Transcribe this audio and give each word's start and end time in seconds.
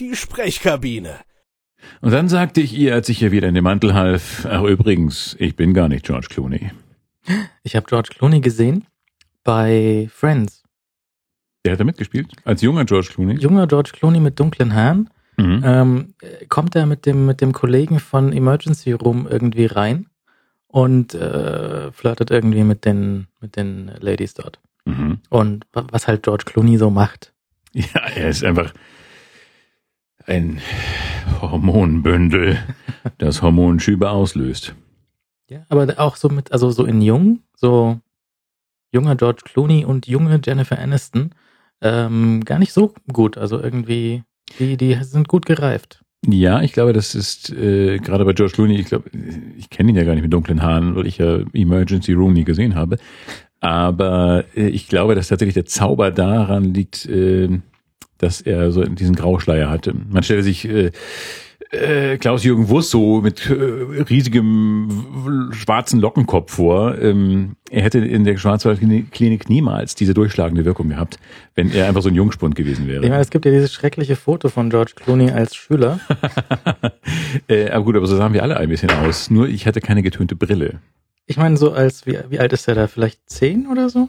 die 0.00 0.16
Sprechkabine. 0.16 1.14
Und 2.00 2.10
dann 2.12 2.28
sagte 2.28 2.60
ich 2.60 2.76
ihr, 2.76 2.94
als 2.94 3.08
ich 3.08 3.22
ihr 3.22 3.32
wieder 3.32 3.48
in 3.48 3.54
den 3.54 3.64
Mantel 3.64 3.94
half, 3.94 4.46
ach 4.46 4.62
übrigens, 4.62 5.36
ich 5.38 5.56
bin 5.56 5.72
gar 5.74 5.88
nicht 5.88 6.04
George 6.04 6.26
Clooney. 6.30 6.72
Ich 7.62 7.76
habe 7.76 7.86
George 7.86 8.10
Clooney 8.14 8.40
gesehen 8.40 8.86
bei 9.44 10.08
Friends. 10.12 10.62
Der 11.64 11.72
hat 11.74 11.80
da 11.80 11.84
mitgespielt? 11.84 12.32
Als 12.44 12.62
junger 12.62 12.84
George 12.84 13.08
Clooney? 13.14 13.34
Junger 13.34 13.66
George 13.66 13.90
Clooney 13.92 14.20
mit 14.20 14.38
dunklen 14.40 14.74
Haaren. 14.74 15.10
Mhm. 15.36 15.62
Ähm, 15.64 16.14
kommt 16.48 16.74
er 16.76 16.86
mit 16.86 17.06
dem, 17.06 17.26
mit 17.26 17.40
dem 17.40 17.52
Kollegen 17.52 17.98
von 18.00 18.32
Emergency 18.32 18.92
Room 18.92 19.26
irgendwie 19.28 19.66
rein 19.66 20.06
und 20.66 21.14
äh, 21.14 21.90
flirtet 21.92 22.30
irgendwie 22.30 22.64
mit 22.64 22.84
den, 22.84 23.26
mit 23.40 23.56
den 23.56 23.90
Ladies 24.00 24.34
dort. 24.34 24.58
Mhm. 24.84 25.20
Und 25.30 25.66
wa- 25.72 25.86
was 25.90 26.08
halt 26.08 26.22
George 26.24 26.44
Clooney 26.46 26.76
so 26.78 26.90
macht. 26.90 27.32
Ja, 27.72 28.00
er 28.14 28.28
ist 28.28 28.42
einfach 28.44 28.72
ein 30.26 30.60
Hormonbündel, 31.40 32.58
das 33.18 33.42
Hormonschübe 33.42 34.10
auslöst. 34.10 34.74
Ja, 35.48 35.64
aber 35.68 35.98
auch 35.98 36.16
so 36.16 36.28
mit, 36.28 36.52
also 36.52 36.70
so 36.70 36.84
in 36.84 37.02
jung, 37.02 37.40
so 37.56 37.98
junger 38.92 39.16
George 39.16 39.42
Clooney 39.44 39.84
und 39.84 40.06
junge 40.06 40.40
Jennifer 40.44 40.78
Aniston, 40.78 41.30
ähm, 41.80 42.42
gar 42.44 42.58
nicht 42.58 42.72
so 42.72 42.94
gut. 43.12 43.38
Also 43.38 43.60
irgendwie, 43.60 44.22
die, 44.58 44.76
die 44.76 44.94
sind 45.02 45.28
gut 45.28 45.46
gereift. 45.46 46.02
Ja, 46.26 46.60
ich 46.60 46.72
glaube, 46.72 46.92
das 46.92 47.14
ist 47.14 47.50
äh, 47.50 47.98
gerade 47.98 48.24
bei 48.24 48.34
George 48.34 48.52
Clooney, 48.54 48.78
ich 48.78 48.86
glaube, 48.86 49.10
ich 49.56 49.70
kenne 49.70 49.90
ihn 49.90 49.96
ja 49.96 50.04
gar 50.04 50.12
nicht 50.14 50.22
mit 50.22 50.32
dunklen 50.32 50.62
Haaren, 50.62 50.94
weil 50.94 51.06
ich 51.06 51.18
ja 51.18 51.40
Emergency 51.54 52.12
Room 52.12 52.34
nie 52.34 52.44
gesehen 52.44 52.74
habe. 52.74 52.98
Aber 53.60 54.44
äh, 54.54 54.68
ich 54.68 54.88
glaube, 54.88 55.14
dass 55.14 55.28
tatsächlich 55.28 55.54
der 55.54 55.66
Zauber 55.66 56.10
daran 56.10 56.74
liegt, 56.74 57.06
äh, 57.06 57.60
dass 58.20 58.40
er 58.40 58.70
so 58.72 58.84
diesen 58.84 59.16
Grauschleier 59.16 59.70
hatte. 59.70 59.94
Man 60.10 60.22
stelle 60.22 60.42
sich 60.42 60.68
äh, 60.68 60.90
äh, 61.70 62.18
Klaus-Jürgen 62.18 62.68
Wuss 62.68 62.90
so 62.90 63.20
mit 63.20 63.48
äh, 63.48 63.52
riesigem 63.54 65.50
schwarzen 65.52 66.00
Lockenkopf 66.00 66.52
vor. 66.54 66.98
Ähm, 67.00 67.56
er 67.70 67.82
hätte 67.82 67.98
in 68.00 68.24
der 68.24 68.36
Schwarzwaldklinik 68.36 69.48
niemals 69.48 69.94
diese 69.94 70.14
durchschlagende 70.14 70.64
Wirkung 70.64 70.88
gehabt, 70.88 71.18
wenn 71.54 71.70
er 71.70 71.86
einfach 71.86 72.02
so 72.02 72.08
ein 72.08 72.14
Jungspund 72.14 72.56
gewesen 72.56 72.88
wäre. 72.88 73.04
Ich 73.04 73.10
meine, 73.10 73.22
es 73.22 73.30
gibt 73.30 73.44
ja 73.44 73.52
dieses 73.52 73.72
schreckliche 73.72 74.16
Foto 74.16 74.48
von 74.48 74.70
George 74.70 74.92
Clooney 74.96 75.30
als 75.30 75.54
Schüler. 75.54 76.00
äh, 77.48 77.70
aber 77.70 77.84
gut, 77.84 77.96
aber 77.96 78.06
so 78.06 78.16
sahen 78.16 78.32
wir 78.32 78.42
alle 78.42 78.56
ein 78.56 78.68
bisschen 78.68 78.90
aus. 78.90 79.30
Nur 79.30 79.48
ich 79.48 79.66
hatte 79.66 79.80
keine 79.80 80.02
getönte 80.02 80.34
Brille. 80.34 80.80
Ich 81.26 81.36
meine, 81.36 81.56
so 81.56 81.72
als, 81.72 82.06
wie, 82.06 82.18
wie 82.28 82.40
alt 82.40 82.52
ist 82.52 82.66
er 82.66 82.74
da? 82.74 82.88
Vielleicht 82.88 83.20
zehn 83.30 83.68
oder 83.68 83.88
so? 83.88 84.08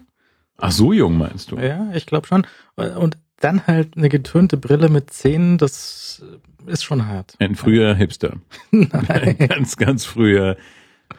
Ach, 0.58 0.72
so 0.72 0.94
jung 0.94 1.18
meinst 1.18 1.52
du? 1.52 1.58
Ja, 1.58 1.90
ich 1.94 2.06
glaube 2.06 2.28
schon. 2.28 2.48
Und 2.76 3.18
dann 3.44 3.68
halt 3.68 3.98
eine 3.98 4.10
getönte 4.10 4.58
Brille 4.58 4.90
mit 4.90 5.12
Zähnen, 5.12 5.58
das 5.58 6.24
ist 6.68 6.84
schon 6.84 7.08
hart. 7.08 7.36
Ein 7.40 7.56
früher 7.56 7.96
Hipster. 7.96 8.38
Nein. 8.72 9.38
ganz, 9.38 9.78
ganz 9.78 10.06
früher. 10.06 10.58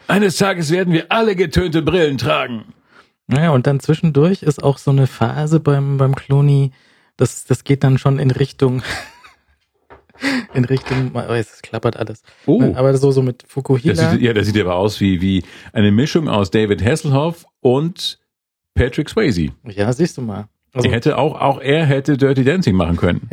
Eines 0.07 0.37
Tages 0.37 0.71
werden 0.71 0.93
wir 0.93 1.11
alle 1.11 1.35
getönte 1.35 1.81
Brillen 1.81 2.17
tragen. 2.17 2.73
Naja, 3.27 3.51
und 3.51 3.67
dann 3.67 3.79
zwischendurch 3.79 4.43
ist 4.43 4.63
auch 4.63 4.77
so 4.77 4.91
eine 4.91 5.07
Phase 5.07 5.59
beim, 5.59 5.97
beim 5.97 6.15
Clooney, 6.15 6.71
das, 7.15 7.45
das 7.45 7.63
geht 7.63 7.83
dann 7.83 7.97
schon 7.97 8.19
in 8.19 8.31
Richtung, 8.31 8.81
in 10.53 10.65
Richtung, 10.65 11.11
oh, 11.13 11.33
jetzt 11.33 11.63
klappert 11.63 11.95
alles. 11.95 12.23
Oh. 12.45 12.73
Aber 12.75 12.95
so, 12.97 13.11
so 13.11 13.21
mit 13.21 13.43
Das 13.43 13.51
Fukuhila. 13.51 14.11
sieht, 14.11 14.21
ja, 14.21 14.33
das 14.33 14.47
sieht 14.47 14.57
aber 14.59 14.75
aus 14.75 14.99
wie, 14.99 15.21
wie 15.21 15.43
eine 15.71 15.91
Mischung 15.91 16.27
aus 16.27 16.51
David 16.51 16.83
Hasselhoff 16.83 17.45
und 17.61 18.19
Patrick 18.73 19.09
Swayze. 19.09 19.49
Ja, 19.65 19.93
siehst 19.93 20.17
du 20.17 20.21
mal. 20.21 20.47
Also, 20.73 20.87
er 20.89 20.95
hätte 20.95 21.17
auch, 21.17 21.39
auch 21.39 21.59
er 21.61 21.85
hätte 21.85 22.17
Dirty 22.17 22.43
Dancing 22.43 22.75
machen 22.75 22.97
können. 22.97 23.29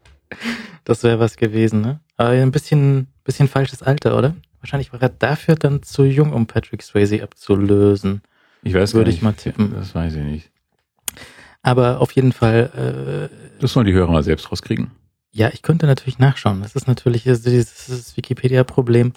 das 0.84 1.02
wäre 1.02 1.18
was 1.18 1.36
gewesen, 1.36 1.80
ne? 1.80 2.00
Aber 2.16 2.30
ein 2.30 2.50
bisschen, 2.52 3.08
bisschen 3.24 3.48
falsches 3.48 3.82
Alter, 3.82 4.16
oder? 4.16 4.34
Wahrscheinlich 4.60 4.92
war 4.92 5.02
er 5.02 5.10
dafür 5.10 5.56
dann 5.56 5.82
zu 5.82 6.04
jung, 6.04 6.32
um 6.32 6.46
Patrick 6.46 6.82
Swayze 6.82 7.22
abzulösen. 7.22 8.22
Ich 8.62 8.72
weiß 8.74 8.94
Würde 8.94 9.10
gar 9.10 9.14
ich 9.16 9.22
mal 9.22 9.32
tippen. 9.34 9.74
Das 9.74 9.94
weiß 9.94 10.14
ich 10.14 10.22
nicht. 10.22 10.50
Aber 11.62 12.00
auf 12.00 12.12
jeden 12.12 12.32
Fall, 12.32 13.28
äh, 13.30 13.60
Das 13.60 13.72
sollen 13.72 13.86
die 13.86 13.92
Hörer 13.92 14.10
mal 14.10 14.22
selbst 14.22 14.50
rauskriegen. 14.50 14.90
ja, 15.32 15.50
ich 15.52 15.62
könnte 15.62 15.86
natürlich 15.86 16.18
nachschauen. 16.18 16.62
Das 16.62 16.74
ist 16.76 16.86
natürlich 16.86 17.24
dieses 17.24 18.16
Wikipedia-Problem. 18.16 19.12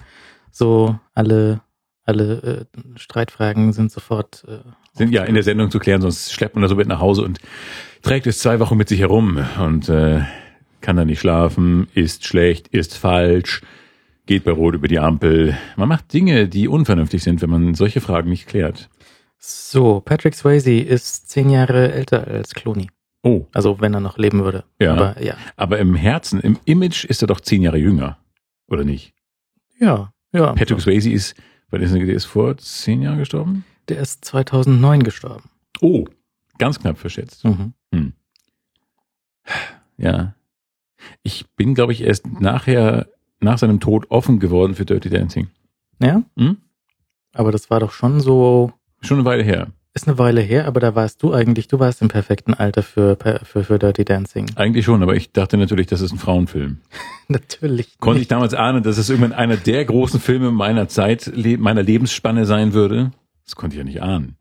So 0.52 0.98
alle, 1.14 1.62
alle 2.08 2.68
äh, 2.76 2.98
Streitfragen 3.00 3.74
sind 3.74 3.92
sofort. 3.92 4.46
Äh, 4.48 4.60
Sind 4.94 5.12
ja 5.12 5.24
in 5.24 5.34
der 5.36 5.44
Sendung 5.44 5.70
zu 5.70 5.80
klären, 5.80 6.02
sonst 6.02 6.34
schleppt 6.34 6.56
man 6.56 6.62
das 6.62 6.70
so 6.70 6.76
mit 6.76 6.88
nach 6.88 7.00
Hause 7.00 7.22
und 7.24 7.40
trägt 8.02 8.28
es 8.28 8.40
zwei 8.40 8.60
Wochen 8.60 8.78
mit 8.78 8.90
sich 8.90 9.00
herum 9.00 9.40
und 9.60 9.90
äh, 9.90 10.22
kann 10.82 10.96
dann 10.96 11.08
nicht 11.08 11.20
schlafen, 11.20 11.88
ist 11.94 12.26
schlecht, 12.26 12.70
ist 12.70 12.98
falsch, 12.98 13.62
geht 14.26 14.44
bei 14.46 14.52
Rot 14.52 14.76
über 14.76 14.88
die 14.88 15.00
Ampel. 15.00 15.58
Man 15.76 15.90
macht 15.90 16.14
Dinge, 16.14 16.48
die 16.48 16.68
unvernünftig 16.68 17.24
sind, 17.24 17.42
wenn 17.42 17.50
man 17.50 17.74
solche 17.76 18.02
Fragen 18.02 18.30
nicht 18.30 18.48
klärt. 18.48 18.90
So, 19.38 20.02
Patrick 20.02 20.34
Swayze 20.36 20.72
ist 20.80 21.30
zehn 21.30 21.50
Jahre 21.50 21.92
älter 21.92 22.28
als 22.28 22.54
Clooney. 22.54 22.90
Oh, 23.24 23.46
Also 23.54 23.82
wenn 23.82 23.94
er 23.94 24.00
noch 24.00 24.18
leben 24.18 24.44
würde. 24.44 24.64
Ja. 24.80 24.94
Aber 24.94 25.22
ja. 25.22 25.36
aber 25.58 25.80
im 25.80 25.96
Herzen, 25.96 26.40
im 26.40 26.58
Image 26.66 27.04
ist 27.06 27.22
er 27.22 27.28
doch 27.28 27.42
zehn 27.42 27.62
Jahre 27.62 27.78
jünger, 27.78 28.18
oder 28.68 28.84
nicht? 28.84 29.14
Ja, 29.80 30.14
ja. 30.34 30.54
Patrick 30.54 30.80
Swayze 30.80 31.10
ist, 31.10 31.36
weil 31.70 31.80
der 31.80 32.08
ist 32.14 32.26
vor 32.26 32.58
zehn 32.58 33.02
Jahren 33.02 33.20
gestorben? 33.20 33.66
Der 33.90 34.00
ist 34.00 34.26
2009 34.26 35.04
gestorben. 35.04 35.50
Oh, 35.82 36.06
ganz 36.58 36.80
knapp 36.80 36.98
verschätzt. 36.98 37.44
Mhm. 37.44 37.74
Ja. 39.98 40.36
Ich 41.24 41.46
bin, 41.56 41.74
glaube 41.74 41.94
ich, 41.94 42.02
erst 42.02 42.28
nachher, 42.28 43.08
nach 43.40 43.58
seinem 43.58 43.80
Tod 43.80 44.10
offen 44.10 44.40
geworden 44.40 44.76
für 44.76 44.86
Dirty 44.86 45.10
Dancing. 45.10 45.48
Ja? 46.00 46.24
Hm? 46.38 46.58
Aber 47.34 47.52
das 47.52 47.70
war 47.70 47.80
doch 47.80 47.92
schon 47.92 48.20
so, 48.20 48.74
Schon 49.02 49.20
eine 49.20 49.26
Weile 49.26 49.44
her. 49.44 49.68
Ist 50.02 50.08
eine 50.08 50.18
Weile 50.18 50.42
her, 50.42 50.66
aber 50.68 50.80
da 50.80 50.96
warst 50.96 51.22
du 51.24 51.34
eigentlich, 51.34 51.68
du 51.68 51.80
warst 51.80 52.02
im 52.02 52.08
perfekten 52.08 52.54
Alter 52.54 52.84
für, 52.84 53.18
für, 53.44 53.64
für 53.64 53.78
Dirty 53.80 54.06
Dancing. 54.06 54.46
Eigentlich 54.56 54.86
schon, 54.86 55.04
aber 55.04 55.16
ich 55.16 55.32
dachte 55.32 55.58
natürlich, 55.58 55.88
das 55.88 56.02
ist 56.02 56.12
ein 56.14 56.18
Frauenfilm. 56.20 56.78
Natürlich. 57.28 57.98
Konnte 58.00 58.18
ich 58.20 58.22
nicht. 58.22 58.32
damals 58.32 58.54
ahnen, 58.54 58.84
dass 58.84 58.98
es 58.98 59.10
irgendwann 59.10 59.34
einer 59.34 59.58
der 59.58 59.84
großen 59.86 60.20
Filme 60.20 60.52
meiner 60.52 60.88
Zeit, 60.88 61.32
meiner 61.36 61.84
Lebensspanne 61.84 62.46
sein 62.46 62.74
würde? 62.74 63.12
Das 63.46 63.56
konnte 63.56 63.76
ich 63.76 63.80
ja 63.80 63.84
nicht 63.84 64.02
ahnen. 64.02 64.38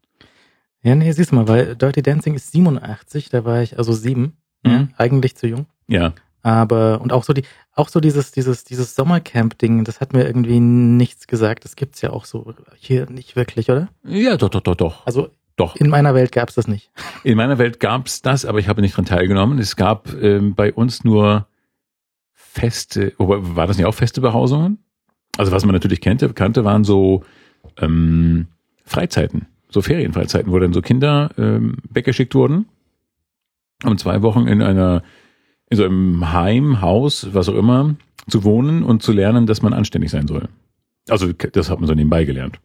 Ja, 0.82 0.94
nee, 0.94 1.10
siehst 1.12 1.32
du 1.32 1.36
mal, 1.36 1.48
weil 1.48 1.74
Dirty 1.74 2.02
Dancing 2.02 2.34
ist 2.34 2.52
87, 2.52 3.28
da 3.30 3.44
war 3.44 3.62
ich 3.62 3.78
also 3.78 3.92
sieben. 3.92 4.36
Ja, 4.64 4.78
Mhm. 4.78 4.88
eigentlich 4.96 5.36
zu 5.36 5.46
jung. 5.46 5.66
Ja. 5.88 6.12
Aber, 6.42 7.00
und 7.00 7.12
auch 7.12 7.24
so 7.24 7.32
die, 7.32 7.42
auch 7.74 7.88
so 7.88 7.98
dieses, 7.98 8.30
dieses, 8.30 8.62
dieses 8.62 8.94
Sommercamp-Ding, 8.94 9.82
das 9.84 10.00
hat 10.00 10.12
mir 10.12 10.24
irgendwie 10.24 10.60
nichts 10.60 11.26
gesagt. 11.26 11.64
Das 11.64 11.74
gibt's 11.74 12.00
ja 12.02 12.10
auch 12.10 12.24
so 12.24 12.54
hier 12.76 13.10
nicht 13.10 13.34
wirklich, 13.34 13.68
oder? 13.68 13.88
Ja, 14.04 14.36
doch, 14.36 14.48
doch, 14.48 14.60
doch, 14.60 14.76
doch. 14.76 15.06
Also 15.06 15.28
Doch. 15.56 15.74
in 15.76 15.88
meiner 15.88 16.14
Welt 16.14 16.32
gab's 16.32 16.54
das 16.54 16.68
nicht. 16.68 16.90
In 17.24 17.36
meiner 17.36 17.58
Welt 17.58 17.80
gab's 17.80 18.20
das, 18.20 18.44
aber 18.44 18.58
ich 18.58 18.68
habe 18.68 18.82
nicht 18.82 18.96
dran 18.96 19.06
teilgenommen. 19.06 19.58
Es 19.58 19.74
gab 19.76 20.12
ähm, 20.22 20.54
bei 20.54 20.72
uns 20.72 21.02
nur 21.02 21.46
feste, 22.34 23.14
war 23.18 23.66
das 23.66 23.78
nicht 23.78 23.86
auch 23.86 23.94
feste 23.94 24.20
Behausungen? 24.20 24.78
Also 25.38 25.52
was 25.52 25.64
man 25.64 25.74
natürlich 25.74 26.00
kannte, 26.00 26.32
kannte 26.32 26.64
waren 26.64 26.84
so 26.84 27.24
ähm, 27.78 28.48
Freizeiten, 28.84 29.46
so 29.68 29.82
Ferienfreizeiten, 29.82 30.52
wo 30.52 30.58
dann 30.58 30.72
so 30.72 30.82
Kinder 30.82 31.30
ähm, 31.38 31.76
weggeschickt 31.90 32.34
wurden, 32.34 32.66
um 33.84 33.98
zwei 33.98 34.22
Wochen 34.22 34.46
in 34.46 34.62
einer 34.62 35.02
in 35.68 35.76
so 35.76 35.84
einem 35.84 36.32
Heim, 36.32 36.80
Haus, 36.80 37.34
was 37.34 37.48
auch 37.48 37.56
immer, 37.56 37.96
zu 38.28 38.44
wohnen 38.44 38.82
und 38.82 39.02
zu 39.02 39.12
lernen, 39.12 39.46
dass 39.46 39.62
man 39.62 39.72
anständig 39.72 40.10
sein 40.10 40.28
soll. 40.28 40.48
Also 41.08 41.32
das 41.32 41.70
hat 41.70 41.80
man 41.80 41.88
so 41.88 41.94
nebenbei 41.94 42.24
gelernt. 42.24 42.60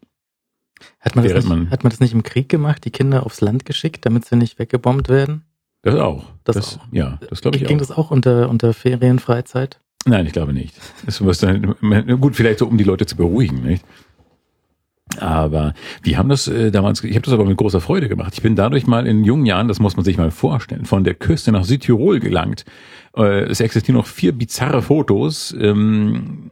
Hat 0.99 1.15
man, 1.15 1.25
das 1.25 1.33
nicht, 1.33 1.47
man- 1.49 1.69
hat 1.71 1.83
man 1.83 1.89
das 1.91 1.99
nicht 1.99 2.13
im 2.13 2.23
Krieg 2.23 2.49
gemacht, 2.49 2.85
die 2.85 2.91
Kinder 2.91 3.25
aufs 3.25 3.41
Land 3.41 3.65
geschickt, 3.65 4.05
damit 4.05 4.25
sie 4.25 4.35
nicht 4.35 4.59
weggebombt 4.59 5.09
werden? 5.09 5.43
Das 5.83 5.95
auch. 5.95 6.25
Das 6.43 6.77
auch. 6.77 6.79
Ja, 6.91 7.19
das 7.29 7.41
glaube 7.41 7.57
ich 7.57 7.63
Ging 7.65 7.77
auch. 7.77 7.81
das 7.81 7.91
auch 7.91 8.11
unter, 8.11 8.49
unter 8.49 8.73
Ferienfreizeit? 8.73 9.79
Nein, 10.05 10.25
ich 10.25 10.33
glaube 10.33 10.53
nicht. 10.53 10.75
Das 11.05 11.19
muss 11.21 11.39
dann, 11.39 11.75
gut, 12.19 12.35
vielleicht 12.35 12.59
so, 12.59 12.67
um 12.67 12.77
die 12.77 12.83
Leute 12.83 13.05
zu 13.05 13.15
beruhigen, 13.15 13.61
nicht? 13.63 13.83
Aber 15.19 15.73
wir 16.03 16.17
haben 16.17 16.29
das 16.29 16.47
äh, 16.47 16.71
damals, 16.71 17.03
ich 17.03 17.11
habe 17.15 17.25
das 17.25 17.33
aber 17.33 17.43
mit 17.43 17.57
großer 17.57 17.81
Freude 17.81 18.07
gemacht. 18.07 18.33
Ich 18.33 18.41
bin 18.41 18.55
dadurch 18.55 18.87
mal 18.87 19.05
in 19.07 19.25
jungen 19.25 19.45
Jahren, 19.45 19.67
das 19.67 19.79
muss 19.79 19.97
man 19.97 20.05
sich 20.05 20.17
mal 20.17 20.31
vorstellen, 20.31 20.85
von 20.85 21.03
der 21.03 21.15
Küste 21.15 21.51
nach 21.51 21.65
Südtirol 21.65 22.19
gelangt. 22.21 22.63
Äh, 23.17 23.41
es 23.43 23.59
existieren 23.59 23.97
noch 23.97 24.07
vier 24.07 24.31
bizarre 24.31 24.81
Fotos 24.81 25.53
ähm, 25.59 26.51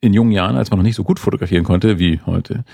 in 0.00 0.12
jungen 0.12 0.32
Jahren, 0.32 0.56
als 0.56 0.70
man 0.70 0.78
noch 0.78 0.84
nicht 0.84 0.96
so 0.96 1.04
gut 1.04 1.20
fotografieren 1.20 1.62
konnte 1.64 1.98
wie 2.00 2.20
heute. 2.26 2.64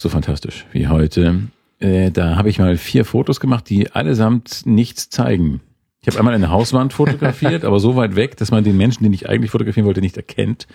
So 0.00 0.08
fantastisch 0.08 0.64
wie 0.72 0.88
heute. 0.88 1.42
Äh, 1.78 2.10
da 2.10 2.36
habe 2.36 2.48
ich 2.48 2.58
mal 2.58 2.78
vier 2.78 3.04
Fotos 3.04 3.38
gemacht, 3.38 3.68
die 3.68 3.92
allesamt 3.92 4.62
nichts 4.64 5.10
zeigen. 5.10 5.60
Ich 6.00 6.08
habe 6.08 6.18
einmal 6.18 6.32
eine 6.32 6.48
Hauswand 6.48 6.94
fotografiert, 6.94 7.64
aber 7.66 7.80
so 7.80 7.96
weit 7.96 8.16
weg, 8.16 8.38
dass 8.38 8.50
man 8.50 8.64
den 8.64 8.78
Menschen, 8.78 9.02
den 9.02 9.12
ich 9.12 9.28
eigentlich 9.28 9.50
fotografieren 9.50 9.84
wollte, 9.84 10.00
nicht 10.00 10.16
erkennt. 10.16 10.66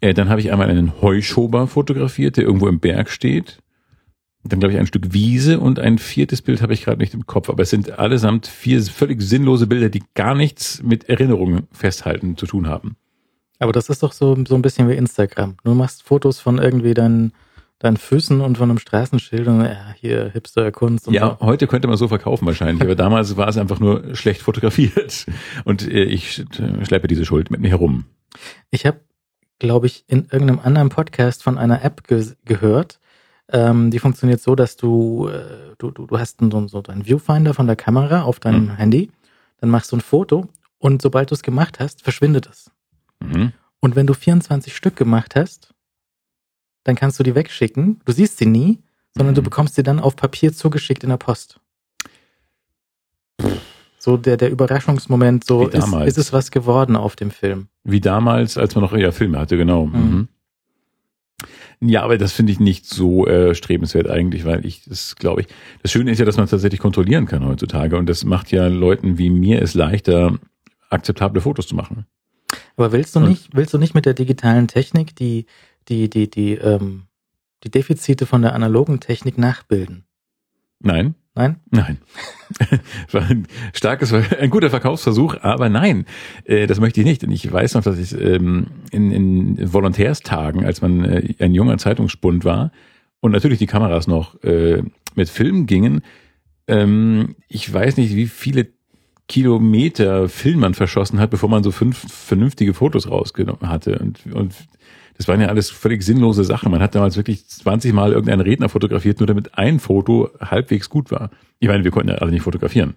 Äh, 0.00 0.12
dann 0.12 0.28
habe 0.28 0.40
ich 0.40 0.50
einmal 0.50 0.68
einen 0.68 1.00
Heuschober 1.00 1.68
fotografiert, 1.68 2.36
der 2.36 2.42
irgendwo 2.42 2.66
im 2.66 2.80
Berg 2.80 3.10
steht. 3.10 3.58
Dann 4.42 4.58
glaube 4.58 4.72
ich 4.74 4.80
ein 4.80 4.88
Stück 4.88 5.12
Wiese 5.12 5.60
und 5.60 5.78
ein 5.78 5.98
viertes 5.98 6.42
Bild 6.42 6.62
habe 6.62 6.74
ich 6.74 6.82
gerade 6.84 6.98
nicht 6.98 7.14
im 7.14 7.26
Kopf, 7.26 7.48
aber 7.48 7.62
es 7.62 7.70
sind 7.70 7.96
allesamt 8.00 8.48
vier 8.48 8.82
völlig 8.82 9.22
sinnlose 9.22 9.68
Bilder, 9.68 9.88
die 9.88 10.02
gar 10.16 10.34
nichts 10.34 10.82
mit 10.82 11.08
Erinnerungen 11.08 11.68
festhalten 11.70 12.36
zu 12.36 12.46
tun 12.46 12.66
haben. 12.66 12.96
Aber 13.60 13.70
das 13.70 13.88
ist 13.88 14.02
doch 14.02 14.10
so, 14.10 14.36
so 14.48 14.56
ein 14.56 14.62
bisschen 14.62 14.88
wie 14.88 14.94
Instagram. 14.94 15.58
Du 15.62 15.74
machst 15.74 16.02
Fotos 16.02 16.40
von 16.40 16.58
irgendwie 16.58 16.94
deinen, 16.94 17.32
deinen 17.82 17.96
Füßen 17.96 18.40
und 18.40 18.58
von 18.58 18.70
einem 18.70 18.78
Straßenschild 18.78 19.46
und 19.48 19.62
ja, 19.64 19.94
hier 19.98 20.30
Hipster-Kunst. 20.30 21.08
und 21.08 21.14
Ja, 21.14 21.36
so. 21.40 21.46
heute 21.46 21.66
könnte 21.66 21.88
man 21.88 21.96
so 21.96 22.08
verkaufen 22.08 22.46
wahrscheinlich, 22.46 22.82
aber 22.82 22.94
damals 22.94 23.36
war 23.36 23.48
es 23.48 23.56
einfach 23.56 23.80
nur 23.80 24.14
schlecht 24.14 24.42
fotografiert 24.42 25.26
und 25.64 25.82
äh, 25.86 26.04
ich 26.04 26.44
schleppe 26.82 27.08
diese 27.08 27.24
Schuld 27.24 27.50
mit 27.50 27.60
mir 27.60 27.68
herum. 27.70 28.04
Ich 28.70 28.86
habe, 28.86 29.00
glaube 29.58 29.86
ich, 29.86 30.04
in 30.06 30.26
irgendeinem 30.30 30.60
anderen 30.60 30.88
Podcast 30.88 31.42
von 31.42 31.58
einer 31.58 31.84
App 31.84 32.06
ge 32.06 32.24
gehört. 32.44 32.98
Ähm, 33.50 33.90
die 33.90 33.98
funktioniert 33.98 34.40
so, 34.40 34.54
dass 34.54 34.76
du, 34.76 35.28
äh, 35.28 35.74
du, 35.78 35.90
du, 35.90 36.06
du 36.06 36.18
hast 36.18 36.38
so, 36.40 36.68
so 36.68 36.80
deinen 36.80 37.04
Viewfinder 37.06 37.52
von 37.54 37.66
der 37.66 37.76
Kamera 37.76 38.22
auf 38.22 38.40
deinem 38.40 38.64
Mhm. 38.66 38.76
Handy, 38.76 39.10
dann 39.60 39.68
machst 39.70 39.92
du 39.92 39.96
ein 39.96 40.00
Foto 40.00 40.48
und 40.78 41.02
sobald 41.02 41.30
du 41.30 41.34
es 41.34 41.42
gemacht 41.42 41.78
hast, 41.80 42.02
verschwindet 42.02 42.48
es. 42.50 42.70
Mhm. 43.20 43.52
Und 43.80 43.96
wenn 43.96 44.06
du 44.06 44.14
24 44.14 44.74
Stück 44.74 44.96
gemacht 44.96 45.34
hast, 45.36 45.71
dann 46.84 46.94
kannst 46.96 47.18
du 47.18 47.22
die 47.22 47.34
wegschicken. 47.34 48.00
Du 48.04 48.12
siehst 48.12 48.38
sie 48.38 48.46
nie, 48.46 48.78
sondern 49.14 49.34
du 49.34 49.40
Mhm. 49.40 49.44
bekommst 49.44 49.74
sie 49.74 49.82
dann 49.82 50.00
auf 50.00 50.16
Papier 50.16 50.52
zugeschickt 50.52 51.02
in 51.04 51.10
der 51.10 51.16
Post. 51.16 51.60
So 53.98 54.16
der, 54.16 54.36
der 54.36 54.50
Überraschungsmoment, 54.50 55.44
so 55.44 55.68
ist, 55.68 55.86
ist 56.06 56.18
es 56.18 56.32
was 56.32 56.50
geworden 56.50 56.96
auf 56.96 57.14
dem 57.14 57.30
Film. 57.30 57.68
Wie 57.84 58.00
damals, 58.00 58.58
als 58.58 58.74
man 58.74 58.82
noch 58.82 58.92
eher 58.92 59.12
Filme 59.12 59.38
hatte, 59.38 59.56
genau. 59.56 59.86
Mhm. 59.86 60.28
Mhm. 61.80 61.88
Ja, 61.88 62.02
aber 62.02 62.16
das 62.18 62.32
finde 62.32 62.52
ich 62.52 62.60
nicht 62.60 62.86
so 62.86 63.26
äh, 63.26 63.54
strebenswert 63.56 64.08
eigentlich, 64.08 64.44
weil 64.44 64.64
ich 64.64 64.84
das 64.84 65.16
glaube 65.16 65.40
ich. 65.42 65.48
Das 65.82 65.90
Schöne 65.90 66.12
ist 66.12 66.18
ja, 66.18 66.24
dass 66.24 66.36
man 66.36 66.44
es 66.44 66.50
tatsächlich 66.50 66.78
kontrollieren 66.80 67.26
kann 67.26 67.44
heutzutage 67.44 67.96
und 67.96 68.08
das 68.08 68.24
macht 68.24 68.52
ja 68.52 68.68
Leuten 68.68 69.18
wie 69.18 69.30
mir 69.30 69.60
es 69.62 69.74
leichter, 69.74 70.38
akzeptable 70.90 71.40
Fotos 71.40 71.66
zu 71.66 71.74
machen. 71.74 72.06
Aber 72.76 72.92
willst 72.92 73.14
du 73.16 73.20
Und- 73.20 73.28
nicht, 73.28 73.50
willst 73.54 73.74
du 73.74 73.78
nicht 73.78 73.94
mit 73.94 74.06
der 74.06 74.14
digitalen 74.14 74.68
Technik 74.68 75.16
die, 75.16 75.46
die, 75.88 76.08
die, 76.08 76.30
die, 76.30 76.54
ähm, 76.54 77.04
die 77.64 77.70
Defizite 77.70 78.26
von 78.26 78.42
der 78.42 78.54
analogen 78.54 79.00
Technik 79.00 79.38
nachbilden? 79.38 80.04
Nein, 80.80 81.14
Nein? 81.34 81.56
nein. 81.70 81.98
war 83.10 83.22
ein 83.22 83.46
starkes, 83.72 84.12
ein 84.12 84.50
guter 84.50 84.68
Verkaufsversuch, 84.68 85.36
aber 85.40 85.70
nein, 85.70 86.04
äh, 86.44 86.66
das 86.66 86.78
möchte 86.78 87.00
ich 87.00 87.06
nicht. 87.06 87.24
Und 87.24 87.30
ich 87.30 87.50
weiß 87.50 87.74
noch, 87.74 87.82
dass 87.82 87.98
ich 87.98 88.18
ähm, 88.20 88.66
in, 88.90 89.10
in 89.10 89.72
Volontärstagen, 89.72 90.66
als 90.66 90.82
man 90.82 91.04
äh, 91.04 91.34
ein 91.38 91.54
junger 91.54 91.78
Zeitungsspund 91.78 92.44
war 92.44 92.70
und 93.20 93.32
natürlich 93.32 93.58
die 93.58 93.66
Kameras 93.66 94.06
noch 94.06 94.42
äh, 94.42 94.82
mit 95.14 95.30
Film 95.30 95.64
gingen, 95.64 96.02
ähm, 96.68 97.34
ich 97.48 97.72
weiß 97.72 97.96
nicht, 97.96 98.14
wie 98.14 98.26
viele 98.26 98.68
Kilometer 99.26 100.28
Film 100.28 100.60
man 100.60 100.74
verschossen 100.74 101.18
hat, 101.18 101.30
bevor 101.30 101.48
man 101.48 101.62
so 101.62 101.70
fünf 101.70 102.12
vernünftige 102.12 102.74
Fotos 102.74 103.08
rausgenommen 103.08 103.70
hatte. 103.70 103.98
Und, 104.00 104.26
und 104.34 104.54
das 105.22 105.28
waren 105.28 105.40
ja 105.40 105.46
alles 105.48 105.70
völlig 105.70 106.02
sinnlose 106.02 106.42
Sachen. 106.42 106.70
Man 106.72 106.82
hat 106.82 106.94
damals 106.96 107.16
wirklich 107.16 107.46
20 107.46 107.92
Mal 107.92 108.10
irgendeinen 108.10 108.40
Redner 108.40 108.68
fotografiert, 108.68 109.20
nur 109.20 109.28
damit 109.28 109.56
ein 109.56 109.78
Foto 109.78 110.30
halbwegs 110.40 110.88
gut 110.90 111.12
war. 111.12 111.30
Ich 111.60 111.68
meine, 111.68 111.84
wir 111.84 111.92
konnten 111.92 112.08
ja 112.08 112.16
alle 112.16 112.32
nicht 112.32 112.42
fotografieren. 112.42 112.94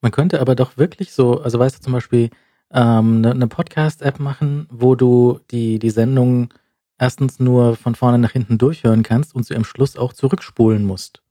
Man 0.00 0.10
könnte 0.10 0.40
aber 0.40 0.56
doch 0.56 0.76
wirklich 0.76 1.12
so, 1.12 1.40
also 1.40 1.58
weißt 1.60 1.78
du 1.78 1.80
zum 1.82 1.92
Beispiel, 1.92 2.30
ähm, 2.72 3.18
eine, 3.18 3.30
eine 3.30 3.46
Podcast-App 3.46 4.18
machen, 4.18 4.66
wo 4.70 4.96
du 4.96 5.38
die, 5.52 5.78
die 5.78 5.90
Sendung 5.90 6.52
erstens 6.98 7.38
nur 7.38 7.76
von 7.76 7.94
vorne 7.94 8.18
nach 8.18 8.32
hinten 8.32 8.58
durchhören 8.58 9.02
kannst 9.04 9.34
und 9.34 9.46
sie 9.46 9.54
am 9.54 9.64
Schluss 9.64 9.96
auch 9.96 10.12
zurückspulen 10.12 10.84
musst. 10.84 11.22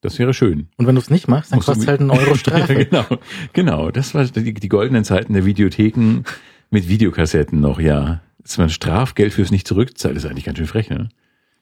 Das 0.00 0.18
wäre 0.18 0.34
schön. 0.34 0.68
Und 0.76 0.86
wenn 0.86 0.94
du 0.96 1.00
es 1.00 1.10
nicht 1.10 1.28
machst, 1.28 1.52
dann 1.52 1.60
kostet 1.60 1.78
mit- 1.78 1.88
halt 1.88 2.00
einen 2.00 2.10
Euro 2.10 2.34
Strafe. 2.36 2.72
ja, 2.74 2.82
genau, 2.84 3.04
genau. 3.52 3.90
Das 3.90 4.14
war 4.14 4.24
die, 4.24 4.52
die 4.54 4.68
goldenen 4.68 5.04
Zeiten 5.04 5.32
der 5.32 5.44
Videotheken 5.46 6.22
mit 6.70 6.88
Videokassetten 6.88 7.60
noch, 7.60 7.78
ja. 7.80 8.20
Dass 8.46 8.58
man 8.58 8.70
Strafgeld 8.70 9.32
fürs 9.34 9.50
nicht 9.50 9.66
zurückzahlt, 9.66 10.16
ist 10.16 10.24
eigentlich 10.24 10.44
ganz 10.44 10.58
schön 10.58 10.68
frech, 10.68 10.88
ne? 10.88 11.08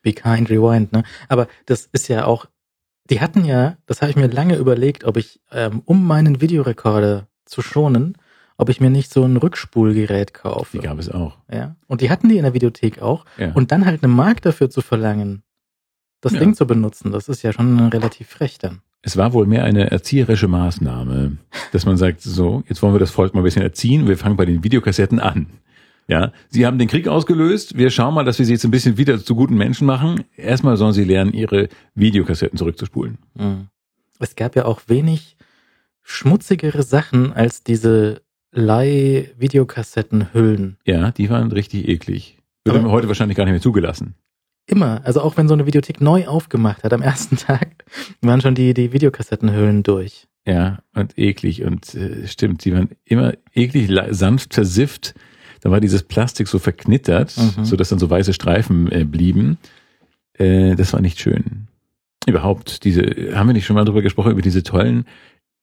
Be 0.02 0.12
kind, 0.12 0.50
rewind, 0.50 0.92
ne? 0.92 1.02
Aber 1.28 1.48
das 1.64 1.88
ist 1.92 2.08
ja 2.08 2.26
auch, 2.26 2.46
die 3.08 3.20
hatten 3.20 3.44
ja, 3.46 3.78
das 3.86 4.02
habe 4.02 4.10
ich 4.10 4.16
mir 4.16 4.26
lange 4.26 4.56
überlegt, 4.56 5.04
ob 5.04 5.16
ich, 5.16 5.40
ähm, 5.50 5.80
um 5.86 6.06
meinen 6.06 6.42
Videorekorder 6.42 7.26
zu 7.46 7.62
schonen, 7.62 8.18
ob 8.58 8.68
ich 8.68 8.80
mir 8.80 8.90
nicht 8.90 9.12
so 9.12 9.24
ein 9.24 9.36
Rückspulgerät 9.38 10.34
kaufe. 10.34 10.78
Die 10.78 10.84
gab 10.84 10.98
es 10.98 11.08
auch. 11.08 11.38
Ja. 11.50 11.76
Und 11.86 12.02
die 12.02 12.10
hatten 12.10 12.28
die 12.28 12.36
in 12.36 12.42
der 12.44 12.54
Videothek 12.54 13.00
auch. 13.00 13.24
Ja. 13.38 13.52
Und 13.52 13.72
dann 13.72 13.86
halt 13.86 14.04
eine 14.04 14.12
Mark 14.12 14.42
dafür 14.42 14.68
zu 14.68 14.82
verlangen, 14.82 15.42
das 16.20 16.32
Ja. 16.32 16.40
Ding 16.40 16.54
zu 16.54 16.66
benutzen, 16.66 17.12
das 17.12 17.28
ist 17.28 17.42
ja 17.42 17.52
schon 17.52 17.78
relativ 17.88 18.28
frech 18.28 18.58
dann. 18.58 18.82
Es 19.00 19.16
war 19.16 19.32
wohl 19.32 19.46
mehr 19.46 19.64
eine 19.64 19.90
erzieherische 19.90 20.48
Maßnahme, 20.48 21.36
dass 21.72 21.84
man 21.84 21.96
sagt, 21.96 22.22
so, 22.22 22.62
jetzt 22.68 22.80
wollen 22.82 22.94
wir 22.94 22.98
das 23.00 23.10
Volk 23.10 23.34
mal 23.34 23.40
ein 23.40 23.44
bisschen 23.44 23.62
erziehen, 23.62 24.06
wir 24.06 24.16
fangen 24.16 24.36
bei 24.36 24.46
den 24.46 24.64
Videokassetten 24.64 25.20
an. 25.20 25.46
Ja, 26.08 26.32
sie 26.50 26.66
haben 26.66 26.78
den 26.78 26.88
Krieg 26.88 27.08
ausgelöst, 27.08 27.76
wir 27.78 27.90
schauen 27.90 28.14
mal, 28.14 28.24
dass 28.24 28.38
wir 28.38 28.44
sie 28.46 28.52
jetzt 28.52 28.64
ein 28.64 28.70
bisschen 28.70 28.98
wieder 28.98 29.18
zu 29.22 29.34
guten 29.34 29.56
Menschen 29.56 29.86
machen. 29.86 30.24
Erstmal 30.36 30.76
sollen 30.76 30.92
sie 30.92 31.04
lernen, 31.04 31.32
ihre 31.32 31.68
Videokassetten 31.94 32.58
zurückzuspulen. 32.58 33.18
Mhm. 33.34 33.68
Es 34.18 34.36
gab 34.36 34.54
ja 34.56 34.64
auch 34.66 34.82
wenig 34.86 35.36
schmutzigere 36.02 36.82
Sachen 36.82 37.32
als 37.32 37.62
diese 37.62 38.20
Leih-Videokassettenhüllen. 39.44 40.76
Ja, 40.86 41.10
die 41.10 41.30
waren 41.30 41.50
richtig 41.52 41.88
eklig. 41.88 42.38
Wird 42.64 42.76
Aber- 42.76 42.90
heute 42.90 43.08
wahrscheinlich 43.08 43.36
gar 43.36 43.44
nicht 43.44 43.52
mehr 43.52 43.60
zugelassen. 43.60 44.14
Immer. 44.66 45.02
Also 45.04 45.20
auch 45.20 45.36
wenn 45.36 45.46
so 45.48 45.54
eine 45.54 45.66
Videothek 45.66 46.00
neu 46.00 46.26
aufgemacht 46.26 46.84
hat, 46.84 46.92
am 46.94 47.02
ersten 47.02 47.36
Tag 47.38 47.84
waren 48.22 48.40
schon 48.40 48.54
die, 48.54 48.72
die 48.72 48.92
Videokassettenhüllen 48.92 49.82
durch. 49.82 50.26
Ja, 50.46 50.78
und 50.94 51.18
eklig. 51.18 51.64
Und 51.64 51.94
äh, 51.94 52.26
stimmt, 52.26 52.64
die 52.64 52.72
waren 52.72 52.90
immer 53.04 53.34
eklig, 53.54 53.90
sanft 54.10 54.54
versifft. 54.54 55.14
Da 55.64 55.70
war 55.70 55.80
dieses 55.80 56.02
Plastik 56.02 56.46
so 56.46 56.58
verknittert, 56.58 57.34
Mhm. 57.56 57.64
so 57.64 57.74
dass 57.76 57.88
dann 57.88 57.98
so 57.98 58.10
weiße 58.10 58.34
Streifen 58.34 58.92
äh, 58.92 59.04
blieben. 59.04 59.56
Äh, 60.34 60.74
das 60.76 60.92
war 60.92 61.00
nicht 61.00 61.18
schön. 61.18 61.68
Überhaupt, 62.26 62.84
diese, 62.84 63.02
haben 63.34 63.48
wir 63.48 63.54
nicht 63.54 63.64
schon 63.66 63.74
mal 63.74 63.84
drüber 63.86 64.02
gesprochen, 64.02 64.32
über 64.32 64.42
diese 64.42 64.62
tollen, 64.62 65.06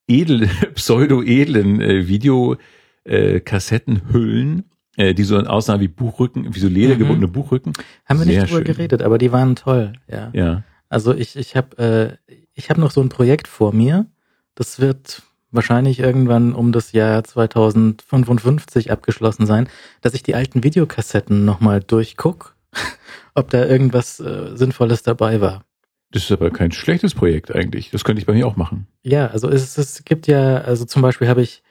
edel, 0.08 0.50
pseudo-edlen 0.74 1.80
äh, 1.82 2.08
Videokassettenhüllen, 2.08 4.64
äh, 4.98 5.14
die 5.14 5.24
so 5.24 5.38
aussahen 5.38 5.80
wie 5.82 5.88
Buchrücken, 5.88 6.54
wie 6.56 6.60
so 6.60 6.68
ledergebundene 6.68 7.28
Buchrücken. 7.28 7.74
Haben 8.06 8.20
wir 8.20 8.26
Sehr 8.26 8.42
nicht 8.42 8.52
drüber 8.52 8.66
schön. 8.66 8.76
geredet, 8.76 9.02
aber 9.02 9.18
die 9.18 9.32
waren 9.32 9.56
toll, 9.56 9.94
ja. 10.08 10.30
Ja. 10.34 10.64
Also 10.90 11.14
ich, 11.16 11.36
ich 11.38 11.56
habe 11.56 12.18
äh, 12.28 12.34
ich 12.54 12.70
hab 12.70 12.78
noch 12.78 12.92
so 12.92 13.02
ein 13.02 13.10
Projekt 13.10 13.48
vor 13.48 13.74
mir. 13.74 14.08
Das 14.56 14.80
wird 14.82 15.22
wahrscheinlich 15.52 16.00
irgendwann 16.00 16.54
um 16.54 16.72
das 16.72 16.92
Jahr 16.92 17.24
2055 17.24 18.92
abgeschlossen 18.92 19.46
sein, 19.46 19.70
dass 20.02 20.14
ich 20.14 20.24
die 20.24 20.36
alten 20.36 20.64
Videokassetten 20.64 21.46
nochmal 21.46 21.82
durchguck, 21.82 22.56
ob 23.36 23.50
da 23.50 23.66
irgendwas 23.66 24.20
äh, 24.20 24.56
Sinnvolles 24.56 25.04
dabei 25.04 25.42
war. 25.42 25.64
Das 26.12 26.24
ist 26.24 26.32
aber 26.32 26.52
kein 26.52 26.72
schlechtes 26.72 27.16
Projekt 27.16 27.56
eigentlich. 27.56 27.90
Das 27.90 28.04
könnte 28.04 28.20
ich 28.20 28.26
bei 28.26 28.34
mir 28.34 28.46
auch 28.46 28.58
machen. 28.58 28.88
Ja, 29.02 29.28
also 29.28 29.50
es, 29.50 29.78
es 29.78 30.04
gibt 30.04 30.28
ja, 30.28 30.58
also 30.58 30.84
zum 30.84 31.02
Beispiel 31.02 31.30
habe 31.30 31.42
ich, 31.42 31.64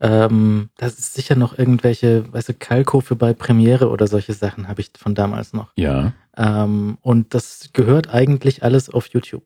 ähm, 0.00 0.70
das 0.76 0.98
ist 0.98 1.14
sicher 1.14 1.36
noch 1.36 1.56
irgendwelche, 1.56 2.32
weißt 2.32 2.48
du, 2.48 2.54
Kalkofe 2.54 3.14
bei 3.14 3.32
Premiere 3.34 3.88
oder 3.88 4.08
solche 4.08 4.32
Sachen 4.32 4.66
habe 4.66 4.80
ich 4.80 4.90
von 4.98 5.14
damals 5.14 5.52
noch. 5.52 5.72
Ja. 5.76 6.12
Ähm, 6.36 6.98
und 7.02 7.34
das 7.34 7.70
gehört 7.72 8.12
eigentlich 8.12 8.64
alles 8.64 8.90
auf 8.90 9.06
YouTube. 9.06 9.44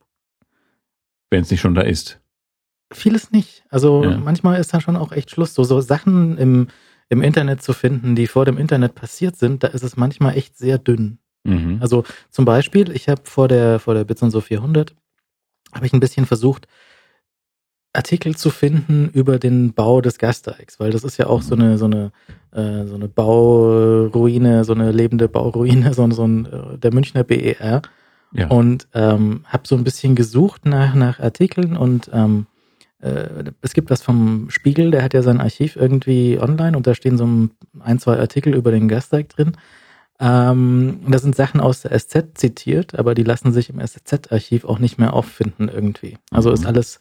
Wenn 1.30 1.42
es 1.42 1.50
nicht 1.50 1.60
schon 1.60 1.74
da 1.74 1.82
ist. 1.82 2.18
Vieles 2.92 3.30
nicht. 3.32 3.64
Also 3.68 4.02
Ja. 4.04 4.16
manchmal 4.16 4.60
ist 4.60 4.72
da 4.72 4.80
schon 4.80 4.96
auch 4.96 5.12
echt 5.12 5.30
Schluss. 5.30 5.54
So, 5.54 5.62
so 5.64 5.80
Sachen 5.80 6.38
im, 6.38 6.68
im 7.10 7.22
Internet 7.22 7.62
zu 7.62 7.72
finden, 7.72 8.14
die 8.14 8.26
vor 8.26 8.44
dem 8.44 8.56
Internet 8.58 8.94
passiert 8.94 9.36
sind, 9.36 9.62
da 9.62 9.68
ist 9.68 9.82
es 9.82 9.96
manchmal 9.96 10.36
echt 10.36 10.56
sehr 10.56 10.78
dünn. 10.78 11.18
Mhm. 11.44 11.78
Also 11.80 12.04
zum 12.30 12.44
Beispiel, 12.44 12.90
ich 12.92 13.08
habe 13.08 13.20
vor 13.24 13.48
der, 13.48 13.78
vor 13.78 13.94
der 13.94 14.04
Bits 14.04 14.22
und 14.22 14.30
so 14.30 14.40
400, 14.40 14.94
habe 15.72 15.86
ich 15.86 15.92
ein 15.92 16.00
bisschen 16.00 16.24
versucht, 16.26 16.66
Artikel 17.94 18.36
zu 18.36 18.50
finden 18.50 19.08
über 19.12 19.38
den 19.38 19.72
Bau 19.72 20.00
des 20.00 20.18
Gasteigs, 20.18 20.78
weil 20.78 20.90
das 20.90 21.04
ist 21.04 21.16
ja 21.16 21.26
auch 21.26 21.42
so 21.42 21.54
eine, 21.54 21.78
so 21.78 21.86
eine, 21.86 22.12
äh, 22.52 22.86
so 22.86 22.94
eine 22.94 23.08
Bauruine, 23.08 24.64
so 24.64 24.72
eine 24.74 24.92
lebende 24.92 25.28
Bauruine, 25.28 25.92
so, 25.94 26.02
ein- 26.04 26.12
so 26.12 26.24
ein, 26.26 26.46
äh, 26.46 26.78
der 26.78 26.92
Münchner 26.92 27.24
BER 27.24 27.82
ja. 28.32 28.46
und 28.48 28.88
ähm, 28.94 29.44
habe 29.46 29.66
so 29.66 29.74
ein 29.74 29.84
bisschen 29.84 30.14
gesucht 30.14 30.66
nach, 30.66 30.94
nach 30.94 31.18
Artikeln 31.18 31.76
und 31.76 32.10
ähm, 32.12 32.46
äh, 32.46 32.57
es 33.00 33.74
gibt 33.74 33.90
was 33.90 34.02
vom 34.02 34.50
Spiegel, 34.50 34.90
der 34.90 35.02
hat 35.04 35.14
ja 35.14 35.22
sein 35.22 35.40
Archiv 35.40 35.76
irgendwie 35.76 36.38
online 36.40 36.76
und 36.76 36.86
da 36.86 36.94
stehen 36.94 37.16
so 37.16 37.26
ein, 37.80 37.98
zwei 38.00 38.18
Artikel 38.18 38.54
über 38.54 38.70
den 38.72 38.88
Gasteig 38.88 39.28
drin. 39.28 39.52
Ähm, 40.20 41.00
da 41.06 41.18
sind 41.18 41.36
Sachen 41.36 41.60
aus 41.60 41.82
der 41.82 41.96
SZ 41.96 42.24
zitiert, 42.34 42.98
aber 42.98 43.14
die 43.14 43.22
lassen 43.22 43.52
sich 43.52 43.70
im 43.70 43.78
SZ-Archiv 43.80 44.64
auch 44.64 44.80
nicht 44.80 44.98
mehr 44.98 45.12
auffinden 45.14 45.68
irgendwie. 45.68 46.18
Also 46.32 46.48
Mhm. 46.48 46.54
ist 46.54 46.66
alles 46.66 47.00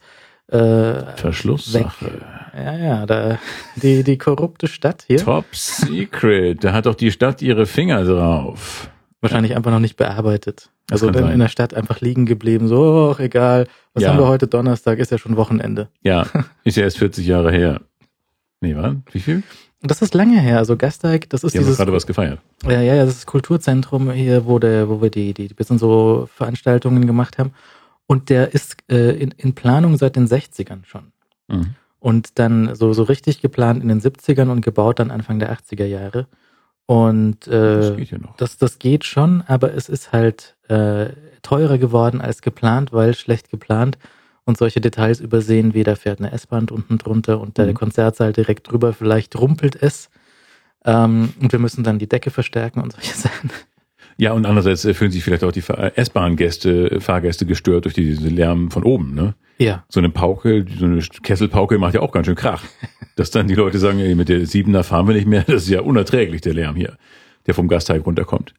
äh, 0.50 1.16
Verschlusssache. 1.16 2.06
weg. 2.06 2.20
Ja, 2.54 2.76
ja, 2.78 3.06
da, 3.06 3.38
die, 3.76 4.04
die 4.04 4.16
korrupte 4.18 4.68
Stadt 4.68 5.02
hier. 5.06 5.18
Top 5.18 5.46
Secret. 5.54 6.62
Da 6.64 6.72
hat 6.72 6.86
doch 6.86 6.94
die 6.94 7.10
Stadt 7.10 7.42
ihre 7.42 7.66
Finger 7.66 8.04
drauf. 8.04 8.88
Wahrscheinlich 9.20 9.56
einfach 9.56 9.72
noch 9.72 9.80
nicht 9.80 9.96
bearbeitet. 9.96 10.70
Also 10.90 11.10
dann 11.10 11.24
sein. 11.24 11.32
in 11.34 11.38
der 11.40 11.48
Stadt 11.48 11.74
einfach 11.74 12.00
liegen 12.00 12.24
geblieben, 12.26 12.66
so, 12.68 13.12
ach, 13.14 13.20
egal, 13.20 13.66
was 13.94 14.02
Ja. 14.04 14.10
haben 14.10 14.18
wir 14.18 14.26
heute 14.28 14.46
Donnerstag, 14.46 14.98
ist 14.98 15.10
ja 15.10 15.18
schon 15.18 15.36
Wochenende. 15.36 15.88
Ja, 16.02 16.26
ist 16.64 16.76
ja 16.76 16.84
erst 16.84 16.98
40 16.98 17.26
Jahre 17.26 17.50
her. 17.52 17.80
Nee, 18.60 18.74
was? 18.76 18.94
Wie 19.12 19.20
viel? 19.20 19.42
Das 19.82 20.02
ist 20.02 20.14
lange 20.14 20.40
her, 20.40 20.58
also 20.58 20.76
Gasteig, 20.76 21.30
das 21.30 21.44
ist 21.44 21.54
Die 21.54 21.58
dieses, 21.58 21.76
gerade 21.76 21.92
was 21.92 22.06
gefeiert. 22.06 22.40
ja, 22.64 22.80
ja, 22.80 22.94
ja, 22.94 23.04
das 23.04 23.10
ist 23.10 23.18
das 23.20 23.26
Kulturzentrum 23.26 24.10
hier, 24.10 24.46
wo 24.46 24.58
der, 24.58 24.88
wo 24.88 25.00
wir 25.00 25.10
die, 25.10 25.34
die, 25.34 25.46
die 25.46 25.54
bisschen 25.54 25.78
so 25.78 26.28
Veranstaltungen 26.34 27.06
gemacht 27.06 27.38
haben. 27.38 27.52
Und 28.06 28.30
der 28.30 28.54
ist 28.54 28.76
äh, 28.90 29.10
in, 29.10 29.32
in 29.36 29.54
Planung 29.54 29.96
seit 29.98 30.16
den 30.16 30.26
60ern 30.26 30.84
schon. 30.84 31.12
Mhm. 31.46 31.74
Und 32.00 32.38
dann 32.38 32.74
so, 32.74 32.92
so 32.92 33.02
richtig 33.04 33.40
geplant 33.42 33.82
in 33.82 33.88
den 33.88 34.00
70ern 34.00 34.50
und 34.50 34.62
gebaut 34.62 34.98
dann 34.98 35.10
Anfang 35.10 35.38
der 35.38 35.52
80er 35.56 35.84
Jahre. 35.84 36.26
Und 36.88 37.46
Das 37.46 37.90
äh, 37.90 37.96
geht 37.96 38.10
ja 38.12 38.18
noch. 38.18 38.34
das, 38.38 38.56
das 38.56 38.78
geht 38.78 39.04
schon, 39.04 39.42
aber 39.46 39.74
es 39.74 39.90
ist 39.90 40.12
halt 40.12 40.56
äh, 40.68 41.10
teurer 41.42 41.76
geworden 41.76 42.22
als 42.22 42.40
geplant, 42.40 42.94
weil 42.94 43.12
schlecht 43.14 43.50
geplant 43.50 43.98
und 44.46 44.56
solche 44.56 44.80
Details 44.80 45.20
übersehen, 45.20 45.74
wie 45.74 45.84
da 45.84 45.96
fährt 45.96 46.18
eine 46.20 46.32
S-Bahn 46.32 46.66
unten 46.70 46.96
drunter 46.96 47.42
und 47.42 47.58
der 47.58 47.66
Mhm. 47.66 47.74
Konzertsaal 47.74 48.32
direkt 48.32 48.72
drüber, 48.72 48.94
vielleicht 48.94 49.38
rumpelt 49.38 49.76
es. 49.82 50.08
Ähm, 50.86 51.34
und 51.42 51.52
wir 51.52 51.58
müssen 51.58 51.84
dann 51.84 51.98
die 51.98 52.08
Decke 52.08 52.30
verstärken 52.30 52.80
und 52.80 52.92
solche 52.94 53.14
Sachen. 53.18 53.50
Ja, 54.16 54.32
und 54.32 54.46
andererseits 54.46 54.86
äh, 54.86 54.94
fühlen 54.94 55.10
sich 55.10 55.22
vielleicht 55.22 55.44
auch 55.44 55.52
die 55.52 55.62
S-Bahn-Gäste, 55.94 57.02
Fahrgäste 57.02 57.44
gestört 57.44 57.84
durch 57.84 57.94
diese 57.94 58.28
Lärm 58.30 58.70
von 58.70 58.82
oben, 58.84 59.14
ne? 59.14 59.34
Ja, 59.58 59.84
So 59.88 59.98
eine 59.98 60.08
Pauke, 60.08 60.64
so 60.78 60.84
eine 60.84 61.00
Kesselpauke 61.00 61.78
macht 61.78 61.94
ja 61.94 62.00
auch 62.00 62.12
ganz 62.12 62.26
schön 62.26 62.36
Krach. 62.36 62.62
Dass 63.16 63.32
dann 63.32 63.48
die 63.48 63.56
Leute 63.56 63.78
sagen, 63.78 63.98
ey, 63.98 64.14
mit 64.14 64.28
der 64.28 64.46
Siebener 64.46 64.84
fahren 64.84 65.08
wir 65.08 65.14
nicht 65.14 65.26
mehr, 65.26 65.42
das 65.42 65.64
ist 65.64 65.70
ja 65.70 65.80
unerträglich, 65.80 66.40
der 66.40 66.54
Lärm 66.54 66.76
hier, 66.76 66.96
der 67.46 67.54
vom 67.54 67.66
Gasteig 67.66 68.06
runterkommt. 68.06 68.54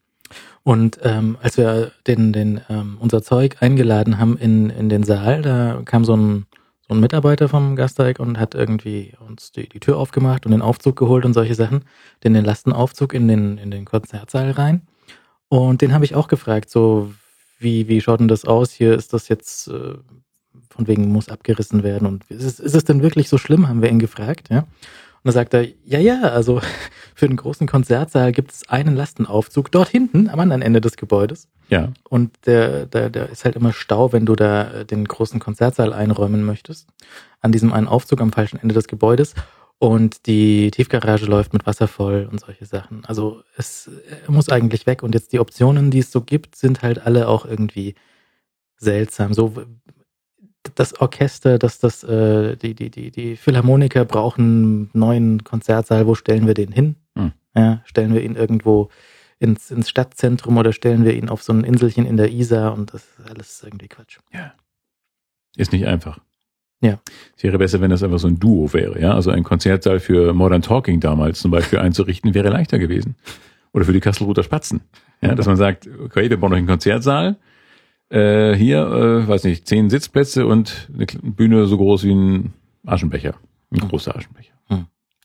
Und 0.64 1.00
ähm, 1.04 1.38
als 1.42 1.58
wir 1.58 1.92
den, 2.06 2.34
den, 2.34 2.60
ähm, 2.70 2.98
unser 3.00 3.24
Zeug 3.24 3.58
eingeladen 3.62 4.18
haben 4.18 4.38
in, 4.38 4.70
in 4.70 4.90
den 4.90 5.04
Saal, 5.04 5.42
da 5.42 5.82
kam 5.86 6.04
so 6.04 6.16
ein, 6.16 6.46
so 6.88 6.94
ein 6.94 7.00
Mitarbeiter 7.00 7.48
vom 7.48 7.78
Gasteig 7.78 8.20
und 8.20 8.38
hat 8.38 8.54
irgendwie 8.54 9.14
uns 9.26 9.54
die, 9.54 9.70
die 9.70 9.80
Tür 9.80 9.98
aufgemacht 9.98 10.46
und 10.46 10.52
den 10.52 10.62
Aufzug 10.62 10.98
geholt 10.98 11.24
und 11.24 11.34
solche 11.34 11.56
Sachen, 11.56 11.86
den, 12.26 12.34
den 12.34 12.44
Lastenaufzug 12.44 13.14
in 13.14 13.30
den, 13.30 13.58
in 13.58 13.72
den 13.72 13.86
Konzertsaal 13.86 14.52
rein. 14.52 14.82
Und 15.48 15.82
den 15.82 15.94
habe 15.94 16.04
ich 16.04 16.16
auch 16.16 16.28
gefragt, 16.28 16.70
so 16.70 17.12
wie, 17.58 17.88
wie 17.88 18.02
schaut 18.02 18.20
denn 18.20 18.28
das 18.28 18.46
aus? 18.46 18.72
Hier 18.72 18.94
ist 18.94 19.14
das 19.14 19.30
jetzt 19.30 19.70
äh, 19.70 19.96
von 20.70 20.88
wegen 20.88 21.12
muss 21.12 21.30
abgerissen 21.30 21.84
werden 21.84 22.08
und 22.08 22.24
ist 22.30 22.44
es, 22.44 22.60
ist 22.60 22.76
es 22.76 22.84
denn 22.84 23.02
wirklich 23.02 23.30
so 23.30 23.38
schlimm, 23.38 23.68
haben 23.68 23.82
wir 23.82 23.90
ihn 23.90 24.00
gefragt, 24.00 24.50
ja. 24.50 24.66
Und 25.22 25.28
da 25.28 25.32
sagt 25.34 25.54
er, 25.54 25.68
ja, 25.84 26.00
ja, 26.00 26.22
also 26.22 26.62
für 27.16 27.28
den 27.28 27.36
großen 27.36 27.68
Konzertsaal 27.68 28.32
gibt 28.32 28.52
es 28.52 28.70
einen 28.70 28.96
Lastenaufzug 28.96 29.70
dort 29.72 29.90
hinten 29.90 30.30
am 30.30 30.40
anderen 30.40 30.62
Ende 30.62 30.80
des 30.80 30.96
Gebäudes. 30.96 31.50
Ja, 31.68 31.92
Und 32.10 32.32
der, 32.46 32.86
der, 32.86 33.10
der 33.10 33.30
ist 33.30 33.46
halt 33.46 33.56
immer 33.56 33.74
Stau, 33.74 34.12
wenn 34.14 34.26
du 34.26 34.36
da 34.36 34.72
äh, 34.72 34.86
den 34.86 35.06
großen 35.06 35.40
Konzertsaal 35.40 35.94
einräumen 35.94 36.44
möchtest. 36.44 36.88
An 37.42 37.52
diesem 37.52 37.74
einen 37.74 37.88
Aufzug 37.88 38.22
am 38.22 38.32
falschen 38.32 38.60
Ende 38.60 38.74
des 38.74 38.88
Gebäudes. 38.88 39.36
Und 39.78 40.26
die 40.26 40.72
Tiefgarage 40.72 41.26
läuft 41.26 41.54
mit 41.54 41.66
Wasser 41.66 41.88
voll 41.88 42.28
und 42.30 42.40
solche 42.40 42.66
Sachen. 42.66 43.06
Also 43.06 43.44
es 43.56 43.88
äh, 43.88 44.32
muss 44.32 44.50
eigentlich 44.50 44.88
weg. 44.88 45.04
Und 45.04 45.14
jetzt 45.14 45.32
die 45.32 45.40
Optionen, 45.40 45.92
die 45.92 46.00
es 46.00 46.12
so 46.12 46.22
gibt, 46.22 46.56
sind 46.56 46.82
halt 46.82 47.06
alle 47.06 47.28
auch 47.28 47.46
irgendwie 47.46 47.96
seltsam. 48.78 49.34
So 49.34 49.54
das 50.76 51.00
Orchester, 51.00 51.60
das, 51.60 51.80
das, 51.80 52.04
äh, 52.04 52.56
die, 52.56 52.74
die, 52.76 52.90
die, 52.90 53.12
die 53.12 53.36
Philharmoniker 53.36 54.06
brauchen 54.06 54.44
einen 54.44 54.90
neuen 54.94 55.44
Konzertsaal. 55.44 56.08
Wo 56.08 56.16
stellen 56.16 56.48
wir 56.48 56.54
den 56.54 56.72
hin? 56.72 56.96
Hm. 57.18 57.32
Ja, 57.56 57.82
stellen 57.86 58.14
wir 58.14 58.24
ihn 58.24 58.36
irgendwo 58.36 58.90
ins, 59.40 59.72
ins 59.72 59.90
Stadtzentrum 59.90 60.58
oder 60.58 60.74
stellen 60.74 61.06
wir 61.06 61.14
ihn 61.16 61.30
auf 61.30 61.44
so 61.44 61.54
ein 61.54 61.64
Inselchen 61.64 62.06
in 62.06 62.18
der 62.18 62.32
Isar 62.32 62.74
und 62.74 62.94
das 62.94 63.04
ist 63.04 63.30
alles 63.30 63.64
irgendwie 63.64 63.88
Quatsch. 63.88 64.20
ist 65.56 65.72
nicht 65.72 65.88
einfach. 65.88 66.20
Ja. 66.82 67.00
Es 67.36 67.44
wäre 67.44 67.58
besser, 67.58 67.82
wenn 67.82 67.90
das 67.90 68.04
einfach 68.04 68.20
so 68.20 68.28
ein 68.28 68.40
Duo 68.40 68.72
wäre, 68.74 69.00
ja. 69.02 69.14
Also 69.14 69.32
ein 69.32 69.44
Konzertsaal 69.44 70.00
für 70.00 70.34
Modern 70.34 70.62
Talking 70.62 71.00
damals 71.00 71.40
zum 71.40 71.52
Beispiel 71.52 71.80
einzurichten, 71.80 72.34
wäre 72.34 72.50
leichter 72.50 72.80
gewesen. 72.80 73.16
Oder 73.74 73.86
für 73.86 73.94
die 73.94 74.00
Kastelruther 74.00 74.44
Spatzen. 74.44 74.82
Ja, 75.22 75.36
dass 75.36 75.46
man 75.46 75.58
sagt, 75.58 75.88
okay, 76.04 76.30
wir 76.30 76.40
bauen 76.40 76.54
euch 76.54 76.60
einen 76.60 76.68
Konzertsaal. 76.68 77.38
Äh, 78.10 78.56
hier, 78.56 78.80
äh, 78.80 79.28
weiß 79.28 79.44
nicht, 79.44 79.68
zehn 79.68 79.90
Sitzplätze 79.90 80.48
und 80.48 80.90
eine 80.94 81.06
Bühne 81.06 81.66
so 81.68 81.78
groß 81.78 82.04
wie 82.04 82.14
ein 82.14 82.54
Aschenbecher. 82.86 83.36
Ein 83.72 83.88
großer 83.88 84.16
Aschenbecher. 84.16 84.54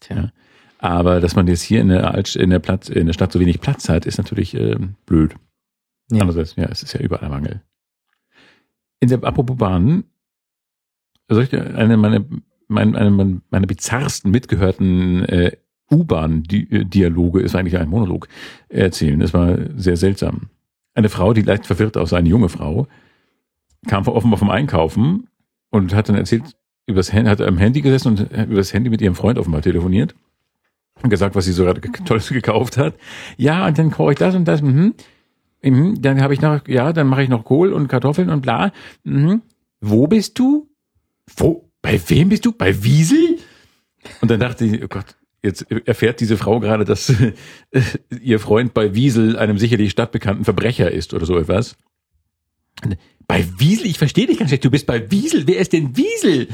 Tja. 0.01 0.17
Ja. 0.17 0.33
Aber 0.79 1.21
dass 1.21 1.35
man 1.35 1.47
jetzt 1.47 1.63
hier 1.63 1.81
in 1.81 1.89
der, 1.89 2.13
Alt 2.13 2.37
in 2.37 2.51
der, 2.51 2.59
Platz, 2.59 2.89
in 2.89 3.07
der 3.07 3.15
Stadt 3.15 3.33
so 3.33 3.41
wenig 3.41 3.61
Platz 3.61 3.89
hat, 3.89 4.05
ist 4.05 4.19
natürlich 4.19 4.55
ähm, 4.55 4.97
blöd. 5.07 5.35
Ja. 6.11 6.21
Andererseits, 6.21 6.57
ja, 6.57 6.67
es 6.67 6.83
ist 6.83 6.93
ja 6.93 7.01
überall 7.01 7.31
Mangel. 7.31 7.63
In 9.01 9.09
der 9.09 9.25
apropos 9.25 9.57
Bahnen, 9.57 10.05
soll 11.29 11.45
ich 11.45 11.49
dir 11.49 11.75
eine 11.75 11.97
meiner 11.97 12.25
meine, 12.69 12.99
eine 12.99 13.41
meiner 13.51 13.67
bizarrsten 13.67 14.31
mitgehörten 14.31 15.25
äh, 15.25 15.53
U-Bahn-Dialoge, 15.91 17.41
ist 17.41 17.55
eigentlich 17.55 17.79
ein 17.79 17.89
Monolog, 17.89 18.29
erzählen. 18.69 19.21
Das 19.21 19.35
war 19.35 19.57
sehr 19.77 19.97
seltsam. 19.97 20.49
Eine 20.95 21.09
Frau, 21.09 21.33
die 21.33 21.43
leicht 21.43 21.67
verwirrt 21.67 21.97
aussah, 21.97 22.17
eine 22.17 22.29
junge 22.29 22.49
Frau, 22.49 22.87
kam 23.89 24.07
offenbar 24.07 24.39
vom 24.39 24.51
Einkaufen 24.51 25.29
und 25.71 25.95
hat 25.95 26.09
dann 26.09 26.17
erzählt, 26.17 26.57
übers 26.87 27.13
Handy, 27.13 27.29
hat 27.31 27.41
am 27.41 27.59
Handy 27.59 27.81
gesessen 27.81 28.09
und 28.09 28.21
über 28.33 28.57
das 28.57 28.73
Handy 28.73 28.91
mit 28.91 29.01
ihrem 29.01 29.15
Freund 29.15 29.39
offenbar 29.39 29.63
telefoniert 29.63 30.15
und 31.03 31.11
gesagt, 31.11 31.35
was 31.35 31.45
sie 31.47 31.53
so 31.53 31.65
gerade 31.65 31.81
ge- 31.81 31.91
Tolles 32.05 32.29
gekauft 32.29 32.77
hat. 32.77 32.95
Ja, 33.37 33.67
und 33.67 33.77
dann 33.79 33.91
kaufe 33.91 34.13
ich 34.13 34.19
das 34.19 34.35
und 34.35 34.47
das. 34.47 34.63
Mhm. 34.63 34.95
Mhm. 35.63 36.01
Dann 36.01 36.21
habe 36.23 36.35
ich 36.35 36.41
noch, 36.41 36.67
ja, 36.69 36.93
dann 36.93 37.07
mache 37.09 37.23
ich 37.23 37.29
noch 37.29 37.45
Kohl 37.45 37.73
und 37.73 37.89
Kartoffeln 37.89 38.31
und 38.31 38.43
bla. 38.43 38.73
Mhm. 39.03 39.43
Wo 39.81 40.07
bist 40.07 40.39
du? 40.39 40.69
Wo? 41.37 41.71
Bei 41.83 42.01
wem 42.09 42.29
bist 42.29 42.45
du? 42.47 42.53
Bei 42.53 42.83
Wiesel? 42.85 43.39
Und 44.21 44.31
dann 44.31 44.41
dachte 44.41 44.65
ich, 44.67 44.83
oh 44.83 44.89
Gott, 44.89 45.17
jetzt 45.45 45.71
erfährt 45.71 46.21
diese 46.21 46.37
Frau 46.37 46.59
gerade, 46.61 46.85
dass 46.85 47.11
äh, 47.11 47.33
ihr 48.21 48.41
Freund 48.41 48.75
bei 48.75 48.95
Wiesel 48.95 49.39
einem 49.39 49.59
sicherlich 49.59 49.91
stadtbekannten 49.91 50.45
Verbrecher 50.45 50.91
ist 50.91 51.15
oder 51.15 51.27
so 51.27 51.39
etwas. 51.39 51.77
Bei 53.27 53.45
Wiesel? 53.59 53.87
Ich 53.87 53.99
verstehe 53.99 54.27
dich 54.27 54.39
ganz 54.39 54.51
schlecht. 54.51 54.65
Du 54.65 54.71
bist 54.71 54.87
bei 54.87 55.11
Wiesel. 55.11 55.47
Wer 55.47 55.59
ist 55.59 55.73
denn 55.73 55.97
Wiesel? 55.97 56.49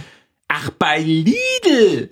Ach, 0.49 0.71
bei 0.71 0.99
Lidl. 1.01 2.11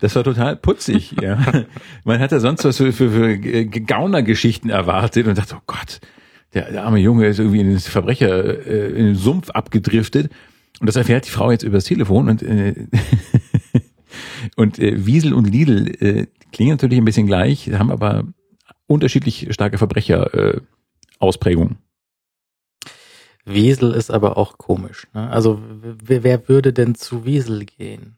Das 0.00 0.14
war 0.14 0.24
total 0.24 0.56
putzig, 0.56 1.14
ja. 1.22 1.64
Man 2.04 2.20
hat 2.20 2.32
da 2.32 2.40
sonst 2.40 2.64
was 2.64 2.78
für, 2.78 2.92
für, 2.92 3.10
für 3.10 3.36
Gaunergeschichten 3.66 4.70
erwartet 4.70 5.26
und 5.26 5.36
dachte, 5.36 5.56
oh 5.56 5.62
Gott, 5.66 6.00
der, 6.54 6.70
der 6.70 6.84
arme 6.84 6.98
Junge 6.98 7.26
ist 7.26 7.38
irgendwie 7.38 7.60
in 7.60 7.68
den 7.68 7.78
Verbrecher, 7.78 8.66
äh, 8.66 8.88
in 8.90 9.06
den 9.06 9.14
Sumpf 9.16 9.50
abgedriftet. 9.50 10.30
Und 10.80 10.86
das 10.86 10.96
erfährt 10.96 11.26
die 11.26 11.30
Frau 11.30 11.50
jetzt 11.50 11.62
übers 11.62 11.84
Telefon 11.84 12.28
und, 12.28 12.42
äh, 12.42 12.74
und 14.56 14.78
äh, 14.78 15.06
Wiesel 15.06 15.32
und 15.32 15.46
Lidl 15.46 15.88
äh, 16.00 16.26
klingen 16.52 16.72
natürlich 16.72 16.98
ein 16.98 17.04
bisschen 17.04 17.26
gleich, 17.26 17.70
haben 17.72 17.90
aber 17.90 18.24
unterschiedlich 18.86 19.48
starke 19.50 19.78
Verbrecher 19.78 20.34
äh. 20.34 20.60
Wiesel 23.44 23.92
ist 23.92 24.10
aber 24.10 24.36
auch 24.36 24.58
komisch. 24.58 25.06
Ne? 25.14 25.28
Also 25.30 25.60
wer, 25.82 26.22
wer 26.22 26.48
würde 26.48 26.72
denn 26.72 26.94
zu 26.94 27.24
Wiesel 27.24 27.64
gehen? 27.64 28.16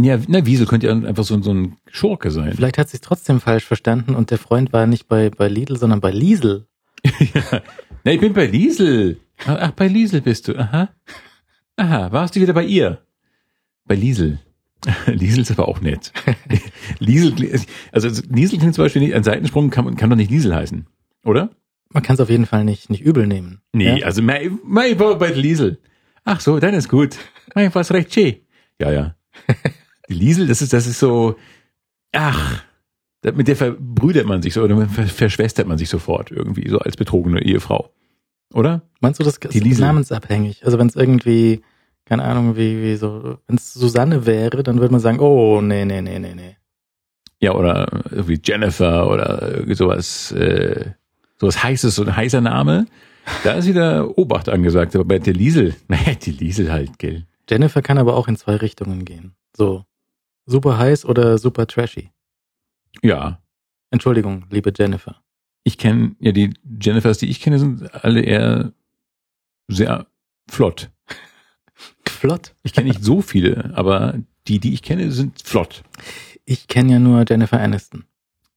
Ja, 0.00 0.18
na, 0.28 0.46
Wiesel 0.46 0.66
könnte 0.66 0.86
ja 0.86 0.92
einfach 0.92 1.24
so, 1.24 1.40
so 1.42 1.52
ein 1.52 1.76
Schurke 1.90 2.30
sein. 2.30 2.52
Vielleicht 2.54 2.78
hat 2.78 2.88
sie 2.88 2.98
es 2.98 3.00
trotzdem 3.00 3.40
falsch 3.40 3.64
verstanden 3.64 4.14
und 4.14 4.30
der 4.30 4.38
Freund 4.38 4.72
war 4.72 4.86
nicht 4.86 5.08
bei, 5.08 5.30
bei 5.30 5.48
Lidl, 5.48 5.76
sondern 5.76 6.00
bei 6.00 6.12
Liesel. 6.12 6.66
ja. 7.34 7.62
Na, 8.04 8.12
ich 8.12 8.20
bin 8.20 8.32
bei 8.32 8.46
Liesel. 8.46 9.18
Ach, 9.46 9.72
bei 9.72 9.88
Liesel 9.88 10.20
bist 10.20 10.48
du. 10.48 10.56
Aha. 10.56 10.90
Aha, 11.76 12.12
warst 12.12 12.36
du 12.36 12.40
wieder 12.40 12.52
bei 12.52 12.64
ihr? 12.64 13.02
Bei 13.84 13.94
Liesel. 13.94 14.38
Liesel 15.06 15.40
ist 15.40 15.50
aber 15.50 15.68
auch 15.68 15.80
nett. 15.80 16.12
Liesel, 16.98 17.60
also 17.92 18.08
Liesel 18.30 18.58
klingt 18.58 18.74
zum 18.74 18.84
Beispiel 18.84 19.02
nicht, 19.02 19.14
ein 19.14 19.24
Seitensprung 19.24 19.70
kann, 19.70 19.96
kann 19.96 20.10
doch 20.10 20.16
nicht 20.16 20.30
Liesel 20.30 20.54
heißen, 20.54 20.86
oder? 21.24 21.50
Man 21.92 22.02
kann 22.02 22.14
es 22.14 22.20
auf 22.20 22.30
jeden 22.30 22.46
Fall 22.46 22.64
nicht, 22.64 22.90
nicht 22.90 23.02
übel 23.02 23.26
nehmen. 23.26 23.60
Nee, 23.72 23.98
Ja? 24.00 24.06
also 24.06 24.22
mein, 24.22 24.58
mein 24.64 24.96
bei 24.96 25.30
Liesel. 25.32 25.80
Ach 26.24 26.40
so, 26.40 26.58
dann 26.60 26.74
ist 26.74 26.88
gut. 26.88 27.16
Mein 27.54 27.74
war's 27.74 27.90
recht 27.92 28.12
schön. 28.12 28.36
Ja, 28.80 28.92
ja. 28.92 29.14
Die 30.08 30.14
Liesel, 30.14 30.46
das 30.46 30.60
ist, 30.62 30.72
das 30.72 30.86
ist 30.86 30.98
so, 31.00 31.36
ach, 32.12 32.62
mit 33.34 33.48
der 33.48 33.56
verbrüdert 33.56 34.26
man 34.26 34.42
sich 34.42 34.52
so, 34.54 34.62
oder 34.62 34.86
ver- 34.86 35.06
verschwestert 35.06 35.66
man 35.66 35.78
sich 35.78 35.88
sofort 35.88 36.30
irgendwie, 36.30 36.68
so 36.68 36.78
als 36.78 36.96
betrogene 36.96 37.42
Ehefrau. 37.42 37.92
Oder? 38.54 38.82
Meinst 39.00 39.18
du, 39.20 39.24
das 39.24 39.40
Die 39.40 39.48
ist 39.58 39.64
Liesel. 39.64 39.86
namensabhängig? 39.86 40.64
Also 40.64 40.78
wenn 40.78 40.86
es 40.86 40.96
irgendwie, 40.96 41.62
keine 42.08 42.24
Ahnung, 42.24 42.56
wie, 42.56 42.82
wie 42.82 42.96
so, 42.96 43.38
wenn 43.46 43.56
es 43.56 43.74
Susanne 43.74 44.24
wäre, 44.24 44.62
dann 44.62 44.80
würde 44.80 44.92
man 44.92 45.00
sagen, 45.00 45.20
oh, 45.20 45.60
nee, 45.60 45.84
nee, 45.84 46.00
nee, 46.00 46.18
nee, 46.18 46.34
nee. 46.34 46.56
Ja, 47.40 47.52
oder 47.52 47.86
irgendwie 48.10 48.40
Jennifer 48.42 49.08
oder 49.10 49.56
irgendwie 49.56 49.74
sowas, 49.74 50.32
äh, 50.32 50.92
sowas 51.36 51.62
heißes, 51.62 51.94
so 51.94 52.02
ein 52.04 52.16
heißer 52.16 52.40
Name. 52.40 52.86
Da 53.44 53.52
ist 53.52 53.68
wieder 53.68 54.16
Obacht 54.18 54.48
angesagt, 54.48 54.94
aber 54.96 55.04
bei 55.04 55.18
der 55.18 55.34
Liesel, 55.34 55.76
naja, 55.88 56.14
die 56.14 56.32
Liesel 56.32 56.72
halt, 56.72 56.98
gell. 56.98 57.26
Jennifer 57.48 57.82
kann 57.82 57.98
aber 57.98 58.16
auch 58.16 58.26
in 58.26 58.36
zwei 58.36 58.56
Richtungen 58.56 59.04
gehen. 59.04 59.34
So, 59.54 59.84
super 60.46 60.78
heiß 60.78 61.04
oder 61.04 61.36
super 61.38 61.66
trashy. 61.66 62.10
Ja, 63.02 63.40
Entschuldigung, 63.90 64.46
liebe 64.50 64.72
Jennifer. 64.76 65.22
ich 65.62 65.76
kenne, 65.78 66.16
ja, 66.20 66.32
die 66.32 66.54
Jennifers, 66.80 67.18
die 67.18 67.28
ich 67.28 67.40
kenne, 67.40 67.58
sind 67.58 67.94
alle 67.94 68.22
eher 68.22 68.72
sehr 69.68 70.06
flott. 70.50 70.90
Flott. 72.18 72.54
Ich 72.62 72.72
kenne 72.72 72.88
nicht 72.88 73.02
so 73.02 73.22
viele, 73.22 73.72
aber 73.74 74.14
die, 74.46 74.58
die 74.58 74.74
ich 74.74 74.82
kenne, 74.82 75.10
sind 75.12 75.40
flott. 75.42 75.82
Ich 76.44 76.68
kenne 76.68 76.92
ja 76.92 76.98
nur 76.98 77.24
Jennifer 77.28 77.60
Aniston. 77.60 78.04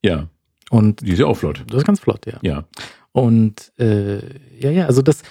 Ja, 0.04 0.28
Und 0.70 1.02
die 1.02 1.12
ist 1.12 1.20
ja 1.20 1.26
auch 1.28 1.38
flott. 1.38 1.64
das 1.68 1.78
ist 1.80 1.86
ganz 1.86 2.00
flott, 2.00 2.26
ja. 2.26 2.40
Ja. 2.42 2.64
Und 3.12 3.72
äh, 3.78 4.20
ja, 4.60 4.72
ja, 4.72 4.86
also 4.86 5.02
das, 5.02 5.22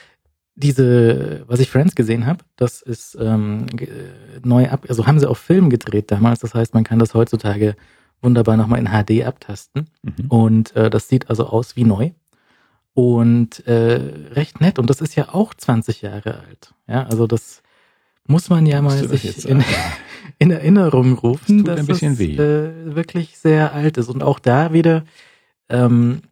diese, 0.54 1.44
was 1.46 1.60
ich 1.60 1.70
Friends 1.70 1.94
gesehen 1.94 2.26
habe, 2.26 2.44
das 2.56 2.82
ist 2.82 3.16
ähm, 3.18 3.66
neu 4.44 4.68
ab, 4.68 4.84
also 4.88 5.06
haben 5.06 5.18
sie 5.18 5.28
auf 5.28 5.38
Film 5.38 5.70
gedreht 5.70 6.10
damals. 6.10 6.40
Das 6.40 6.54
heißt, 6.54 6.74
man 6.74 6.84
kann 6.84 6.98
das 6.98 7.14
heutzutage 7.14 7.74
wunderbar 8.20 8.56
nochmal 8.58 8.78
in 8.80 8.88
HD 8.88 9.24
abtasten. 9.24 9.88
Mhm. 10.02 10.26
Und 10.28 10.76
äh, 10.76 10.90
das 10.90 11.08
sieht 11.08 11.30
also 11.30 11.46
aus 11.46 11.76
wie 11.76 11.84
neu. 11.84 12.10
Und 12.92 13.66
äh, 13.66 14.00
recht 14.32 14.60
nett. 14.60 14.78
Und 14.78 14.90
das 14.90 15.00
ist 15.00 15.14
ja 15.16 15.32
auch 15.32 15.54
20 15.54 16.02
Jahre 16.02 16.40
alt. 16.40 16.74
Ja, 16.86 17.04
also 17.04 17.26
das 17.26 17.62
muss 18.26 18.48
man 18.50 18.66
ja 18.66 18.80
mal 18.82 19.06
sich 19.08 19.46
in, 19.48 19.64
in 20.38 20.50
Erinnerung 20.50 21.14
rufen, 21.18 21.64
Das 21.64 21.86
dass 21.86 22.02
es. 22.02 22.20
Äh, 22.20 22.94
wirklich 22.94 23.38
sehr 23.38 23.72
alt 23.72 23.96
ist. 23.98 24.08
Und 24.08 24.22
auch 24.22 24.38
da 24.38 24.72
wieder 24.72 25.04
ähm, 25.68 26.22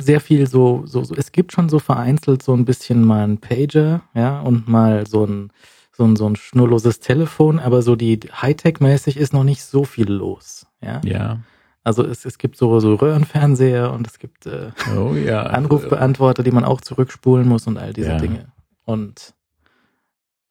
sehr 0.00 0.20
viel 0.20 0.46
so, 0.46 0.82
so, 0.86 1.04
so, 1.04 1.14
es 1.14 1.32
gibt 1.32 1.52
schon 1.52 1.68
so 1.68 1.78
vereinzelt 1.78 2.42
so 2.42 2.54
ein 2.54 2.64
bisschen 2.64 3.04
mal 3.04 3.24
ein 3.26 3.38
Pager, 3.38 4.02
ja, 4.14 4.40
und 4.40 4.68
mal 4.68 5.06
so 5.06 5.24
ein, 5.24 5.50
so 5.92 6.04
ein, 6.04 6.14
so 6.16 6.28
ein 6.28 6.36
schnurloses 6.36 7.00
Telefon, 7.00 7.58
aber 7.58 7.82
so 7.82 7.96
die 7.96 8.18
Hightech-mäßig 8.18 9.16
ist 9.16 9.32
noch 9.32 9.44
nicht 9.44 9.64
so 9.64 9.84
viel 9.84 10.10
los, 10.10 10.66
ja. 10.82 11.00
Ja. 11.04 11.40
Also 11.84 12.04
es, 12.04 12.26
es 12.26 12.36
gibt 12.36 12.56
so, 12.58 12.78
so 12.80 12.96
Röhrenfernseher 12.96 13.92
und 13.92 14.06
es 14.06 14.18
gibt 14.18 14.44
äh, 14.44 14.72
Oh 14.94 15.14
ja. 15.14 15.44
Anrufbeantworter, 15.44 16.42
die 16.42 16.50
man 16.50 16.64
auch 16.64 16.82
zurückspulen 16.82 17.48
muss 17.48 17.66
und 17.66 17.78
all 17.78 17.94
diese 17.94 18.10
Ja. 18.10 18.18
Dinge. 18.18 18.52
Und 18.84 19.32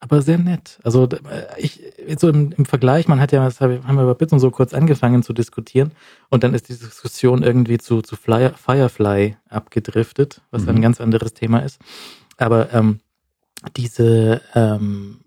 aber 0.00 0.22
sehr 0.22 0.38
nett. 0.38 0.78
Also 0.84 1.06
d- 1.06 1.18
ich 1.58 1.80
so 2.18 2.28
im, 2.28 2.52
im 2.52 2.64
Vergleich, 2.64 3.08
man 3.08 3.20
hat 3.20 3.32
ja, 3.32 3.44
das 3.44 3.60
haben 3.60 3.96
wir 3.96 4.04
bei 4.06 4.14
Bits 4.14 4.32
und 4.32 4.40
so 4.40 4.50
kurz 4.50 4.72
angefangen 4.74 5.22
zu 5.22 5.32
diskutieren 5.32 5.92
und 6.30 6.44
dann 6.44 6.54
ist 6.54 6.68
die 6.68 6.76
Diskussion 6.78 7.42
irgendwie 7.42 7.78
zu, 7.78 8.02
zu 8.02 8.14
Flyer, 8.16 8.50
Firefly 8.54 9.36
abgedriftet, 9.48 10.40
was 10.50 10.62
Mhm. 10.62 10.68
ein 10.70 10.82
ganz 10.82 11.00
anderes 11.00 11.34
Thema 11.34 11.58
ist. 11.60 11.80
Aber 12.36 12.72
ähm, 12.72 13.00
diese 13.76 14.40
ähm, 14.54 15.20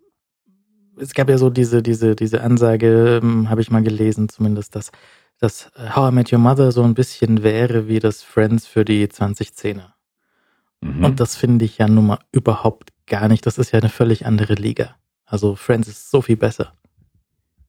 es 0.97 1.13
gab 1.13 1.29
ja 1.29 1.37
so 1.37 1.49
diese, 1.49 1.81
diese, 1.81 2.15
diese 2.15 2.41
Ansage, 2.41 3.19
ähm, 3.23 3.49
habe 3.49 3.61
ich 3.61 3.71
mal 3.71 3.81
gelesen, 3.81 4.29
zumindest, 4.29 4.75
dass, 4.75 4.91
dass 5.39 5.71
äh, 5.75 5.95
How 5.95 6.11
I 6.11 6.15
Met 6.15 6.31
Your 6.31 6.39
Mother 6.39 6.71
so 6.71 6.83
ein 6.83 6.93
bisschen 6.93 7.43
wäre 7.43 7.87
wie 7.87 7.99
das 7.99 8.21
Friends 8.21 8.67
für 8.67 8.85
die 8.85 9.07
2010er. 9.07 9.93
Mhm. 10.81 11.03
Und 11.03 11.19
das 11.19 11.35
finde 11.35 11.65
ich 11.65 11.79
ja 11.79 11.87
nun 11.87 12.07
mal 12.07 12.19
überhaupt 12.31 12.89
gar 13.11 13.27
nicht. 13.27 13.45
Das 13.45 13.57
ist 13.59 13.71
ja 13.71 13.79
eine 13.79 13.89
völlig 13.89 14.25
andere 14.25 14.55
Liga. 14.55 14.95
Also 15.25 15.55
Friends 15.55 15.87
ist 15.87 16.09
so 16.09 16.21
viel 16.21 16.37
besser. 16.37 16.73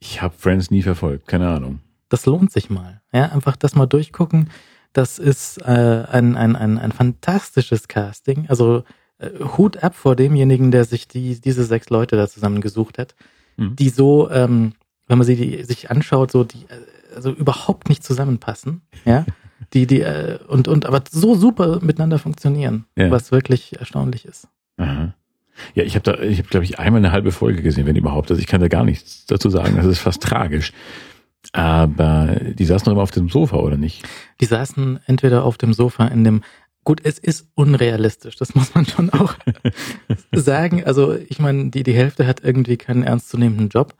ich 0.00 0.22
habe 0.22 0.34
Friends 0.36 0.70
nie 0.70 0.82
verfolgt, 0.82 1.28
keine 1.28 1.48
Ahnung. 1.48 1.80
Das 2.08 2.26
lohnt 2.26 2.50
sich 2.52 2.70
mal. 2.70 3.00
Ja, 3.12 3.26
einfach 3.30 3.56
das 3.56 3.74
mal 3.74 3.86
durchgucken. 3.86 4.50
Das 4.92 5.18
ist 5.18 5.58
äh, 5.58 6.04
ein, 6.10 6.36
ein, 6.36 6.56
ein, 6.56 6.78
ein 6.78 6.92
fantastisches 6.92 7.88
Casting. 7.88 8.46
Also 8.48 8.84
äh, 9.18 9.30
Hut 9.56 9.82
ab 9.82 9.94
vor 9.94 10.16
demjenigen, 10.16 10.70
der 10.70 10.84
sich 10.84 11.08
die, 11.08 11.40
diese 11.40 11.64
sechs 11.64 11.88
Leute 11.90 12.16
da 12.16 12.28
zusammengesucht 12.28 12.98
hat, 12.98 13.14
Mhm. 13.58 13.76
die 13.76 13.90
so, 13.90 14.30
ähm, 14.30 14.72
wenn 15.08 15.18
man 15.18 15.26
sie 15.26 15.36
die, 15.36 15.62
sich 15.64 15.90
anschaut, 15.90 16.30
so 16.32 16.42
die 16.42 16.64
äh, 16.68 17.14
also 17.14 17.30
überhaupt 17.32 17.90
nicht 17.90 18.02
zusammenpassen. 18.02 18.80
Ja, 19.04 19.26
die, 19.74 19.86
die 19.86 20.00
äh, 20.00 20.38
und, 20.48 20.68
und 20.68 20.86
aber 20.86 21.02
so 21.10 21.34
super 21.34 21.78
miteinander 21.82 22.18
funktionieren, 22.18 22.86
Ja. 22.96 23.10
was 23.10 23.30
wirklich 23.30 23.78
erstaunlich 23.78 24.24
ist. 24.24 24.48
Aha. 24.78 25.14
Ja, 25.74 25.84
ich 25.84 25.94
habe 25.94 26.02
da, 26.02 26.22
ich 26.22 26.38
habe 26.38 26.48
glaube 26.48 26.64
ich 26.64 26.78
einmal 26.78 27.00
eine 27.00 27.12
halbe 27.12 27.32
Folge 27.32 27.62
gesehen, 27.62 27.86
wenn 27.86 27.96
überhaupt. 27.96 28.30
Also 28.30 28.40
ich 28.40 28.46
kann 28.46 28.60
da 28.60 28.68
gar 28.68 28.84
nichts 28.84 29.26
dazu 29.26 29.50
sagen. 29.50 29.76
Das 29.76 29.86
ist 29.86 29.98
fast 29.98 30.22
tragisch. 30.22 30.72
Aber 31.52 32.36
die 32.40 32.64
saßen 32.64 32.84
doch 32.84 32.92
immer 32.92 33.02
auf 33.02 33.10
dem 33.10 33.28
Sofa, 33.28 33.56
oder 33.56 33.76
nicht? 33.76 34.04
Die 34.40 34.46
saßen 34.46 35.00
entweder 35.06 35.44
auf 35.44 35.58
dem 35.58 35.72
Sofa 35.72 36.06
in 36.06 36.24
dem 36.24 36.42
Gut, 36.84 37.00
es 37.04 37.18
ist 37.18 37.46
unrealistisch, 37.54 38.34
das 38.36 38.56
muss 38.56 38.74
man 38.74 38.86
schon 38.86 39.10
auch 39.10 39.34
sagen. 40.32 40.84
Also, 40.84 41.14
ich 41.14 41.38
meine, 41.38 41.70
die, 41.70 41.84
die 41.84 41.92
Hälfte 41.92 42.26
hat 42.26 42.42
irgendwie 42.42 42.76
keinen 42.76 43.04
ernstzunehmenden 43.04 43.68
Job. 43.68 43.94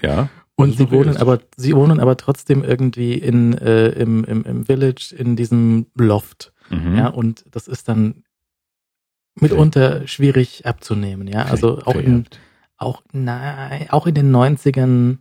Ja. 0.00 0.28
Und 0.54 0.76
sie 0.76 0.90
wohnen 0.92 1.16
aber, 1.16 1.40
sie 1.56 1.74
wohnen 1.74 1.98
aber 1.98 2.16
trotzdem 2.16 2.62
irgendwie 2.62 3.14
in, 3.14 3.58
äh, 3.58 3.88
im, 3.88 4.22
im, 4.24 4.44
im 4.44 4.66
Village, 4.66 5.14
in 5.18 5.34
diesem 5.34 5.86
Loft. 5.96 6.52
Mhm. 6.70 6.96
Ja, 6.96 7.08
und 7.08 7.44
das 7.50 7.66
ist 7.66 7.88
dann 7.88 8.22
mitunter 9.34 10.06
schwierig 10.06 10.66
abzunehmen, 10.66 11.26
ja. 11.28 11.44
Also 11.44 11.80
auch 11.84 11.94
in, 11.96 12.24
auch, 12.76 13.02
nein, 13.12 13.86
auch 13.90 14.06
in 14.06 14.14
den 14.14 14.34
90ern, 14.34 15.18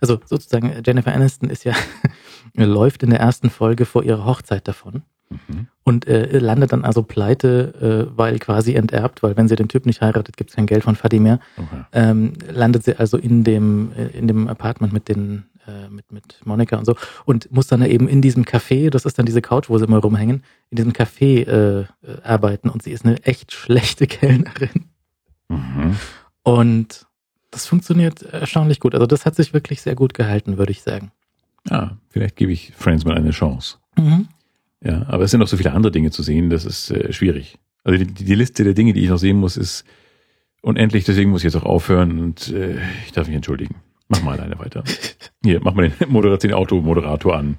also 0.00 0.20
sozusagen 0.24 0.72
Jennifer 0.84 1.12
Aniston 1.14 1.50
ist 1.50 1.64
ja, 1.64 1.74
läuft 2.54 3.02
in 3.02 3.10
der 3.10 3.20
ersten 3.20 3.50
Folge 3.50 3.84
vor 3.86 4.02
ihrer 4.04 4.24
Hochzeit 4.24 4.66
davon 4.68 5.02
Mhm. 5.30 5.66
und 5.84 6.06
äh, 6.08 6.38
landet 6.38 6.72
dann 6.72 6.86
also 6.86 7.02
pleite, 7.02 8.08
äh, 8.10 8.16
weil 8.16 8.38
quasi 8.38 8.74
enterbt, 8.74 9.22
weil 9.22 9.36
wenn 9.36 9.46
sie 9.46 9.56
den 9.56 9.68
Typ 9.68 9.84
nicht 9.84 10.00
heiratet, 10.00 10.38
gibt 10.38 10.48
es 10.48 10.56
kein 10.56 10.64
Geld 10.64 10.84
von 10.84 10.96
Fadi 10.96 11.20
mehr. 11.20 11.38
Oha. 11.58 11.86
Ähm, 11.92 12.32
landet 12.50 12.84
sie 12.84 12.98
also 12.98 13.18
in 13.18 13.44
dem, 13.44 13.92
äh, 13.92 14.06
in 14.16 14.26
dem 14.26 14.48
Apartment 14.48 14.94
mit 14.94 15.10
den, 15.10 15.44
äh, 15.68 15.88
mit, 15.90 16.10
mit 16.10 16.40
Monika 16.44 16.76
und 16.76 16.84
so 16.84 16.96
und 17.24 17.52
muss 17.52 17.66
dann 17.66 17.82
eben 17.82 18.08
in 18.08 18.22
diesem 18.22 18.44
Café, 18.44 18.90
das 18.90 19.04
ist 19.04 19.18
dann 19.18 19.26
diese 19.26 19.42
Couch, 19.42 19.68
wo 19.68 19.78
sie 19.78 19.84
immer 19.84 19.98
rumhängen, 19.98 20.42
in 20.70 20.76
diesem 20.76 20.92
Café 20.92 21.46
äh, 21.46 21.86
arbeiten 22.22 22.68
und 22.68 22.82
sie 22.82 22.92
ist 22.92 23.04
eine 23.04 23.22
echt 23.24 23.52
schlechte 23.52 24.06
Kellnerin. 24.08 24.86
Mhm. 25.48 25.96
Und 26.42 27.06
das 27.50 27.66
funktioniert 27.66 28.22
erstaunlich 28.22 28.80
gut. 28.80 28.94
Also 28.94 29.06
das 29.06 29.26
hat 29.26 29.36
sich 29.36 29.52
wirklich 29.52 29.82
sehr 29.82 29.94
gut 29.94 30.14
gehalten, 30.14 30.58
würde 30.58 30.72
ich 30.72 30.82
sagen. 30.82 31.12
Ja, 31.68 31.96
vielleicht 32.08 32.36
gebe 32.36 32.52
ich 32.52 32.72
Friends 32.76 33.04
mal 33.04 33.16
eine 33.16 33.30
Chance. 33.30 33.76
Mhm. 33.96 34.28
Ja, 34.82 35.06
aber 35.08 35.24
es 35.24 35.30
sind 35.30 35.40
noch 35.40 35.48
so 35.48 35.56
viele 35.56 35.72
andere 35.72 35.92
Dinge 35.92 36.10
zu 36.10 36.22
sehen, 36.22 36.50
das 36.50 36.64
ist 36.64 36.90
äh, 36.90 37.12
schwierig. 37.12 37.58
Also 37.84 38.04
die, 38.04 38.12
die 38.12 38.34
Liste 38.34 38.64
der 38.64 38.74
Dinge, 38.74 38.92
die 38.92 39.02
ich 39.02 39.08
noch 39.08 39.18
sehen 39.18 39.38
muss, 39.38 39.56
ist 39.56 39.84
unendlich, 40.62 41.04
deswegen 41.04 41.30
muss 41.30 41.40
ich 41.40 41.52
jetzt 41.52 41.56
auch 41.56 41.66
aufhören 41.66 42.18
und 42.18 42.48
äh, 42.48 42.76
ich 43.04 43.12
darf 43.12 43.26
mich 43.26 43.36
entschuldigen. 43.36 43.76
Mach 44.08 44.22
mal 44.22 44.38
alleine 44.38 44.58
weiter. 44.58 44.84
Hier, 45.42 45.60
mach 45.62 45.74
mal 45.74 45.88
den 45.88 46.08
Moderation, 46.10 46.50
den 46.50 46.58
Automoderator 46.58 47.36
an. 47.36 47.58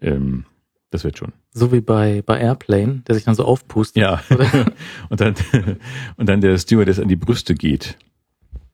Ähm, 0.00 0.44
das 0.90 1.04
wird 1.04 1.18
schon. 1.18 1.32
So 1.52 1.72
wie 1.72 1.80
bei, 1.80 2.22
bei 2.24 2.38
Airplane, 2.38 3.02
der 3.06 3.14
sich 3.14 3.24
dann 3.24 3.34
so 3.34 3.44
aufpustet. 3.44 4.02
Ja. 4.02 4.22
Und 5.08 5.20
dann, 5.20 5.34
und 6.16 6.28
dann 6.28 6.40
der 6.40 6.56
Stewardess 6.58 7.00
an 7.00 7.08
die 7.08 7.16
Brüste 7.16 7.54
geht. 7.54 7.98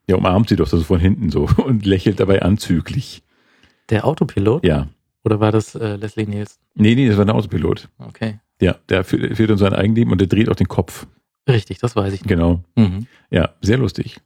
Ja, 0.08 0.16
umarmt 0.16 0.48
sie 0.48 0.56
doch 0.56 0.66
so 0.66 0.80
von 0.80 1.00
hinten 1.00 1.30
so 1.30 1.48
und 1.64 1.84
lächelt 1.84 2.18
dabei 2.18 2.40
anzüglich. 2.40 3.22
Der 3.90 4.06
Autopilot? 4.06 4.64
Ja. 4.64 4.88
Oder 5.22 5.38
war 5.38 5.52
das 5.52 5.74
äh, 5.74 5.96
Leslie 5.96 6.26
Nielsen? 6.26 6.58
Nee, 6.74 6.94
nee, 6.94 7.08
das 7.08 7.18
war 7.18 7.26
ein 7.26 7.30
Autopilot. 7.30 7.88
Okay. 7.98 8.40
Ja, 8.60 8.76
der 8.88 9.04
führt, 9.04 9.36
führt 9.36 9.50
in 9.50 9.58
sein 9.58 9.74
Eigenleben 9.74 10.10
und 10.10 10.20
der 10.20 10.28
dreht 10.28 10.48
auch 10.48 10.56
den 10.56 10.68
Kopf. 10.68 11.06
Richtig, 11.46 11.78
das 11.78 11.94
weiß 11.94 12.14
ich 12.14 12.22
nicht. 12.22 12.28
Genau. 12.28 12.64
Mhm. 12.74 13.06
Ja, 13.30 13.50
sehr 13.60 13.76
lustig. 13.76 14.20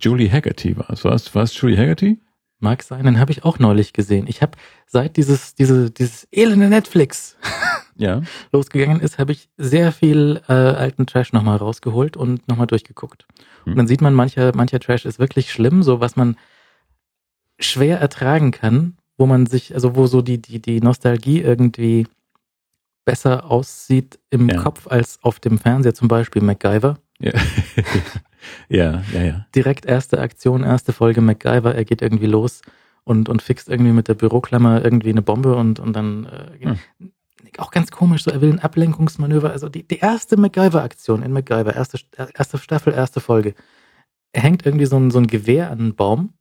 Julie 0.00 0.30
Haggerty 0.30 0.76
war 0.76 0.90
es. 0.90 1.04
War 1.04 1.12
es, 1.14 1.34
war 1.34 1.42
es 1.42 1.58
Julie 1.60 1.76
Haggerty? 1.78 2.20
Mag 2.58 2.82
sein, 2.82 3.04
den 3.04 3.18
habe 3.18 3.32
ich 3.32 3.44
auch 3.44 3.58
neulich 3.58 3.92
gesehen. 3.92 4.26
Ich 4.28 4.40
habe 4.40 4.52
seit 4.86 5.16
dieses, 5.18 5.54
diese, 5.54 5.90
dieses 5.90 6.26
elende 6.32 6.68
Netflix 6.68 7.36
Ja. 7.96 8.22
losgegangen 8.50 9.00
ist, 9.00 9.18
habe 9.18 9.32
ich 9.32 9.48
sehr 9.58 9.92
viel 9.92 10.40
äh, 10.48 10.52
alten 10.52 11.06
Trash 11.06 11.32
nochmal 11.32 11.58
rausgeholt 11.58 12.16
und 12.16 12.48
nochmal 12.48 12.66
durchgeguckt. 12.66 13.26
Hm. 13.64 13.72
Und 13.72 13.76
dann 13.78 13.86
sieht 13.86 14.00
man, 14.00 14.14
mancher, 14.14 14.54
mancher 14.56 14.80
Trash 14.80 15.04
ist 15.04 15.18
wirklich 15.18 15.52
schlimm, 15.52 15.82
so 15.82 16.00
was 16.00 16.16
man 16.16 16.36
schwer 17.58 18.00
ertragen 18.00 18.52
kann, 18.52 18.96
wo 19.18 19.26
man 19.26 19.46
sich, 19.46 19.74
also 19.74 19.94
wo 19.96 20.06
so 20.06 20.20
die, 20.22 20.40
die, 20.40 20.60
die 20.60 20.80
Nostalgie 20.80 21.40
irgendwie 21.40 22.06
besser 23.04 23.50
aussieht 23.50 24.18
im 24.30 24.48
Ja. 24.48 24.62
Kopf 24.62 24.86
als 24.88 25.18
auf 25.22 25.40
dem 25.40 25.58
Fernseher, 25.58 25.94
zum 25.94 26.08
Beispiel 26.08 26.42
MacGyver. 26.42 26.98
Ja. 27.18 27.32
ja, 28.68 29.02
ja, 29.12 29.22
ja. 29.22 29.46
Direkt 29.54 29.86
erste 29.86 30.20
Aktion, 30.20 30.62
erste 30.62 30.92
Folge 30.92 31.20
MacGyver, 31.20 31.74
er 31.74 31.84
geht 31.84 32.02
irgendwie 32.02 32.26
los 32.26 32.62
und, 33.04 33.28
und 33.28 33.42
fixt 33.42 33.68
irgendwie 33.68 33.92
mit 33.92 34.08
der 34.08 34.14
Büroklammer 34.14 34.84
irgendwie 34.84 35.10
eine 35.10 35.22
Bombe 35.22 35.54
und, 35.54 35.78
und 35.78 35.94
dann 35.94 36.26
äh, 36.26 36.76
Hm. 36.98 37.12
auch 37.58 37.70
ganz 37.70 37.90
komisch, 37.90 38.24
so 38.24 38.30
er 38.30 38.40
will 38.40 38.52
ein 38.52 38.58
Ablenkungsmanöver. 38.58 39.50
Also 39.50 39.68
die, 39.68 39.86
die 39.86 39.98
erste 39.98 40.36
MacGyver-Aktion 40.36 41.22
in 41.22 41.32
MacGyver, 41.32 41.74
erste, 41.74 41.98
erste 42.34 42.58
Staffel, 42.58 42.92
erste 42.92 43.20
Folge. 43.20 43.54
Er 44.32 44.42
hängt 44.42 44.66
irgendwie 44.66 44.86
so 44.86 44.96
ein, 44.96 45.10
so 45.10 45.18
ein 45.18 45.26
Gewehr 45.26 45.70
an 45.70 45.78
einen 45.78 45.94
Baum 45.94 46.34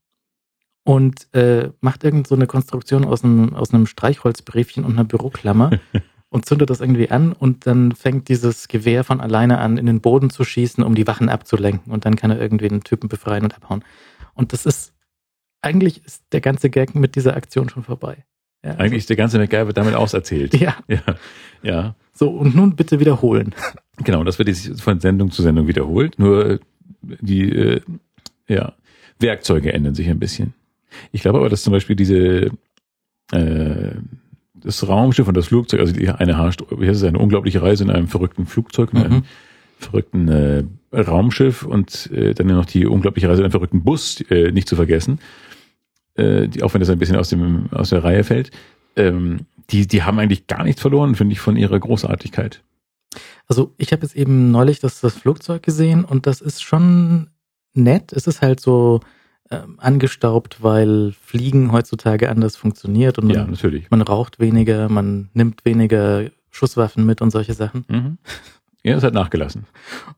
und 0.83 1.33
äh, 1.33 1.71
macht 1.81 2.03
irgend 2.03 2.27
so 2.27 2.35
eine 2.35 2.47
Konstruktion 2.47 3.05
aus 3.05 3.23
einem, 3.23 3.53
aus 3.53 3.73
einem 3.73 3.85
Streichholzbriefchen 3.85 4.83
und 4.83 4.93
einer 4.93 5.03
Büroklammer 5.03 5.71
und 6.35 6.45
zündet 6.45 6.69
das 6.69 6.81
irgendwie 6.81 7.09
an 7.09 7.31
und 7.31 7.65
dann 7.65 7.93
fängt 7.93 8.27
dieses 8.27 8.67
Gewehr 8.67 9.05
von 9.05 9.21
alleine 9.21 9.57
an, 9.59 9.77
in 9.77 9.85
den 9.85 10.01
Boden 10.01 10.29
zu 10.29 10.43
schießen, 10.43 10.83
um 10.83 10.93
die 10.93 11.07
Wachen 11.07 11.29
abzulenken 11.29 11.93
und 11.93 12.03
dann 12.03 12.17
kann 12.17 12.29
er 12.29 12.41
irgendwie 12.41 12.67
den 12.67 12.83
Typen 12.83 13.07
befreien 13.07 13.45
und 13.45 13.55
abhauen. 13.55 13.85
Und 14.33 14.51
das 14.51 14.65
ist, 14.65 14.93
eigentlich 15.61 16.03
ist 16.03 16.23
der 16.33 16.41
ganze 16.41 16.69
Gag 16.69 16.93
mit 16.93 17.15
dieser 17.15 17.37
Aktion 17.37 17.69
schon 17.69 17.83
vorbei. 17.83 18.25
Ja, 18.65 18.71
also- 18.71 18.83
Eigentlich 18.83 18.97
ist 18.99 19.09
der 19.09 19.15
ganze 19.15 19.37
MacGyver 19.39 19.71
damit 19.71 19.95
auserzählt. 19.95 20.53
Ja, 20.59 20.75
Ja, 20.89 20.99
ja. 21.63 21.95
so 22.13 22.29
und 22.29 22.53
nun 22.53 22.75
bitte 22.75 22.99
wiederholen. 22.99 23.55
Genau, 24.03 24.25
das 24.25 24.37
wird 24.37 24.49
jetzt 24.49 24.81
von 24.81 24.99
Sendung 24.99 25.31
zu 25.31 25.41
Sendung 25.41 25.67
wiederholt, 25.69 26.19
nur 26.19 26.45
äh, 26.49 26.59
die 27.01 27.49
äh, 27.49 27.81
ja, 28.49 28.73
Werkzeuge 29.19 29.71
ändern 29.71 29.95
sich 29.95 30.09
ein 30.09 30.19
bisschen. 30.19 30.53
Ich 31.13 31.21
glaube 31.21 31.37
aber, 31.39 31.47
dass 31.47 31.63
zum 31.63 31.71
Beispiel 31.71 31.95
diese 31.95 32.51
äh, 33.31 33.91
das 34.55 34.87
Raumschiff 34.87 35.27
und 35.27 35.35
das 35.35 35.47
Flugzeug, 35.47 35.79
also 35.79 35.93
die 35.93 36.09
eine 36.09 36.37
eine 36.37 37.19
unglaubliche 37.19 37.61
Reise 37.61 37.83
in 37.83 37.89
einem 37.91 38.07
verrückten 38.07 38.45
Flugzeug, 38.45 38.93
in 38.93 38.99
einem 38.99 39.13
Mhm. 39.13 39.23
verrückten 39.79 40.27
äh, 40.29 40.63
Raumschiff 40.93 41.63
und 41.63 42.09
äh, 42.11 42.33
dann 42.33 42.47
noch 42.47 42.65
die 42.65 42.85
unglaubliche 42.85 43.27
Reise 43.27 43.41
in 43.41 43.45
einem 43.45 43.51
verrückten 43.51 43.83
Bus, 43.83 44.21
äh, 44.29 44.51
nicht 44.51 44.67
zu 44.67 44.75
vergessen, 44.75 45.19
äh, 46.15 46.47
die, 46.47 46.63
auch 46.63 46.73
wenn 46.73 46.79
das 46.79 46.89
ein 46.89 46.99
bisschen 46.99 47.17
aus 47.17 47.29
dem 47.29 47.67
aus 47.71 47.89
der 47.89 48.03
Reihe 48.03 48.23
fällt, 48.23 48.51
ähm, 48.95 49.41
die 49.69 49.87
die 49.87 50.03
haben 50.03 50.19
eigentlich 50.19 50.47
gar 50.47 50.63
nichts 50.63 50.81
verloren, 50.81 51.15
finde 51.15 51.33
ich, 51.33 51.39
von 51.39 51.57
ihrer 51.57 51.79
Großartigkeit. 51.79 52.61
Also 53.47 53.73
ich 53.77 53.91
habe 53.91 54.03
jetzt 54.03 54.15
eben 54.15 54.51
neulich 54.51 54.79
das, 54.79 55.01
das 55.01 55.15
Flugzeug 55.15 55.61
gesehen 55.63 56.03
und 56.05 56.25
das 56.25 56.41
ist 56.41 56.63
schon 56.63 57.27
nett. 57.73 58.11
Es 58.13 58.27
ist 58.27 58.41
halt 58.41 58.59
so 58.59 59.01
ähm, 59.51 59.75
angestaubt, 59.77 60.63
weil 60.63 61.13
Fliegen 61.23 61.71
heutzutage 61.71 62.29
anders 62.29 62.55
funktioniert 62.55 63.17
und 63.19 63.27
man, 63.27 63.35
Ja, 63.35 63.45
natürlich. 63.45 63.89
man 63.91 64.01
raucht 64.01 64.39
weniger, 64.39 64.89
man 64.89 65.29
nimmt 65.33 65.65
weniger 65.65 66.29
Schusswaffen 66.51 67.05
mit 67.05 67.21
und 67.21 67.31
solche 67.31 67.53
Sachen. 67.53 67.85
Mhm. 67.87 68.17
Ja, 68.83 68.95
es 68.95 69.03
hat 69.03 69.13
nachgelassen. 69.13 69.65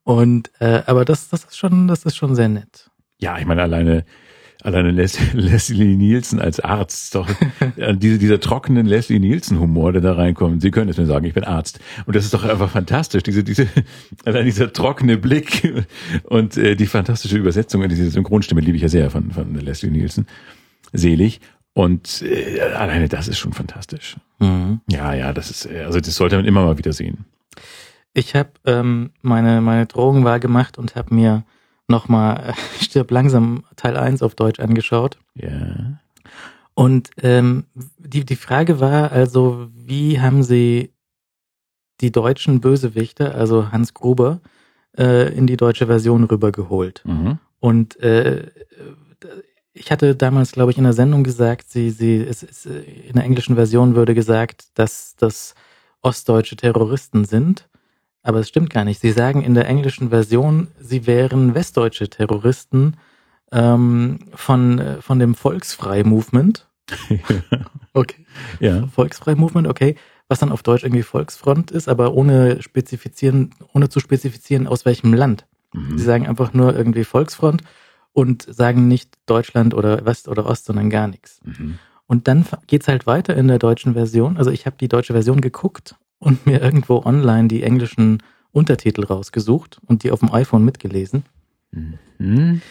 Und 0.03 0.51
äh, 0.59 0.83
aber 0.85 1.05
das, 1.05 1.29
das 1.29 1.45
ist 1.45 1.57
schon, 1.57 1.87
das 1.87 2.03
ist 2.03 2.15
schon 2.17 2.35
sehr 2.35 2.49
nett. 2.49 2.89
Ja, 3.19 3.37
ich 3.39 3.45
meine, 3.45 3.61
alleine, 3.63 4.05
alleine 4.63 4.91
Les 4.91 5.17
Leslie 5.33 5.95
Nielsen 5.95 6.39
als 6.39 6.59
Arzt, 6.59 7.15
doch, 7.15 7.29
äh, 7.77 7.95
diese, 7.95 8.17
dieser 8.17 8.39
trockene 8.39 8.81
Leslie 8.81 9.19
Nielsen-Humor, 9.19 9.93
der 9.93 10.01
da 10.01 10.13
reinkommt. 10.13 10.61
Sie 10.61 10.71
können 10.71 10.89
es 10.89 10.97
mir 10.97 11.05
sagen, 11.05 11.25
ich 11.25 11.33
bin 11.33 11.43
Arzt. 11.43 11.79
Und 12.05 12.15
das 12.15 12.25
ist 12.25 12.33
doch 12.33 12.43
einfach 12.43 12.69
fantastisch. 12.69 13.23
Diese, 13.23 13.43
diese, 13.43 13.67
allein 14.25 14.45
dieser 14.45 14.71
trockene 14.73 15.17
Blick 15.17 15.85
und 16.23 16.57
äh, 16.57 16.75
die 16.75 16.87
fantastische 16.87 17.37
Übersetzung 17.37 17.83
in 17.83 17.89
diese 17.89 18.09
Synchronstimme 18.09 18.61
liebe 18.61 18.77
ich 18.77 18.83
ja 18.83 18.89
sehr 18.89 19.09
von, 19.09 19.31
von 19.31 19.53
Leslie 19.55 19.91
Nielsen. 19.91 20.27
Selig. 20.93 21.39
Und 21.73 22.23
äh, 22.23 22.59
alleine 22.61 23.07
das 23.07 23.27
ist 23.27 23.37
schon 23.37 23.53
fantastisch. 23.53 24.15
Mhm. 24.39 24.81
Ja, 24.89 25.13
ja, 25.13 25.31
das 25.31 25.51
ist, 25.51 25.65
äh, 25.67 25.83
also 25.83 25.99
das 25.99 26.15
sollte 26.15 26.35
man 26.35 26.45
immer 26.45 26.65
mal 26.65 26.79
wieder 26.79 26.91
sehen. 26.91 27.25
Ich 28.13 28.33
habe 28.33 28.49
ähm, 28.65 29.11
meine, 29.21 29.61
meine 29.61 29.85
Drogen 29.85 30.23
wahr 30.23 30.39
gemacht 30.39 30.79
und 30.79 30.95
habe 30.95 31.13
mir 31.13 31.43
nochmal 31.87 32.49
äh, 32.49 32.53
Stirb 32.83 33.11
langsam 33.11 33.63
Teil 33.75 33.97
1 33.97 34.21
auf 34.21 34.35
Deutsch 34.35 34.59
angeschaut. 34.59 35.17
Ja. 35.35 35.99
Und 36.73 37.09
ähm, 37.21 37.65
die, 37.97 38.23
die 38.23 38.35
Frage 38.35 38.79
war 38.79 39.11
also, 39.11 39.67
wie 39.73 40.19
haben 40.19 40.43
sie 40.43 40.93
die 42.01 42.11
deutschen 42.11 42.61
Bösewichte, 42.61 43.33
also 43.33 43.71
Hans 43.71 43.95
Gruber, 43.95 44.41
äh, 44.95 45.33
in 45.33 45.47
die 45.47 45.57
deutsche 45.57 45.87
Version 45.87 46.23
rübergeholt? 46.23 47.01
Mhm. 47.05 47.39
Und 47.59 47.99
äh, 47.99 48.51
ich 49.73 49.91
hatte 49.91 50.15
damals, 50.15 50.51
glaube 50.51 50.71
ich, 50.71 50.77
in 50.77 50.83
der 50.83 50.93
Sendung 50.93 51.23
gesagt, 51.23 51.69
sie, 51.69 51.89
sie, 51.89 52.17
es, 52.17 52.43
es, 52.43 52.65
in 52.65 53.13
der 53.13 53.23
englischen 53.23 53.55
Version 53.55 53.95
würde 53.95 54.13
gesagt, 54.13 54.67
dass 54.75 55.15
das 55.15 55.55
ostdeutsche 56.01 56.55
Terroristen 56.55 57.25
sind. 57.25 57.67
Aber 58.27 58.39
es 58.39 58.49
stimmt 58.49 58.69
gar 58.71 58.83
nicht. 58.83 58.99
Sie 58.99 59.13
sagen 59.13 59.41
in 59.41 59.53
der 59.53 59.67
englischen 59.69 60.09
Version, 60.09 60.67
sie 60.81 61.07
wären 61.07 61.55
westdeutsche 61.55 62.09
Terroristen 62.09 62.97
ähm, 63.53 64.19
von, 64.33 64.79
äh, 64.79 65.01
von 65.01 65.17
dem 65.19 65.33
Volksfrei-Movement. 65.33 66.67
Okay. 67.93 68.25
ja. 68.59 68.85
Volksfrei-Movement, 68.87 69.67
okay. 69.67 69.95
Was 70.27 70.39
dann 70.39 70.51
auf 70.51 70.61
Deutsch 70.61 70.83
irgendwie 70.83 71.01
Volksfront 71.03 71.71
ist, 71.71 71.87
aber 71.89 72.13
ohne 72.13 72.61
spezifizieren, 72.61 73.55
ohne 73.73 73.89
zu 73.89 73.99
spezifizieren, 73.99 74.67
aus 74.67 74.85
welchem 74.85 75.13
Land. 75.13 75.47
Sie 75.73 75.79
Mhm. 75.79 75.97
sagen 75.97 76.27
einfach 76.27 76.53
nur 76.53 76.75
irgendwie 76.75 77.05
Volksfront 77.05 77.63
und 78.13 78.43
sagen 78.53 78.87
nicht 78.87 79.15
Deutschland 79.25 79.73
oder 79.73 80.05
West 80.05 80.27
oder 80.27 80.45
Ost, 80.45 80.65
sondern 80.65 80.89
gar 80.91 81.07
nichts. 81.07 81.39
Mhm. 81.43 81.79
Und 82.05 82.27
dann 82.27 82.45
geht's 82.67 82.87
halt 82.87 83.07
weiter 83.07 83.35
in 83.35 83.47
der 83.47 83.57
deutschen 83.57 83.93
Version. 83.93 84.37
Also 84.37 84.51
ich 84.51 84.65
habe 84.67 84.75
die 84.79 84.89
deutsche 84.89 85.13
Version 85.13 85.41
geguckt 85.41 85.95
und 86.19 86.45
mir 86.45 86.61
irgendwo 86.61 87.03
online 87.03 87.47
die 87.47 87.63
englischen 87.63 88.23
Untertitel 88.51 89.03
rausgesucht 89.03 89.79
und 89.85 90.03
die 90.03 90.11
auf 90.11 90.19
dem 90.19 90.33
iPhone 90.33 90.65
mitgelesen. 90.65 91.23
Mhm. 91.71 92.61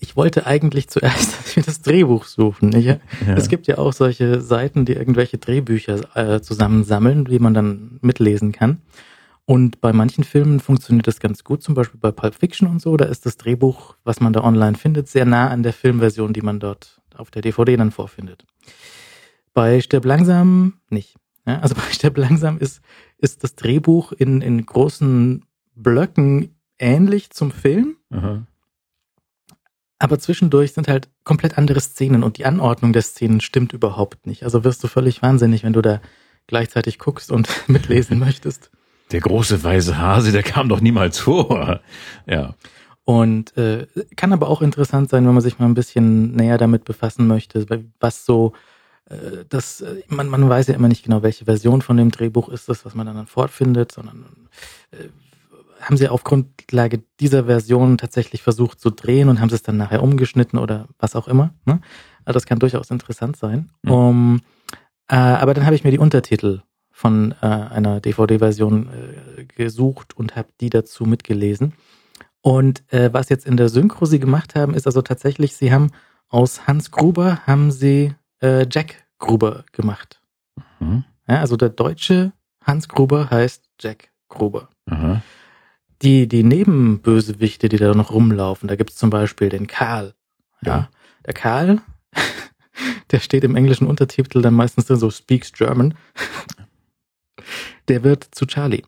Ich 0.00 0.16
wollte 0.16 0.46
eigentlich 0.46 0.88
zuerst 0.88 1.56
mir 1.56 1.62
das 1.62 1.82
Drehbuch 1.82 2.24
suchen. 2.24 2.74
Ich, 2.76 2.86
Ja. 2.86 2.98
Es 3.36 3.48
gibt 3.48 3.66
ja 3.66 3.78
auch 3.78 3.92
solche 3.92 4.40
Seiten, 4.40 4.84
die 4.84 4.94
irgendwelche 4.94 5.38
Drehbücher 5.38 6.16
äh, 6.16 6.40
zusammensammeln, 6.40 7.24
die 7.24 7.38
man 7.38 7.54
dann 7.54 7.98
mitlesen 8.02 8.52
kann. 8.52 8.82
Und 9.46 9.80
bei 9.82 9.92
manchen 9.92 10.24
Filmen 10.24 10.60
funktioniert 10.60 11.06
das 11.06 11.20
ganz 11.20 11.44
gut, 11.44 11.62
zum 11.62 11.74
Beispiel 11.74 12.00
bei 12.00 12.10
Pulp 12.10 12.34
Fiction 12.34 12.66
und 12.66 12.80
so. 12.80 12.96
Da 12.96 13.04
ist 13.04 13.26
das 13.26 13.36
Drehbuch, 13.36 13.96
was 14.02 14.20
man 14.20 14.32
da 14.32 14.42
online 14.42 14.76
findet, 14.76 15.08
sehr 15.08 15.26
nah 15.26 15.48
an 15.48 15.62
der 15.62 15.74
Filmversion, 15.74 16.32
die 16.32 16.40
man 16.40 16.60
dort 16.60 17.02
auf 17.14 17.30
der 17.30 17.42
DVD 17.42 17.76
dann 17.76 17.90
vorfindet. 17.90 18.44
Bei 19.52 19.80
Stirb 19.80 20.04
langsam 20.04 20.80
nicht. 20.88 21.16
Ja, 21.46 21.60
also 21.60 21.74
bei 21.76 21.92
Stirb 21.92 22.16
langsam 22.16 22.58
ist, 22.58 22.80
ist 23.18 23.44
das 23.44 23.54
Drehbuch 23.54 24.12
in, 24.12 24.40
in 24.40 24.64
großen 24.64 25.44
Blöcken 25.74 26.54
ähnlich 26.78 27.30
zum 27.30 27.50
Film, 27.50 27.96
Aha. 28.10 28.46
aber 29.98 30.18
zwischendurch 30.18 30.72
sind 30.72 30.88
halt 30.88 31.08
komplett 31.24 31.58
andere 31.58 31.80
Szenen 31.80 32.22
und 32.22 32.38
die 32.38 32.46
Anordnung 32.46 32.92
der 32.92 33.02
Szenen 33.02 33.40
stimmt 33.40 33.72
überhaupt 33.72 34.26
nicht. 34.26 34.44
Also 34.44 34.64
wirst 34.64 34.82
du 34.82 34.88
völlig 34.88 35.22
wahnsinnig, 35.22 35.62
wenn 35.64 35.72
du 35.72 35.82
da 35.82 36.00
gleichzeitig 36.46 36.98
guckst 36.98 37.30
und 37.32 37.48
mitlesen 37.68 38.18
möchtest. 38.18 38.70
Der 39.12 39.20
große 39.20 39.62
weiße 39.62 39.98
Hase, 39.98 40.32
der 40.32 40.42
kam 40.42 40.68
doch 40.68 40.80
niemals 40.80 41.18
vor. 41.18 41.80
Ja. 42.26 42.54
Und 43.04 43.56
äh, 43.58 43.86
kann 44.16 44.32
aber 44.32 44.48
auch 44.48 44.62
interessant 44.62 45.10
sein, 45.10 45.26
wenn 45.26 45.34
man 45.34 45.42
sich 45.42 45.58
mal 45.58 45.66
ein 45.66 45.74
bisschen 45.74 46.32
näher 46.32 46.56
damit 46.56 46.84
befassen 46.84 47.26
möchte, 47.26 47.66
was 48.00 48.24
so 48.24 48.54
äh, 49.06 49.44
das, 49.48 49.80
äh, 49.80 50.02
man, 50.08 50.28
man 50.28 50.48
weiß 50.48 50.68
ja 50.68 50.74
immer 50.74 50.88
nicht 50.88 51.04
genau, 51.04 51.22
welche 51.22 51.44
Version 51.44 51.82
von 51.82 51.96
dem 51.96 52.10
Drehbuch 52.10 52.48
ist 52.48 52.68
das, 52.68 52.84
was 52.84 52.94
man 52.94 53.06
dann 53.06 53.26
fortfindet, 53.26 53.92
sondern 53.92 54.48
äh, 54.90 55.08
haben 55.80 55.96
sie 55.96 56.08
auf 56.08 56.24
Grundlage 56.24 57.02
dieser 57.20 57.44
Version 57.44 57.98
tatsächlich 57.98 58.42
versucht 58.42 58.80
zu 58.80 58.90
drehen 58.90 59.28
und 59.28 59.40
haben 59.40 59.50
sie 59.50 59.56
es 59.56 59.62
dann 59.62 59.76
nachher 59.76 60.02
umgeschnitten 60.02 60.58
oder 60.58 60.88
was 60.98 61.14
auch 61.14 61.28
immer. 61.28 61.52
Ne? 61.66 61.80
Also 62.24 62.36
das 62.36 62.46
kann 62.46 62.58
durchaus 62.58 62.90
interessant 62.90 63.36
sein. 63.36 63.70
Mhm. 63.82 63.90
Um, 63.90 64.40
äh, 65.08 65.16
aber 65.16 65.52
dann 65.54 65.66
habe 65.66 65.76
ich 65.76 65.84
mir 65.84 65.90
die 65.90 65.98
Untertitel 65.98 66.62
von 66.90 67.34
äh, 67.42 67.46
einer 67.46 68.00
DVD-Version 68.00 68.88
äh, 68.88 69.44
gesucht 69.44 70.16
und 70.16 70.36
habe 70.36 70.48
die 70.60 70.70
dazu 70.70 71.04
mitgelesen. 71.04 71.74
Und 72.40 72.84
äh, 72.92 73.12
was 73.12 73.28
jetzt 73.28 73.46
in 73.46 73.56
der 73.56 73.68
Synchro 73.68 74.06
sie 74.06 74.20
gemacht 74.20 74.54
haben, 74.54 74.74
ist 74.74 74.86
also 74.86 75.02
tatsächlich, 75.02 75.56
sie 75.56 75.72
haben 75.72 75.90
aus 76.28 76.66
Hans 76.66 76.90
Gruber 76.90 77.40
haben 77.46 77.70
sie 77.70 78.14
äh, 78.44 78.66
Jack 78.70 79.04
Gruber 79.18 79.64
gemacht. 79.72 80.20
Mhm. 80.78 81.04
Ja, 81.26 81.40
also 81.40 81.56
der 81.56 81.70
deutsche 81.70 82.32
Hans 82.62 82.88
Gruber 82.88 83.30
heißt 83.30 83.64
Jack 83.80 84.10
Gruber. 84.28 84.68
Aha. 84.86 85.22
Die, 86.02 86.28
die 86.28 86.42
Nebenbösewichte, 86.42 87.68
die 87.68 87.78
da 87.78 87.94
noch 87.94 88.12
rumlaufen, 88.12 88.68
da 88.68 88.76
gibt's 88.76 88.96
zum 88.96 89.10
Beispiel 89.10 89.48
den 89.48 89.66
Karl. 89.66 90.14
Ja. 90.62 90.76
Ja. 90.76 90.88
Der 91.24 91.34
Karl, 91.34 91.80
der 93.10 93.20
steht 93.20 93.44
im 93.44 93.56
englischen 93.56 93.86
Untertitel 93.86 94.42
dann 94.42 94.54
meistens 94.54 94.86
drin 94.86 94.98
so 94.98 95.10
Speaks 95.10 95.52
German. 95.52 95.94
Der 97.88 98.02
wird 98.02 98.28
zu 98.32 98.46
Charlie. 98.46 98.82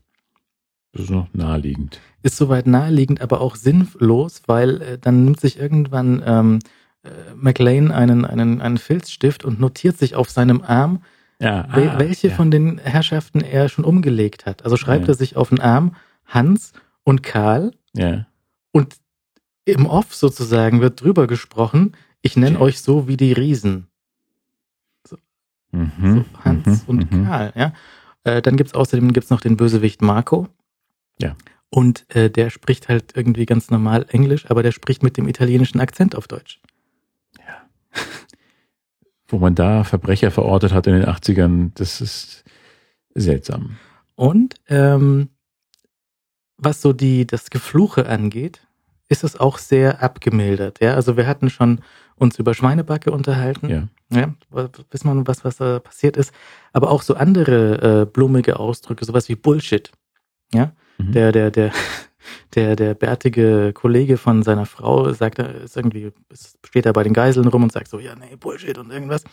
Das 0.92 1.04
ist 1.04 1.10
noch 1.10 1.28
naheliegend. 1.32 2.00
ist 2.22 2.36
soweit 2.36 2.66
naheliegend, 2.66 3.20
aber 3.20 3.40
auch 3.40 3.56
sinnlos, 3.56 4.42
weil 4.46 4.82
äh, 4.82 4.98
dann 4.98 5.24
nimmt 5.24 5.40
sich 5.40 5.58
irgendwann 5.58 6.22
ähm, 6.26 6.58
äh, 6.58 6.68
McLean 7.36 7.90
einen, 7.90 8.24
einen, 8.24 8.60
einen 8.60 8.78
Filzstift 8.78 9.44
und 9.44 9.60
notiert 9.60 9.98
sich 9.98 10.14
auf 10.14 10.30
seinem 10.30 10.62
Arm, 10.62 11.02
Ja. 11.40 11.68
wel 11.74 11.90
ah, 11.90 11.98
welche 11.98 12.28
ja. 12.28 12.34
von 12.34 12.50
den 12.50 12.78
Herrschaften 12.78 13.40
er 13.40 13.68
schon 13.68 13.84
umgelegt 13.84 14.46
hat. 14.46 14.64
Also 14.64 14.76
schreibt 14.76 15.06
Ja. 15.06 15.12
er 15.12 15.16
sich 15.16 15.36
auf 15.36 15.50
den 15.50 15.60
Arm 15.60 15.94
Hans 16.24 16.72
und 17.04 17.22
Karl 17.22 17.72
Ja. 17.94 18.26
und 18.72 18.96
im 19.64 19.86
Off 19.86 20.14
sozusagen 20.14 20.80
wird 20.80 21.00
drüber 21.00 21.26
gesprochen, 21.26 21.96
ich 22.22 22.36
nenne 22.36 22.60
euch 22.60 22.80
so 22.80 23.08
wie 23.08 23.16
die 23.16 23.32
Riesen. 23.32 23.88
Mhm. 25.72 26.24
So 26.32 26.44
Hans 26.44 26.66
mhm, 26.66 26.80
und 26.86 27.12
mhm. 27.12 27.24
Karl, 27.26 27.52
ja. 27.54 27.72
Äh, 28.24 28.42
dann 28.42 28.56
gibt's 28.56 28.74
außerdem 28.74 29.12
gibt's 29.12 29.30
noch 29.30 29.40
den 29.40 29.56
Bösewicht 29.56 30.02
Marco. 30.02 30.48
Ja. 31.20 31.36
Und 31.70 32.06
äh, 32.14 32.30
der 32.30 32.50
spricht 32.50 32.88
halt 32.88 33.16
irgendwie 33.16 33.46
ganz 33.46 33.70
normal 33.70 34.06
Englisch, 34.08 34.50
aber 34.50 34.62
der 34.62 34.72
spricht 34.72 35.02
mit 35.02 35.16
dem 35.16 35.28
italienischen 35.28 35.80
Akzent 35.80 36.14
auf 36.14 36.28
Deutsch. 36.28 36.60
Wo 39.28 39.38
man 39.38 39.54
da 39.54 39.84
Verbrecher 39.84 40.30
verortet 40.30 40.72
hat 40.72 40.86
in 40.86 40.94
den 40.94 41.04
80ern, 41.04 41.72
das 41.74 42.00
ist 42.00 42.44
seltsam. 43.14 43.76
Und 44.14 44.54
ähm, 44.68 45.30
was 46.58 46.80
so 46.80 46.92
die 46.92 47.26
das 47.26 47.50
Gefluche 47.50 48.08
angeht, 48.08 48.66
ist 49.08 49.24
es 49.24 49.38
auch 49.38 49.58
sehr 49.58 50.02
abgemildert. 50.02 50.80
Ja, 50.80 50.94
also 50.94 51.16
wir 51.16 51.26
hatten 51.26 51.50
schon 51.50 51.80
uns 52.16 52.38
über 52.38 52.54
Schweinebacke 52.54 53.10
unterhalten. 53.10 53.68
Ja. 53.68 53.88
Ja, 54.08 54.34
wissen 54.90 55.12
wir, 55.12 55.26
was, 55.26 55.44
was 55.44 55.56
da 55.56 55.80
passiert 55.80 56.16
ist. 56.16 56.32
Aber 56.72 56.90
auch 56.90 57.02
so 57.02 57.14
andere 57.14 58.02
äh, 58.02 58.06
blumige 58.06 58.58
Ausdrücke, 58.58 59.04
sowas 59.04 59.28
wie 59.28 59.34
Bullshit. 59.34 59.90
Ja. 60.52 60.72
Mhm. 60.98 61.12
Der, 61.12 61.32
der, 61.32 61.50
der, 61.50 61.72
der, 62.54 62.76
der 62.76 62.94
bärtige 62.94 63.72
Kollege 63.72 64.16
von 64.16 64.42
seiner 64.42 64.66
Frau 64.66 65.12
sagt, 65.12 65.38
ist 65.38 65.76
irgendwie, 65.76 66.12
steht 66.64 66.86
da 66.86 66.92
bei 66.92 67.02
den 67.02 67.12
Geiseln 67.12 67.48
rum 67.48 67.62
und 67.62 67.72
sagt 67.72 67.88
so, 67.88 67.98
ja, 67.98 68.14
nee, 68.14 68.36
Bullshit 68.36 68.78
und 68.78 68.90
irgendwas. 68.90 69.24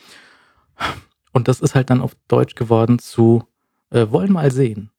Und 1.32 1.47
das 1.47 1.62
ist 1.62 1.75
halt 1.75 1.89
dann 1.89 2.01
auf 2.01 2.15
Deutsch 2.27 2.56
geworden 2.56 2.99
zu, 2.99 3.43
äh, 3.91 4.08
wollen 4.10 4.32
mal 4.32 4.51
sehen. 4.51 4.89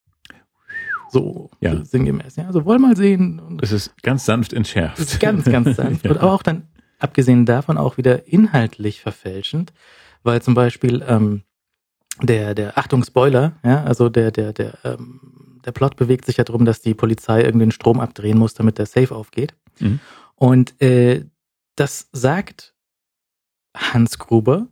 So, 1.10 1.50
Ja. 1.60 1.84
sinngemäß, 1.84 2.36
ja, 2.36 2.46
also 2.46 2.64
wollen 2.64 2.82
mal 2.82 2.96
sehen. 2.96 3.38
Und 3.38 3.62
Das 3.62 3.70
ist 3.70 4.02
ganz 4.02 4.24
sanft 4.24 4.52
entschärft. 4.52 4.98
das 4.98 5.12
ist 5.12 5.20
ganz, 5.20 5.44
ganz 5.44 5.76
sanft. 5.76 6.04
Ja. 6.04 6.10
Und 6.10 6.18
aber 6.18 6.32
auch 6.32 6.42
dann, 6.42 6.66
abgesehen 6.98 7.46
davon, 7.46 7.78
auch 7.78 7.96
wieder 7.98 8.26
inhaltlich 8.26 9.00
verfälschend, 9.00 9.72
weil 10.24 10.42
zum 10.42 10.54
Beispiel 10.54 11.04
ähm, 11.06 11.42
der, 12.22 12.54
der, 12.54 12.78
Achtung, 12.78 13.04
Spoiler, 13.04 13.52
ja, 13.64 13.84
also 13.84 14.08
der, 14.08 14.30
der, 14.32 14.52
der, 14.52 14.78
ähm, 14.84 15.20
der 15.64 15.72
Plot 15.72 15.96
bewegt 15.96 16.24
sich 16.26 16.36
ja 16.36 16.44
darum, 16.44 16.64
dass 16.64 16.80
die 16.80 16.94
Polizei 16.94 17.42
irgendwie 17.42 17.66
den 17.66 17.72
Strom 17.72 18.00
abdrehen 18.00 18.38
muss, 18.38 18.54
damit 18.54 18.78
der 18.78 18.86
Safe 18.86 19.14
aufgeht. 19.14 19.54
Mhm. 19.80 20.00
Und 20.36 20.80
äh, 20.82 21.24
das 21.76 22.08
sagt 22.12 22.74
Hans 23.76 24.18
Gruber, 24.18 24.68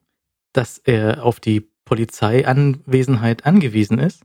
dass 0.53 0.79
er 0.79 1.25
auf 1.25 1.41
die 1.41 1.61
Polizeianwesenheit 1.85 3.47
angewiesen 3.47 3.99
ist. 3.99 4.23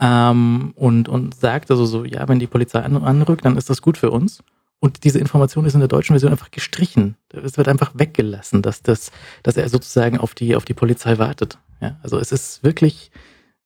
Ähm, 0.00 0.72
und, 0.76 1.08
und 1.08 1.34
sagt 1.34 1.70
also 1.70 1.84
so, 1.84 2.04
ja, 2.04 2.26
wenn 2.28 2.38
die 2.38 2.46
Polizei 2.46 2.80
an, 2.80 2.96
anrückt, 2.96 3.44
dann 3.44 3.56
ist 3.56 3.68
das 3.68 3.82
gut 3.82 3.98
für 3.98 4.10
uns. 4.10 4.42
Und 4.78 5.04
diese 5.04 5.18
Information 5.18 5.66
ist 5.66 5.74
in 5.74 5.80
der 5.80 5.88
deutschen 5.88 6.14
Version 6.14 6.32
einfach 6.32 6.50
gestrichen. 6.50 7.16
Es 7.30 7.58
wird 7.58 7.68
einfach 7.68 7.92
weggelassen, 7.94 8.62
dass 8.62 8.82
das, 8.82 9.12
dass 9.42 9.58
er 9.58 9.68
sozusagen 9.68 10.16
auf 10.18 10.34
die, 10.34 10.56
auf 10.56 10.64
die 10.64 10.72
Polizei 10.72 11.18
wartet. 11.18 11.58
Ja, 11.82 11.98
also 12.02 12.18
es 12.18 12.32
ist 12.32 12.64
wirklich 12.64 13.10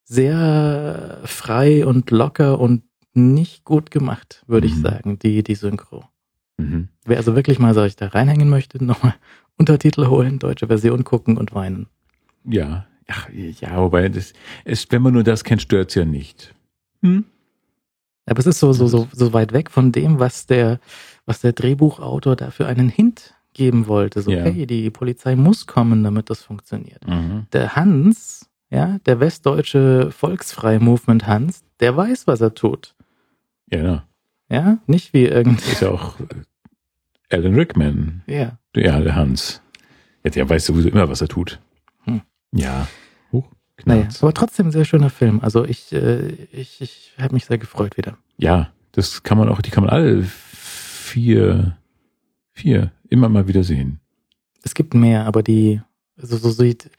sehr 0.04 1.20
frei 1.24 1.86
und 1.86 2.10
locker 2.10 2.60
und 2.60 2.82
nicht 3.14 3.64
gut 3.64 3.90
gemacht, 3.90 4.42
würde 4.46 4.66
ich 4.66 4.74
Mhm. 4.76 4.82
sagen, 4.82 5.18
die, 5.18 5.42
die 5.42 5.54
Synchro. 5.54 6.04
Mhm. 6.56 6.88
Wer 7.04 7.16
also 7.16 7.34
wirklich 7.36 7.58
mal 7.58 7.74
sich 7.74 7.96
da 7.96 8.08
reinhängen 8.08 8.48
möchte, 8.48 8.82
nochmal 8.84 9.14
Untertitel 9.56 10.06
holen, 10.08 10.38
deutsche 10.38 10.66
Version 10.66 11.04
gucken 11.04 11.36
und 11.36 11.54
weinen. 11.54 11.86
Ja. 12.44 12.86
Ach, 13.06 13.28
ja, 13.30 13.76
wobei 13.82 14.08
das 14.08 14.32
ist, 14.64 14.90
wenn 14.90 15.02
man 15.02 15.12
nur 15.12 15.24
das 15.24 15.44
kennt, 15.44 15.60
stört's 15.62 15.94
ja 15.94 16.04
nicht. 16.06 16.54
Hm? 17.02 17.24
Aber 18.26 18.38
es 18.40 18.46
ist 18.46 18.58
so, 18.60 18.72
so, 18.72 18.86
so, 18.88 19.06
so 19.12 19.32
weit 19.34 19.52
weg 19.52 19.70
von 19.70 19.92
dem, 19.92 20.18
was 20.18 20.46
der, 20.46 20.80
was 21.26 21.40
der 21.42 21.52
Drehbuchautor 21.52 22.34
da 22.34 22.50
für 22.50 22.66
einen 22.66 22.88
Hint 22.88 23.34
geben 23.52 23.86
wollte. 23.88 24.22
So, 24.22 24.30
Ja. 24.30 24.42
hey, 24.44 24.66
die 24.66 24.88
Polizei 24.90 25.36
muss 25.36 25.66
kommen, 25.66 26.02
damit 26.02 26.30
das 26.30 26.42
funktioniert. 26.42 27.06
Mhm. 27.06 27.46
Der 27.52 27.76
Hans, 27.76 28.48
ja, 28.74 28.98
der 29.06 29.20
westdeutsche 29.20 30.10
Volksfrei-Movement 30.10 31.26
Hans, 31.26 31.64
der 31.80 31.96
weiß, 31.96 32.26
was 32.26 32.40
er 32.40 32.54
tut. 32.54 32.94
Ja, 33.70 33.82
ja. 33.82 34.08
Ja, 34.50 34.78
nicht 34.86 35.14
wie 35.14 35.24
irgend, 35.24 35.60
Ist 35.66 35.80
ja 35.80 35.90
auch 35.90 36.18
äh, 36.20 36.24
Alan 37.34 37.54
Rickman. 37.54 38.22
ja. 38.26 38.58
Ja, 38.76 39.00
der 39.00 39.14
Hans. 39.14 39.62
Ja, 40.24 40.30
der 40.30 40.48
weiß 40.48 40.66
sowieso 40.66 40.88
immer, 40.88 41.08
was 41.08 41.20
er 41.20 41.28
tut. 41.28 41.60
Hm. 42.02 42.22
Ja. 42.52 42.88
Huch, 43.30 43.46
Naja, 43.84 44.08
aber 44.20 44.34
trotzdem 44.34 44.66
ein 44.66 44.72
sehr 44.72 44.84
schöner 44.84 45.10
Film. 45.10 45.38
Also 45.40 45.64
ich, 45.64 45.92
äh, 45.92 46.26
ich, 46.50 46.80
ich 46.80 47.12
habe 47.18 47.34
mich 47.34 47.44
sehr 47.44 47.58
gefreut 47.58 47.96
wieder. 47.96 48.18
Ja, 48.38 48.72
das 48.90 49.22
kann 49.22 49.38
man 49.38 49.48
auch, 49.48 49.62
die 49.62 49.70
kann 49.70 49.84
man 49.84 49.92
alle 49.92 50.24
vier, 50.24 51.76
vier 52.52 52.90
immer 53.08 53.28
mal 53.28 53.46
wieder 53.46 53.62
sehen. 53.62 54.00
Es 54.64 54.74
gibt 54.74 54.94
mehr, 54.94 55.26
aber 55.26 55.44
die, 55.44 55.80
so, 56.16 56.36
so 56.36 56.50
sieht, 56.50 56.90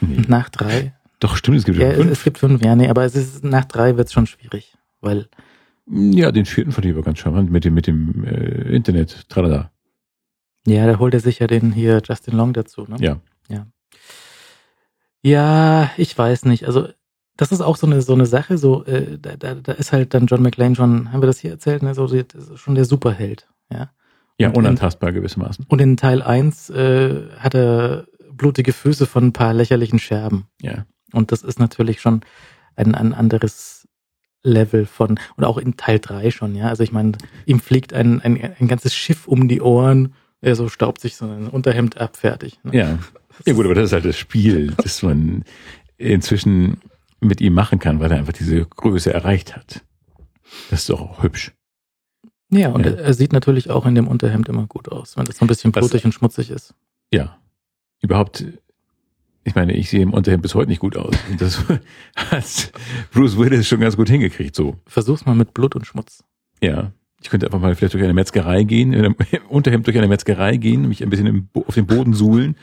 Nee. 0.00 0.22
nach 0.28 0.48
drei, 0.48 0.94
Doch, 1.18 1.36
stimmt, 1.36 1.58
es 1.58 1.64
gibt 1.64 1.78
ja, 1.78 1.88
es, 1.88 1.96
fünf. 1.96 2.10
es 2.10 2.24
gibt 2.24 2.38
fünf, 2.38 2.62
ja, 2.64 2.74
nee, 2.76 2.88
aber 2.88 3.04
es 3.04 3.14
ist, 3.14 3.44
nach 3.44 3.64
drei 3.66 3.96
wird's 3.96 4.12
schon 4.12 4.26
schwierig, 4.26 4.76
weil, 5.00 5.28
Ja, 5.86 6.32
den 6.32 6.46
vierten 6.46 6.72
fand 6.72 6.86
ich 6.86 6.92
aber 6.92 7.02
ganz 7.02 7.18
charmant 7.18 7.50
mit 7.50 7.64
dem, 7.64 7.74
mit 7.74 7.86
dem 7.86 8.24
äh, 8.24 8.74
Internet. 8.74 9.28
Tralala. 9.28 9.70
ja, 10.66 10.86
da 10.86 10.98
holt 10.98 11.14
er 11.14 11.20
sich 11.20 11.38
ja 11.40 11.46
den 11.46 11.72
hier 11.72 12.00
Justin 12.06 12.36
Long 12.36 12.52
dazu, 12.52 12.86
ne? 12.88 12.96
Ja. 13.00 13.20
Ja. 13.48 13.66
Ja, 15.22 15.90
ich 15.96 16.16
weiß 16.16 16.44
nicht. 16.46 16.66
Also 16.66 16.88
das 17.36 17.52
ist 17.52 17.60
auch 17.60 17.76
so 17.76 17.86
eine 17.86 18.02
so 18.02 18.14
eine 18.14 18.26
Sache. 18.26 18.56
So 18.58 18.84
äh, 18.84 19.18
da, 19.18 19.36
da, 19.36 19.54
da 19.54 19.72
ist 19.72 19.92
halt 19.92 20.14
dann 20.14 20.26
John 20.26 20.42
McClane 20.42 20.76
schon, 20.76 21.12
haben 21.12 21.22
wir 21.22 21.26
das 21.26 21.38
hier 21.40 21.50
erzählt, 21.50 21.82
ne? 21.82 21.94
So 21.94 22.08
schon 22.56 22.74
der 22.74 22.84
Superheld. 22.84 23.48
Ja. 23.70 23.90
Ja, 24.38 24.48
unantastbar 24.50 25.12
gewissermaßen. 25.12 25.66
Und 25.68 25.80
in 25.82 25.98
Teil 25.98 26.22
1 26.22 26.70
äh, 26.70 27.28
hat 27.38 27.54
er 27.54 28.06
blutige 28.40 28.72
Füße 28.72 29.06
von 29.06 29.26
ein 29.26 29.32
paar 29.32 29.52
lächerlichen 29.52 29.98
Scherben. 29.98 30.46
Ja. 30.62 30.86
Und 31.12 31.30
das 31.30 31.42
ist 31.42 31.58
natürlich 31.58 32.00
schon 32.00 32.22
ein, 32.74 32.94
ein 32.94 33.12
anderes 33.12 33.86
Level 34.42 34.86
von, 34.86 35.20
und 35.36 35.44
auch 35.44 35.58
in 35.58 35.76
Teil 35.76 35.98
3 35.98 36.30
schon, 36.30 36.54
ja. 36.54 36.68
Also 36.68 36.82
ich 36.82 36.92
meine, 36.92 37.12
ihm 37.44 37.60
fliegt 37.60 37.92
ein, 37.92 38.20
ein, 38.22 38.40
ein 38.58 38.68
ganzes 38.68 38.94
Schiff 38.94 39.28
um 39.28 39.48
die 39.48 39.60
Ohren, 39.60 40.14
er 40.40 40.56
so 40.56 40.68
staubt 40.70 41.02
sich 41.02 41.16
so 41.16 41.26
ein 41.26 41.48
Unterhemd 41.48 41.98
ab, 42.00 42.16
fertig. 42.16 42.58
Ne? 42.62 42.74
Ja. 42.76 42.98
Ja 43.44 43.52
gut, 43.52 43.66
aber 43.66 43.74
das 43.74 43.86
ist 43.86 43.92
halt 43.92 44.04
das 44.06 44.16
Spiel, 44.16 44.72
das 44.78 45.02
man 45.02 45.44
inzwischen 45.98 46.80
mit 47.20 47.40
ihm 47.42 47.52
machen 47.52 47.78
kann, 47.78 48.00
weil 48.00 48.10
er 48.10 48.18
einfach 48.18 48.32
diese 48.32 48.64
Größe 48.64 49.12
erreicht 49.12 49.54
hat. 49.54 49.82
Das 50.70 50.80
ist 50.80 50.88
doch 50.90 51.00
auch 51.00 51.22
hübsch. 51.22 51.52
Ja, 52.50 52.70
und 52.70 52.84
Ja. 52.86 52.92
Er, 52.92 53.14
sieht 53.14 53.32
natürlich 53.32 53.70
auch 53.70 53.84
in 53.86 53.94
dem 53.94 54.08
Unterhemd 54.08 54.48
immer 54.48 54.66
gut 54.66 54.88
aus, 54.90 55.16
wenn 55.16 55.24
das 55.26 55.36
so 55.36 55.44
ein 55.44 55.48
bisschen 55.48 55.74
Was- 55.74 55.80
blutig 55.80 56.04
und 56.06 56.12
schmutzig 56.12 56.50
ist. 56.50 56.74
Ja. 57.12 57.36
Überhaupt, 58.02 58.44
ich 59.44 59.54
meine, 59.54 59.72
ich 59.74 59.90
sehe 59.90 60.02
im 60.02 60.12
Unterhemd 60.12 60.42
bis 60.42 60.54
heute 60.54 60.68
nicht 60.70 60.80
gut 60.80 60.96
aus. 60.96 61.14
Und 61.30 61.40
das 61.40 61.64
hat 62.16 62.72
Bruce 63.12 63.36
Willis 63.38 63.66
schon 63.68 63.80
ganz 63.80 63.96
gut 63.96 64.08
hingekriegt, 64.08 64.54
so. 64.54 64.76
Versuch's 64.86 65.26
mal 65.26 65.34
mit 65.34 65.54
Blut 65.54 65.74
und 65.76 65.86
Schmutz. 65.86 66.24
Ja. 66.62 66.92
Ich 67.22 67.28
könnte 67.28 67.46
einfach 67.46 67.60
mal 67.60 67.74
vielleicht 67.74 67.92
durch 67.92 68.02
eine 68.02 68.14
Metzgerei 68.14 68.62
gehen, 68.64 68.92
in 68.94 69.00
einem 69.04 69.16
im 69.30 69.46
Unterhemd 69.48 69.86
durch 69.86 69.98
eine 69.98 70.08
Metzgerei 70.08 70.56
gehen, 70.56 70.88
mich 70.88 71.02
ein 71.02 71.10
bisschen 71.10 71.26
im, 71.26 71.48
auf 71.66 71.74
den 71.74 71.86
Boden 71.86 72.14
suhlen 72.14 72.56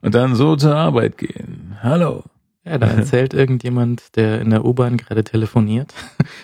und 0.00 0.14
dann 0.14 0.34
so 0.34 0.56
zur 0.56 0.74
Arbeit 0.74 1.18
gehen. 1.18 1.76
Hallo. 1.80 2.24
Ja, 2.64 2.78
da 2.78 2.86
erzählt 2.88 3.32
irgendjemand, 3.34 4.16
der 4.16 4.40
in 4.40 4.50
der 4.50 4.64
U-Bahn 4.64 4.96
gerade 4.96 5.22
telefoniert, 5.24 5.94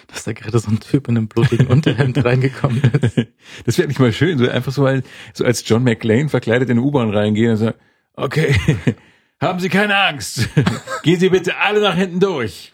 dass 0.08 0.22
da 0.24 0.32
gerade 0.32 0.58
so 0.60 0.70
ein 0.70 0.78
Typ 0.80 1.08
in 1.08 1.16
einem 1.16 1.26
blutigen 1.28 1.66
Unterhemd 1.66 2.24
reingekommen 2.24 2.80
ist. 3.02 3.26
Das 3.64 3.76
wäre 3.78 3.88
nicht 3.88 3.98
mal 4.00 4.12
schön, 4.12 4.38
so 4.38 4.48
einfach 4.48 4.72
so, 4.72 4.84
als- 4.86 5.06
so 5.32 5.44
als 5.44 5.68
John 5.68 5.82
McClane 5.84 6.28
verkleidet 6.28 6.68
in 6.70 6.78
eine 6.78 6.86
U-Bahn 6.86 7.10
reingehen 7.10 7.52
und 7.52 7.56
sagen, 7.56 7.78
okay, 8.18 8.54
haben 9.40 9.60
Sie 9.60 9.68
keine 9.68 9.96
Angst. 9.96 10.48
Gehen 11.02 11.20
Sie 11.20 11.28
bitte 11.28 11.56
alle 11.58 11.80
nach 11.80 11.94
hinten 11.94 12.20
durch. 12.20 12.72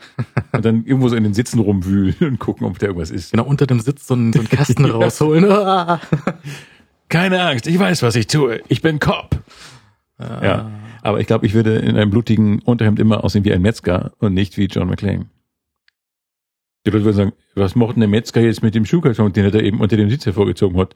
Und 0.52 0.64
dann 0.64 0.84
irgendwo 0.84 1.08
so 1.08 1.16
in 1.16 1.24
den 1.24 1.34
Sitzen 1.34 1.60
rumwühlen 1.60 2.16
und 2.20 2.38
gucken, 2.38 2.66
ob 2.66 2.78
da 2.78 2.86
irgendwas 2.86 3.10
ist. 3.10 3.32
Genau, 3.32 3.44
unter 3.44 3.66
dem 3.66 3.80
Sitz 3.80 4.06
so 4.06 4.14
einen, 4.14 4.32
so 4.32 4.40
einen 4.40 4.48
Kasten 4.48 4.84
rausholen. 4.90 5.50
Ah. 5.50 6.00
Keine 7.08 7.42
Angst, 7.42 7.66
ich 7.66 7.78
weiß, 7.78 8.02
was 8.02 8.16
ich 8.16 8.26
tue. 8.26 8.62
Ich 8.68 8.82
bin 8.82 8.98
Cop. 8.98 9.38
Ja. 10.18 10.70
Aber 11.02 11.20
ich 11.20 11.26
glaube, 11.26 11.44
ich 11.44 11.54
würde 11.54 11.76
in 11.76 11.96
einem 11.96 12.10
blutigen 12.10 12.60
Unterhemd 12.60 12.98
immer 12.98 13.24
aussehen 13.24 13.44
wie 13.44 13.52
ein 13.52 13.60
Metzger 13.60 14.12
und 14.20 14.32
nicht 14.32 14.56
wie 14.56 14.66
John 14.66 14.88
McClane. 14.88 15.26
Die 16.86 16.90
Leute 16.90 17.04
würden 17.04 17.16
sagen, 17.16 17.32
was 17.54 17.74
macht 17.74 17.96
denn 17.96 18.00
der 18.00 18.08
Metzger 18.08 18.40
jetzt 18.40 18.62
mit 18.62 18.74
dem 18.74 18.84
Schuhkarton, 18.84 19.32
den 19.32 19.44
er 19.44 19.50
da 19.50 19.58
eben 19.58 19.80
unter 19.80 19.96
dem 19.96 20.10
Sitz 20.10 20.26
hervorgezogen 20.26 20.78
hat? 20.78 20.94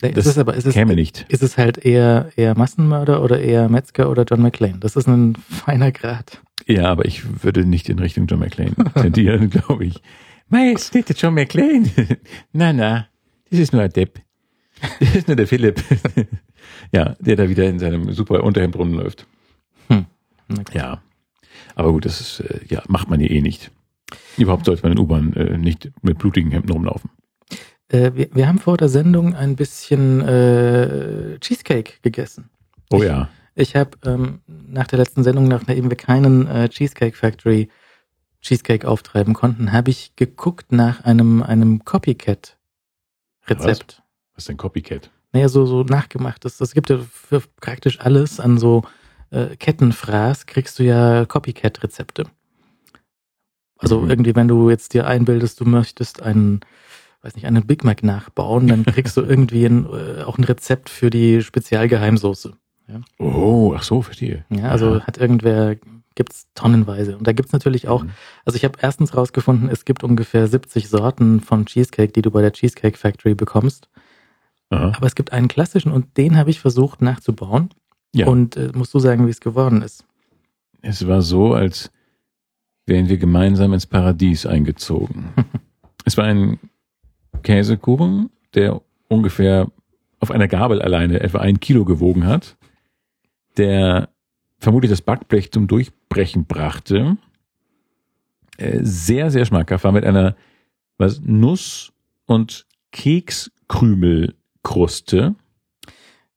Das 0.00 0.26
ist 0.26 0.32
es 0.32 0.38
aber, 0.38 0.54
ist 0.54 0.66
es, 0.66 0.74
Käme 0.74 0.94
nicht. 0.94 1.24
ist 1.28 1.42
es 1.42 1.56
halt 1.56 1.78
eher, 1.78 2.30
eher 2.36 2.56
Massenmörder 2.56 3.22
oder 3.22 3.40
eher 3.40 3.68
Metzger 3.68 4.10
oder 4.10 4.24
John 4.24 4.42
McClane? 4.42 4.78
Das 4.78 4.96
ist 4.96 5.06
ein 5.08 5.34
feiner 5.48 5.92
Grad. 5.92 6.42
Ja, 6.66 6.86
aber 6.90 7.04
ich 7.04 7.44
würde 7.44 7.64
nicht 7.64 7.88
in 7.88 7.98
Richtung 7.98 8.26
John 8.26 8.40
McClane 8.40 8.74
tendieren, 8.94 9.50
glaube 9.50 9.86
ich. 9.86 10.02
Majestät, 10.48 11.08
der 11.08 11.16
John 11.16 11.34
McClane. 11.34 11.88
na, 12.52 12.72
na, 12.72 13.06
das 13.50 13.60
ist 13.60 13.72
nur 13.72 13.82
ein 13.82 13.90
Depp. 13.92 14.20
Das 15.00 15.14
ist 15.14 15.28
nur 15.28 15.36
der 15.36 15.46
Philipp. 15.46 15.82
ja, 16.92 17.16
der 17.20 17.36
da 17.36 17.48
wieder 17.48 17.64
in 17.64 17.78
seinem 17.78 18.12
super 18.12 18.42
Unterhemd 18.44 18.76
rumläuft. 18.76 19.26
Hm. 19.88 20.06
Ja. 20.72 21.00
Aber 21.76 21.92
gut, 21.92 22.04
das 22.04 22.20
ist, 22.20 22.40
äh, 22.40 22.60
ja, 22.68 22.82
macht 22.88 23.08
man 23.08 23.20
ja 23.20 23.28
eh 23.30 23.40
nicht. 23.40 23.70
Überhaupt 24.36 24.66
sollte 24.66 24.82
man 24.82 24.92
in 24.92 24.98
U-Bahn 24.98 25.32
äh, 25.34 25.56
nicht 25.56 25.90
mit 26.02 26.18
blutigen 26.18 26.50
Hemden 26.50 26.70
rumlaufen. 26.72 27.10
Äh, 27.88 28.12
wir, 28.14 28.28
wir 28.34 28.48
haben 28.48 28.58
vor 28.58 28.76
der 28.76 28.88
Sendung 28.88 29.34
ein 29.34 29.56
bisschen 29.56 30.20
äh, 30.22 31.38
Cheesecake 31.40 31.94
gegessen. 32.02 32.50
Oh 32.90 33.02
ja. 33.02 33.28
Ich 33.54 33.76
habe 33.76 33.90
ähm, 34.04 34.40
nach 34.46 34.86
der 34.86 34.98
letzten 34.98 35.22
Sendung, 35.22 35.46
nachdem 35.46 35.90
wir 35.90 35.96
keinen 35.96 36.46
äh, 36.46 36.68
Cheesecake 36.68 37.16
Factory 37.16 37.68
Cheesecake 38.40 38.86
auftreiben 38.86 39.32
konnten, 39.32 39.72
habe 39.72 39.90
ich 39.90 40.16
geguckt 40.16 40.72
nach 40.72 41.04
einem, 41.04 41.42
einem 41.42 41.84
Copycat-Rezept. 41.84 44.02
Was 44.34 44.42
ist 44.42 44.48
denn 44.48 44.56
Copycat? 44.56 45.10
Naja, 45.32 45.48
so, 45.48 45.66
so 45.66 45.82
nachgemachtes. 45.82 46.58
Das 46.58 46.74
gibt 46.74 46.90
ja 46.90 46.98
für 46.98 47.42
praktisch 47.60 48.00
alles 48.00 48.40
an 48.40 48.58
so 48.58 48.82
äh, 49.30 49.56
Kettenfraß, 49.56 50.46
kriegst 50.46 50.78
du 50.78 50.84
ja 50.84 51.24
Copycat-Rezepte. 51.24 52.24
Also 53.78 54.00
Mhm. 54.00 54.10
irgendwie, 54.10 54.36
wenn 54.36 54.48
du 54.48 54.70
jetzt 54.70 54.94
dir 54.94 55.06
einbildest, 55.06 55.60
du 55.60 55.64
möchtest 55.64 56.22
einen, 56.22 56.60
weiß 57.24 57.34
nicht, 57.34 57.46
einen 57.46 57.66
Big 57.66 57.84
Mac 57.84 58.02
nachbauen, 58.02 58.66
dann 58.68 58.84
kriegst 58.84 59.16
du 59.16 59.22
irgendwie 59.22 59.64
ein, 59.64 59.86
äh, 59.86 60.22
auch 60.22 60.38
ein 60.38 60.44
Rezept 60.44 60.90
für 60.90 61.10
die 61.10 61.42
Spezialgeheimsoße. 61.42 62.52
Oh, 63.18 63.74
ach 63.74 63.82
so, 63.82 64.02
verstehe. 64.02 64.44
Ja, 64.50 64.68
also 64.68 64.96
Aha. 64.96 65.06
hat 65.06 65.16
irgendwer 65.16 65.76
Gibt's 66.16 66.46
tonnenweise. 66.54 67.18
Und 67.18 67.26
da 67.26 67.32
gibt's 67.32 67.52
natürlich 67.52 67.88
auch, 67.88 68.04
Mhm. 68.04 68.10
also 68.44 68.56
ich 68.56 68.64
habe 68.64 68.78
erstens 68.80 69.16
rausgefunden, 69.16 69.68
es 69.68 69.84
gibt 69.84 70.04
ungefähr 70.04 70.46
70 70.46 70.88
Sorten 70.88 71.40
von 71.40 71.66
Cheesecake, 71.66 72.12
die 72.12 72.22
du 72.22 72.30
bei 72.30 72.40
der 72.40 72.52
Cheesecake 72.52 72.96
Factory 72.96 73.34
bekommst. 73.34 73.88
Aha. 74.70 74.92
Aber 74.96 75.06
es 75.06 75.16
gibt 75.16 75.32
einen 75.32 75.48
klassischen 75.48 75.90
und 75.90 76.16
den 76.16 76.36
habe 76.36 76.50
ich 76.50 76.60
versucht 76.60 77.02
nachzubauen. 77.02 77.70
Ja. 78.14 78.28
Und 78.28 78.56
äh, 78.56 78.70
musst 78.74 78.94
du 78.94 79.00
sagen, 79.00 79.26
wie 79.26 79.30
es 79.30 79.40
geworden 79.40 79.82
ist. 79.82 80.04
Es 80.82 81.06
war 81.08 81.20
so, 81.20 81.52
als 81.52 81.90
wären 82.86 83.08
wir 83.08 83.16
gemeinsam 83.18 83.72
ins 83.72 83.86
Paradies 83.86 84.46
eingezogen. 84.46 85.32
es 86.04 86.16
war 86.16 86.26
ein 86.26 86.60
Käsekuchen, 87.44 88.30
der 88.54 88.80
ungefähr 89.08 89.70
auf 90.18 90.32
einer 90.32 90.48
Gabel 90.48 90.82
alleine 90.82 91.20
etwa 91.20 91.38
ein 91.38 91.60
Kilo 91.60 91.84
gewogen 91.84 92.26
hat, 92.26 92.56
der 93.56 94.08
vermutlich 94.58 94.90
das 94.90 95.02
Backblech 95.02 95.52
zum 95.52 95.68
Durchbrechen 95.68 96.46
brachte, 96.46 97.16
äh, 98.56 98.78
sehr, 98.82 99.30
sehr 99.30 99.44
schmackhaft 99.44 99.84
war 99.84 99.92
mit 99.92 100.04
einer 100.04 100.34
was, 100.98 101.20
Nuss- 101.24 101.92
und 102.26 102.66
Kekskrümelkruste. 102.92 105.34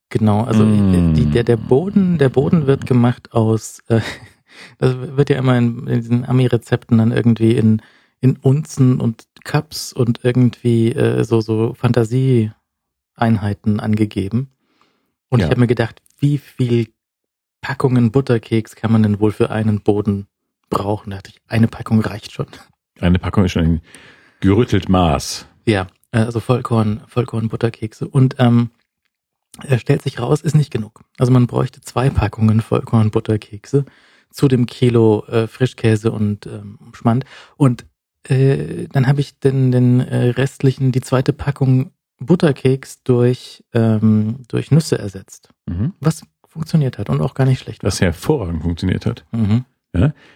Genau, 0.09 0.43
also 0.43 0.65
Mm. 0.65 1.13
die, 1.13 1.25
der, 1.25 1.43
der 1.43 1.57
Boden, 1.57 2.17
der 2.17 2.29
Boden 2.29 2.65
wird 2.65 2.85
gemacht 2.85 3.33
aus, 3.33 3.81
äh, 3.87 4.01
das 4.79 4.97
wird 4.97 5.29
ja 5.29 5.37
immer 5.37 5.57
in, 5.57 5.85
in 5.87 6.01
diesen 6.01 6.25
Ami-Rezepten 6.25 6.97
dann 6.97 7.11
irgendwie 7.11 7.51
in, 7.51 7.81
in 8.19 8.37
Unzen 8.37 8.99
und 8.99 9.27
Cups 9.43 9.93
und 9.93 10.21
irgendwie 10.23 10.91
äh, 10.91 11.23
so, 11.23 11.41
so 11.41 11.73
Fantasieeinheiten 11.73 13.79
angegeben. 13.79 14.51
Und 15.29 15.39
Ja. 15.39 15.45
ich 15.45 15.51
habe 15.51 15.61
mir 15.61 15.67
gedacht, 15.67 16.01
wie 16.19 16.37
viel 16.37 16.89
Packungen 17.61 18.11
Butterkeks 18.11 18.75
kann 18.75 18.91
man 18.91 19.03
denn 19.03 19.19
wohl 19.19 19.31
für 19.31 19.49
einen 19.49 19.81
Boden 19.81 20.27
brauchen? 20.69 21.11
Da 21.11 21.17
dachte 21.17 21.31
ich, 21.31 21.41
eine 21.47 21.67
Packung 21.67 22.01
reicht 22.01 22.31
schon. 22.31 22.47
Eine 22.99 23.19
Packung 23.19 23.45
ist 23.45 23.51
schon 23.53 23.63
ein 23.63 23.81
gerüttelt 24.39 24.89
Maß. 24.89 25.47
Ja, 25.65 25.87
äh, 26.11 26.19
also 26.19 26.39
Vollkorn, 26.39 27.01
Vollkorn 27.07 27.49
Butterkekse. 27.49 28.07
Und 28.07 28.35
ähm, 28.39 28.71
er 29.63 29.79
stellt 29.79 30.01
sich 30.01 30.19
raus, 30.19 30.41
ist 30.41 30.55
nicht 30.55 30.71
genug. 30.71 31.01
Also 31.17 31.31
man 31.31 31.47
bräuchte 31.47 31.81
zwei 31.81 32.09
Packungen 32.09 32.61
Vollkorn 32.61 33.11
Butterkekse 33.11 33.85
zu 34.31 34.47
dem 34.47 34.65
Kilo 34.65 35.25
äh, 35.27 35.47
Frischkäse 35.47 36.11
und 36.11 36.45
ähm, 36.45 36.77
Schmand. 36.93 37.25
Und 37.55 37.85
äh, 38.23 38.87
dann 38.91 39.07
habe 39.07 39.21
ich 39.21 39.39
den, 39.39 39.71
den 39.71 39.99
äh, 39.99 40.29
restlichen, 40.29 40.91
die 40.91 41.01
zweite 41.01 41.33
Packung 41.33 41.91
Butterkeks 42.19 43.03
durch, 43.03 43.63
ähm, 43.73 44.39
durch 44.47 44.71
Nüsse 44.71 44.97
ersetzt. 44.97 45.49
Mhm. 45.67 45.93
Was 45.99 46.23
funktioniert 46.47 46.97
hat 46.97 47.09
und 47.09 47.21
auch 47.21 47.33
gar 47.35 47.45
nicht 47.45 47.59
schlecht 47.59 47.83
war. 47.83 47.87
Was 47.87 48.01
hervorragend 48.01 48.63
funktioniert 48.63 49.05
hat. 49.05 49.25
Mhm. 49.31 49.65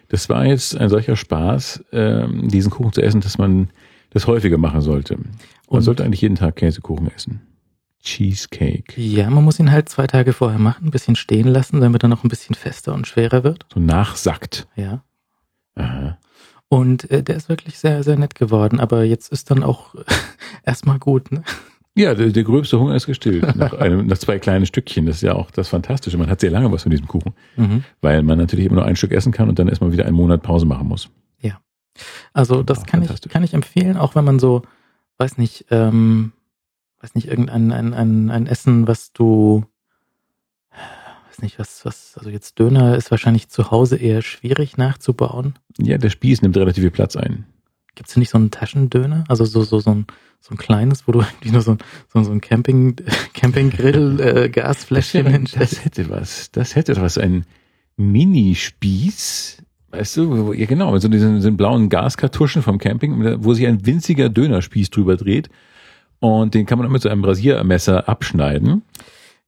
Das 0.08 0.28
war 0.30 0.46
jetzt 0.46 0.76
ein 0.76 0.89
solcher 0.89 1.15
Spaß, 1.15 1.84
ähm, 1.91 2.48
diesen 2.48 2.72
Kuchen 2.72 2.94
zu 2.94 3.02
essen, 3.04 3.22
dass 3.22 3.38
man 3.38 3.70
das 4.10 4.26
häufiger 4.26 4.58
machen 4.58 4.82
sollte. 4.82 5.17
Man 5.17 5.28
Und- 5.67 5.82
sollte 5.84 6.04
eigentlich 6.04 6.22
jeden 6.22 6.36
Tag 6.36 6.56
Käsekuchen 6.56 7.12
essen. 7.12 7.41
Cheesecake. 8.04 9.00
Ja, 9.00 9.30
man 9.30 9.44
muss 9.44 9.60
ihn 9.60 9.72
halt 9.72 9.88
zwei 9.89 10.08
Tage 10.08 10.34
vorher 10.34 10.58
machen, 10.60 10.88
ein 10.88 10.91
bisschen 10.91 11.15
stehen 11.15 11.48
lassen, 11.48 11.80
damit 11.82 12.02
er 12.04 12.10
noch 12.10 12.24
ein 12.24 12.30
bisschen 12.30 12.56
fester 12.56 12.94
und 12.96 13.06
schwerer 13.06 13.44
wird. 13.44 13.65
So 13.72 13.80
nachsackt. 13.80 14.67
Ja. 14.76 15.04
Aha. 15.76 16.17
Und 16.71 17.12
äh, 17.12 17.21
der 17.21 17.36
ist 17.36 17.49
wirklich 17.49 17.77
sehr, 17.79 18.01
sehr 18.01 18.17
nett 18.17 18.34
geworden. 18.36 18.79
Aber 18.79 19.03
jetzt 19.03 19.29
ist 19.34 19.51
dann 19.51 19.62
auch 19.62 19.93
erstmal 20.65 20.99
gut. 20.99 21.29
Ne? 21.29 21.43
Ja, 21.95 22.15
der, 22.15 22.29
der 22.29 22.43
gröbste 22.45 22.79
Hunger 22.79 22.95
ist 22.95 23.07
gestillt. 23.07 23.57
Nach, 23.57 23.73
einem, 23.73 24.07
nach 24.07 24.17
zwei 24.17 24.39
kleinen 24.39 24.65
Stückchen. 24.65 25.05
Das 25.05 25.17
ist 25.17 25.21
ja 25.23 25.36
auch 25.36 25.51
das 25.51 25.67
Fantastische. 25.67 26.17
Man 26.17 26.29
hat 26.29 26.39
sehr 26.39 26.49
lange 26.49 26.71
was 26.71 26.84
von 26.84 26.89
diesem 26.91 27.07
Kuchen, 27.07 27.34
Mhm. 27.57 27.84
weil 27.99 28.23
man 28.23 28.38
natürlich 28.38 28.65
immer 28.67 28.75
nur 28.75 28.86
ein 28.86 28.95
Stück 28.95 29.12
essen 29.12 29.34
kann 29.34 29.49
und 29.49 29.60
dann 29.60 29.67
erstmal 29.67 29.91
wieder 29.91 30.05
einen 30.05 30.15
Monat 30.15 30.43
Pause 30.43 30.65
machen 30.65 30.88
muss. 30.88 31.10
Also 32.34 32.63
das 32.63 32.86
kann 32.86 33.03
ich, 33.03 33.10
kann 33.29 33.43
ich 33.43 33.53
empfehlen, 33.53 33.97
auch 33.97 34.15
wenn 34.15 34.23
man 34.23 34.39
so, 34.39 34.62
weiß 35.17 35.38
nicht, 35.38 35.65
ähm, 35.71 36.31
weiß 37.01 37.15
nicht, 37.15 37.27
irgendein 37.27 37.73
ein, 37.73 37.93
ein, 37.93 38.31
ein 38.31 38.47
Essen, 38.47 38.88
was 38.88 39.12
du, 39.12 39.65
weiß 41.41 41.43
nicht, 41.43 41.60
was, 41.60 41.86
was, 41.86 42.13
also 42.17 42.30
jetzt 42.30 42.60
Döner 42.60 42.95
ist 42.95 43.10
wahrscheinlich 43.12 43.49
zu 43.49 43.71
Hause 43.71 43.97
eher 43.97 44.21
schwierig 44.21 44.77
nachzubauen. 44.77 45.56
Ja, 45.80 45.97
der 45.97 46.10
Spieß 46.10 46.41
nimmt 46.41 46.56
relativ 46.58 46.82
viel 46.84 46.91
Platz 46.91 47.15
ein. 47.15 47.45
Gibt 47.95 48.10
es 48.10 48.15
nicht 48.15 48.30
so 48.30 48.38
einen 48.38 48.51
Taschendöner? 48.51 49.23
Also 49.27 49.43
so, 49.45 49.63
so, 49.63 49.80
so 49.80 49.91
ein, 49.91 50.06
so 50.39 50.54
ein 50.54 50.58
kleines, 50.58 51.08
wo 51.08 51.12
du 51.12 51.19
irgendwie 51.21 51.51
nur 51.51 51.62
so 51.62 51.71
ein, 51.71 51.77
so, 52.13 52.19
ein- 52.19 52.25
so 52.25 52.32
ein 52.32 52.41
Camping, 52.41 52.95
Campinggrill, 53.34 54.19
äh, 54.19 54.49
hinstellst. 54.51 55.73
das 55.73 55.86
hätte 55.86 56.10
was. 56.10 56.51
Das 56.51 56.75
hätte 56.75 56.95
was. 57.01 57.17
Ein 57.17 57.45
Minispieß. 57.97 59.58
Weißt 59.89 60.17
du, 60.17 60.54
ja 60.54 60.65
genau, 60.67 60.91
mit 60.93 61.01
so 61.01 61.10
diesen, 61.10 61.36
diesen 61.36 61.58
blauen 61.58 61.89
Gaskartuschen 61.89 62.62
vom 62.62 62.77
Camping, 62.77 63.43
wo 63.43 63.54
sich 63.54 63.67
ein 63.67 63.86
winziger 63.86 64.30
Dönerspieß 64.30 64.89
drüber 64.89 65.17
dreht. 65.17 65.49
Und 66.19 66.54
den 66.54 66.65
kann 66.65 66.77
man 66.77 66.86
dann 66.86 66.93
mit 66.93 67.01
so 67.01 67.10
einem 67.10 67.23
Rasiermesser 67.25 68.08
abschneiden. 68.08 68.84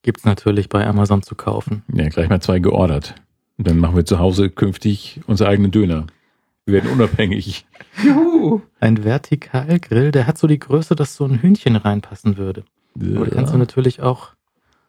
Gibt's 0.03 0.25
natürlich 0.25 0.69
bei 0.69 0.85
Amazon 0.85 1.23
zu 1.23 1.33
kaufen. 1.35 1.83
Ja, 1.91 2.07
gleich 2.09 2.29
mal 2.29 2.41
zwei 2.41 2.59
geordert. 2.59 3.15
Und 3.57 3.67
dann 3.67 3.77
machen 3.79 3.95
wir 3.95 4.05
zu 4.05 4.19
Hause 4.19 4.49
künftig 4.49 5.21
unsere 5.27 5.49
eigenen 5.49 5.71
Döner. 5.71 6.05
Wir 6.65 6.75
werden 6.75 6.91
unabhängig. 6.91 7.65
Juhu! 8.03 8.61
Ein 8.79 9.03
Vertikalgrill, 9.03 10.11
der 10.11 10.27
hat 10.27 10.37
so 10.37 10.47
die 10.47 10.59
Größe, 10.59 10.95
dass 10.95 11.15
so 11.15 11.25
ein 11.25 11.41
Hühnchen 11.41 11.75
reinpassen 11.75 12.37
würde. 12.37 12.63
Aber 12.95 13.25
da 13.25 13.35
kannst 13.35 13.53
du 13.53 13.57
natürlich 13.57 14.01
auch, 14.01 14.33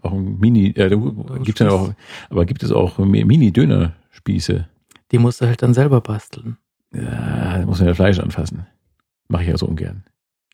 auch 0.02 0.12
ein 0.12 0.38
Mini, 0.38 0.74
ja, 0.76 0.88
da 0.90 0.96
gibt's 1.42 1.60
ja 1.60 1.70
auch, 1.70 1.94
aber 2.28 2.44
gibt 2.44 2.62
es 2.62 2.70
auch 2.70 2.98
Mini-Dönerspieße? 2.98 4.66
die 5.14 5.18
musst 5.18 5.40
du 5.40 5.46
halt 5.46 5.62
dann 5.62 5.74
selber 5.74 6.00
basteln. 6.00 6.56
Ja, 6.92 7.58
da 7.58 7.66
muss 7.66 7.78
man 7.78 7.86
ja 7.86 7.94
Fleisch 7.94 8.18
anfassen. 8.18 8.66
Mache 9.28 9.44
ich 9.44 9.48
ja 9.48 9.56
so 9.56 9.66
ungern. 9.66 10.02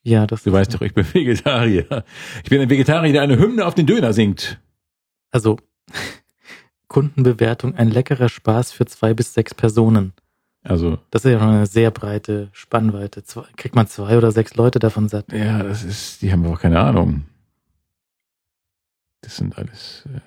Ja, 0.02 0.26
das 0.26 0.42
Du 0.44 0.52
weißt 0.52 0.74
doch, 0.74 0.80
ich 0.80 0.94
bin 0.94 1.04
Vegetarier. 1.12 2.04
Ich 2.42 2.50
bin 2.50 2.60
ein 2.60 2.70
Vegetarier, 2.70 3.12
der 3.12 3.22
eine 3.22 3.38
Hymne 3.38 3.66
auf 3.66 3.74
den 3.74 3.86
Döner 3.86 4.12
singt. 4.12 4.58
Also 5.30 5.58
Kundenbewertung, 6.88 7.74
ein 7.76 7.90
leckerer 7.90 8.28
Spaß 8.28 8.72
für 8.72 8.86
zwei 8.86 9.14
bis 9.14 9.34
sechs 9.34 9.54
Personen. 9.54 10.12
Also, 10.62 10.98
Das 11.10 11.24
ist 11.24 11.30
ja 11.32 11.40
eine 11.40 11.66
sehr 11.66 11.90
breite 11.90 12.48
Spannweite. 12.52 13.22
Zwei, 13.24 13.44
kriegt 13.56 13.74
man 13.74 13.86
zwei 13.86 14.16
oder 14.18 14.32
sechs 14.32 14.56
Leute 14.56 14.78
davon 14.78 15.08
satt. 15.08 15.32
ja, 15.32 15.62
das 15.62 15.84
ist, 15.84 16.20
die 16.22 16.32
haben 16.32 16.44
auch 16.46 16.60
keine 16.60 16.80
Ahnung. 16.80 17.24
Das 19.22 19.36
sind 19.36 19.56
alles 19.56 20.04
äh, 20.14 20.20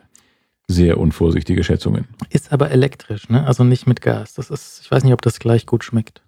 sehr 0.67 0.97
unvorsichtige 0.99 1.63
Schätzungen. 1.63 2.07
Ist 2.29 2.51
aber 2.53 2.71
elektrisch, 2.71 3.29
ne? 3.29 3.45
Also 3.45 3.63
nicht 3.63 3.85
mit 3.85 4.01
Gas. 4.01 4.33
Das 4.35 4.49
ist, 4.49 4.81
ich 4.81 4.89
weiß 4.91 5.03
nicht, 5.03 5.13
ob 5.13 5.21
das 5.21 5.39
gleich 5.39 5.65
gut 5.65 5.83
schmeckt. 5.83 6.23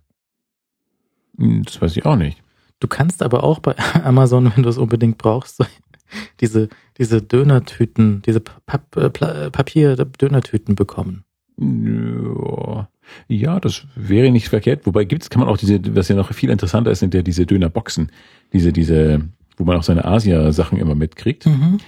Hm, 1.37 1.63
Das 1.63 1.81
weiß 1.81 1.95
ich 1.95 2.05
auch 2.05 2.15
nicht. 2.15 2.41
Du 2.79 2.87
kannst 2.87 3.23
aber 3.23 3.43
auch 3.43 3.59
bei 3.59 3.75
Amazon, 4.03 4.51
wenn 4.55 4.63
du 4.63 4.69
es 4.69 4.77
unbedingt 4.77 5.17
brauchst, 5.17 5.63
diese, 6.39 6.69
diese 6.97 7.21
Dönertüten, 7.21 8.21
diese 8.25 8.39
Pap 8.39 8.95
äh, 8.95 9.09
Pla- 9.09 9.49
Papier-Dönertüten 9.49 10.75
bekommen. 10.75 11.23
Ja, 11.57 12.89
ja, 13.27 13.59
das 13.59 13.85
wäre 13.95 14.31
nicht 14.31 14.49
verkehrt. 14.49 14.85
Wobei 14.85 15.05
gibt's, 15.05 15.29
kann 15.29 15.39
man 15.39 15.49
auch 15.49 15.57
diese, 15.57 15.95
was 15.95 16.09
ja 16.09 16.15
noch 16.15 16.33
viel 16.33 16.49
interessanter 16.49 16.91
ist, 16.91 16.99
sind 16.99 17.13
ja 17.13 17.21
diese 17.21 17.45
Dönerboxen. 17.45 18.11
Diese, 18.51 18.73
diese, 18.73 19.21
wo 19.57 19.63
man 19.63 19.77
auch 19.77 19.83
seine 19.83 20.05
Asia-Sachen 20.05 20.77
immer 20.77 20.95
mitkriegt. 20.95 21.45
Mhm. 21.45 21.79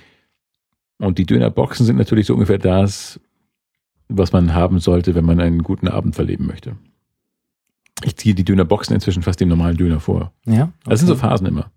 Und 0.99 1.17
die 1.17 1.25
Dönerboxen 1.25 1.85
sind 1.85 1.97
natürlich 1.97 2.27
so 2.27 2.33
ungefähr 2.33 2.57
das, 2.59 3.19
was 4.09 4.31
man 4.31 4.53
haben 4.53 4.79
sollte, 4.79 5.15
wenn 5.15 5.25
man 5.25 5.39
einen 5.39 5.63
guten 5.63 5.87
Abend 5.87 6.15
verleben 6.15 6.47
möchte. 6.47 6.77
Ich 8.03 8.15
ziehe 8.15 8.35
die 8.35 8.43
Dönerboxen 8.43 8.93
inzwischen 8.93 9.23
fast 9.23 9.39
dem 9.39 9.49
normalen 9.49 9.77
Döner 9.77 9.99
vor. 9.99 10.31
Ja. 10.45 10.71
Das 10.85 10.99
sind 10.99 11.07
so 11.07 11.13
okay. 11.13 11.21
Phasen 11.21 11.47
immer. 11.47 11.71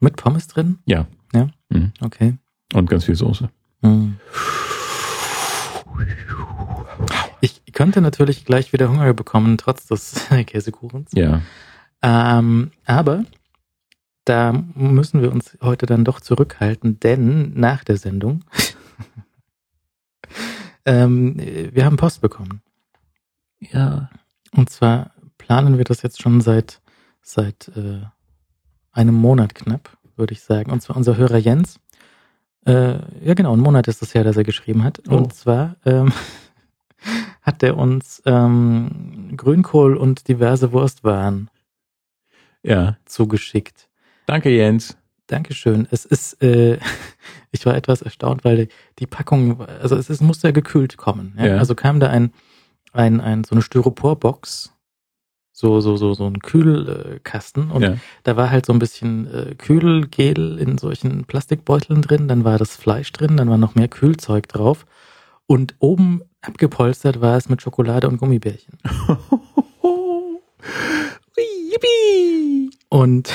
Mit 0.00 0.16
Pommes 0.16 0.46
drin? 0.46 0.78
Ja. 0.86 1.06
Ja. 1.34 1.48
Mhm. 1.68 1.92
Okay. 2.00 2.38
Und 2.72 2.88
ganz 2.88 3.04
viel 3.04 3.14
Soße. 3.14 3.50
Hm. 3.82 4.16
Ich 7.42 7.62
könnte 7.72 8.00
natürlich 8.00 8.44
gleich 8.44 8.72
wieder 8.72 8.90
Hunger 8.90 9.12
bekommen, 9.14 9.56
trotz 9.56 9.86
des 9.86 10.26
Käsekuchens. 10.46 11.10
Ja. 11.14 11.40
Ähm, 12.02 12.72
aber 12.84 13.24
da 14.24 14.52
müssen 14.74 15.22
wir 15.22 15.32
uns 15.32 15.56
heute 15.62 15.86
dann 15.86 16.04
doch 16.04 16.20
zurückhalten, 16.20 17.00
denn 17.00 17.52
nach 17.54 17.84
der 17.84 17.96
Sendung 17.96 18.44
ähm, 20.84 21.36
wir 21.36 21.84
haben 21.84 21.96
Post 21.96 22.20
bekommen. 22.20 22.62
Ja. 23.60 24.10
Und 24.52 24.70
zwar 24.70 25.12
planen 25.50 25.78
wir 25.78 25.84
das 25.84 26.02
jetzt 26.02 26.22
schon 26.22 26.40
seit 26.40 26.80
seit 27.22 27.72
äh, 27.76 28.02
einem 28.92 29.16
Monat 29.16 29.52
knapp, 29.52 29.98
würde 30.14 30.32
ich 30.32 30.42
sagen. 30.42 30.70
Und 30.70 30.80
zwar 30.80 30.96
unser 30.96 31.16
Hörer 31.16 31.38
Jens. 31.38 31.80
Äh, 32.66 33.00
ja 33.20 33.34
genau, 33.34 33.56
ein 33.56 33.58
Monat 33.58 33.88
ist 33.88 34.00
es 34.00 34.14
her, 34.14 34.22
dass 34.22 34.36
er 34.36 34.44
geschrieben 34.44 34.84
hat. 34.84 35.02
Oh. 35.08 35.16
Und 35.16 35.34
zwar 35.34 35.74
ähm, 35.84 36.12
hat 37.42 37.64
er 37.64 37.76
uns 37.76 38.22
ähm, 38.26 39.32
Grünkohl 39.36 39.96
und 39.96 40.28
diverse 40.28 40.70
Wurstwaren 40.70 41.50
Ja. 42.62 42.96
zugeschickt. 43.04 43.88
Danke, 44.26 44.50
Jens. 44.50 44.96
Dankeschön. 45.26 45.88
Es 45.90 46.04
ist, 46.04 46.40
äh, 46.44 46.78
ich 47.50 47.66
war 47.66 47.74
etwas 47.74 48.02
erstaunt, 48.02 48.44
weil 48.44 48.68
die 49.00 49.06
Packung, 49.08 49.60
also 49.62 49.96
es, 49.96 50.10
es 50.10 50.20
musste 50.20 50.46
ja 50.46 50.52
gekühlt 50.52 50.96
kommen. 50.96 51.34
Ja? 51.36 51.46
Ja. 51.46 51.56
Also 51.56 51.74
kam 51.74 51.98
da 51.98 52.08
ein, 52.08 52.32
ein, 52.92 53.20
ein, 53.20 53.42
so 53.42 53.56
eine 53.56 53.62
Styroporbox, 53.62 54.76
so, 55.60 55.80
so, 55.82 55.96
so, 55.96 56.14
so 56.14 56.26
ein 56.26 56.38
Kühlkasten. 56.38 57.70
Und 57.70 57.82
Ja. 57.82 57.96
da 58.22 58.36
war 58.36 58.50
halt 58.50 58.64
so 58.64 58.72
ein 58.72 58.78
bisschen 58.78 59.26
äh, 59.32 59.54
Kühlgel 59.56 60.58
in 60.58 60.78
solchen 60.78 61.24
Plastikbeuteln 61.26 62.00
drin, 62.00 62.28
dann 62.28 62.44
war 62.44 62.56
das 62.58 62.76
Fleisch 62.76 63.12
drin, 63.12 63.36
dann 63.36 63.50
war 63.50 63.58
noch 63.58 63.74
mehr 63.74 63.88
Kühlzeug 63.88 64.48
drauf. 64.48 64.86
Und 65.46 65.74
oben 65.78 66.22
abgepolstert 66.40 67.20
war 67.20 67.36
es 67.36 67.48
mit 67.50 67.60
Schokolade 67.60 68.08
und 68.08 68.16
Gummibärchen. 68.16 68.78
Yippie! 71.36 72.70
Und 72.88 73.30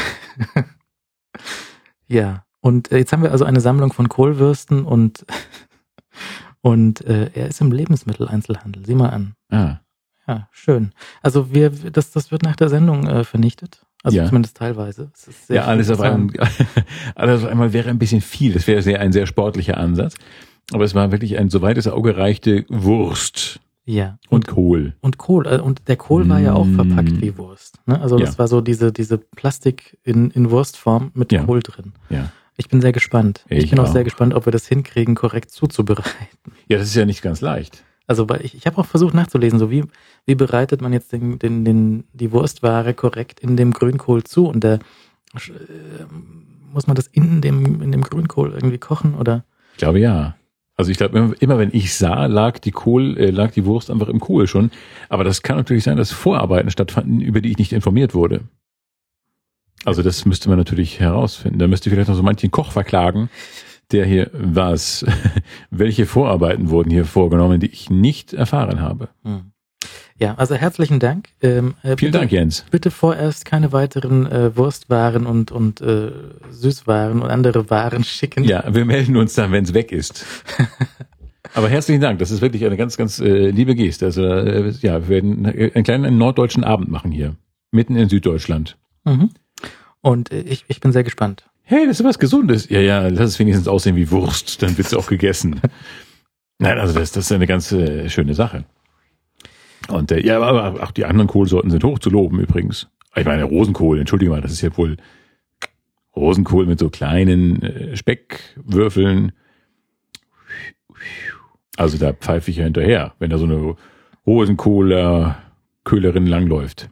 ja, 2.07 2.43
und 2.61 2.91
äh, 2.91 2.97
jetzt 2.97 3.13
haben 3.13 3.23
wir 3.23 3.31
also 3.31 3.45
eine 3.45 3.61
Sammlung 3.61 3.93
von 3.93 4.09
Kohlwürsten 4.09 4.83
und 4.85 5.25
und 6.61 7.01
äh, 7.05 7.29
er 7.33 7.47
ist 7.47 7.61
im 7.61 7.71
Lebensmitteleinzelhandel. 7.71 8.85
Sieh 8.85 8.95
mal 8.95 9.09
an. 9.09 9.33
Ah, 9.51 9.77
Ja, 10.27 10.47
schön. 10.51 10.91
Also 11.21 11.53
wir, 11.53 11.69
das, 11.69 12.11
das 12.11 12.31
wird 12.31 12.43
nach 12.43 12.55
der 12.55 12.69
Sendung 12.69 13.05
äh, 13.07 13.23
vernichtet. 13.23 13.85
Also 14.03 14.17
Ja. 14.17 14.25
zumindest 14.27 14.57
teilweise. 14.57 15.11
Es 15.13 15.47
ja, 15.49 15.63
alles 15.65 15.89
auf, 15.89 15.99
einem, 16.01 16.31
alles 17.15 17.43
auf 17.43 17.49
einmal 17.49 17.73
wäre 17.73 17.89
ein 17.89 17.99
bisschen 17.99 18.21
viel. 18.21 18.53
Das 18.53 18.67
wäre 18.67 18.81
sehr, 18.81 18.99
ein 19.01 19.11
sehr 19.11 19.25
sportlicher 19.27 19.77
Ansatz. 19.77 20.15
Aber 20.73 20.83
es 20.83 20.95
war 20.95 21.11
wirklich 21.11 21.37
ein, 21.37 21.49
soweit 21.49 21.77
das 21.77 21.87
Auge 21.87 22.17
reichte, 22.17 22.65
Wurst 22.69 23.59
Ja. 23.85 24.17
und 24.29 24.47
Kohl. 24.47 24.95
Und 25.01 25.17
Kohl, 25.17 25.45
äh, 25.47 25.59
und 25.59 25.87
der 25.87 25.95
Kohl 25.97 26.27
war 26.29 26.39
ja 26.39 26.53
auch 26.53 26.65
Mm. 26.65 26.75
verpackt 26.75 27.21
wie 27.21 27.37
Wurst. 27.37 27.77
Ne? 27.85 27.99
Also 28.01 28.17
das 28.17 28.33
Ja. 28.33 28.39
war 28.39 28.47
so 28.47 28.61
diese, 28.61 28.91
diese 28.91 29.17
Plastik 29.19 29.97
in, 30.03 30.31
in 30.31 30.49
Wurstform 30.49 31.11
mit 31.13 31.31
Ja. 31.31 31.43
Kohl 31.43 31.61
drin. 31.61 31.93
Ja. 32.09 32.31
Ich 32.57 32.67
bin 32.69 32.81
sehr 32.81 32.93
gespannt. 32.93 33.43
Ich, 33.49 33.65
Ich 33.65 33.69
bin 33.71 33.79
auch 33.79 33.87
auch. 33.89 33.91
sehr 33.93 34.03
gespannt, 34.03 34.33
ob 34.33 34.45
wir 34.47 34.51
das 34.51 34.65
hinkriegen, 34.67 35.13
korrekt 35.13 35.51
zuzubereiten. 35.51 36.53
Ja, 36.67 36.77
das 36.79 36.87
ist 36.87 36.95
ja 36.95 37.05
nicht 37.05 37.21
ganz 37.21 37.41
leicht. 37.41 37.83
Also 38.07 38.27
ich, 38.41 38.55
ich 38.55 38.67
habe 38.67 38.77
auch 38.77 38.85
versucht 38.85 39.13
nachzulesen, 39.13 39.59
so 39.59 39.71
wie, 39.71 39.83
wie 40.25 40.35
bereitet 40.35 40.81
man 40.81 40.93
jetzt 40.93 41.11
den, 41.11 41.39
den, 41.39 41.65
den, 41.65 42.03
die 42.13 42.31
Wurstware 42.31 42.93
korrekt 42.93 43.39
in 43.39 43.57
dem 43.57 43.71
Grünkohl 43.71 44.23
zu 44.23 44.47
und 44.47 44.63
da 44.63 44.75
äh, 44.75 44.79
muss 46.71 46.87
man 46.87 46.95
das 46.95 47.07
in 47.07 47.41
dem, 47.41 47.81
in 47.81 47.91
dem 47.91 48.01
Grünkohl 48.01 48.53
irgendwie 48.53 48.77
kochen 48.77 49.15
oder? 49.15 49.43
Ich 49.73 49.79
glaube 49.79 49.99
ja. 49.99 50.35
Also 50.77 50.91
ich 50.91 50.97
glaube, 50.97 51.17
immer, 51.17 51.33
immer 51.39 51.57
wenn 51.57 51.69
ich 51.71 51.95
sah, 51.95 52.25
lag 52.25 52.59
die 52.59 52.71
Kohl, 52.71 53.17
äh, 53.17 53.29
lag 53.29 53.51
die 53.51 53.65
Wurst 53.65 53.89
einfach 53.89 54.09
im 54.09 54.19
Kohl 54.19 54.45
schon. 54.45 54.71
Aber 55.07 55.23
das 55.23 55.41
kann 55.41 55.55
natürlich 55.55 55.85
sein, 55.85 55.97
dass 55.97 56.11
Vorarbeiten 56.11 56.69
stattfanden, 56.69 57.21
über 57.21 57.39
die 57.39 57.51
ich 57.51 57.57
nicht 57.57 57.71
informiert 57.71 58.13
wurde. 58.13 58.41
Also 59.85 60.01
das 60.01 60.25
müsste 60.25 60.49
man 60.49 60.57
natürlich 60.57 60.99
herausfinden. 60.99 61.59
Da 61.59 61.67
müsste 61.67 61.89
vielleicht 61.89 62.09
noch 62.09 62.15
so 62.15 62.23
manchen 62.23 62.51
Koch 62.51 62.71
verklagen, 62.71 63.29
der 63.91 64.05
hier 64.05 64.29
was, 64.33 65.05
welche 65.69 66.05
Vorarbeiten 66.05 66.69
wurden 66.69 66.89
hier 66.89 67.05
vorgenommen, 67.05 67.59
die 67.59 67.67
ich 67.67 67.89
nicht 67.89 68.33
erfahren 68.33 68.81
habe. 68.81 69.09
Hm. 69.23 69.51
Ja, 70.17 70.35
also 70.35 70.55
herzlichen 70.55 70.99
Dank. 70.99 71.27
Ähm, 71.41 71.73
äh, 71.81 71.97
Vielen 71.97 72.11
bitte, 72.11 72.11
Dank, 72.11 72.31
Jens. 72.31 72.65
Bitte 72.71 72.89
vorerst 72.89 73.43
keine 73.43 73.73
weiteren 73.73 74.25
äh, 74.31 74.55
Wurstwaren 74.55 75.25
und, 75.25 75.51
und 75.51 75.81
äh, 75.81 76.11
Süßwaren 76.51 77.21
und 77.21 77.29
andere 77.29 77.69
Waren 77.69 78.03
schicken. 78.05 78.45
Ja, 78.45 78.63
wir 78.73 78.85
melden 78.85 79.17
uns 79.17 79.33
dann, 79.33 79.51
wenn 79.51 79.65
es 79.65 79.73
weg 79.73 79.91
ist. 79.91 80.25
Aber 81.53 81.69
herzlichen 81.69 82.01
Dank, 82.01 82.19
das 82.19 82.31
ist 82.31 82.41
wirklich 82.41 82.65
eine 82.65 82.77
ganz, 82.77 82.97
ganz 82.97 83.19
äh, 83.19 83.49
liebe 83.49 83.75
Geste. 83.75 84.05
Also 84.05 84.25
äh, 84.25 84.69
ja, 84.81 85.07
wir 85.07 85.09
werden 85.09 85.45
einen 85.45 85.83
kleinen 85.83 86.17
norddeutschen 86.17 86.63
Abend 86.63 86.89
machen 86.89 87.11
hier, 87.11 87.35
mitten 87.71 87.95
in 87.97 88.09
Süddeutschland. 88.09 88.77
Mhm. 89.03 89.31
Und 90.01 90.31
äh, 90.31 90.41
ich, 90.41 90.65
ich 90.67 90.79
bin 90.79 90.91
sehr 90.91 91.03
gespannt. 91.03 91.45
Hey, 91.67 91.87
das 91.87 91.99
ist 91.99 92.05
was 92.05 92.19
Gesundes. 92.19 92.69
Ja, 92.69 92.79
ja, 92.79 93.07
lass 93.07 93.31
es 93.31 93.39
wenigstens 93.39 93.67
aussehen 93.67 93.95
wie 93.95 94.11
Wurst, 94.11 94.61
dann 94.61 94.77
wird's 94.77 94.93
auch 94.93 95.07
gegessen. 95.07 95.59
Nein, 96.59 96.77
also 96.77 96.93
das, 96.93 97.11
das 97.11 97.25
ist 97.25 97.31
eine 97.31 97.47
ganz 97.47 97.71
äh, 97.71 98.07
schöne 98.07 98.35
Sache. 98.35 98.65
Und 99.87 100.11
äh, 100.11 100.23
ja, 100.23 100.39
aber 100.39 100.83
auch 100.83 100.91
die 100.91 101.05
anderen 101.05 101.27
Kohlsorten 101.27 101.71
sind 101.71 101.83
hoch 101.83 101.97
zu 101.97 102.11
loben 102.11 102.39
übrigens. 102.39 102.87
Ich 103.15 103.25
meine, 103.25 103.45
Rosenkohl, 103.45 103.99
entschuldige 103.99 104.29
mal, 104.29 104.41
das 104.41 104.51
ist 104.51 104.61
ja 104.61 104.77
wohl 104.77 104.97
Rosenkohl 106.15 106.67
mit 106.67 106.77
so 106.77 106.91
kleinen 106.91 107.63
äh, 107.63 107.97
Speckwürfeln. 107.97 109.31
Also 111.77 111.97
da 111.97 112.13
pfeife 112.13 112.51
ich 112.51 112.57
ja 112.57 112.65
hinterher, 112.65 113.15
wenn 113.17 113.31
da 113.31 113.39
so 113.39 113.45
eine 113.45 113.75
Rosenkohler 114.27 115.39
Köhlerin 115.83 116.27
langläuft. 116.27 116.89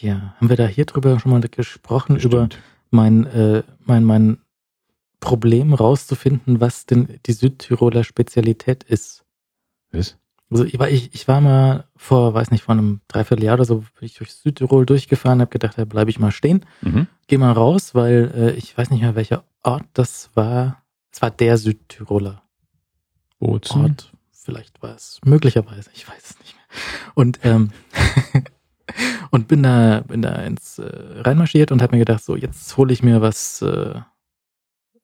Ja, 0.00 0.34
haben 0.36 0.48
wir 0.48 0.56
da 0.56 0.66
hier 0.66 0.86
drüber 0.86 1.18
schon 1.18 1.32
mal 1.32 1.40
gesprochen, 1.40 2.16
über 2.16 2.46
Bestimmt. 2.46 2.58
Mein, 2.90 3.26
äh, 3.26 3.62
mein, 3.84 4.04
mein 4.04 4.38
Problem 5.20 5.74
rauszufinden, 5.74 6.60
was 6.60 6.86
denn 6.86 7.18
die 7.26 7.32
Südtiroler 7.32 8.04
Spezialität 8.04 8.84
ist. 8.84 9.24
Was? 9.90 10.16
Also 10.50 10.64
ich 10.64 10.78
war, 10.78 10.88
ich, 10.88 11.12
ich 11.14 11.28
war 11.28 11.40
mal 11.42 11.84
vor, 11.96 12.32
weiß 12.32 12.50
nicht, 12.50 12.62
vor 12.62 12.72
einem 12.74 13.00
Dreivierteljahr 13.08 13.54
oder 13.54 13.64
so, 13.66 13.78
bin 13.80 14.06
ich 14.06 14.14
durch 14.14 14.32
Südtirol 14.32 14.86
durchgefahren, 14.86 15.40
habe 15.40 15.50
gedacht, 15.50 15.76
da 15.76 15.84
bleibe 15.84 16.10
ich 16.10 16.18
mal 16.18 16.30
stehen, 16.30 16.64
Mhm. 16.80 17.06
geh 17.26 17.36
mal 17.36 17.52
raus, 17.52 17.94
weil 17.94 18.32
äh, 18.34 18.50
ich 18.52 18.76
weiß 18.78 18.90
nicht 18.90 19.02
mehr, 19.02 19.14
welcher 19.14 19.44
Ort 19.62 19.84
das 19.92 20.30
war. 20.34 20.82
Es 21.12 21.20
war 21.20 21.30
der 21.30 21.58
Südtiroler 21.58 22.42
Bozen. 23.38 23.82
Ort. 23.82 24.12
Vielleicht 24.32 24.80
war 24.82 24.94
es 24.94 25.20
möglicherweise, 25.24 25.90
ich 25.94 26.08
weiß 26.08 26.30
es 26.30 26.38
nicht 26.38 26.54
mehr. 26.54 26.64
Und 27.14 27.40
ähm, 27.42 27.70
und 29.30 29.48
bin 29.48 29.62
da 29.62 30.00
bin 30.06 30.22
da 30.22 30.34
ins 30.42 30.78
äh, 30.78 31.20
reinmarschiert 31.20 31.72
und 31.72 31.82
habe 31.82 31.94
mir 31.96 32.00
gedacht, 32.00 32.24
so 32.24 32.36
jetzt 32.36 32.76
hole 32.76 32.92
ich 32.92 33.02
mir 33.02 33.20
was 33.20 33.62
äh, 33.62 33.94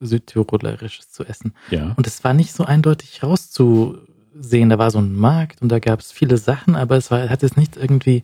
südtirolerisches 0.00 1.10
zu 1.10 1.24
essen. 1.24 1.54
Ja. 1.70 1.92
Und 1.96 2.06
es 2.06 2.22
war 2.24 2.34
nicht 2.34 2.52
so 2.52 2.64
eindeutig 2.64 3.22
rauszusehen. 3.22 4.68
Da 4.70 4.78
war 4.78 4.90
so 4.90 4.98
ein 4.98 5.14
Markt 5.14 5.62
und 5.62 5.68
da 5.70 5.78
gab 5.78 6.00
es 6.00 6.12
viele 6.12 6.36
Sachen, 6.38 6.76
aber 6.76 6.96
es 6.96 7.10
war 7.10 7.28
hat 7.28 7.42
jetzt 7.42 7.56
nicht 7.56 7.76
irgendwie 7.76 8.22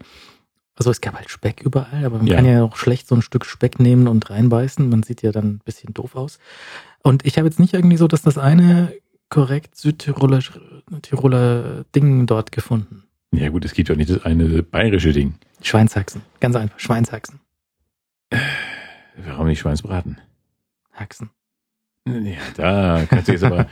also 0.76 0.90
es 0.90 1.02
gab 1.02 1.14
halt 1.14 1.28
Speck 1.28 1.60
überall, 1.62 2.06
aber 2.06 2.18
man 2.18 2.26
Ja. 2.26 2.36
kann 2.36 2.46
ja 2.46 2.62
auch 2.62 2.76
schlecht 2.76 3.06
so 3.06 3.14
ein 3.14 3.20
Stück 3.20 3.44
Speck 3.44 3.80
nehmen 3.80 4.08
und 4.08 4.30
reinbeißen. 4.30 4.88
Man 4.88 5.02
sieht 5.02 5.20
ja 5.20 5.30
dann 5.30 5.46
ein 5.46 5.60
bisschen 5.62 5.92
doof 5.92 6.16
aus. 6.16 6.38
Und 7.02 7.26
ich 7.26 7.36
habe 7.36 7.46
jetzt 7.48 7.60
nicht 7.60 7.74
irgendwie 7.74 7.98
so, 7.98 8.08
dass 8.08 8.22
das 8.22 8.38
eine 8.38 8.90
korrekt 9.28 9.76
Südtiroler 9.76 10.40
Tiroler 11.02 11.84
Ding 11.94 12.26
dort 12.26 12.50
gefunden. 12.50 13.04
Ja 13.32 13.50
gut, 13.50 13.64
es 13.66 13.74
gibt 13.74 13.90
ja 13.90 13.94
nicht 13.94 14.08
das 14.10 14.24
eine 14.24 14.62
bayerische 14.62 15.12
Ding. 15.12 15.34
Schweinshaxen. 15.62 16.22
Ganz 16.40 16.56
einfach. 16.56 16.78
Schweinshaxen. 16.78 17.40
Warum 19.26 19.46
nicht 19.46 19.60
Schweinsbraten? 19.60 20.20
Haxen. 20.92 21.30
Ja, 22.06 22.38
da 22.56 23.06
kannst 23.08 23.28
du 23.28 23.32
jetzt 23.32 23.44
aber 23.44 23.66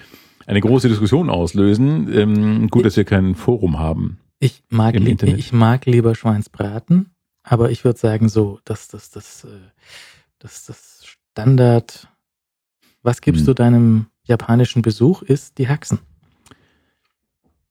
eine 0.47 0.61
große 0.61 0.89
Diskussion 0.89 1.31
auslösen. 1.31 2.13
Ähm, 2.13 2.69
gut, 2.69 2.85
dass 2.85 2.97
wir 2.97 3.05
kein 3.05 3.35
Forum 3.35 3.79
haben. 3.79 4.19
Ich 4.41 4.63
mag, 4.69 4.95
Im 4.95 5.07
Internet. 5.07 5.39
ich 5.39 5.53
mag 5.53 5.87
lieber 5.87 6.15
Schweinsbraten, 6.15 7.11
aber 7.43 7.71
ich 7.71 7.85
würde 7.85 7.99
sagen 7.99 8.29
so, 8.29 8.61
dass 8.65 8.89
das, 8.89 9.11
das, 9.11 9.45
äh, 9.45 9.49
das, 10.39 10.67
das 10.67 11.05
Standard, 11.07 12.09
was 13.03 13.21
gibst 13.21 13.41
Hm. 13.41 13.47
du 13.47 13.55
deinem 13.55 14.07
japanischen 14.25 14.83
Besuch, 14.83 15.23
ist 15.23 15.59
die 15.59 15.69
Haxen. 15.69 15.99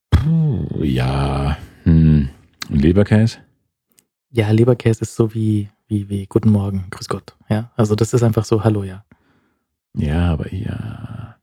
Puh, 0.10 0.84
ja, 0.84 1.58
hm. 1.84 2.30
Und 2.70 2.82
Leberkäse? 2.82 3.38
Ja, 4.32 4.52
Leberkäse 4.52 5.02
ist 5.02 5.16
so 5.16 5.34
wie, 5.34 5.70
wie, 5.88 6.10
wie 6.10 6.26
Guten 6.26 6.52
Morgen, 6.52 6.86
Grüß 6.90 7.08
Gott. 7.08 7.36
Ja, 7.50 7.72
also 7.76 7.96
das 7.96 8.14
ist 8.14 8.24
einfach 8.24 8.46
so 8.46 8.64
Hallo, 8.64 8.84
ja. 8.84 9.06
Ja, 9.96 10.32
aber 10.34 10.54
ja. 10.54 11.38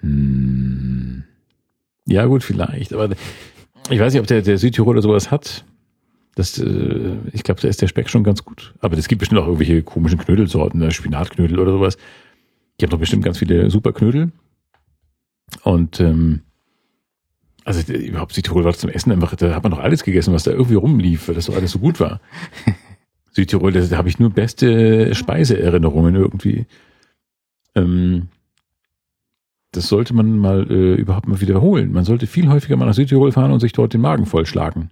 Hm. 0.00 1.24
Ja, 2.06 2.26
gut, 2.26 2.42
vielleicht. 2.42 2.92
Aber 2.92 3.10
ich 3.90 3.98
weiß 3.98 4.12
nicht, 4.12 4.20
ob 4.20 4.26
der, 4.26 4.42
der 4.42 4.58
Südtiroler 4.58 5.02
sowas 5.02 5.30
hat. 5.30 5.64
Das, 6.34 6.58
äh, 6.58 7.16
ich 7.32 7.42
glaube, 7.42 7.60
da 7.60 7.68
ist 7.68 7.82
der 7.82 7.88
Speck 7.88 8.08
schon 8.08 8.24
ganz 8.24 8.44
gut. 8.44 8.74
Aber 8.80 8.96
es 8.96 9.08
gibt 9.08 9.20
bestimmt 9.20 9.40
auch 9.40 9.46
irgendwelche 9.46 9.82
komischen 9.82 10.18
Knödelsorten, 10.18 10.80
ne? 10.80 10.90
Spinatknödel 10.90 11.58
oder 11.58 11.72
sowas. 11.72 11.96
Die 12.80 12.84
haben 12.84 12.90
doch 12.90 12.98
bestimmt 12.98 13.24
ganz 13.24 13.38
viele 13.38 13.70
super 13.70 13.92
Knödel. 13.92 14.32
Und 15.62 16.00
ähm, 16.00 16.42
also 17.64 17.92
überhaupt 17.92 18.32
Südtirol 18.32 18.64
war 18.64 18.72
zum 18.72 18.90
Essen 18.90 19.12
einfach, 19.12 19.34
da 19.36 19.54
hat 19.54 19.62
man 19.62 19.72
doch 19.72 19.78
alles 19.78 20.04
gegessen, 20.04 20.34
was 20.34 20.44
da 20.44 20.50
irgendwie 20.50 20.74
rumlief, 20.74 21.28
weil 21.28 21.34
das 21.34 21.46
so 21.46 21.52
alles 21.52 21.72
so 21.72 21.78
gut 21.78 22.00
war. 22.00 22.20
Südtirol, 23.30 23.72
da, 23.72 23.80
da 23.80 23.96
habe 23.96 24.08
ich 24.08 24.18
nur 24.18 24.30
beste 24.30 25.14
Speiseerinnerungen 25.14 26.14
irgendwie. 26.14 26.66
Ähm, 27.74 28.28
das 29.70 29.88
sollte 29.88 30.12
man 30.12 30.38
mal 30.38 30.70
äh, 30.70 30.94
überhaupt 30.94 31.26
mal 31.26 31.40
wiederholen. 31.40 31.92
Man 31.92 32.04
sollte 32.04 32.26
viel 32.26 32.48
häufiger 32.48 32.76
mal 32.76 32.84
nach 32.84 32.94
Südtirol 32.94 33.32
fahren 33.32 33.52
und 33.52 33.60
sich 33.60 33.72
dort 33.72 33.94
den 33.94 34.02
Magen 34.02 34.26
vollschlagen. 34.26 34.90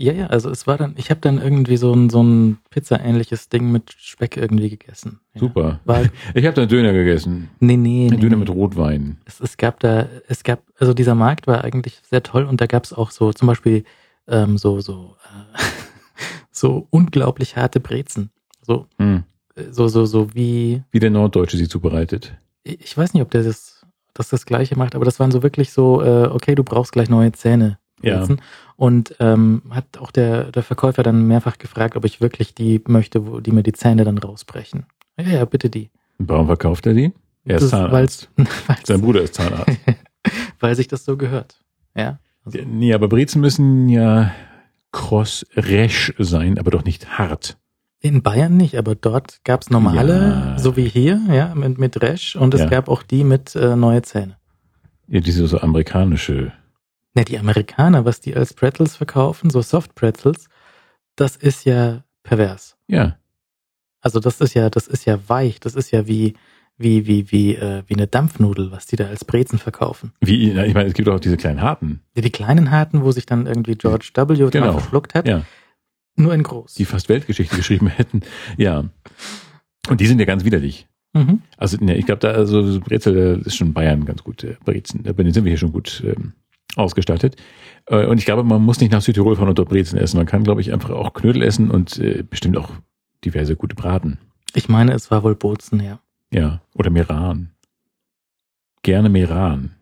Ja, 0.00 0.12
ja, 0.12 0.26
also 0.28 0.48
es 0.48 0.68
war 0.68 0.78
dann, 0.78 0.94
ich 0.96 1.10
habe 1.10 1.20
dann 1.20 1.42
irgendwie 1.42 1.76
so 1.76 1.92
ein, 1.92 2.08
so 2.08 2.22
ein 2.22 2.58
Pizza-ähnliches 2.70 3.48
Ding 3.48 3.72
mit 3.72 3.92
Speck 3.98 4.36
irgendwie 4.36 4.70
gegessen. 4.70 5.18
Ja. 5.34 5.40
Super. 5.40 5.80
War, 5.84 6.02
Ich 6.34 6.44
habe 6.46 6.54
da 6.54 6.62
einen 6.62 6.68
Döner 6.68 6.92
gegessen. 6.92 7.50
nee, 7.58 7.76
nee, 7.76 8.06
Ein 8.06 8.10
nee, 8.10 8.16
Döner 8.16 8.36
nee. 8.36 8.40
mit 8.40 8.50
Rotwein. 8.50 9.18
Es, 9.24 9.40
es 9.40 9.56
gab 9.56 9.80
da, 9.80 10.06
es 10.28 10.44
gab, 10.44 10.62
also 10.78 10.94
dieser 10.94 11.16
Markt 11.16 11.48
war 11.48 11.64
eigentlich 11.64 12.00
sehr 12.08 12.22
toll 12.22 12.44
und 12.44 12.60
da 12.60 12.66
gab 12.66 12.84
es 12.84 12.92
auch 12.92 13.10
so, 13.10 13.32
zum 13.32 13.48
Beispiel 13.48 13.82
ähm, 14.28 14.56
so, 14.56 14.80
so, 14.80 15.16
äh, 15.54 15.58
so 16.52 16.86
unglaublich 16.90 17.56
harte 17.56 17.80
Brezen. 17.80 18.30
So, 18.62 18.86
Hm. 18.98 19.24
äh, 19.56 19.64
so, 19.72 19.88
so, 19.88 20.06
so 20.06 20.32
wie, 20.34 20.82
Wie 20.92 21.00
der 21.00 21.10
Norddeutsche 21.10 21.56
sie 21.56 21.68
zubereitet. 21.68 22.36
ich 22.62 22.96
weiß 22.96 23.14
nicht, 23.14 23.22
ob 23.22 23.30
der 23.32 23.42
das, 23.42 23.84
das 24.14 24.28
das 24.28 24.46
Gleiche 24.46 24.76
macht, 24.78 24.94
aber 24.94 25.04
das 25.04 25.18
waren 25.18 25.32
so 25.32 25.42
wirklich 25.42 25.72
so, 25.72 26.02
äh, 26.02 26.26
okay, 26.28 26.54
du 26.54 26.62
brauchst 26.62 26.92
gleich 26.92 27.08
neue 27.08 27.32
Zähne 27.32 27.78
Brezen. 28.00 28.40
Und 28.80 29.16
ähm, 29.18 29.62
hat 29.70 29.98
auch 29.98 30.12
der, 30.12 30.52
der 30.52 30.62
Verkäufer 30.62 31.02
dann 31.02 31.26
mehrfach 31.26 31.58
gefragt, 31.58 31.96
ob 31.96 32.04
ich 32.04 32.20
wirklich 32.20 32.54
die 32.54 32.80
möchte, 32.86 33.26
wo 33.26 33.40
die 33.40 33.50
mir 33.50 33.64
die 33.64 33.72
Zähne 33.72 34.04
dann 34.04 34.18
rausbrechen. 34.18 34.86
Ja, 35.18 35.26
ja, 35.26 35.44
bitte 35.44 35.68
die. 35.68 35.90
Warum 36.18 36.46
verkauft 36.46 36.86
er 36.86 36.94
die? 36.94 37.12
Er 37.44 37.56
ist 37.56 37.62
Das- 37.64 37.70
Zahnarzt. 37.70 38.30
weil's- 38.36 38.48
weil's- 38.68 38.86
Sein 38.86 39.00
Bruder 39.00 39.22
ist 39.22 39.34
Zahnarzt. 39.34 39.76
weil 40.60 40.76
sich 40.76 40.86
das 40.86 41.04
so 41.04 41.16
gehört. 41.16 41.60
Ja. 41.96 42.20
Also, 42.44 42.60
nee, 42.64 42.94
aber 42.94 43.08
Brezen 43.08 43.40
müssen 43.40 43.88
ja 43.88 44.32
cross-resch 44.92 46.14
sein, 46.18 46.58
aber 46.58 46.70
doch 46.70 46.84
nicht 46.84 47.18
hart. 47.18 47.56
in 48.00 48.22
Bayern 48.22 48.56
nicht, 48.56 48.76
aber 48.76 48.94
dort 48.94 49.40
gab's 49.42 49.70
normale, 49.70 50.52
Ja. 50.54 50.58
so 50.60 50.76
wie 50.76 50.84
hier, 50.88 51.20
ja, 51.32 51.52
mit, 51.56 51.78
mit 51.78 52.00
Resch 52.00 52.36
und 52.36 52.54
es 52.54 52.60
Ja. 52.60 52.66
gab 52.68 52.88
auch 52.88 53.02
die 53.02 53.24
mit 53.24 53.56
äh, 53.56 53.74
neue 53.74 54.02
Zähne. 54.02 54.36
Ja, 55.08 55.18
diese 55.18 55.44
so 55.48 55.58
amerikanische. 55.58 56.52
Ne, 57.18 57.24
die 57.24 57.38
Amerikaner, 57.38 58.04
was 58.04 58.20
die 58.20 58.36
als 58.36 58.54
Pretzels 58.54 58.94
verkaufen, 58.94 59.50
so 59.50 59.60
Soft 59.60 59.96
Pretzels, 59.96 60.48
das 61.16 61.34
ist 61.34 61.64
ja 61.64 62.04
pervers. 62.22 62.76
Ja. 62.86 63.18
Also 64.00 64.20
das 64.20 64.40
ist 64.40 64.54
ja, 64.54 64.70
das 64.70 64.86
ist 64.86 65.04
ja 65.04 65.18
weich, 65.28 65.58
das 65.58 65.74
ist 65.74 65.90
ja 65.90 66.06
wie 66.06 66.34
wie 66.76 67.08
wie 67.08 67.32
wie 67.32 67.56
äh, 67.56 67.82
wie 67.88 67.94
eine 67.94 68.06
Dampfnudel, 68.06 68.70
was 68.70 68.86
die 68.86 68.94
da 68.94 69.06
als 69.08 69.24
Brezen 69.24 69.58
verkaufen. 69.58 70.12
Wie, 70.20 70.52
na, 70.54 70.64
ich 70.64 70.74
meine, 70.74 70.88
es 70.88 70.94
gibt 70.94 71.08
auch 71.08 71.18
diese 71.18 71.36
kleinen 71.36 71.60
harten. 71.60 72.02
Die, 72.16 72.20
die 72.20 72.30
kleinen 72.30 72.70
harten, 72.70 73.02
wo 73.02 73.10
sich 73.10 73.26
dann 73.26 73.46
irgendwie 73.46 73.74
George 73.74 74.10
W. 74.14 74.50
Genau. 74.50 74.78
verschluckt 74.78 75.16
hat, 75.16 75.26
Ja. 75.26 75.44
nur 76.14 76.32
in 76.34 76.44
groß. 76.44 76.74
Die 76.74 76.84
fast 76.84 77.08
Weltgeschichte 77.08 77.56
geschrieben 77.56 77.88
hätten. 77.96 78.20
Ja. 78.56 78.84
Und 79.88 80.00
die 80.00 80.06
sind 80.06 80.20
ja 80.20 80.24
ganz 80.24 80.44
widerlich. 80.44 80.86
Mhm. 81.14 81.42
Also, 81.56 81.78
ne, 81.80 81.96
ich 81.96 82.06
glaube, 82.06 82.20
da, 82.20 82.28
also 82.30 82.62
so 82.62 82.78
Brezel, 82.78 83.14
da 83.40 83.42
ist 83.44 83.56
schon 83.56 83.72
Bayern 83.72 84.04
ganz 84.04 84.22
gut, 84.22 84.44
äh, 84.44 84.54
Brezen. 84.64 85.02
Da 85.02 85.12
sind 85.16 85.42
wir 85.44 85.50
hier 85.50 85.58
schon 85.58 85.72
gut 85.72 86.00
ähm, 86.06 86.34
ausgestattet. 86.78 87.36
Äh, 87.86 88.06
und 88.06 88.18
ich 88.18 88.24
glaube, 88.24 88.44
man 88.44 88.62
muss 88.62 88.80
nicht 88.80 88.92
nach 88.92 89.02
Südtirol 89.02 89.36
fahren 89.36 89.48
und 89.48 89.58
dort 89.58 89.68
Brezen 89.68 89.98
essen. 89.98 90.16
Man 90.16 90.26
kann, 90.26 90.44
glaube 90.44 90.60
ich, 90.60 90.72
einfach 90.72 90.90
auch 90.90 91.12
Knödel 91.14 91.42
essen 91.42 91.70
und 91.70 91.98
äh, 91.98 92.22
bestimmt 92.22 92.56
auch 92.56 92.70
diverse 93.24 93.56
gute 93.56 93.74
Braten. 93.74 94.18
Ich 94.54 94.68
meine, 94.68 94.92
es 94.92 95.10
war 95.10 95.22
wohl 95.24 95.34
Bozen, 95.34 95.80
ja. 95.82 95.98
Ja. 96.32 96.60
Oder 96.74 96.90
Meran. 96.90 97.50
Gerne 98.82 99.08
Meran. 99.08 99.74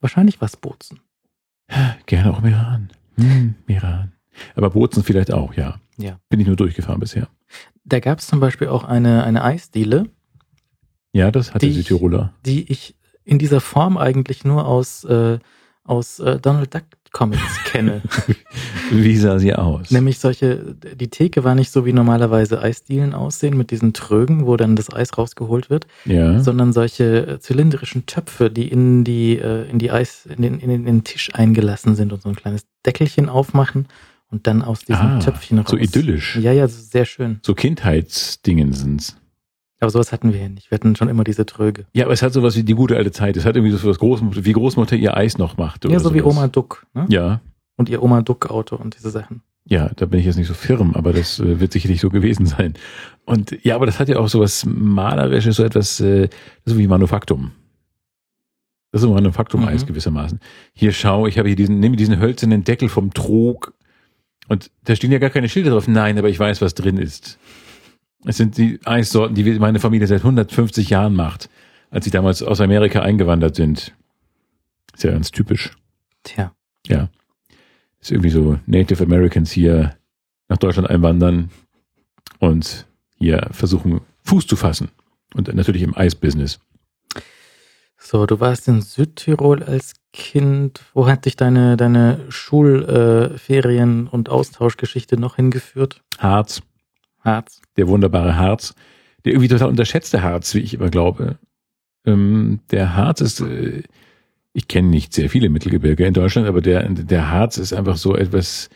Wahrscheinlich 0.00 0.40
war 0.40 0.46
es 0.46 0.56
Bozen. 0.56 1.00
Gerne 2.06 2.32
auch 2.32 2.40
Meran. 2.42 2.90
Hm, 3.16 3.54
Meran. 3.66 4.12
Aber 4.54 4.70
Bozen 4.70 5.02
vielleicht 5.02 5.32
auch, 5.32 5.54
ja. 5.54 5.80
Ja. 5.96 6.18
Bin 6.28 6.40
ich 6.40 6.46
nur 6.46 6.56
durchgefahren 6.56 7.00
bisher. 7.00 7.28
Da 7.84 8.00
gab 8.00 8.18
es 8.18 8.26
zum 8.26 8.40
Beispiel 8.40 8.68
auch 8.68 8.84
eine, 8.84 9.24
eine 9.24 9.42
Eisdiele, 9.44 10.10
Ja, 11.12 11.30
das 11.30 11.54
hat 11.54 11.62
der 11.62 11.70
Die- 11.70 11.74
Südtiroler. 11.76 12.34
die 12.44 12.70
ich 12.70 12.94
in 13.24 13.38
dieser 13.38 13.60
Form 13.60 13.96
eigentlich 13.96 14.44
nur 14.44 14.66
aus, 14.66 15.04
äh, 15.04 15.38
aus 15.86 16.18
äh, 16.18 16.38
Donald 16.38 16.74
Duck 16.74 16.84
Comics 17.12 17.64
kenne. 17.64 18.02
Wie 18.90 19.16
sah 19.16 19.38
sie 19.38 19.54
aus? 19.54 19.90
Nämlich 19.90 20.18
solche, 20.18 20.76
die 20.94 21.08
Theke 21.08 21.44
war 21.44 21.54
nicht 21.54 21.70
so 21.70 21.86
wie 21.86 21.92
normalerweise 21.92 22.60
Eisdielen 22.60 23.14
aussehen 23.14 23.56
mit 23.56 23.70
diesen 23.70 23.94
Trögen, 23.94 24.46
wo 24.46 24.56
dann 24.56 24.76
das 24.76 24.92
Eis 24.92 25.16
rausgeholt 25.16 25.70
wird, 25.70 25.86
ja. 26.04 26.40
sondern 26.40 26.72
solche 26.72 27.26
äh, 27.26 27.38
zylindrischen 27.40 28.04
Töpfe, 28.06 28.50
die 28.50 28.68
in 28.68 29.04
die, 29.04 29.38
äh, 29.38 29.68
in 29.70 29.78
die 29.78 29.90
Eis, 29.90 30.26
in 30.26 30.42
den, 30.42 30.60
in 30.60 30.84
den, 30.84 31.04
Tisch 31.04 31.30
eingelassen 31.34 31.94
sind 31.94 32.12
und 32.12 32.22
so 32.22 32.28
ein 32.28 32.36
kleines 32.36 32.66
Deckelchen 32.84 33.28
aufmachen 33.28 33.86
und 34.30 34.46
dann 34.46 34.62
aus 34.62 34.80
diesem 34.80 35.06
Ah, 35.06 35.18
Töpfchen 35.20 35.58
raus. 35.58 35.70
so 35.70 35.76
idyllisch. 35.76 36.36
Ja, 36.36 36.52
ja, 36.52 36.68
sehr 36.68 37.04
schön. 37.04 37.38
So 37.42 37.54
Kindheitsdingen 37.54 38.72
sind's. 38.72 39.16
Aber 39.80 39.90
sowas 39.90 40.10
hatten 40.12 40.32
wir 40.32 40.40
ja 40.40 40.48
nicht. 40.48 40.70
Wir 40.70 40.76
hatten 40.76 40.96
schon 40.96 41.08
immer 41.08 41.22
diese 41.24 41.44
Tröge. 41.44 41.86
Ja, 41.92 42.04
aber 42.06 42.14
es 42.14 42.22
hat 42.22 42.32
sowas 42.32 42.56
wie 42.56 42.62
die 42.62 42.74
gute 42.74 42.96
alte 42.96 43.10
Zeit. 43.12 43.36
Es 43.36 43.44
hat 43.44 43.56
irgendwie 43.56 43.76
so 43.76 43.86
was 43.88 43.98
Großmutter, 43.98 44.44
wie 44.44 44.52
Großmutter 44.52 44.96
ihr 44.96 45.16
Eis 45.16 45.36
noch 45.38 45.56
macht. 45.58 45.84
Oder 45.84 45.94
Ja, 45.94 46.00
so 46.00 46.14
wie 46.14 46.20
sowas. 46.20 46.32
Oma 46.36 46.48
Duck, 46.48 46.86
ne? 46.94 47.04
Ja, 47.10 47.40
Und 47.76 47.88
ihr 47.90 48.02
Oma 48.02 48.22
Duck 48.22 48.50
Auto 48.50 48.76
und 48.76 48.96
diese 48.96 49.10
Sachen. 49.10 49.42
ja, 49.66 49.90
da 49.96 50.06
bin 50.06 50.20
ich 50.20 50.26
jetzt 50.26 50.36
nicht 50.36 50.46
so 50.48 50.54
firm, 50.54 50.94
aber 50.94 51.12
das 51.12 51.40
äh, 51.40 51.60
wird 51.60 51.72
sicherlich 51.72 52.00
so 52.00 52.08
gewesen 52.08 52.46
sein. 52.46 52.72
Und 53.26 53.58
ja, 53.64 53.74
aber 53.74 53.84
das 53.84 53.98
hat 54.00 54.08
ja 54.08 54.18
auch 54.18 54.28
sowas 54.28 54.64
Malerisches, 54.64 55.56
so 55.56 55.64
etwas, 55.64 56.00
äh, 56.00 56.28
so 56.64 56.78
wie 56.78 56.86
Manufaktum. 56.86 57.50
Das 58.92 59.02
ist 59.02 59.08
ein 59.08 59.12
Manufaktum-Eis 59.14 59.82
Mhm. 59.82 59.86
gewissermaßen. 59.88 60.40
Hier 60.72 60.92
schau, 60.92 61.26
ich 61.26 61.38
habe 61.38 61.48
hier 61.48 61.56
diesen, 61.56 61.80
nehme 61.80 61.96
diesen 61.96 62.18
hölzernen 62.18 62.64
Deckel 62.64 62.88
vom 62.88 63.12
Trog 63.12 63.74
und 64.48 64.70
da 64.84 64.94
stehen 64.96 65.12
ja 65.12 65.18
gar 65.18 65.28
keine 65.30 65.48
Schilder 65.50 65.72
drauf. 65.72 65.86
Nein, 65.88 66.16
aber 66.16 66.28
ich 66.30 66.38
weiß, 66.38 66.62
was 66.62 66.74
drin 66.74 66.96
ist. 66.96 67.38
Es 68.26 68.36
sind 68.36 68.58
die 68.58 68.80
Eissorten, 68.84 69.36
die 69.36 69.58
meine 69.60 69.78
Familie 69.78 70.08
seit 70.08 70.20
150 70.20 70.90
Jahren 70.90 71.14
macht, 71.14 71.48
als 71.90 72.04
sie 72.04 72.10
damals 72.10 72.42
aus 72.42 72.60
Amerika 72.60 73.00
eingewandert 73.00 73.54
sind. 73.54 73.94
Ist 74.94 75.04
ja 75.04 75.12
ganz 75.12 75.30
typisch. 75.30 75.70
Tja. 76.24 76.52
Ja. 76.88 77.08
Ist 78.00 78.10
irgendwie 78.10 78.30
so 78.30 78.58
Native 78.66 79.04
Americans 79.04 79.52
hier 79.52 79.96
nach 80.48 80.58
Deutschland 80.58 80.90
einwandern 80.90 81.50
und 82.40 82.86
hier 83.16 83.46
versuchen, 83.52 84.00
Fuß 84.24 84.46
zu 84.48 84.56
fassen. 84.56 84.90
Und 85.34 85.52
natürlich 85.54 85.82
im 85.82 85.96
Eisbusiness. 85.96 86.58
So, 87.96 88.26
du 88.26 88.40
warst 88.40 88.66
in 88.68 88.82
Südtirol 88.82 89.62
als 89.62 89.94
Kind. 90.12 90.80
Wo 90.94 91.06
hat 91.06 91.26
dich 91.26 91.36
deine, 91.36 91.76
deine 91.76 92.20
Schulferien- 92.28 94.06
äh, 94.06 94.10
und 94.10 94.30
Austauschgeschichte 94.30 95.18
noch 95.18 95.36
hingeführt? 95.36 96.02
Harz, 96.18 96.62
Harz. 97.26 97.60
der 97.76 97.88
wunderbare 97.88 98.36
Harz, 98.36 98.74
der 99.24 99.32
irgendwie 99.32 99.48
total 99.48 99.68
unterschätzte 99.68 100.22
Harz, 100.22 100.54
wie 100.54 100.60
ich 100.60 100.74
immer 100.74 100.88
glaube. 100.88 101.38
Ähm, 102.06 102.60
der 102.70 102.96
Harz 102.96 103.20
ist, 103.20 103.40
äh, 103.40 103.82
ich 104.52 104.68
kenne 104.68 104.88
nicht 104.88 105.12
sehr 105.12 105.28
viele 105.28 105.50
Mittelgebirge 105.50 106.06
in 106.06 106.14
Deutschland, 106.14 106.48
aber 106.48 106.62
der, 106.62 106.88
der 106.88 107.30
Harz 107.30 107.58
ist 107.58 107.72
einfach 107.72 107.96
so 107.96 108.16
etwas 108.16 108.70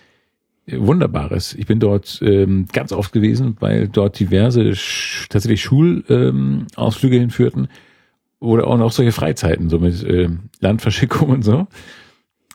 äh, 0.66 0.78
Wunderbares. 0.78 1.54
Ich 1.54 1.66
bin 1.66 1.80
dort 1.80 2.20
ähm, 2.22 2.66
ganz 2.72 2.92
oft 2.92 3.12
gewesen, 3.12 3.56
weil 3.60 3.88
dort 3.88 4.18
diverse 4.18 4.74
sch 4.74 5.28
tatsächlich 5.30 5.62
Schulausflüge 5.62 7.16
ähm, 7.16 7.20
hinführten 7.20 7.68
oder 8.40 8.66
auch 8.66 8.78
noch 8.78 8.92
solche 8.92 9.12
Freizeiten, 9.12 9.68
so 9.68 9.78
mit 9.78 10.02
ähm, 10.02 10.50
Landverschickung 10.60 11.28
und 11.28 11.44
so. 11.44 11.66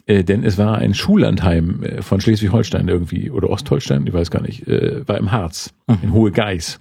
Äh, 0.05 0.23
denn 0.23 0.43
es 0.43 0.57
war 0.57 0.77
ein 0.77 0.93
Schullandheim 0.93 1.83
äh, 1.83 2.01
von 2.01 2.21
Schleswig-Holstein 2.21 2.87
irgendwie 2.87 3.31
oder 3.31 3.49
Ostholstein, 3.49 4.05
ich 4.05 4.13
weiß 4.13 4.31
gar 4.31 4.41
nicht, 4.41 4.67
äh, 4.67 5.07
war 5.07 5.17
im 5.17 5.31
Harz, 5.31 5.73
in 6.01 6.13
Hohe 6.13 6.31
Geiß. 6.31 6.79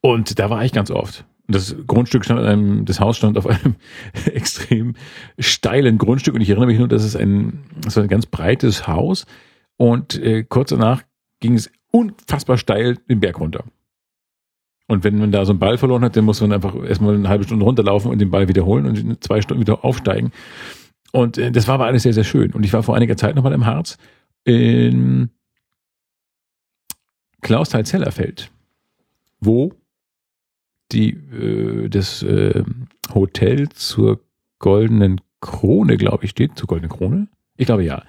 Und 0.00 0.38
da 0.38 0.50
war 0.50 0.64
ich 0.64 0.72
ganz 0.72 0.90
oft. 0.90 1.24
Das 1.46 1.74
Grundstück 1.86 2.24
stand 2.24 2.40
an 2.40 2.46
einem, 2.46 2.84
das 2.84 3.00
Haus 3.00 3.16
stand 3.16 3.36
auf 3.36 3.46
einem 3.46 3.76
extrem 4.24 4.94
steilen 5.38 5.98
Grundstück 5.98 6.34
und 6.34 6.40
ich 6.40 6.50
erinnere 6.50 6.66
mich 6.66 6.78
nur, 6.78 6.88
dass 6.88 7.04
es 7.04 7.16
ein, 7.16 7.60
es 7.86 7.96
war 7.96 8.02
ein 8.02 8.08
ganz 8.08 8.26
breites 8.26 8.86
Haus 8.88 9.26
und 9.76 10.20
äh, 10.22 10.44
kurz 10.44 10.70
danach 10.70 11.02
ging 11.40 11.54
es 11.54 11.70
unfassbar 11.90 12.58
steil 12.58 12.96
den 13.08 13.20
Berg 13.20 13.40
runter. 13.40 13.64
Und 14.86 15.04
wenn 15.04 15.18
man 15.18 15.30
da 15.30 15.44
so 15.44 15.52
einen 15.52 15.60
Ball 15.60 15.78
verloren 15.78 16.02
hat, 16.02 16.16
dann 16.16 16.24
muss 16.24 16.40
man 16.40 16.52
einfach 16.52 16.74
erstmal 16.82 17.14
eine 17.14 17.28
halbe 17.28 17.44
Stunde 17.44 17.64
runterlaufen 17.64 18.10
und 18.10 18.18
den 18.18 18.30
Ball 18.30 18.48
wiederholen 18.48 18.86
und 18.86 18.98
in 18.98 19.20
zwei 19.20 19.40
Stunden 19.40 19.60
wieder 19.60 19.84
aufsteigen. 19.84 20.32
Und 21.12 21.38
äh, 21.38 21.50
das 21.50 21.66
war 21.68 21.74
aber 21.74 21.86
alles 21.86 22.02
sehr, 22.04 22.12
sehr 22.12 22.24
schön. 22.24 22.52
Und 22.52 22.64
ich 22.64 22.72
war 22.72 22.82
vor 22.82 22.96
einiger 22.96 23.16
Zeit 23.16 23.34
nochmal 23.34 23.52
im 23.52 23.66
Harz 23.66 23.98
in 24.44 25.30
Klausthal-Zellerfeld, 27.42 28.50
wo 29.40 29.72
die, 30.92 31.10
äh, 31.10 31.88
das 31.88 32.22
äh, 32.22 32.64
Hotel 33.14 33.68
zur 33.70 34.20
Goldenen 34.58 35.20
Krone, 35.40 35.96
glaube 35.96 36.24
ich, 36.24 36.30
steht. 36.30 36.58
Zur 36.58 36.66
Goldenen 36.66 36.90
Krone? 36.90 37.28
Ich 37.56 37.66
glaube 37.66 37.84
ja. 37.84 38.02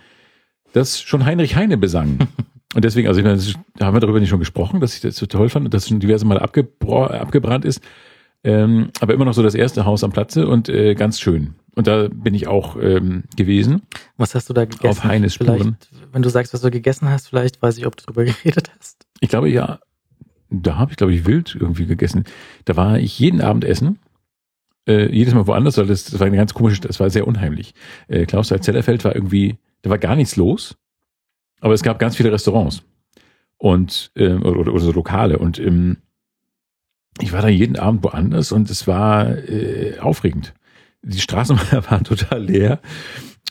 Das 0.73 1.01
schon 1.01 1.25
Heinrich 1.25 1.55
Heine 1.55 1.77
besang. 1.77 2.19
Und 2.75 2.85
deswegen, 2.85 3.07
also 3.07 3.19
ich 3.19 3.23
meine, 3.25 3.37
das- 3.37 3.53
da 3.75 3.85
haben 3.85 3.95
wir 3.95 3.99
darüber 3.99 4.19
nicht 4.19 4.29
schon 4.29 4.39
gesprochen, 4.39 4.79
dass 4.79 4.95
ich 4.95 5.01
das 5.01 5.15
so 5.17 5.25
toll 5.25 5.49
fand 5.49 5.65
und 5.65 5.73
dass 5.73 5.83
es 5.83 5.89
schon 5.89 5.99
diverse 5.99 6.25
Mal 6.25 6.39
abgebra 6.39 7.07
abgebrannt 7.07 7.65
ist. 7.65 7.81
Ähm, 8.45 8.91
aber 9.01 9.13
immer 9.13 9.25
noch 9.25 9.33
so 9.33 9.43
das 9.43 9.55
erste 9.55 9.83
Haus 9.85 10.03
am 10.05 10.11
Platze 10.13 10.47
und 10.47 10.69
äh, 10.69 10.95
ganz 10.95 11.19
schön. 11.19 11.55
Und 11.75 11.87
da 11.87 12.09
bin 12.11 12.33
ich 12.33 12.47
auch 12.47 12.75
ähm, 12.81 13.23
gewesen. 13.37 13.83
Was 14.17 14.35
hast 14.35 14.49
du 14.49 14.53
da 14.53 14.65
gegessen? 14.65 14.87
Auf 14.87 15.03
Heines 15.03 15.35
Spuren. 15.35 15.77
Wenn 16.11 16.21
du 16.21 16.29
sagst, 16.29 16.53
was 16.53 16.61
du 16.61 16.69
gegessen 16.69 17.09
hast, 17.09 17.29
vielleicht 17.29 17.61
weiß 17.61 17.77
ich, 17.77 17.85
ob 17.85 17.95
du 17.95 18.05
drüber 18.05 18.25
geredet 18.43 18.71
hast. 18.77 19.05
Ich 19.21 19.29
glaube 19.29 19.49
ja, 19.49 19.79
da 20.49 20.77
habe 20.77 20.91
ich, 20.91 20.97
glaube 20.97 21.13
ich, 21.13 21.25
wild 21.25 21.55
irgendwie 21.59 21.85
gegessen. 21.85 22.25
Da 22.65 22.75
war 22.75 22.99
ich 22.99 23.17
jeden 23.17 23.41
Abend 23.41 23.63
essen. 23.63 23.99
Äh, 24.87 25.11
jedes 25.15 25.33
Mal 25.33 25.47
woanders, 25.47 25.77
weil 25.77 25.87
das, 25.87 26.05
das 26.05 26.19
war 26.19 26.27
eine 26.27 26.37
ganz 26.37 26.53
komische, 26.53 26.81
das 26.81 26.99
war 26.99 27.09
sehr 27.09 27.27
unheimlich. 27.27 27.73
Äh, 28.07 28.25
Klaus 28.25 28.47
Zellerfeld 28.49 29.05
war 29.05 29.15
irgendwie, 29.15 29.57
da 29.83 29.89
war 29.89 29.99
gar 29.99 30.15
nichts 30.15 30.35
los, 30.35 30.75
aber 31.61 31.73
es 31.73 31.83
gab 31.83 31.99
ganz 31.99 32.15
viele 32.15 32.31
Restaurants 32.31 32.83
und 33.57 34.11
äh, 34.15 34.33
oder, 34.33 34.59
oder, 34.59 34.73
oder 34.73 34.83
so 34.83 34.91
Lokale 34.91 35.37
und 35.37 35.59
ähm, 35.59 35.97
ich 37.19 37.31
war 37.31 37.43
da 37.43 37.47
jeden 37.47 37.77
Abend 37.77 38.03
woanders 38.03 38.51
und 38.51 38.69
es 38.71 38.87
war 38.87 39.37
äh, 39.37 39.99
aufregend. 39.99 40.53
Die 41.03 41.19
Straßen 41.19 41.57
waren 41.89 42.03
total 42.03 42.43
leer 42.43 42.79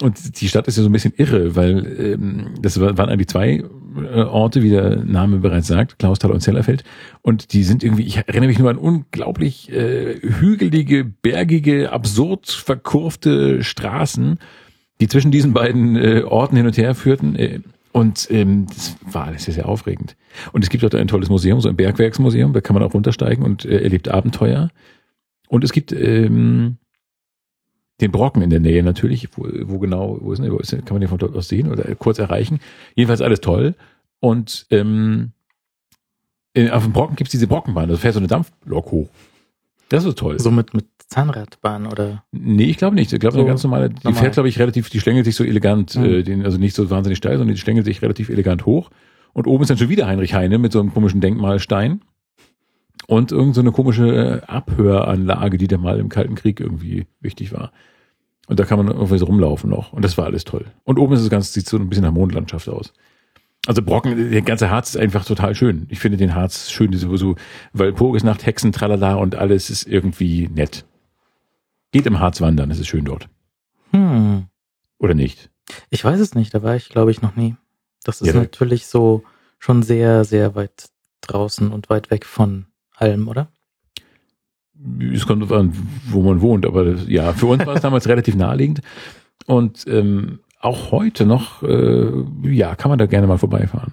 und 0.00 0.40
die 0.40 0.48
Stadt 0.48 0.66
ist 0.68 0.76
ja 0.76 0.82
so 0.82 0.88
ein 0.88 0.92
bisschen 0.92 1.12
irre, 1.16 1.56
weil 1.56 2.14
ähm, 2.14 2.54
das 2.62 2.80
war- 2.80 2.96
waren 2.96 3.10
eigentlich 3.10 3.28
zwei 3.28 3.62
äh, 3.96 4.22
Orte, 4.22 4.62
wie 4.62 4.70
der 4.70 5.04
Name 5.04 5.38
bereits 5.38 5.66
sagt, 5.66 5.98
Klausthal 5.98 6.30
und 6.30 6.40
Zellerfeld. 6.40 6.84
Und 7.22 7.52
die 7.52 7.64
sind 7.64 7.82
irgendwie, 7.84 8.04
ich 8.04 8.16
erinnere 8.16 8.48
mich 8.48 8.58
nur 8.58 8.70
an 8.70 8.78
unglaublich 8.78 9.70
äh, 9.70 10.14
hügelige, 10.22 11.04
bergige, 11.04 11.92
absurd 11.92 12.48
verkurvte 12.48 13.62
Straßen, 13.62 14.38
die 15.00 15.08
zwischen 15.08 15.30
diesen 15.32 15.52
beiden 15.52 15.96
äh, 15.96 16.22
Orten 16.22 16.56
hin 16.56 16.66
und 16.66 16.76
her 16.78 16.94
führten. 16.94 17.34
Äh, 17.36 17.60
und 17.92 18.28
ähm, 18.30 18.66
das 18.68 18.96
war 19.10 19.26
alles 19.26 19.44
sehr, 19.44 19.54
sehr 19.54 19.68
aufregend. 19.68 20.16
Und 20.52 20.62
es 20.62 20.70
gibt 20.70 20.82
dort 20.84 20.94
ein 20.94 21.08
tolles 21.08 21.28
Museum, 21.28 21.60
so 21.60 21.68
ein 21.68 21.76
Bergwerksmuseum, 21.76 22.52
da 22.52 22.60
kann 22.60 22.74
man 22.74 22.84
auch 22.84 22.94
runtersteigen 22.94 23.44
und 23.44 23.64
äh, 23.64 23.82
erlebt 23.82 24.08
Abenteuer. 24.08 24.70
Und 25.48 25.64
es 25.64 25.72
gibt 25.72 25.92
ähm, 25.92 26.76
den 28.00 28.10
Brocken 28.10 28.42
in 28.42 28.50
der 28.50 28.60
Nähe 28.60 28.82
natürlich, 28.82 29.28
wo, 29.36 29.46
wo 29.64 29.78
genau, 29.78 30.18
wo 30.20 30.32
ist, 30.32 30.42
denn, 30.42 30.50
wo 30.52 30.58
ist 30.58 30.72
denn, 30.72 30.84
kann 30.84 30.94
man 30.94 31.00
den 31.00 31.08
von 31.08 31.18
dort 31.18 31.36
aus 31.36 31.48
sehen 31.48 31.70
oder 31.70 31.82
kurz 31.96 32.18
erreichen. 32.18 32.60
Jedenfalls 32.94 33.20
alles 33.20 33.40
toll. 33.40 33.74
Und 34.20 34.66
ähm, 34.70 35.32
in, 36.54 36.70
auf 36.70 36.82
dem 36.84 36.92
Brocken 36.92 37.16
gibt's 37.16 37.30
diese 37.30 37.46
Brockenbahn, 37.46 37.88
da 37.88 37.96
fährt 37.96 38.14
so 38.14 38.20
eine 38.20 38.26
Dampflok 38.28 38.90
hoch. 38.90 39.08
Das 39.88 40.04
ist 40.04 40.18
toll. 40.18 40.38
So 40.38 40.50
mit, 40.50 40.72
mit 40.74 40.86
Zahnradbahn 41.08 41.86
oder? 41.86 42.22
Nee, 42.32 42.64
ich 42.64 42.76
glaube 42.76 42.94
nicht. 42.94 43.12
Ich 43.12 43.18
glaube, 43.20 43.34
So 43.34 43.40
eine 43.40 43.48
ganz 43.48 43.62
normale, 43.64 43.90
die 43.90 43.96
normal. 44.04 44.20
fährt, 44.22 44.34
glaube 44.34 44.48
ich, 44.48 44.58
relativ, 44.58 44.88
die 44.90 45.00
schlängelt 45.00 45.24
sich 45.24 45.34
so 45.34 45.42
elegant, 45.44 45.96
Mhm. 45.96 46.04
äh, 46.04 46.22
den, 46.22 46.44
also 46.44 46.58
nicht 46.58 46.76
so 46.76 46.88
wahnsinnig 46.90 47.18
steil, 47.18 47.38
sondern 47.38 47.54
die 47.54 47.60
schlängelt 47.60 47.86
sich 47.86 48.00
relativ 48.02 48.28
elegant 48.28 48.66
hoch. 48.66 48.90
Und 49.32 49.46
oben 49.46 49.62
ist 49.62 49.68
dann 49.70 49.78
schon 49.78 49.88
wieder 49.88 50.06
Heinrich 50.06 50.34
Heine 50.34 50.58
mit 50.58 50.72
so 50.72 50.80
einem 50.80 50.92
komischen 50.92 51.20
Denkmalstein. 51.20 52.02
Und 53.10 53.32
irgend 53.32 53.56
so 53.56 53.60
eine 53.60 53.72
komische 53.72 54.06
äh, 54.06 54.46
Abhöranlage, 54.46 55.58
die 55.58 55.66
da 55.66 55.78
mal 55.78 55.98
im 55.98 56.08
Kalten 56.08 56.36
Krieg 56.36 56.60
irgendwie 56.60 57.08
wichtig 57.20 57.52
war. 57.52 57.72
Und 58.46 58.60
da 58.60 58.64
kann 58.64 58.78
man 58.78 58.86
irgendwie 58.86 59.18
so 59.18 59.24
rumlaufen 59.24 59.68
noch. 59.68 59.92
Und 59.92 60.04
das 60.04 60.16
war 60.16 60.26
alles 60.26 60.44
toll. 60.44 60.66
Und 60.84 60.96
oben 60.96 61.14
ist 61.14 61.20
es 61.22 61.28
ganz, 61.28 61.52
sieht 61.52 61.68
so 61.68 61.76
ein 61.76 61.88
bisschen 61.88 62.04
nach 62.04 62.12
Mondlandschaft 62.12 62.68
aus. 62.68 62.92
Also 63.66 63.82
Brocken, 63.82 64.30
der 64.30 64.42
ganze 64.42 64.70
Harz 64.70 64.90
ist 64.90 64.96
einfach 64.96 65.24
total 65.24 65.56
schön. 65.56 65.88
Ich 65.88 65.98
finde 65.98 66.18
den 66.18 66.36
Harz 66.36 66.70
schön, 66.70 66.92
diese 66.92 67.16
so, 67.16 67.34
weil 67.72 67.92
Nacht, 68.22 68.46
Hexen, 68.46 68.70
Tralala 68.70 69.16
und 69.16 69.34
alles 69.34 69.70
ist 69.70 69.88
irgendwie 69.88 70.46
nett. 70.46 70.84
Geht 71.90 72.06
im 72.06 72.20
Harz 72.20 72.40
wandern, 72.40 72.70
es 72.70 72.78
ist 72.78 72.86
schön 72.86 73.06
dort. 73.06 73.28
Hm. 73.90 74.46
Oder 75.00 75.14
nicht? 75.14 75.50
Ich 75.88 76.04
weiß 76.04 76.20
es 76.20 76.36
nicht, 76.36 76.54
da 76.54 76.62
war 76.62 76.76
ich, 76.76 76.90
glaube 76.90 77.10
ich, 77.10 77.22
noch 77.22 77.34
nie. 77.34 77.56
Das 78.04 78.20
ist 78.20 78.28
Ja, 78.28 78.34
natürlich 78.34 78.86
so 78.86 79.24
schon 79.58 79.82
sehr, 79.82 80.24
sehr 80.24 80.54
weit 80.54 80.90
draußen 81.22 81.72
und 81.72 81.90
weit 81.90 82.12
weg 82.12 82.24
von 82.24 82.66
allem, 83.00 83.28
oder? 83.28 83.48
Es 85.12 85.26
kommt 85.26 85.42
drauf 85.42 85.52
an, 85.52 85.72
wo 86.08 86.22
man 86.22 86.40
wohnt, 86.40 86.64
aber 86.64 86.84
das, 86.84 87.08
ja, 87.08 87.32
für 87.32 87.46
uns 87.46 87.66
war 87.66 87.74
es 87.74 87.82
damals 87.82 88.08
relativ 88.08 88.34
naheliegend. 88.34 88.80
Und 89.46 89.86
ähm, 89.86 90.40
auch 90.60 90.90
heute 90.90 91.26
noch, 91.26 91.62
äh, 91.62 92.10
ja, 92.44 92.74
kann 92.76 92.90
man 92.90 92.98
da 92.98 93.06
gerne 93.06 93.26
mal 93.26 93.38
vorbeifahren. 93.38 93.92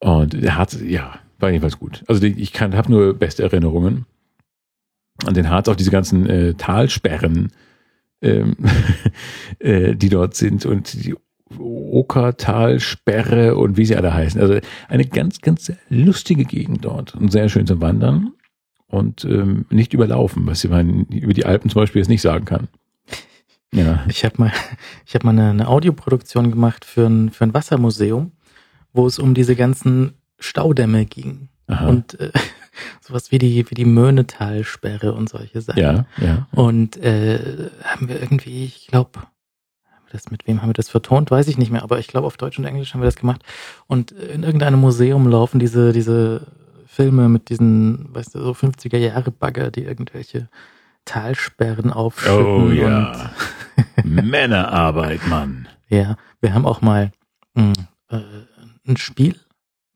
Und 0.00 0.34
der 0.34 0.56
Harz, 0.56 0.78
ja, 0.82 1.18
war 1.38 1.50
jedenfalls 1.50 1.78
gut. 1.78 2.04
Also 2.08 2.20
die, 2.20 2.40
ich 2.40 2.52
kann, 2.52 2.76
habe 2.76 2.90
nur 2.90 3.14
beste 3.14 3.42
Erinnerungen 3.42 4.06
an 5.24 5.34
den 5.34 5.48
Harz, 5.48 5.68
auch 5.68 5.76
diese 5.76 5.90
ganzen 5.90 6.26
äh, 6.26 6.54
Talsperren, 6.54 7.52
ähm, 8.20 8.56
äh, 9.60 9.94
die 9.94 10.08
dort 10.08 10.34
sind 10.34 10.66
und 10.66 10.92
die 10.92 11.14
Okertalsperre 11.58 13.56
und 13.56 13.76
wie 13.76 13.84
sie 13.84 13.96
alle 13.96 14.14
heißen. 14.14 14.40
Also 14.40 14.58
eine 14.88 15.04
ganz, 15.04 15.40
ganz 15.40 15.72
lustige 15.88 16.44
Gegend 16.44 16.84
dort 16.84 17.14
und 17.14 17.30
sehr 17.30 17.48
schön 17.48 17.66
zum 17.66 17.80
Wandern 17.80 18.32
und 18.88 19.24
ähm, 19.24 19.66
nicht 19.70 19.92
überlaufen, 19.92 20.46
was 20.46 20.64
man 20.64 21.04
über 21.04 21.34
die 21.34 21.44
Alpen 21.44 21.70
zum 21.70 21.82
Beispiel 21.82 22.00
jetzt 22.00 22.08
nicht 22.08 22.22
sagen 22.22 22.44
kann. 22.44 22.68
Ja. 23.72 24.04
Ich 24.08 24.24
habe 24.24 24.36
mal, 24.38 24.52
ich 25.04 25.16
habe 25.16 25.26
mal 25.26 25.32
eine, 25.32 25.50
eine 25.50 25.66
Audioproduktion 25.66 26.52
gemacht 26.52 26.84
für 26.84 27.06
ein, 27.06 27.30
für 27.30 27.42
ein 27.42 27.54
Wassermuseum, 27.54 28.30
wo 28.92 29.04
es 29.04 29.18
um 29.18 29.34
diese 29.34 29.56
ganzen 29.56 30.12
Staudämme 30.38 31.06
ging. 31.06 31.48
Aha. 31.66 31.88
Und 31.88 32.20
äh, 32.20 32.30
sowas 33.00 33.32
wie 33.32 33.38
die, 33.38 33.68
wie 33.68 33.74
die 33.74 33.84
Möhnetalsperre 33.84 35.12
und 35.12 35.28
solche 35.28 35.60
Sachen. 35.60 35.82
ja, 35.82 36.06
ja. 36.18 36.46
Und 36.52 36.96
äh, 36.98 37.68
haben 37.82 38.08
wir 38.08 38.22
irgendwie, 38.22 38.66
ich 38.66 38.86
glaube, 38.86 39.18
das 40.14 40.30
mit 40.30 40.46
wem 40.46 40.62
haben 40.62 40.68
wir 40.68 40.74
das 40.74 40.88
vertont, 40.88 41.30
weiß 41.30 41.48
ich 41.48 41.58
nicht 41.58 41.70
mehr, 41.72 41.82
aber 41.82 41.98
ich 41.98 42.06
glaube 42.08 42.26
auf 42.26 42.36
Deutsch 42.36 42.58
und 42.58 42.64
Englisch 42.64 42.94
haben 42.94 43.00
wir 43.00 43.06
das 43.06 43.16
gemacht. 43.16 43.42
Und 43.86 44.12
in 44.12 44.42
irgendeinem 44.44 44.80
Museum 44.80 45.28
laufen 45.28 45.58
diese, 45.58 45.92
diese 45.92 46.46
Filme 46.86 47.28
mit 47.28 47.48
diesen, 47.48 48.14
weißt 48.14 48.36
du, 48.36 48.40
so 48.40 48.52
50er 48.52 48.98
Jahre 48.98 49.30
Bagger, 49.30 49.70
die 49.70 49.82
irgendwelche 49.82 50.48
Talsperren 51.04 51.92
aufschütten. 51.92 52.46
Oh 52.46 52.70
ja. 52.70 53.30
Männerarbeit, 54.04 55.26
Mann. 55.26 55.68
ja, 55.88 56.16
wir 56.40 56.54
haben 56.54 56.66
auch 56.66 56.80
mal 56.80 57.10
mh, 57.54 57.72
äh, 58.10 58.20
ein 58.86 58.96
Spiel, 58.96 59.40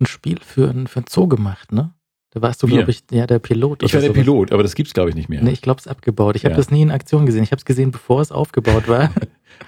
ein 0.00 0.06
Spiel 0.06 0.40
für 0.40 0.68
ein, 0.70 0.86
für 0.88 1.00
ein 1.00 1.06
Zoo 1.08 1.28
gemacht, 1.28 1.72
ne? 1.72 1.92
Da 2.30 2.42
warst 2.42 2.62
du, 2.62 2.66
glaube 2.66 2.90
ich, 2.90 3.04
ja, 3.10 3.26
der 3.26 3.38
Pilot. 3.38 3.82
Ich 3.82 3.94
war 3.94 4.00
der 4.00 4.10
sowas. 4.10 4.22
Pilot, 4.22 4.52
aber 4.52 4.62
das 4.62 4.74
gibt's 4.74 4.92
glaube 4.92 5.08
ich 5.10 5.16
nicht 5.16 5.28
mehr. 5.30 5.42
Nee, 5.42 5.52
ich 5.52 5.62
glaube, 5.62 5.78
es 5.80 5.86
ist 5.86 5.90
abgebaut. 5.90 6.36
Ich 6.36 6.44
habe 6.44 6.52
Ja. 6.52 6.56
das 6.58 6.70
nie 6.70 6.82
in 6.82 6.90
Aktion 6.90 7.24
gesehen. 7.26 7.42
Ich 7.42 7.52
habe 7.52 7.58
es 7.60 7.64
gesehen, 7.64 7.90
bevor 7.90 8.20
es 8.20 8.30
aufgebaut 8.32 8.88
war. 8.88 9.10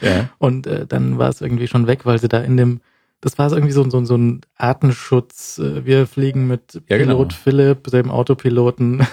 Ja. 0.02 0.28
Und 0.38 0.66
äh, 0.68 0.86
dann 0.86 1.18
war 1.18 1.30
es 1.30 1.40
irgendwie 1.40 1.66
schon 1.66 1.86
weg, 1.88 2.06
weil 2.06 2.20
sie 2.20 2.28
da 2.28 2.38
in 2.38 2.56
dem, 2.56 2.80
das 3.22 3.38
war 3.38 3.50
so 3.50 3.56
irgendwie 3.56 3.72
so, 3.72 3.88
so, 3.90 4.04
so 4.04 4.14
ein 4.16 4.42
Artenschutz. 4.56 5.58
Äh, 5.58 5.84
Wir 5.84 6.06
fliegen 6.06 6.46
mit 6.46 6.80
Ja, 6.88 6.96
genau. 6.96 7.14
Pilot 7.16 7.32
Philipp, 7.32 7.84
dem 7.88 8.10
Autopiloten, 8.10 9.04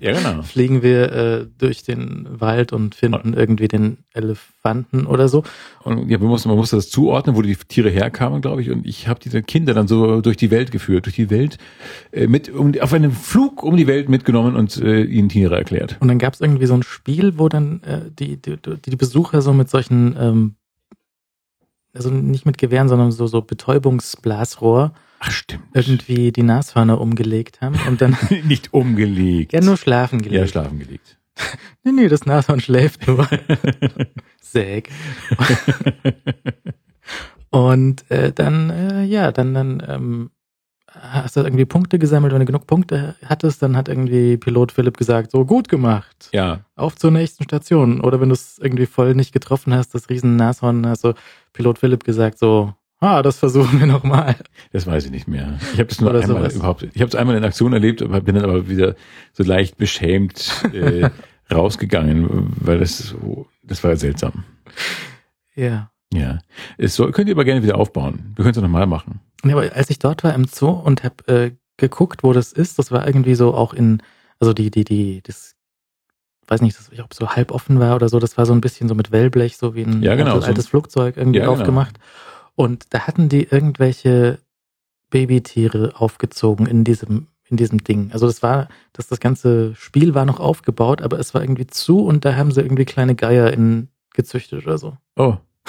ja, 0.00 0.12
genau. 0.12 0.42
fliegen 0.42 0.82
wir 0.82 1.12
äh, 1.12 1.46
durch 1.58 1.82
den 1.82 2.28
Wald 2.30 2.72
und 2.72 2.94
finden 2.94 3.34
irgendwie 3.34 3.68
den 3.68 3.98
Elefanten 4.12 5.06
oder 5.06 5.28
so. 5.28 5.42
Und 5.82 6.08
ja, 6.08 6.18
man 6.18 6.28
musste, 6.28 6.48
man 6.48 6.56
musste 6.56 6.76
das 6.76 6.90
zuordnen, 6.90 7.36
wo 7.36 7.42
die 7.42 7.56
Tiere 7.56 7.90
herkamen, 7.90 8.40
glaube 8.40 8.62
ich. 8.62 8.70
Und 8.70 8.86
ich 8.86 9.08
habe 9.08 9.20
diese 9.20 9.42
Kinder 9.42 9.74
dann 9.74 9.88
so 9.88 10.20
durch 10.20 10.36
die 10.36 10.50
Welt 10.50 10.70
geführt, 10.70 11.06
durch 11.06 11.16
die 11.16 11.30
Welt, 11.30 11.58
äh, 12.12 12.26
mit 12.26 12.48
um, 12.48 12.72
auf 12.80 12.92
einen 12.92 13.12
Flug 13.12 13.62
um 13.62 13.76
die 13.76 13.86
Welt 13.86 14.08
mitgenommen 14.08 14.56
und 14.56 14.76
äh, 14.78 15.02
ihnen 15.02 15.28
Tiere 15.28 15.56
erklärt. 15.56 15.96
Und 16.00 16.08
dann 16.08 16.18
gab 16.18 16.34
es 16.34 16.40
irgendwie 16.40 16.66
so 16.66 16.74
ein 16.74 16.82
Spiel, 16.82 17.38
wo 17.38 17.48
dann 17.48 17.82
äh, 17.82 18.02
die, 18.10 18.40
die, 18.40 18.56
die 18.56 18.96
Besucher 18.96 19.42
so 19.42 19.52
mit 19.52 19.68
solchen, 19.68 20.16
ähm, 20.18 20.54
also 21.92 22.10
nicht 22.10 22.46
mit 22.46 22.58
Gewehren, 22.58 22.88
sondern 22.88 23.10
so, 23.10 23.26
so 23.26 23.42
Betäubungsblasrohr 23.42 24.92
Ach, 25.20 25.30
stimmt. 25.30 25.64
irgendwie 25.74 26.30
die 26.32 26.42
Nashörner 26.42 27.00
umgelegt 27.00 27.60
haben 27.60 27.76
und 27.88 28.00
dann 28.00 28.16
Nicht 28.44 28.72
umgelegt. 28.72 29.52
ja 29.52 29.60
nur 29.60 29.76
schlafen 29.76 30.20
gelegt. 30.22 30.40
Ja, 30.40 30.46
schlafen 30.46 30.78
gelegt. 30.78 31.18
Nee, 31.84 31.92
nee, 31.92 32.08
das 32.08 32.26
Nashorn 32.26 32.60
schläft 32.60 33.06
nur. 33.06 33.26
Säg. 34.42 34.90
Und 37.50 38.10
äh, 38.10 38.32
dann, 38.32 38.70
äh, 38.70 39.04
ja, 39.04 39.32
dann, 39.32 39.54
dann 39.54 39.82
ähm, 39.86 40.30
hast 40.92 41.36
du 41.36 41.40
irgendwie 41.40 41.64
Punkte 41.64 41.98
gesammelt. 41.98 42.32
Wenn 42.32 42.40
du 42.40 42.46
genug 42.46 42.66
Punkte 42.66 43.14
hattest, 43.24 43.62
dann 43.62 43.76
hat 43.76 43.88
irgendwie 43.88 44.36
Pilot 44.36 44.72
Philipp 44.72 44.96
gesagt, 44.98 45.30
so 45.30 45.44
gut 45.46 45.68
gemacht. 45.68 46.28
ja, 46.32 46.60
Auf 46.76 46.96
zur 46.96 47.10
nächsten 47.10 47.44
Station. 47.44 48.00
Oder 48.00 48.20
wenn 48.20 48.28
du 48.28 48.34
es 48.34 48.58
irgendwie 48.58 48.86
voll 48.86 49.14
nicht 49.14 49.32
getroffen 49.32 49.72
hast, 49.72 49.94
das 49.94 50.10
riesen 50.10 50.36
Nashorn, 50.36 50.86
hast 50.86 51.02
so 51.02 51.14
Pilot 51.52 51.78
Philipp 51.78 52.04
gesagt, 52.04 52.38
so, 52.38 52.74
ah, 53.00 53.22
das 53.22 53.38
versuchen 53.38 53.78
wir 53.80 53.86
nochmal. 53.86 54.36
das 54.72 54.86
weiß 54.86 55.06
ich 55.06 55.10
nicht 55.10 55.28
mehr. 55.28 55.58
Ich 55.72 55.78
habe 55.78 55.86
das 55.86 56.00
nur 56.00 56.10
Oder 56.10 56.22
einmal 56.22 56.38
sowas. 56.42 56.54
überhaupt. 56.56 56.82
Ich 56.94 57.00
habe 57.00 57.08
es 57.08 57.14
einmal 57.14 57.36
in 57.36 57.44
Aktion 57.44 57.72
erlebt, 57.72 58.02
aber 58.02 58.20
bin 58.20 58.34
dann 58.34 58.44
aber 58.44 58.68
wieder 58.68 58.94
so 59.32 59.42
leicht 59.44 59.76
beschämt 59.76 60.64
äh, 60.72 61.10
rausgegangen, 61.54 62.54
weil 62.60 62.78
das 62.78 63.14
das 63.62 63.82
war 63.84 63.96
seltsam. 63.96 64.44
Ja. 65.54 65.90
Ja, 66.12 66.38
es 66.78 66.94
soll, 66.94 67.12
könnt 67.12 67.28
ihr 67.28 67.34
aber 67.34 67.44
gerne 67.44 67.62
wieder 67.62 67.76
aufbauen. 67.76 68.32
Wir 68.36 68.42
können 68.42 68.54
es 68.56 68.62
nochmal 68.62 68.86
machen. 68.86 69.20
Ja, 69.44 69.52
aber 69.56 69.70
als 69.74 69.90
ich 69.90 69.98
dort 69.98 70.24
war 70.24 70.32
im 70.34 70.46
Zoo 70.46 70.70
und 70.70 71.04
hab 71.04 71.28
äh, 71.28 71.52
geguckt, 71.76 72.22
wo 72.22 72.32
das 72.32 72.52
ist, 72.52 72.78
das 72.78 72.90
war 72.90 73.06
irgendwie 73.06 73.34
so 73.34 73.52
auch 73.54 73.74
in, 73.74 74.02
also 74.40 74.54
die, 74.54 74.70
die, 74.70 74.84
die, 74.84 75.20
das, 75.22 75.54
weiß 76.46 76.62
nicht, 76.62 76.78
das, 76.78 76.90
ob 76.98 77.12
so 77.12 77.28
halb 77.28 77.50
offen 77.52 77.78
war 77.78 77.94
oder 77.94 78.08
so, 78.08 78.18
das 78.20 78.38
war 78.38 78.46
so 78.46 78.54
ein 78.54 78.62
bisschen 78.62 78.88
so 78.88 78.94
mit 78.94 79.12
Wellblech, 79.12 79.58
so 79.58 79.74
wie 79.74 79.82
ein 79.82 80.02
Ja, 80.02 80.14
genau, 80.14 80.30
altes, 80.30 80.44
so- 80.44 80.48
altes 80.48 80.68
Flugzeug 80.68 81.16
irgendwie 81.18 81.40
Ja, 81.40 81.44
genau. 81.44 81.56
Und 82.58 82.92
da 82.92 83.06
hatten 83.06 83.28
die 83.28 83.44
irgendwelche 83.44 84.40
Babytiere 85.10 85.92
aufgezogen 85.94 86.66
in 86.66 86.82
diesem, 86.82 87.28
in 87.44 87.56
diesem 87.56 87.84
Ding. 87.84 88.10
Also 88.10 88.26
das 88.26 88.42
war, 88.42 88.66
das, 88.92 89.06
das 89.06 89.20
ganze 89.20 89.76
Spiel 89.76 90.16
war 90.16 90.24
noch 90.24 90.40
aufgebaut, 90.40 91.00
aber 91.00 91.20
es 91.20 91.34
war 91.34 91.40
irgendwie 91.40 91.68
zu 91.68 92.04
und 92.04 92.24
da 92.24 92.34
haben 92.34 92.50
sie 92.50 92.60
irgendwie 92.60 92.84
kleine 92.84 93.14
Geier 93.14 93.52
in 93.52 93.90
gezüchtet 94.12 94.66
oder 94.66 94.76
so. 94.76 94.96
Oh, 95.14 95.36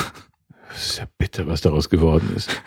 das 0.70 0.88
ist 0.88 0.98
ja 0.98 1.06
bitter, 1.20 1.46
was 1.46 1.62
daraus 1.62 1.90
geworden 1.90 2.34
ist. 2.36 2.50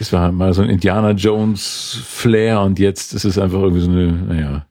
Es 0.00 0.10
war 0.10 0.32
mal 0.32 0.54
so 0.54 0.62
ein 0.62 0.70
Indiana 0.70 1.10
Jones 1.10 2.00
Flair 2.02 2.62
und 2.62 2.78
jetzt 2.78 3.12
ist 3.12 3.26
es 3.26 3.36
einfach 3.36 3.60
irgendwie 3.60 3.82
so 3.82 3.90
eine, 3.90 4.10
naja. 4.10 4.66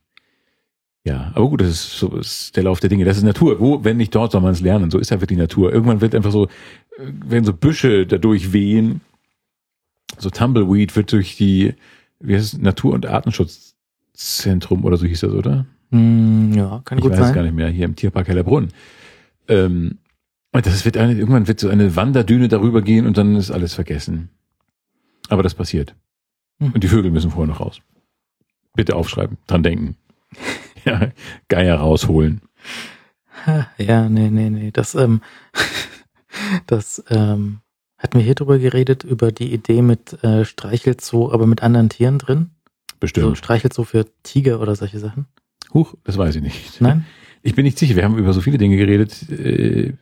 Ja, 1.05 1.31
aber 1.35 1.49
gut, 1.49 1.61
das 1.61 1.69
ist 1.69 1.91
so 1.99 2.17
ist 2.17 2.55
der 2.55 2.63
Lauf 2.63 2.79
der 2.79 2.89
Dinge. 2.89 3.05
Das 3.05 3.15
ist 3.15 3.23
Natur. 3.23 3.59
Wo, 3.59 3.83
wenn 3.83 3.97
nicht 3.97 4.13
dort, 4.15 4.31
soll 4.31 4.41
man 4.41 4.53
es 4.53 4.61
lernen. 4.61 4.89
So 4.89 4.97
ist 4.97 5.11
einfach 5.11 5.27
die 5.27 5.35
Natur. 5.35 5.71
Irgendwann 5.71 6.01
wird 6.01 6.15
einfach 6.15 6.31
so, 6.31 6.45
äh, 6.45 6.49
wenn 7.25 7.45
so 7.45 7.53
Büsche 7.53 8.07
dadurch 8.07 8.53
wehen, 8.53 9.01
so 10.17 10.31
Tumbleweed 10.31 10.95
wird 10.95 11.11
durch 11.11 11.37
die, 11.37 11.75
wie 12.19 12.35
heißt 12.35 12.55
es, 12.55 12.59
Natur- 12.59 12.93
und 12.93 13.05
Artenschutzzentrum 13.05 14.83
oder 14.83 14.97
so 14.97 15.05
hieß 15.05 15.19
das, 15.21 15.33
oder? 15.33 15.67
Hm, 15.91 16.53
ja, 16.53 16.81
kann 16.83 16.97
ich 16.97 17.03
gut 17.03 17.11
weiß 17.11 17.19
es 17.19 17.25
sein. 17.27 17.35
gar 17.35 17.43
nicht 17.43 17.55
mehr, 17.55 17.69
hier 17.69 17.85
im 17.85 17.95
Tierpark 17.95 18.27
Hellerbrunn. 18.27 18.69
Ähm, 19.47 19.99
und 20.53 20.65
das 20.65 20.85
wird 20.85 20.97
eine, 20.97 21.13
irgendwann 21.13 21.47
wird 21.47 21.59
so 21.59 21.69
eine 21.69 21.95
Wanderdüne 21.95 22.47
darüber 22.47 22.81
gehen 22.81 23.05
und 23.05 23.17
dann 23.17 23.35
ist 23.35 23.51
alles 23.51 23.75
vergessen. 23.75 24.29
Aber 25.29 25.43
das 25.43 25.53
passiert. 25.53 25.93
Hm. 26.59 26.71
Und 26.71 26.83
die 26.83 26.87
Vögel 26.87 27.11
müssen 27.11 27.29
vorher 27.29 27.53
noch 27.53 27.59
raus. 27.59 27.81
Bitte 28.73 28.95
aufschreiben, 28.95 29.37
dran 29.45 29.61
denken. 29.61 29.97
ja, 30.91 31.11
Geier 31.49 31.75
rausholen. 31.77 32.41
Ja, 33.77 34.09
nee, 34.09 34.29
nee, 34.29 34.49
nee. 34.49 34.71
Das, 34.71 34.95
ähm, 34.95 35.21
das, 36.67 37.03
ähm, 37.09 37.59
hatten 37.97 38.17
wir 38.17 38.25
hier 38.25 38.35
drüber 38.35 38.59
geredet, 38.59 39.03
über 39.03 39.31
die 39.31 39.53
Idee 39.53 39.81
mit 39.81 40.21
äh, 40.23 40.45
Streichelzoo, 40.45 41.31
aber 41.31 41.47
mit 41.47 41.63
anderen 41.63 41.89
Tieren 41.89 42.19
drin? 42.19 42.51
Bestimmt. 42.99 43.25
So 43.25 43.35
Streichelzoo 43.35 43.83
für 43.83 44.05
Tiger 44.23 44.59
oder 44.59 44.75
solche 44.75 44.99
Sachen? 44.99 45.25
Huch, 45.73 45.95
das 46.03 46.17
weiß 46.17 46.35
ich 46.35 46.41
nicht. 46.41 46.81
Nein? 46.81 47.05
Ich 47.41 47.55
bin 47.55 47.65
nicht 47.65 47.77
sicher. 47.77 47.95
Wir 47.95 48.03
haben 48.03 48.17
über 48.17 48.33
so 48.33 48.41
viele 48.41 48.57
Dinge 48.57 48.77
geredet. 48.77 49.29
Äh, 49.29 49.93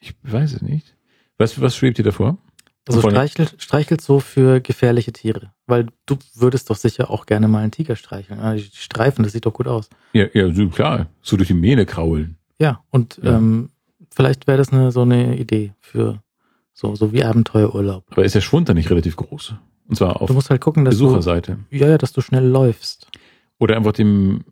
Ich 0.00 0.14
weiß 0.22 0.52
es 0.54 0.62
nicht. 0.62 0.96
Was, 1.38 1.60
was 1.60 1.76
schwebt 1.76 1.98
dir 1.98 2.02
davor? 2.04 2.38
Also 2.86 3.00
Von- 3.00 3.10
Streichel, 3.12 3.48
Streichelzoo 3.56 4.20
für 4.20 4.60
gefährliche 4.60 5.12
Tiere. 5.12 5.52
Weil 5.66 5.86
du 6.06 6.16
würdest 6.34 6.68
doch 6.68 6.76
sicher 6.76 7.10
auch 7.10 7.24
gerne 7.26 7.48
mal 7.48 7.60
einen 7.62 7.70
Tiger 7.72 7.96
streicheln. 7.96 8.38
Ah, 8.40 8.54
Die 8.54 8.62
Streifen, 8.72 9.22
das 9.22 9.32
sieht 9.32 9.46
doch 9.46 9.54
gut 9.54 9.66
aus. 9.66 9.88
Ja, 10.12 10.26
ja, 10.34 10.52
so, 10.52 10.68
klar. 10.68 11.06
So 11.22 11.36
durch 11.36 11.48
die 11.48 11.54
Mähne 11.54 11.86
kraulen. 11.86 12.36
Ja, 12.58 12.80
und 12.90 13.18
Ja. 13.22 13.36
Ähm, 13.38 13.70
vielleicht 14.14 14.46
wäre 14.46 14.58
das 14.58 14.70
eine, 14.72 14.92
so 14.92 15.00
eine 15.02 15.38
Idee 15.38 15.72
für 15.80 16.22
so, 16.74 16.94
so 16.94 17.12
wie 17.12 17.24
Abenteuerurlaub. 17.24 18.04
Aber 18.10 18.24
ist 18.24 18.34
der 18.34 18.40
Schwund 18.42 18.68
da 18.68 18.74
nicht 18.74 18.90
relativ 18.90 19.16
groß? 19.16 19.54
Und 19.88 19.96
zwar 19.96 20.20
auf 20.20 20.28
Du 20.28 20.34
musst 20.34 20.50
halt 20.50 20.60
gucken, 20.60 20.84
dass 20.84 20.96
du, 20.98 21.04
Besucherseite. 21.04 21.58
ja, 21.70 21.88
ja, 21.88 21.98
dass 21.98 22.12
du 22.12 22.20
schnell 22.20 22.46
läufst. 22.46 23.08
Oder 23.58 23.76
einfach 23.76 23.92
dem 23.92 24.44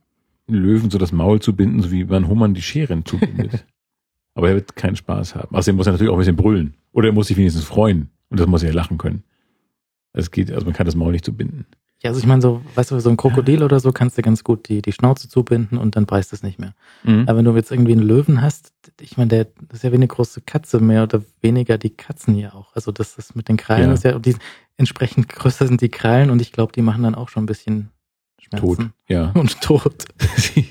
Löwen 0.47 0.91
so 0.91 0.99
das 0.99 1.13
Maul 1.13 1.41
zu 1.41 1.55
binden, 1.55 1.83
so 1.83 1.91
wie 1.91 2.05
man 2.05 2.29
Hummern 2.29 2.55
die 2.55 2.63
Scheren 2.63 3.05
zubindet. 3.05 3.65
Aber 4.35 4.49
er 4.49 4.55
wird 4.55 4.75
keinen 4.77 4.97
Spaß 4.97 5.35
haben. 5.35 5.55
Außerdem 5.55 5.77
muss 5.77 5.87
er 5.87 5.93
natürlich 5.93 6.11
auch 6.11 6.17
ein 6.17 6.21
bisschen 6.21 6.37
brüllen. 6.37 6.75
Oder 6.93 7.09
er 7.09 7.13
muss 7.13 7.27
sich 7.29 7.37
wenigstens 7.37 7.65
freuen. 7.65 8.09
Und 8.33 8.41
das 8.41 8.47
muss 8.47 8.63
ja 8.63 8.73
lachen 8.73 8.99
können. 8.99 9.23
Es 10.13 10.31
geht, 10.31 10.51
also 10.51 10.65
man 10.67 10.75
kann 10.75 10.87
das 10.87 10.95
Maul 10.95 11.13
nicht 11.13 11.25
zubinden. 11.25 11.67
Ja, 12.03 12.11
also 12.11 12.19
ich 12.19 12.27
meine, 12.27 12.43
so, 12.43 12.61
weißt 12.75 12.91
du, 12.91 12.99
so 12.99 13.11
ein 13.11 13.17
Krokodil 13.17 13.63
oder 13.63 13.79
so 13.79 13.93
kannst 13.93 14.19
du 14.19 14.23
ganz 14.23 14.43
gut 14.43 14.69
die, 14.69 14.83
die 14.83 14.91
Schnauze 14.91 15.29
zubinden 15.29 15.79
und 15.79 15.95
dann 15.95 16.05
beißt 16.05 16.33
es 16.33 16.43
nicht 16.43 16.59
mehr. 16.59 16.75
Mhm. 17.05 17.29
Aber 17.29 17.39
wenn 17.39 17.45
du 17.45 17.55
jetzt 17.55 17.71
irgendwie 17.71 17.93
einen 17.93 18.03
Löwen 18.03 18.43
hast, 18.43 18.73
ich 19.01 19.17
meine, 19.17 19.29
der 19.29 19.45
das 19.69 19.79
ist 19.79 19.83
ja 19.85 19.93
wie 19.93 19.97
eine 19.97 20.09
große 20.09 20.41
Katze, 20.41 20.81
mehr 20.81 21.05
oder 21.05 21.23
weniger 21.41 21.79
die 21.79 21.91
Katzen 21.91 22.35
ja 22.37 22.55
auch. 22.55 22.75
Also 22.75 22.91
das 22.91 23.17
ist 23.19 23.37
mit 23.37 23.49
den 23.49 23.57
Krallen 23.57 23.89
Ja. 23.89 23.93
ist 23.95 24.03
ja, 24.03 24.19
die, 24.19 24.35
entsprechend 24.77 25.29
größer 25.29 25.69
sind 25.69 25.81
die 25.81 25.91
Krallen 25.91 26.31
und 26.31 26.43
ich 26.43 26.51
glaube, 26.51 26.73
die 26.73 26.83
machen 26.83 27.05
dann 27.05 27.15
auch 27.15 27.29
schon 27.29 27.45
ein 27.45 27.47
bisschen 27.47 27.91
Schmerzen. 28.41 28.67
Tot. 28.67 28.91
Ja. 29.09 29.31
Und 29.35 29.61
tot. 29.61 30.05
sie, 30.37 30.67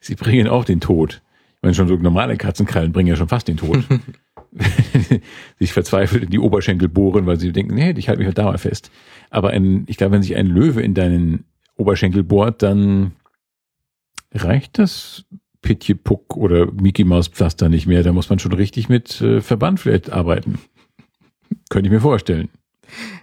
sie 0.00 0.14
bringen 0.14 0.48
auch 0.48 0.64
den 0.64 0.80
Tod. 0.80 1.20
Ich 1.56 1.62
meine, 1.62 1.74
schon 1.74 1.86
so 1.86 1.96
normale 1.96 2.38
Katzenkrallen 2.38 2.92
bringen 2.92 3.08
ja 3.08 3.16
schon 3.16 3.28
fast 3.28 3.46
den 3.46 3.58
Tod. 3.58 3.84
sich 5.58 5.72
verzweifelt 5.72 6.24
in 6.24 6.30
die 6.30 6.38
Oberschenkel 6.38 6.88
bohren, 6.88 7.26
weil 7.26 7.38
sie 7.38 7.52
denken, 7.52 7.74
nee, 7.74 7.94
ich 7.96 8.08
halte 8.08 8.18
mich 8.18 8.26
halt 8.26 8.38
da 8.38 8.44
mal 8.44 8.58
fest. 8.58 8.90
Aber 9.30 9.50
ein, 9.50 9.84
ich 9.86 9.96
glaube, 9.96 10.12
wenn 10.12 10.22
sich 10.22 10.36
ein 10.36 10.46
Löwe 10.46 10.82
in 10.82 10.94
deinen 10.94 11.44
Oberschenkel 11.76 12.22
bohrt, 12.22 12.62
dann 12.62 13.12
reicht 14.32 14.78
das 14.78 15.24
Pitjepuck 15.62 16.36
oder 16.36 16.70
Mickey 16.72 17.04
Maus 17.04 17.28
Pflaster 17.28 17.68
nicht 17.68 17.86
mehr. 17.86 18.02
Da 18.02 18.12
muss 18.12 18.28
man 18.28 18.38
schon 18.38 18.52
richtig 18.52 18.88
mit 18.88 19.20
äh, 19.20 19.40
Verband 19.40 19.80
vielleicht 19.80 20.10
arbeiten. 20.10 20.58
Könnte 21.70 21.88
ich 21.88 21.92
mir 21.92 22.00
vorstellen. 22.00 22.50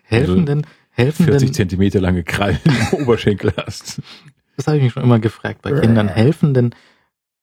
Helfen 0.04 0.32
Also 0.32 0.46
denn, 0.46 0.68
helfen 0.90 1.26
40 1.26 1.50
denn, 1.50 1.54
Zentimeter 1.54 2.02
lange 2.02 2.24
Krallen 2.24 2.60
im 2.64 3.02
Oberschenkel 3.02 3.54
hast. 3.58 4.02
das 4.56 4.68
habe 4.68 4.78
ich 4.78 4.84
mich 4.84 4.94
schon 4.94 5.04
immer 5.04 5.20
gefragt 5.20 5.62
bei 5.62 5.72
Kindern, 5.74 6.08
helfen 6.08 6.54
denn 6.54 6.74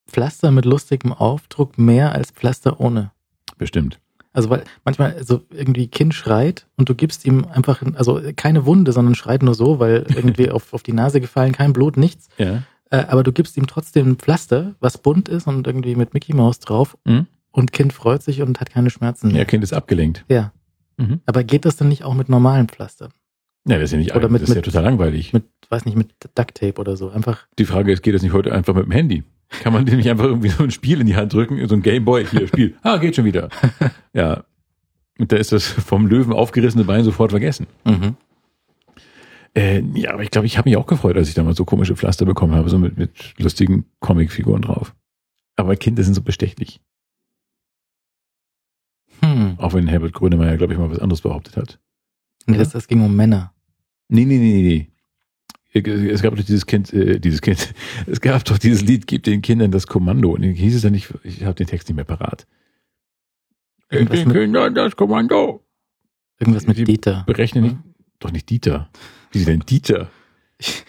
Pflaster 0.08 0.50
mit 0.50 0.64
lustigem 0.64 1.12
Aufdruck 1.12 1.78
mehr 1.78 2.12
als 2.12 2.30
Pflaster 2.30 2.80
ohne? 2.80 3.12
Bestimmt. 3.58 4.00
Also 4.32 4.50
weil 4.50 4.64
manchmal 4.84 5.14
also 5.14 5.42
irgendwie 5.50 5.88
Kind 5.88 6.12
schreit 6.14 6.66
und 6.76 6.88
du 6.90 6.94
gibst 6.94 7.24
ihm 7.24 7.46
einfach, 7.46 7.82
also 7.94 8.20
keine 8.36 8.66
Wunde, 8.66 8.92
sondern 8.92 9.14
schreit 9.14 9.42
nur 9.42 9.54
so, 9.54 9.78
weil 9.78 10.04
irgendwie 10.14 10.50
auf, 10.50 10.72
auf 10.74 10.82
die 10.82 10.92
Nase 10.92 11.20
gefallen, 11.20 11.52
kein 11.52 11.72
Blut, 11.72 11.96
nichts. 11.96 12.28
Ja. 12.36 12.62
Äh, 12.90 13.04
aber 13.08 13.22
du 13.22 13.32
gibst 13.32 13.56
ihm 13.56 13.66
trotzdem 13.66 14.10
ein 14.10 14.16
Pflaster, 14.16 14.74
was 14.80 14.98
bunt 14.98 15.28
ist 15.28 15.46
und 15.46 15.66
irgendwie 15.66 15.96
mit 15.96 16.12
Mickey 16.14 16.34
Maus 16.34 16.60
drauf 16.60 16.96
Mhm. 17.04 17.26
und 17.50 17.72
Kind 17.72 17.92
freut 17.94 18.22
sich 18.22 18.42
und 18.42 18.60
hat 18.60 18.70
keine 18.70 18.90
Schmerzen 18.90 19.28
Ja, 19.30 19.36
mehr. 19.36 19.44
Kind 19.46 19.64
ist 19.64 19.72
abgelenkt. 19.72 20.24
Ja. 20.28 20.52
Mhm. 20.98 21.20
Aber 21.26 21.42
geht 21.42 21.64
das 21.64 21.76
denn 21.76 21.88
nicht 21.88 22.04
auch 22.04 22.14
mit 22.14 22.28
normalen 22.28 22.68
Pflastern? 22.68 23.10
Ja, 23.68 23.76
das 23.76 23.84
ist 23.86 23.92
ja 23.92 23.98
nicht, 23.98 24.14
Oder 24.14 24.28
mit- 24.28 24.42
das 24.42 24.50
ist 24.50 24.54
ja 24.54 24.58
mit- 24.60 24.64
total 24.66 24.84
langweilig. 24.84 25.32
Mit, 25.32 25.44
weiß 25.70 25.84
nicht, 25.86 25.96
mit 25.96 26.10
Ducktape 26.36 26.78
oder 26.80 26.96
so. 26.96 27.08
Einfach. 27.10 27.46
Die 27.58 27.64
Frage 27.64 27.90
ist, 27.92 28.02
geht 28.02 28.14
das 28.14 28.22
nicht 28.22 28.32
heute 28.32 28.52
einfach 28.52 28.74
mit 28.74 28.84
dem 28.84 28.92
Handy? 28.92 29.24
Kann 29.48 29.72
man 29.72 29.86
dem 29.86 29.96
nicht 29.96 30.10
einfach 30.10 30.24
irgendwie 30.24 30.48
so 30.48 30.64
ein 30.64 30.70
Spiel 30.70 31.00
in 31.00 31.06
die 31.06 31.16
Hand 31.16 31.32
drücken, 31.32 31.66
so 31.68 31.74
ein 31.74 31.82
Gameboy, 31.82 32.26
hier, 32.26 32.48
Spiel. 32.48 32.76
Ah, 32.82 32.98
geht 32.98 33.16
schon 33.16 33.24
wieder. 33.24 33.48
Ja. 34.12 34.44
Und 35.18 35.32
da 35.32 35.36
ist 35.36 35.52
das 35.52 35.66
vom 35.66 36.06
Löwen 36.06 36.32
aufgerissene 36.32 36.84
Bein 36.84 37.04
sofort 37.04 37.30
vergessen. 37.30 37.66
Mhm. 37.84 38.16
Äh, 39.54 39.80
ja, 39.94 40.12
aber 40.12 40.22
ich 40.22 40.30
glaube, 40.30 40.46
ich 40.46 40.58
habe 40.58 40.68
mich 40.68 40.76
auch 40.76 40.86
gefreut, 40.86 41.16
als 41.16 41.28
ich 41.28 41.34
damals 41.34 41.56
so 41.56 41.64
komische 41.64 41.96
Pflaster 41.96 42.26
bekommen 42.26 42.54
habe, 42.54 42.68
so 42.68 42.78
mit, 42.78 42.98
mit 42.98 43.34
lustigen 43.38 43.86
Comicfiguren 44.00 44.62
drauf. 44.62 44.94
Aber 45.56 45.76
Kinder 45.76 46.02
sind 46.02 46.14
so 46.14 46.20
bestechlich. 46.22 46.80
Hm. 49.22 49.54
Auch 49.58 49.72
wenn 49.72 49.86
Herbert 49.86 50.12
Grönemeyer, 50.12 50.58
glaube 50.58 50.74
ich, 50.74 50.78
mal 50.78 50.90
was 50.90 50.98
anderes 50.98 51.22
behauptet 51.22 51.56
hat. 51.56 51.78
Nee, 52.46 52.58
das, 52.58 52.70
das 52.70 52.86
ging 52.86 53.02
um 53.02 53.16
Männer. 53.16 53.54
Nee, 54.08 54.24
nee, 54.24 54.38
nee, 54.38 54.52
nee, 54.52 54.62
nee. 54.62 54.90
Es 55.84 56.22
gab 56.22 56.34
doch 56.36 56.44
dieses 56.44 56.66
Kind, 56.66 56.92
äh, 56.92 57.18
dieses 57.20 57.40
Kind, 57.42 57.74
es 58.06 58.20
gab 58.20 58.44
doch 58.44 58.58
dieses 58.58 58.82
Lied, 58.82 59.06
gib 59.06 59.22
den 59.24 59.42
Kindern 59.42 59.70
das 59.70 59.86
Kommando. 59.86 60.30
Und 60.32 60.42
hieß 60.42 60.74
es 60.76 60.82
ja 60.82 60.90
nicht, 60.90 61.12
ich 61.24 61.44
habe 61.44 61.54
den 61.54 61.66
Text 61.66 61.88
nicht 61.88 61.96
mehr 61.96 62.04
parat. 62.04 62.46
Gib 63.90 64.00
Irgendwas 64.00 64.18
den 64.20 64.28
mit- 64.28 64.36
Kindern 64.36 64.74
das 64.74 64.96
Kommando. 64.96 65.62
Irgendwas 66.38 66.66
mit 66.66 66.78
Die- 66.78 66.84
Dieter. 66.84 67.24
Berechne 67.26 67.62
nicht, 67.62 67.76
doch 68.18 68.30
nicht 68.32 68.48
Dieter. 68.50 68.90
Wie 69.32 69.44
denn 69.44 69.60
Dieter? 69.60 70.10
Ich 70.58 70.84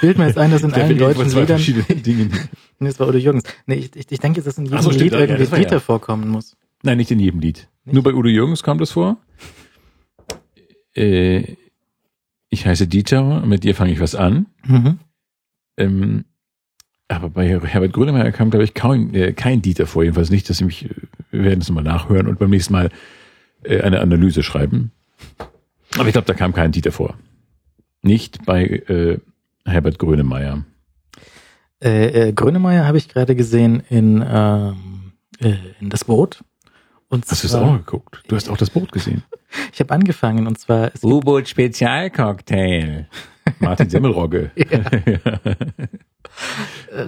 bilde 0.00 0.18
mir 0.20 0.26
jetzt 0.26 0.38
ein, 0.38 0.50
dass 0.50 0.62
in 0.62 0.72
allen 0.74 0.98
deutschen 0.98 1.30
Liedern. 1.30 1.62
Dinge. 2.02 2.24
Nee, 2.78 2.88
das 2.88 2.98
war 3.00 3.08
Udo 3.08 3.18
Jürgens. 3.18 3.44
Nee, 3.66 3.76
ich, 3.76 3.96
ich, 3.96 4.06
ich 4.10 4.18
denke 4.18 4.38
jetzt, 4.38 4.46
dass 4.46 4.58
in 4.58 4.66
jedem 4.66 4.80
so, 4.82 4.90
Lied 4.90 5.12
ja, 5.12 5.20
ja, 5.20 5.26
irgendwie 5.26 5.50
ja- 5.50 5.58
Dieter 5.58 5.80
vorkommen 5.80 6.28
muss. 6.28 6.56
Nein, 6.82 6.98
nicht 6.98 7.10
in 7.10 7.18
jedem 7.20 7.40
Lied. 7.40 7.68
Nicht? 7.84 7.94
Nur 7.94 8.02
bei 8.02 8.12
Udo 8.12 8.28
Jürgens 8.28 8.62
kommt 8.62 8.80
das 8.80 8.90
vor. 8.92 9.16
Äh, 10.94 11.56
ich 12.56 12.66
heiße 12.66 12.88
Dieter, 12.88 13.44
mit 13.44 13.64
dir 13.64 13.74
fange 13.74 13.92
ich 13.92 14.00
was 14.00 14.14
an. 14.14 14.46
Mhm. 14.66 14.98
Ähm, 15.76 16.24
aber 17.08 17.30
bei 17.30 17.48
Herbert 17.48 17.92
Grönemeyer 17.92 18.32
kam, 18.32 18.50
glaube 18.50 18.64
ich, 18.64 18.74
kaum, 18.74 19.14
äh, 19.14 19.32
kein 19.32 19.62
Dieter 19.62 19.86
vor. 19.86 20.02
Jedenfalls 20.02 20.30
nicht, 20.30 20.48
dass 20.50 20.58
sie 20.58 20.64
mich, 20.64 20.86
äh, 20.86 20.94
wir 21.30 21.44
werden 21.44 21.60
es 21.60 21.68
nochmal 21.68 21.84
nachhören 21.84 22.26
und 22.26 22.38
beim 22.38 22.50
nächsten 22.50 22.72
Mal 22.72 22.90
äh, 23.62 23.80
eine 23.82 24.00
Analyse 24.00 24.42
schreiben. 24.42 24.90
Aber 25.96 26.08
ich 26.08 26.12
glaube, 26.12 26.26
da 26.26 26.34
kam 26.34 26.52
kein 26.52 26.72
Dieter 26.72 26.92
vor. 26.92 27.16
Nicht 28.02 28.44
bei 28.44 28.64
äh, 28.64 29.18
Herbert 29.64 29.98
Grönemeyer. 29.98 30.64
Äh, 31.82 32.28
äh, 32.28 32.32
Grönemeyer 32.32 32.86
habe 32.86 32.98
ich 32.98 33.08
gerade 33.08 33.36
gesehen 33.36 33.82
in, 33.88 34.24
ähm, 34.26 35.12
äh, 35.40 35.54
in 35.80 35.90
das 35.90 36.04
Boot. 36.04 36.42
Und 37.08 37.26
Hast 37.28 37.44
du 37.44 37.46
es 37.46 37.54
auch 37.54 37.76
geguckt? 37.76 38.22
Du 38.26 38.34
hast 38.34 38.48
auch 38.48 38.56
das 38.56 38.70
Boot 38.70 38.90
gesehen. 38.90 39.22
Ich 39.72 39.80
habe 39.80 39.92
angefangen 39.94 40.46
und 40.46 40.58
zwar 40.58 40.86
es 40.94 41.00
gibt, 41.00 41.12
U-Boot 41.12 41.48
Spezialcocktail. 41.48 43.08
Martin 43.60 43.88
Semmelrogge. 43.88 44.50
äh, 44.56 45.18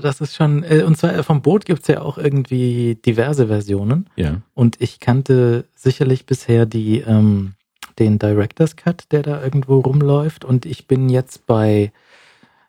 das 0.01 0.21
ist 0.21 0.37
schon 0.37 0.63
äh, 0.63 0.83
und 0.83 0.97
zwar 0.97 1.15
äh, 1.15 1.23
vom 1.23 1.43
Boot 1.43 1.65
gibt's 1.65 1.89
ja 1.89 2.01
auch 2.01 2.19
irgendwie 2.19 2.97
diverse 3.05 3.49
Versionen 3.49 4.09
ja. 4.17 4.41
und 4.55 4.77
ich 4.81 5.01
kannte 5.01 5.65
sicherlich 5.75 6.27
bisher 6.27 6.67
die 6.67 7.01
ähm, 7.01 7.55
den 7.99 8.19
Director's 8.19 8.77
Cut, 8.77 9.11
der 9.11 9.23
da 9.23 9.43
irgendwo 9.43 9.81
rumläuft 9.81 10.45
und 10.45 10.65
ich 10.67 10.87
bin 10.87 11.09
jetzt 11.09 11.47
bei 11.47 11.93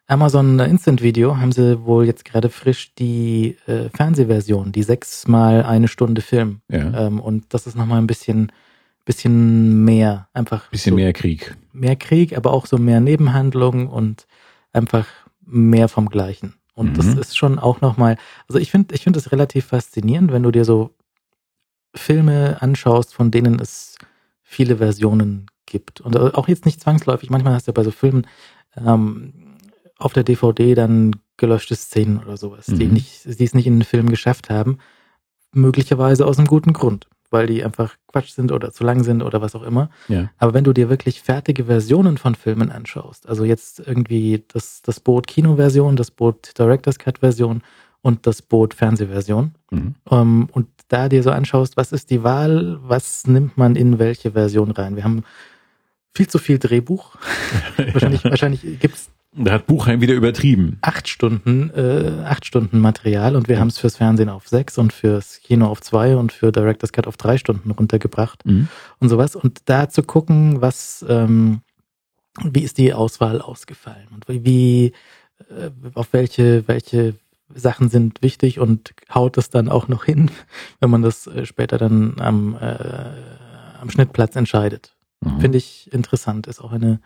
Amazon 0.07 0.57
Instant 0.59 1.03
Video 1.03 1.37
haben 1.37 1.51
sie 1.51 1.85
wohl 1.85 2.05
jetzt 2.05 2.25
gerade 2.25 2.49
frisch 2.49 2.95
die 2.95 3.57
äh, 3.67 3.89
Fernsehversion, 3.95 4.71
die 4.71 4.81
sechsmal 4.81 5.63
eine 5.63 5.87
Stunde 5.87 6.21
Film 6.21 6.61
Ja. 6.67 7.05
ähm, 7.07 7.19
und 7.19 7.53
das 7.53 7.67
ist 7.67 7.75
nochmal 7.75 7.99
ein 7.99 8.07
bisschen 8.07 8.51
bisschen 9.05 9.83
mehr 9.85 10.29
einfach 10.33 10.69
Bisschen 10.69 10.91
so 10.91 10.95
mehr 10.97 11.13
Krieg. 11.13 11.55
mehr 11.73 11.95
Krieg, 11.95 12.35
aber 12.37 12.51
auch 12.53 12.65
so 12.65 12.77
mehr 12.77 12.99
Nebenhandlungen 12.99 13.87
und 13.87 14.27
einfach 14.73 15.07
mehr 15.45 15.87
vom 15.87 16.09
Gleichen. 16.09 16.55
Und 16.75 16.97
das 16.97 17.07
Mhm. 17.07 17.17
ist 17.19 17.37
schon 17.37 17.59
auch 17.59 17.81
nochmal, 17.81 18.17
also 18.47 18.59
ich 18.59 18.71
finde, 18.71 18.95
ich 18.95 19.03
finde 19.03 19.19
es 19.19 19.31
relativ 19.31 19.65
faszinierend, 19.65 20.31
wenn 20.31 20.43
du 20.43 20.51
dir 20.51 20.63
so 20.65 20.91
Filme 21.95 22.61
anschaust, 22.61 23.13
von 23.13 23.31
denen 23.31 23.59
es 23.59 23.97
viele 24.43 24.77
Versionen 24.77 25.47
gibt. 25.65 26.01
Und 26.01 26.17
auch 26.17 26.47
jetzt 26.47 26.65
nicht 26.65 26.81
zwangsläufig, 26.81 27.29
manchmal 27.29 27.53
hast 27.53 27.67
du 27.67 27.71
ja 27.71 27.73
bei 27.73 27.83
so 27.83 27.91
Filmen 27.91 28.27
ähm, 28.77 29.33
auf 29.97 30.13
der 30.13 30.23
DVD 30.23 30.75
dann 30.75 31.15
gelöschte 31.37 31.75
Szenen 31.75 32.19
oder 32.19 32.37
sowas, 32.37 32.67
die 32.67 32.85
Mhm. 32.87 32.93
nicht, 32.93 33.25
die 33.25 33.43
es 33.43 33.53
nicht 33.53 33.67
in 33.67 33.77
den 33.77 33.83
Film 33.85 34.09
geschafft 34.09 34.49
haben. 34.49 34.77
Möglicherweise 35.51 36.25
aus 36.25 36.37
einem 36.37 36.47
guten 36.47 36.73
Grund, 36.73 37.07
weil 37.31 37.47
die 37.47 37.63
einfach 37.63 37.95
Quatsch 38.07 38.31
sind 38.31 38.51
oder 38.51 38.71
zu 38.71 38.83
lang 38.83 39.03
sind 39.03 39.21
oder 39.21 39.41
was 39.41 39.55
auch 39.55 39.63
immer. 39.63 39.89
Ja. 40.07 40.29
Aber 40.37 40.53
wenn 40.53 40.63
du 40.63 40.73
dir 40.73 40.89
wirklich 40.89 41.21
fertige 41.21 41.65
Versionen 41.65 42.17
von 42.17 42.35
Filmen 42.35 42.71
anschaust, 42.71 43.27
also 43.27 43.43
jetzt 43.43 43.79
irgendwie 43.79 44.43
das, 44.47 44.81
das 44.81 44.99
Boot 44.99 45.27
Kinoversion, 45.27 45.95
das 45.95 46.11
Boot 46.11 46.57
Director's 46.57 46.97
Cut 46.99 47.19
Version 47.19 47.61
und 48.01 48.25
das 48.25 48.41
Boot 48.41 48.73
Fernsehversion, 48.73 49.53
Mhm. 49.71 49.95
ähm, 50.09 50.49
und 50.51 50.67
da 50.87 51.09
dir 51.09 51.21
so 51.21 51.29
anschaust, 51.29 51.77
was 51.77 51.91
ist 51.91 52.09
die 52.09 52.23
Wahl, 52.23 52.79
was 52.81 53.27
nimmt 53.27 53.57
man 53.57 53.75
in 53.75 53.99
welche 53.99 54.31
Version 54.31 54.71
rein? 54.71 54.95
Wir 54.95 55.03
haben 55.03 55.23
viel 56.15 56.27
zu 56.27 56.39
viel 56.39 56.57
Drehbuch. 56.57 57.15
wahrscheinlich 57.77 58.23
wahrscheinlich 58.23 58.61
gibt's 58.79 59.11
Da 59.41 59.53
hat 59.53 59.67
Buchheim 59.67 60.01
wieder 60.01 60.13
übertrieben. 60.15 60.77
acht 60.81 61.07
Stunden, 61.07 61.69
äh, 61.69 62.23
acht 62.25 62.45
Stunden 62.45 62.79
Material 62.79 63.35
und 63.37 63.47
wir 63.47 63.59
haben 63.59 63.69
es 63.69 63.77
fürs 63.77 63.95
Fernsehen 63.95 64.27
auf 64.27 64.47
sechs 64.49 64.77
und 64.77 64.91
fürs 64.91 65.39
Kino 65.41 65.67
auf 65.67 65.79
zwei 65.81 66.17
und 66.17 66.31
für 66.33 66.51
Director's 66.51 66.91
Cut 66.91 67.07
auf 67.07 67.15
drei 67.15 67.37
Stunden 67.37 67.71
runtergebracht 67.71 68.45
Mhm. 68.45 68.67
und 68.99 69.07
sowas. 69.09 69.35
Und 69.37 69.61
da 69.65 69.87
zu 69.89 70.03
gucken, 70.03 70.61
was, 70.61 71.05
ähm, 71.07 71.61
wie 72.43 72.63
ist 72.63 72.77
die 72.77 72.93
Auswahl 72.93 73.41
ausgefallen 73.41 74.07
und 74.13 74.25
wie, 74.27 74.91
äh, 75.49 75.69
auf 75.93 76.09
welche, 76.11 76.67
welche 76.67 77.15
Sachen 77.53 77.89
sind 77.89 78.21
wichtig 78.21 78.59
und 78.59 78.93
haut 79.13 79.37
es 79.37 79.49
dann 79.49 79.69
auch 79.69 79.87
noch 79.87 80.03
hin, 80.03 80.29
wenn 80.81 80.89
man 80.89 81.01
das 81.01 81.27
äh, 81.27 81.45
später 81.45 81.77
dann 81.77 82.15
am, 82.19 82.55
äh, 82.59 82.75
am 83.79 83.89
Schnittplatz 83.89 84.35
entscheidet. 84.35 84.95
Mhm. 85.21 85.39
Finde 85.39 85.57
ich 85.57 85.91
interessant. 85.93 86.45
Ist 86.47 86.59
auch 86.61 86.73
eine 86.73 86.99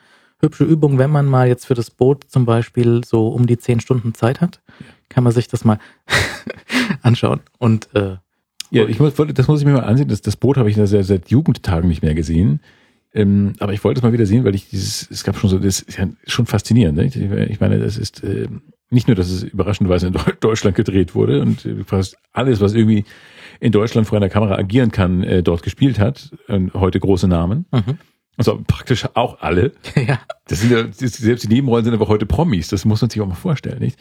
hübsche 0.44 0.64
Übung, 0.64 0.98
wenn 1.00 1.10
man 1.10 1.26
mal 1.26 1.48
jetzt 1.48 1.66
für 1.66 1.74
das 1.74 1.90
Boot 1.90 2.26
zum 2.28 2.46
Beispiel 2.46 3.04
so 3.04 3.28
um 3.30 3.48
die 3.48 3.58
zehn 3.58 3.80
Stunden 3.80 4.14
Zeit 4.14 4.42
hat, 4.42 4.62
kann 5.10 5.24
man 5.24 5.34
sich 5.34 5.48
das 5.48 5.66
mal 5.66 5.80
anschauen. 7.02 7.42
Und 7.58 7.90
äh, 7.96 8.18
Ja, 8.72 8.86
ich 8.88 9.00
muss, 9.00 9.14
das 9.16 9.48
muss 9.48 9.60
ich 9.60 9.66
mir 9.66 9.74
mal 9.74 9.80
ansehen. 9.84 10.08
Das, 10.08 10.22
das 10.22 10.36
Boot 10.36 10.58
habe 10.58 10.70
ich 10.70 10.76
seit, 10.76 11.06
seit 11.06 11.30
Jugendtagen 11.30 11.88
nicht 11.90 12.02
mehr 12.04 12.14
gesehen. 12.16 12.60
Ähm, 13.16 13.54
aber 13.60 13.74
ich 13.74 13.84
wollte 13.84 14.00
es 14.00 14.04
mal 14.04 14.14
wieder 14.14 14.26
sehen, 14.26 14.44
weil 14.44 14.56
ich 14.56 14.70
dieses, 14.70 15.08
es 15.12 15.24
gab 15.24 15.38
schon 15.38 15.50
so, 15.50 15.60
das 15.60 15.82
ist 15.82 15.98
ja 16.00 16.08
schon 16.26 16.48
faszinierend. 16.48 16.98
Ne? 16.98 17.06
Ich, 17.50 17.60
meine, 17.60 17.78
das 17.80 17.98
ist 17.98 18.24
äh, 18.24 18.48
nicht 18.90 19.08
nur, 19.08 19.16
dass 19.16 19.30
es 19.30 19.44
überraschenderweise 19.44 20.08
in 20.08 20.14
Deu- 20.14 20.34
Deutschland 20.40 20.76
gedreht 20.76 21.14
wurde 21.14 21.42
und 21.42 21.64
äh, 21.66 21.84
fast 21.86 22.18
alles, 22.32 22.60
was 22.60 22.74
irgendwie 22.74 23.06
in 23.60 23.72
Deutschland 23.72 24.08
vor 24.08 24.18
einer 24.18 24.30
Kamera 24.30 24.56
agieren 24.56 24.92
kann, 24.92 25.24
äh, 25.24 25.44
dort 25.44 25.62
gespielt 25.62 26.00
hat. 26.00 26.32
Und 26.48 26.74
heute 26.74 27.00
große 27.00 27.28
Namen. 27.28 27.66
mhm. 27.72 27.98
Also 28.38 28.62
praktisch 28.66 29.08
auch 29.14 29.42
alle. 29.42 29.74
ja, 29.96 30.20
Das 30.48 30.62
sind 30.62 30.72
ja, 30.72 30.86
selbst 30.92 31.44
die 31.44 31.48
Nebenrollen 31.48 31.86
sind 31.86 31.94
aber 31.94 32.08
heute 32.08 32.26
Promis. 32.26 32.68
Das 32.68 32.86
muss 32.86 33.02
man 33.02 33.10
sich 33.10 33.22
auch 33.22 33.28
mal 33.28 33.36
vorstellen, 33.36 33.80
nicht? 33.80 34.00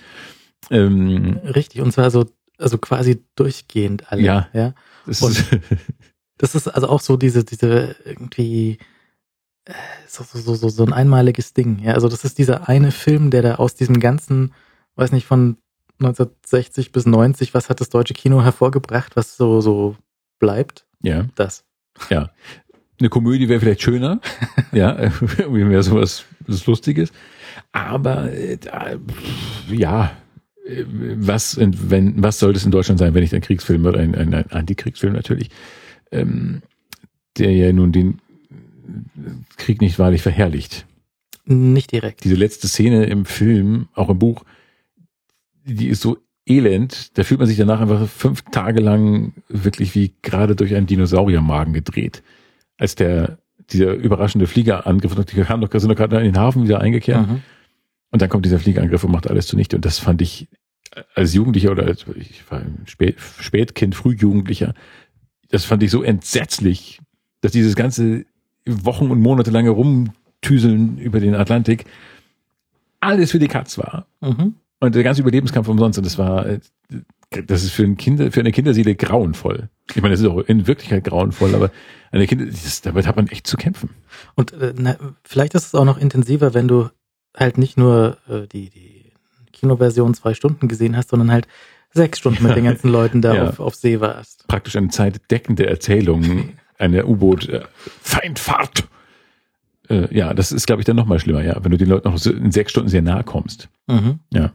Ähm, 0.71 1.41
richtig. 1.45 1.81
Und 1.81 1.93
zwar 1.93 2.11
so, 2.11 2.27
also 2.59 2.79
quasi 2.79 3.25
durchgehend 3.35 4.11
alle. 4.11 4.23
Ja. 4.23 4.49
ja. 4.53 4.75
das 5.07 5.23
Und- 5.23 5.39
ist, 5.39 5.47
Das 6.39 6.57
ist 6.57 6.67
also 6.67 6.89
auch 6.89 7.01
so 7.01 7.17
diese, 7.17 7.45
diese 7.45 7.95
irgendwie 8.05 8.79
äh, 9.65 9.73
so, 10.09 10.25
so, 10.25 10.55
so, 10.57 10.69
so, 10.69 10.85
ein 10.85 10.93
einmaliges 10.93 11.55
Ding. 11.55 11.79
Ja, 11.79 11.93
also 11.95 12.09
das 12.09 12.25
ist 12.25 12.37
dieser 12.39 12.69
eine 12.69 12.91
Film, 12.91 13.31
der 13.31 13.43
da 13.43 13.55
aus 13.57 13.77
diesem 13.77 14.01
ganzen, 14.01 14.53
weiß 14.97 15.13
nicht, 15.13 15.25
von 15.25 15.59
1960 16.01 16.91
bis 16.91 17.07
90, 17.07 17.55
was 17.55 17.69
hat 17.71 17.81
das 17.81 17.91
deutsche 17.91 18.15
Kino 18.15 18.43
hervorgebracht, 18.43 19.15
was 19.15 19.37
so, 19.37 19.61
so 19.61 19.97
bleibt? 20.41 20.85
ja. 21.03 21.27
Das. 21.37 21.65
Eine 23.03 23.09
Komödie 23.09 23.49
wäre 23.49 23.59
vielleicht 23.59 23.83
schöner, 23.83 24.21
ja, 24.73 24.97
irgendwie 25.39 25.65
mehr 25.65 25.83
sowas 25.83 26.25
was 26.47 26.67
Lustiges. 26.67 27.11
Aber 27.73 28.33
äh, 28.33 28.59
ja, 29.69 30.13
äh, 30.65 30.85
was, 30.87 31.59
wenn, 31.59 32.23
was 32.23 32.39
soll 32.39 32.53
das 32.53 32.65
in 32.65 32.71
Deutschland 32.71 33.01
sein, 33.01 33.13
wenn 33.13 33.23
nicht 33.23 33.35
ein 33.35 33.41
Kriegsfilm 33.41 33.85
oder 33.87 33.99
ein, 33.99 34.15
ein, 34.15 34.33
ein 34.33 34.49
Antikriegsfilm 34.53 35.15
natürlich, 35.15 35.51
ähm, 36.13 36.63
der 37.39 37.51
ja 37.51 37.73
nun 37.73 37.91
den 37.91 38.21
Krieg 39.57 39.81
nicht 39.81 39.99
wahrlich 39.99 40.23
verherrlicht. 40.23 40.87
Nicht 41.45 41.91
direkt. 41.91 42.23
Diese 42.23 42.37
letzte 42.37 42.69
Szene 42.69 43.07
im 43.07 43.25
Film, 43.25 43.89
auch 43.95 44.11
im 44.11 44.21
Buch, 44.21 44.45
die 45.65 45.89
ist 45.89 46.03
so 46.03 46.19
elend, 46.47 47.19
da 47.19 47.25
fühlt 47.25 47.41
man 47.41 47.49
sich 47.49 47.59
danach 47.59 47.81
einfach 47.81 48.09
fünf 48.09 48.43
Tage 48.53 48.81
lang 48.81 49.33
wirklich 49.49 49.97
wie 49.97 50.15
gerade 50.23 50.55
durch 50.55 50.77
einen 50.77 50.87
Dinosauriermagen 50.87 51.75
gedreht. 51.75 52.23
Als 52.79 52.95
der, 52.95 53.39
dieser 53.71 53.93
überraschende 53.95 54.47
Fliegerangriff, 54.47 55.15
die 55.25 55.43
kamen 55.43 55.63
doch, 55.63 55.81
sind 55.81 55.89
doch 55.91 55.97
gerade 55.97 56.17
in 56.19 56.25
den 56.25 56.39
Hafen 56.39 56.65
wieder 56.65 56.81
eingekehrt 56.81 57.27
Mhm. 57.29 57.43
und 58.11 58.23
dann 58.23 58.29
kommt 58.29 58.45
dieser 58.45 58.59
Fliegerangriff 58.59 59.05
und 59.05 59.13
macht 59.13 59.29
alles 59.31 59.47
zunichte. 59.47 59.77
Und 59.77 59.85
das 59.85 59.99
fand 59.99 60.21
ich 60.23 60.49
als 61.15 61.33
Jugendlicher 61.35 61.71
oder 61.71 61.85
als, 61.87 62.05
ich 62.17 62.51
war 62.51 62.63
Spät, 62.87 63.17
Spätkind, 63.41 63.95
Frühjugendlicher, 63.95 64.75
das 65.49 65.65
fand 65.65 65.83
ich 65.83 65.91
so 65.91 66.03
entsetzlich, 66.03 67.01
dass 67.41 67.53
dieses 67.53 67.77
ganze 67.77 68.25
Wochen- 68.67 69.11
und 69.11 69.21
monatelange 69.21 69.71
Rumtüseln 69.71 70.99
über 70.99 71.21
den 71.21 71.35
Atlantik 71.35 71.85
alles 73.01 73.31
für 73.33 73.39
die 73.39 73.49
Katz 73.49 73.79
war. 73.79 74.07
Mhm. 74.21 74.55
Und 74.83 74.95
der 74.97 75.05
ganze 75.05 75.21
Überlebenskampf 75.23 75.69
umsonst. 75.69 75.97
Und 75.99 76.05
das 76.05 76.19
war, 76.19 76.45
äh, 76.47 76.59
das 77.47 77.63
ist 77.63 77.71
für, 77.71 77.85
ein 77.85 77.97
Kinder, 77.97 78.33
für 78.33 78.41
eine 78.41 78.51
Kinderseele 78.51 78.97
grauenvoll. 78.97 79.69
Ich 79.95 80.03
meine, 80.03 80.13
das 80.13 80.21
ist 80.21 80.27
auch 80.27 80.39
in 80.41 80.67
Wirklichkeit 80.67 81.05
grauenvoll, 81.05 81.55
aber 81.55 81.71
eine 82.11 82.27
Kinder, 82.27 82.47
das, 82.47 82.81
damit 82.81 83.07
hat 83.07 83.15
man 83.15 83.29
echt 83.29 83.47
zu 83.47 83.57
kämpfen. 83.57 83.91
Und 84.35 84.53
äh, 84.55 84.75
na, 84.77 84.97
vielleicht 85.23 85.55
ist 85.55 85.67
es 85.67 85.75
auch 85.77 85.85
noch 85.85 85.99
intensiver, 85.99 86.53
wenn 86.53 86.67
du 86.67 86.89
halt 87.37 87.59
nicht 87.59 87.79
nur 87.79 88.19
äh, 88.29 88.49
die, 88.49 88.71
die 88.71 89.13
Kinoversion 89.53 90.15
zwei 90.15 90.35
Stunden 90.35 90.67
gesehen 90.67 90.97
hast, 90.97 91.11
sondern 91.11 91.31
halt 91.31 91.47
sechs 91.95 92.19
Stunden 92.19 92.43
mit 92.43 92.57
den 92.57 92.65
ganzen 92.65 92.91
Leuten 92.91 93.23
da 93.23 93.35
Ja. 93.37 93.49
auf, 93.51 93.61
auf 93.61 93.75
See 93.77 94.01
warst. 94.01 94.49
Praktisch 94.49 94.75
eine 94.75 94.89
zeitdeckende 94.89 95.67
Erzählung 95.67 96.49
einer 96.77 97.07
U-Boot, 97.07 97.49
äh, 97.49 97.63
Feindfahrt. 98.03 98.89
Äh, 99.89 100.13
ja, 100.17 100.35
das 100.35 100.51
ist, 100.53 100.67
glaube 100.67 100.83
ich, 100.83 100.87
dann 100.87 100.97
noch 100.97 101.07
mal 101.07 101.21
schlimmer, 101.21 101.43
ja, 101.45 101.63
wenn 101.63 101.71
du 101.71 101.79
den 101.79 101.89
Leuten 101.89 102.11
noch 102.11 102.27
in 102.27 102.51
sechs 102.51 102.73
Stunden 102.73 102.89
sehr 102.89 103.03
nahe 103.03 103.23
kommst. 103.23 103.69
Mhm. 103.87 104.19
Ja. 104.33 104.53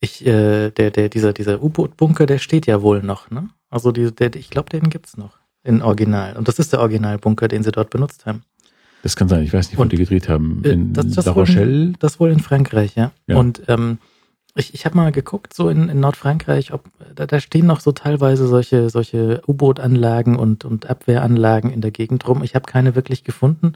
Ich, 0.00 0.24
äh, 0.26 0.70
der, 0.70 0.90
der, 0.90 1.08
dieser, 1.08 1.32
dieser 1.32 1.62
U-Boot-Bunker, 1.62 2.26
der 2.26 2.38
steht 2.38 2.66
ja 2.66 2.82
wohl 2.82 3.02
noch, 3.02 3.30
ne? 3.30 3.48
Also 3.70 3.90
die, 3.92 4.14
der, 4.14 4.34
ich 4.36 4.50
glaube, 4.50 4.70
den 4.70 4.90
gibt's 4.90 5.16
noch 5.16 5.38
in 5.62 5.82
Original. 5.82 6.36
Und 6.36 6.46
das 6.46 6.58
ist 6.58 6.72
der 6.72 6.80
Originalbunker, 6.80 7.48
den 7.48 7.62
sie 7.62 7.72
dort 7.72 7.90
benutzt 7.90 8.26
haben. 8.26 8.42
Das 9.02 9.16
kann 9.16 9.28
sein. 9.28 9.42
Ich 9.42 9.52
weiß 9.52 9.68
nicht, 9.68 9.78
wo 9.78 9.82
Und, 9.82 9.92
die 9.92 9.96
gedreht 9.96 10.28
haben. 10.28 10.62
Äh, 10.64 10.70
In 10.70 10.92
das, 10.92 11.08
das, 11.08 11.24
La 11.26 11.34
wohl 11.34 11.44
Rochelle. 11.44 11.70
in, 11.70 11.96
das 11.98 12.20
wohl 12.20 12.30
in 12.30 12.40
Frankreich, 12.40 12.94
ja. 12.96 13.12
Ja. 13.26 13.36
Und 13.36 13.62
ähm, 13.68 13.98
ich, 14.54 14.72
ich 14.74 14.84
habe 14.86 14.96
mal 14.96 15.10
geguckt, 15.10 15.52
so 15.54 15.68
in, 15.68 15.88
in 15.88 16.00
Nordfrankreich, 16.00 16.72
ob 16.72 16.84
da, 17.14 17.26
da 17.26 17.40
stehen 17.40 17.66
noch 17.66 17.80
so 17.80 17.92
teilweise 17.92 18.46
solche, 18.46 18.88
solche 18.90 19.42
U-Boot-Anlagen 19.48 20.36
und, 20.36 20.64
und 20.64 20.88
Abwehranlagen 20.88 21.70
in 21.70 21.80
der 21.80 21.90
Gegend 21.90 22.26
rum. 22.28 22.42
Ich 22.44 22.54
habe 22.54 22.70
keine 22.70 22.94
wirklich 22.94 23.24
gefunden. 23.24 23.72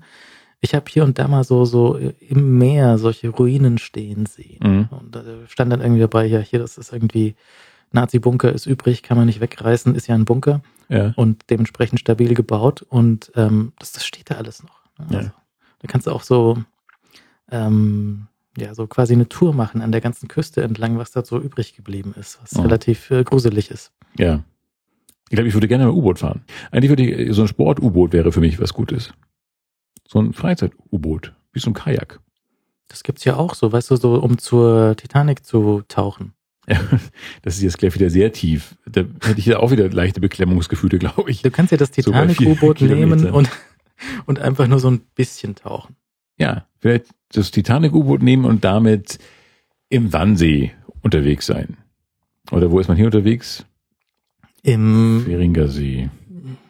Ich 0.61 0.75
habe 0.75 0.87
hier 0.89 1.05
und 1.05 1.19
da 1.19 1.29
mal 1.29 1.45
so, 1.45 1.65
so 1.65 1.97
im 1.97 2.59
Meer 2.59 2.99
solche 2.99 3.29
Ruinen 3.29 3.79
stehen 3.79 4.27
sehen. 4.27 4.59
Mhm. 4.63 4.89
Und 4.99 5.15
da 5.15 5.23
stand 5.47 5.73
dann 5.73 5.81
irgendwie 5.81 6.01
dabei, 6.01 6.27
ja, 6.27 6.41
hier, 6.41 6.59
das 6.59 6.79
ist 6.79 6.93
irgendwie, 6.93 7.37
Nazi-Bunker 7.93 8.53
ist 8.53 8.67
übrig, 8.67 9.03
kann 9.03 9.17
man 9.17 9.27
nicht 9.27 9.41
wegreißen, 9.41 9.95
ist 9.95 10.09
ja 10.09 10.15
ein 10.17 10.25
Bunker 10.25 10.61
Ja. 10.89 11.13
und 11.17 11.45
dementsprechend 11.51 12.01
stabil 12.01 12.35
gebaut 12.35 12.83
und 12.83 13.31
ähm, 13.37 13.73
das, 13.79 13.93
das 13.93 14.05
steht 14.05 14.31
da 14.31 14.35
alles 14.35 14.63
noch. 14.63 14.81
ne? 14.99 15.07
Ja. 15.11 15.19
Also, 15.19 15.31
da 15.81 15.87
kannst 15.89 16.07
du 16.09 16.11
auch 16.11 16.23
so, 16.23 16.59
ähm, 17.51 18.27
ja, 18.57 18.75
so 18.75 18.87
quasi 18.87 19.13
eine 19.13 19.29
Tour 19.29 19.55
machen 19.55 19.81
an 19.81 19.93
der 19.93 20.01
ganzen 20.01 20.27
Küste 20.29 20.63
entlang, 20.63 20.99
was 20.99 21.13
da 21.13 21.25
so 21.25 21.39
übrig 21.39 21.77
geblieben 21.77 22.15
ist, 22.19 22.41
was 22.43 22.57
Oh. 22.59 22.63
relativ 22.63 23.11
äh, 23.11 23.23
gruselig 23.25 23.71
ist. 23.71 23.93
Ja. 24.19 24.43
Ich 25.31 25.35
glaube, 25.37 25.49
ich 25.49 25.55
würde 25.55 25.69
gerne 25.69 25.85
mal 25.85 25.93
U-Boot 25.93 26.19
fahren. 26.19 26.43
Eigentlich 26.71 26.89
würde 26.89 27.05
ich, 27.05 27.35
so 27.35 27.43
ein 27.43 27.49
Sport-U-Boot 27.49 28.13
wäre 28.13 28.33
für 28.33 28.41
mich 28.41 28.59
was 28.61 28.73
Gutes. 28.75 29.13
So 30.09 30.21
ein 30.21 30.33
Freizeit-U-Boot. 30.33 31.35
Wie 31.53 31.61
so 31.61 31.71
ein 31.71 31.75
Kajak. 31.75 32.21
Das 32.89 33.03
gibt's 33.03 33.25
ja 33.25 33.37
auch 33.37 33.55
so, 33.55 33.71
weißt 33.71 33.91
du, 33.91 33.97
so 33.97 34.15
um 34.15 34.39
zur 34.39 34.97
Titanic 34.97 35.45
zu 35.45 35.83
tauchen. 35.87 36.33
Ja, 36.67 36.81
das 37.43 37.57
ist 37.57 37.63
jetzt 37.63 37.79
gleich 37.79 37.95
wieder 37.95 38.09
sehr 38.09 38.33
tief. 38.33 38.77
Da 38.87 39.03
hätte 39.23 39.39
ich 39.39 39.47
ja 39.47 39.59
auch 39.59 39.71
wieder 39.71 39.89
leichte 39.91 40.21
Beklemmungsgefühle, 40.21 40.99
glaube 40.99 41.31
ich. 41.31 41.43
Du 41.43 41.51
kannst 41.51 41.73
ja 41.73 41.79
das 41.79 41.91
So 41.91 42.11
Titanic-U-Boot 42.11 42.81
nehmen 42.81 43.27
und, 43.27 43.51
und 44.25 44.39
einfach 44.39 44.67
nur 44.67 44.81
so 44.81 44.91
ein 44.91 45.01
bisschen 45.15 45.55
tauchen. 45.55 45.95
Ja, 46.39 46.67
vielleicht 46.79 47.07
das 47.33 47.51
Titanic-U-Boot 47.51 48.23
nehmen 48.23 48.47
und 48.47 48.65
damit 48.65 49.19
im 49.91 50.13
Wannsee 50.15 50.73
unterwegs 51.03 51.45
sein. 51.47 51.77
Oder 52.51 52.71
wo 52.71 52.81
ist 52.81 52.89
man 52.89 52.97
hier 52.97 53.07
unterwegs? 53.07 53.67
Im, 54.63 55.23
Feringer 55.27 55.69
See. 55.69 56.09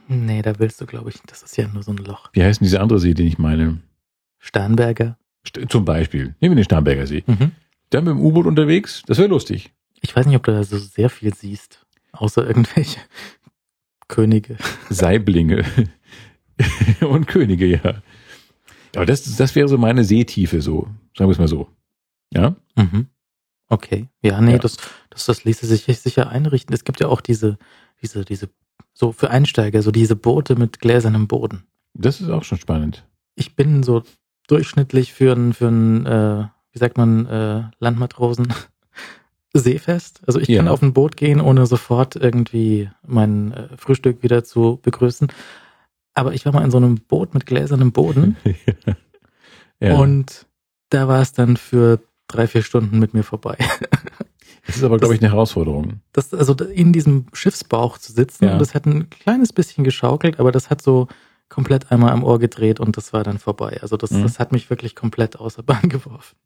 Nee, 0.08 0.42
da 0.42 0.58
willst 0.58 0.80
du, 0.80 0.86
glaube 0.86 1.10
ich, 1.10 1.20
das 1.26 1.42
ist 1.42 1.56
ja 1.56 1.68
nur 1.68 1.82
so 1.82 1.92
ein 1.92 1.98
Loch. 1.98 2.30
Wie 2.32 2.42
heißt 2.42 2.60
denn 2.60 2.64
dieser 2.66 2.80
andere 2.80 2.98
See, 2.98 3.14
den 3.14 3.26
ich 3.26 3.38
meine? 3.38 3.78
Starnberger. 4.38 5.18
St- 5.46 5.68
Zum 5.68 5.84
Beispiel. 5.84 6.34
Nehmen 6.40 6.56
wir 6.56 6.62
den 6.62 6.64
Starnberger 6.64 7.06
See. 7.06 7.24
Mhm. 7.26 7.52
Dann 7.90 8.04
mit 8.04 8.12
dem 8.12 8.20
U-Boot 8.20 8.46
unterwegs, 8.46 9.02
das 9.06 9.18
wäre 9.18 9.28
lustig. 9.28 9.72
Ich 10.00 10.14
weiß 10.14 10.26
nicht, 10.26 10.36
ob 10.36 10.44
du 10.44 10.52
da 10.52 10.62
so 10.64 10.78
sehr 10.78 11.10
viel 11.10 11.34
siehst, 11.34 11.84
außer 12.12 12.46
irgendwelche 12.46 13.00
Könige. 14.08 14.56
Saiblinge 14.90 15.64
und 17.00 17.26
Könige, 17.26 17.66
ja. 17.66 18.02
Aber 18.94 19.06
das, 19.06 19.36
das 19.36 19.54
wäre 19.54 19.68
so 19.68 19.76
meine 19.78 20.04
Seetiefe, 20.04 20.60
so. 20.62 20.88
Sagen 21.16 21.28
wir 21.28 21.32
es 21.32 21.38
mal 21.38 21.48
so. 21.48 21.68
Ja? 22.32 22.56
Mhm. 22.76 23.08
Okay. 23.68 24.08
Ja, 24.22 24.40
nee, 24.40 24.52
Ja. 24.52 24.58
Das, 24.58 24.76
das, 25.10 25.26
das 25.26 25.44
ließe 25.44 25.66
sich 25.66 25.84
sicher 25.98 26.30
einrichten. 26.30 26.74
Es 26.74 26.84
gibt 26.84 27.00
ja 27.00 27.08
auch 27.08 27.20
diese, 27.20 27.58
diese, 28.02 28.24
diese, 28.24 28.48
so 28.92 29.12
für 29.12 29.30
Einsteiger, 29.30 29.82
so 29.82 29.90
diese 29.90 30.16
Boote 30.16 30.56
mit 30.56 30.80
gläsernem 30.80 31.26
Boden. 31.28 31.64
Das 31.94 32.20
ist 32.20 32.30
auch 32.30 32.44
schon 32.44 32.58
spannend. 32.58 33.04
Ich 33.34 33.54
bin 33.56 33.82
so 33.82 34.02
durchschnittlich 34.48 35.12
für 35.12 35.32
ein, 35.32 35.52
für 35.52 35.68
ein, 35.68 36.06
äh, 36.06 36.44
wie 36.72 36.78
sagt 36.78 36.96
man, 36.96 37.26
äh, 37.26 37.62
Landmatrosen 37.78 38.52
seefest. 39.54 40.20
Also 40.26 40.38
ich 40.40 40.48
kann 40.48 40.66
Ja. 40.66 40.72
auf 40.72 40.82
ein 40.82 40.92
Boot 40.92 41.16
gehen, 41.16 41.40
ohne 41.40 41.66
sofort 41.66 42.16
irgendwie 42.16 42.90
mein 43.06 43.52
äh, 43.52 43.68
Frühstück 43.76 44.22
wieder 44.22 44.44
zu 44.44 44.78
begrüßen. 44.82 45.28
Aber 46.14 46.32
ich 46.34 46.44
war 46.44 46.52
mal 46.52 46.64
in 46.64 46.70
so 46.70 46.76
einem 46.78 46.96
Boot 46.96 47.34
mit 47.34 47.46
gläsernem 47.46 47.92
Boden 47.92 48.36
ja. 49.80 49.96
Und 49.96 50.46
da 50.90 51.06
war 51.06 51.20
es 51.22 51.32
dann 51.32 51.56
für 51.56 52.00
drei, 52.26 52.46
vier 52.46 52.62
Stunden 52.62 52.98
mit 52.98 53.14
mir 53.14 53.22
vorbei. 53.22 53.56
Das 54.66 54.76
ist 54.76 54.84
aber, 54.84 54.98
glaube 54.98 55.14
ich, 55.14 55.20
eine 55.22 55.30
Herausforderung. 55.32 56.00
Das, 56.12 56.32
also 56.34 56.52
in 56.54 56.92
diesem 56.92 57.26
Schiffsbauch 57.32 57.98
zu 57.98 58.12
sitzen, 58.12 58.44
Ja. 58.44 58.58
das 58.58 58.74
hat 58.74 58.86
ein 58.86 59.08
kleines 59.10 59.52
bisschen 59.52 59.84
geschaukelt, 59.84 60.38
aber 60.40 60.52
das 60.52 60.70
hat 60.70 60.82
so 60.82 61.08
komplett 61.48 61.90
einmal 61.90 62.10
am 62.12 62.24
Ohr 62.24 62.38
gedreht 62.38 62.78
und 62.80 62.96
das 62.96 63.12
war 63.12 63.22
dann 63.24 63.38
vorbei. 63.38 63.78
Also 63.80 63.96
das, 63.96 64.10
Mhm. 64.10 64.22
das 64.22 64.38
hat 64.38 64.52
mich 64.52 64.68
wirklich 64.68 64.94
komplett 64.94 65.36
außer 65.38 65.62
Bahn 65.62 65.88
geworfen. 65.88 66.36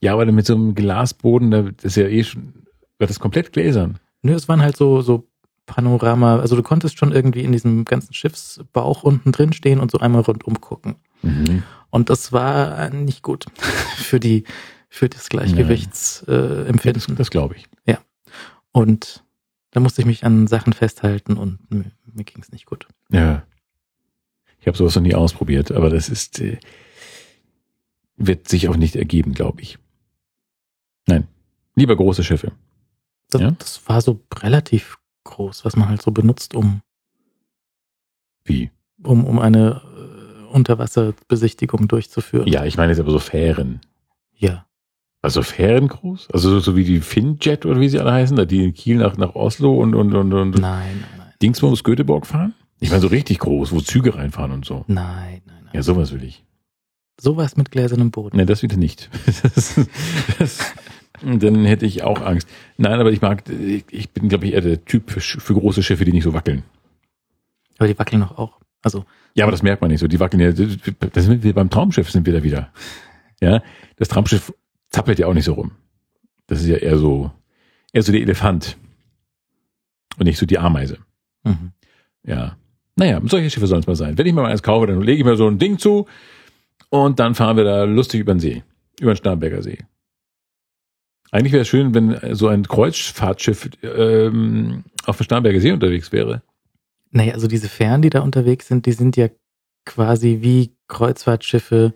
Ja, 0.00 0.12
aber 0.14 0.26
mit 0.26 0.46
so 0.46 0.54
einem 0.54 0.74
Glasboden, 0.74 1.50
da 1.50 1.64
ist 1.82 1.96
ja 1.96 2.06
eh 2.06 2.24
schon, 2.24 2.54
wird 2.98 3.10
das 3.10 3.20
komplett 3.20 3.52
gläsern. 3.52 3.98
Nö, 4.22 4.32
es 4.34 4.48
waren 4.48 4.62
halt 4.62 4.76
so, 4.76 5.00
so 5.00 5.28
Panorama, 5.66 6.38
also 6.38 6.56
du 6.56 6.62
konntest 6.62 6.98
schon 6.98 7.12
irgendwie 7.12 7.42
in 7.42 7.52
diesem 7.52 7.84
ganzen 7.84 8.14
Schiffsbauch 8.14 9.02
unten 9.02 9.32
drin 9.32 9.52
stehen 9.52 9.80
und 9.80 9.90
so 9.90 9.98
einmal 9.98 10.22
rundum 10.22 10.60
gucken. 10.60 10.96
Mhm. 11.22 11.62
Und 11.90 12.10
das 12.10 12.32
war 12.32 12.90
nicht 12.90 13.22
gut 13.22 13.46
für 13.96 14.18
die, 14.18 14.44
für 14.88 15.08
das 15.08 15.28
Gleichgewichtsempfinden. 15.28 16.76
Äh, 16.76 16.86
Ja, 16.86 16.92
das, 16.92 17.06
das 17.06 17.30
glaube 17.30 17.56
ich. 17.56 17.66
und 18.72 19.24
da 19.70 19.80
musste 19.80 20.00
ich 20.02 20.06
mich 20.06 20.24
an 20.24 20.46
Sachen 20.46 20.72
festhalten 20.72 21.36
und 21.36 21.70
mir, 21.70 21.90
mir 22.06 22.24
ging 22.24 22.42
es 22.42 22.50
nicht 22.52 22.64
gut. 22.66 22.86
Ja. 23.10 23.42
Ich 24.60 24.66
habe 24.66 24.76
sowas 24.76 24.94
noch 24.94 25.02
nie 25.02 25.14
ausprobiert, 25.14 25.70
aber 25.72 25.90
das 25.90 26.08
ist, 26.08 26.40
äh, 26.40 26.58
wird 28.16 28.48
sich 28.48 28.68
auch 28.68 28.76
nicht 28.76 28.96
ergeben, 28.96 29.34
glaube 29.34 29.60
ich. 29.62 29.78
Nein. 31.06 31.28
Lieber 31.74 31.96
große 31.96 32.24
Schiffe. 32.24 32.52
Das, 33.30 33.40
Ja? 33.40 33.50
das 33.52 33.86
war 33.88 34.00
so 34.00 34.20
relativ 34.36 34.98
groß, 35.24 35.64
was 35.64 35.76
man 35.76 35.88
halt 35.88 36.02
so 36.02 36.10
benutzt, 36.10 36.54
um, 36.54 36.80
Wie? 38.44 38.70
um, 39.02 39.24
um 39.26 39.38
eine 39.38 39.82
äh, 39.84 40.52
Unterwasserbesichtigung 40.52 41.88
durchzuführen. 41.88 42.48
Ja, 42.48 42.64
ich 42.64 42.76
meine 42.76 42.92
jetzt 42.92 43.00
aber 43.00 43.10
so 43.12 43.18
Fähren. 43.18 43.80
Ja. 44.34 44.66
Also 45.20 45.42
Fähren 45.42 45.88
groß? 45.88 46.28
Also 46.32 46.50
so, 46.50 46.60
so 46.60 46.76
wie 46.76 46.84
die 46.84 47.00
Finnjet 47.00 47.66
oder 47.66 47.80
wie 47.80 47.88
sie 47.88 47.98
alle 47.98 48.12
heißen, 48.12 48.36
da 48.36 48.44
die 48.44 48.64
in 48.64 48.74
Kiel 48.74 48.96
nach, 48.96 49.16
nach 49.16 49.34
Oslo 49.34 49.74
und, 49.74 49.94
und, 49.94 50.14
und, 50.14 50.32
und 50.32 50.50
Nein, 50.58 50.60
nein, 51.00 51.10
nein. 51.18 51.32
Dingsbums 51.42 51.82
Göteborg 51.82 52.26
fahren? 52.26 52.54
Ich 52.80 52.90
meine 52.90 53.02
so 53.02 53.08
richtig 53.08 53.40
groß, 53.40 53.72
wo 53.72 53.80
Züge 53.80 54.14
reinfahren 54.14 54.52
und 54.52 54.64
so. 54.64 54.84
Nein, 54.86 55.42
nein, 55.46 55.56
nein. 55.64 55.72
Ja, 55.72 55.82
sowas 55.82 56.12
will 56.12 56.22
ich. 56.22 56.44
Sowas 57.20 57.56
mit 57.56 57.72
gläsernem 57.72 58.12
Boden. 58.12 58.36
Ne, 58.36 58.46
das 58.46 58.62
wieder 58.62 58.76
nicht. 58.76 59.10
Das, 59.26 59.74
das, 60.38 60.74
dann 61.20 61.64
hätte 61.64 61.84
ich 61.84 62.04
auch 62.04 62.22
Angst. 62.22 62.48
Nein, 62.76 63.00
aber 63.00 63.10
ich 63.10 63.20
mag, 63.20 63.42
ich 63.90 64.10
bin, 64.10 64.28
glaube 64.28 64.46
ich, 64.46 64.52
eher 64.52 64.60
der 64.60 64.84
Typ 64.84 65.10
für, 65.10 65.20
für 65.20 65.54
große 65.54 65.82
Schiffe, 65.82 66.04
die 66.04 66.12
nicht 66.12 66.22
so 66.22 66.32
wackeln. 66.32 66.62
Aber 67.78 67.88
die 67.88 67.98
wackeln 67.98 68.20
doch 68.20 68.38
auch. 68.38 68.58
Also, 68.82 69.04
Ja, 69.34 69.44
aber 69.44 69.50
das 69.50 69.64
merkt 69.64 69.82
man 69.82 69.90
nicht 69.90 69.98
so. 69.98 70.06
Die 70.06 70.20
wackeln 70.20 70.40
ja, 70.40 70.52
das 70.52 71.24
sind 71.24 71.42
wir 71.42 71.54
beim 71.54 71.70
Traumschiff 71.70 72.08
sind 72.08 72.24
wir 72.24 72.32
da 72.32 72.44
wieder. 72.44 72.70
Ja, 73.40 73.62
das 73.96 74.06
Traumschiff 74.06 74.52
zappelt 74.90 75.18
ja 75.18 75.26
auch 75.26 75.34
nicht 75.34 75.44
so 75.44 75.54
rum. 75.54 75.72
Das 76.46 76.60
ist 76.60 76.66
ja 76.66 76.76
eher 76.76 76.98
so, 76.98 77.30
eher 77.92 78.02
so 78.02 78.12
der 78.12 78.22
Elefant. 78.22 78.76
Und 80.18 80.24
nicht 80.26 80.38
so 80.38 80.46
die 80.46 80.58
Ameise. 80.58 80.98
mhm. 81.44 81.72
Ja. 82.24 82.56
Naja, 82.96 83.20
solche 83.26 83.48
Schiffe 83.48 83.68
sollen 83.68 83.80
es 83.80 83.86
mal 83.86 83.94
sein. 83.94 84.18
Wenn 84.18 84.26
ich 84.26 84.32
mir 84.32 84.42
mal 84.42 84.50
eins 84.50 84.62
kaufe, 84.62 84.88
dann 84.88 85.00
lege 85.00 85.20
ich 85.20 85.24
mir 85.24 85.36
so 85.36 85.46
ein 85.46 85.58
Ding 85.58 85.78
zu 85.78 86.06
und 86.90 87.20
dann 87.20 87.36
fahren 87.36 87.56
wir 87.56 87.62
da 87.62 87.84
lustig 87.84 88.20
über 88.20 88.34
den 88.34 88.40
See. 88.40 88.64
Über 89.00 89.12
den 89.12 89.18
Starnberger 89.18 89.62
See. 89.62 89.78
Eigentlich 91.30 91.52
wäre 91.52 91.62
es 91.62 91.68
schön, 91.68 91.94
wenn 91.94 92.34
so 92.34 92.48
ein 92.48 92.66
Kreuzfahrtschiff 92.66 93.70
ähm, 93.82 94.84
auf 95.06 95.18
dem 95.18 95.24
Starnberger 95.24 95.60
See 95.60 95.70
unterwegs 95.70 96.10
wäre. 96.10 96.42
Naja, 97.10 97.34
also 97.34 97.46
diese 97.46 97.68
Fähren, 97.68 98.02
die 98.02 98.10
da 98.10 98.20
unterwegs 98.20 98.66
sind, 98.66 98.86
die 98.86 98.92
sind 98.92 99.16
ja 99.16 99.28
quasi 99.84 100.38
wie 100.40 100.74
Kreuzfahrtschiffe 100.88 101.94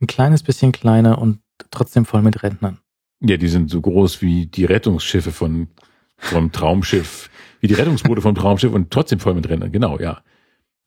ein 0.00 0.06
kleines 0.06 0.42
bisschen 0.42 0.72
kleiner 0.72 1.18
und 1.18 1.40
trotzdem 1.70 2.04
voll 2.04 2.22
mit 2.22 2.42
Rentnern. 2.42 2.78
Ja, 3.20 3.36
die 3.36 3.48
sind 3.48 3.70
so 3.70 3.80
groß 3.80 4.22
wie 4.22 4.46
die 4.46 4.64
Rettungsschiffe 4.64 5.32
von, 5.32 5.68
vom 6.16 6.52
Traumschiff, 6.52 7.30
wie 7.60 7.66
die 7.66 7.74
Rettungsboote 7.74 8.20
vom 8.20 8.34
Traumschiff 8.34 8.72
und 8.72 8.90
trotzdem 8.90 9.20
voll 9.20 9.34
mit 9.34 9.48
Rennern. 9.48 9.72
Genau, 9.72 9.98
ja. 9.98 10.22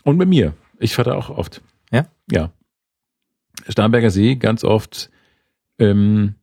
Und 0.04 0.18
bei 0.18 0.26
mir. 0.26 0.54
Ich 0.80 0.96
fahre 0.96 1.12
da 1.12 1.16
auch 1.18 1.30
oft. 1.30 1.62
Ja? 1.92 2.08
Ja. 2.32 2.52
Starnberger 3.68 4.12
See 4.12 4.36
ganz 4.36 4.64
oft, 4.64 5.10
ähm, 5.78 6.36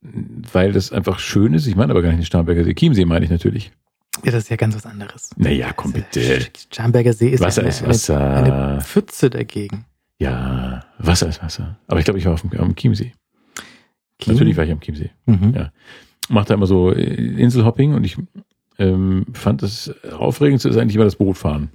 weil 0.00 0.72
das 0.72 0.92
einfach 0.92 1.18
schön 1.18 1.54
ist. 1.54 1.66
Ich 1.66 1.76
meine 1.76 1.92
aber 1.92 2.02
gar 2.02 2.10
nicht 2.10 2.20
den 2.20 2.26
Starnberger 2.26 2.64
See. 2.64 2.74
Chiemsee 2.74 3.04
meine 3.04 3.24
ich 3.24 3.30
natürlich. 3.30 3.72
Ja, 4.22 4.30
das 4.30 4.44
ist 4.44 4.48
ja 4.50 4.56
ganz 4.56 4.76
was 4.76 4.86
anderes. 4.86 5.30
Naja, 5.36 5.72
komm 5.72 5.92
bitte. 5.92 6.46
Starnberger 6.70 7.12
See 7.12 7.30
ist 7.30 7.40
Wasser 7.40 7.62
eine, 7.62 7.70
ist 7.70 7.86
Wasser. 7.86 8.20
Eine, 8.20 8.54
eine 8.54 8.80
Pfütze 8.80 9.30
dagegen. 9.30 9.86
Ja, 10.20 10.84
Wasser 10.98 11.28
ist 11.28 11.42
Wasser. 11.42 11.78
Aber 11.86 11.98
ich 11.98 12.04
glaube, 12.04 12.18
ich 12.18 12.24
war 12.26 12.34
auf 12.34 12.42
dem, 12.42 12.52
am 12.60 12.74
Chiemsee. 12.76 13.12
Chiem- 14.20 14.32
Natürlich 14.32 14.56
war 14.56 14.64
ich 14.64 14.70
am 14.72 14.80
Chiemsee. 14.80 15.10
Mhm. 15.26 15.52
Ja. 15.54 15.72
Mache 16.28 16.46
da 16.48 16.54
immer 16.54 16.66
so 16.66 16.92
äh, 16.92 17.02
Inselhopping 17.02 17.94
und 17.94 18.04
ich 18.04 18.16
ähm, 18.78 19.26
fand 19.34 19.62
das 19.62 19.92
aufregendste 20.12 20.68
ist 20.68 20.76
eigentlich 20.76 20.94
immer 20.96 21.04
das 21.04 21.16
Bootfahren. 21.16 21.70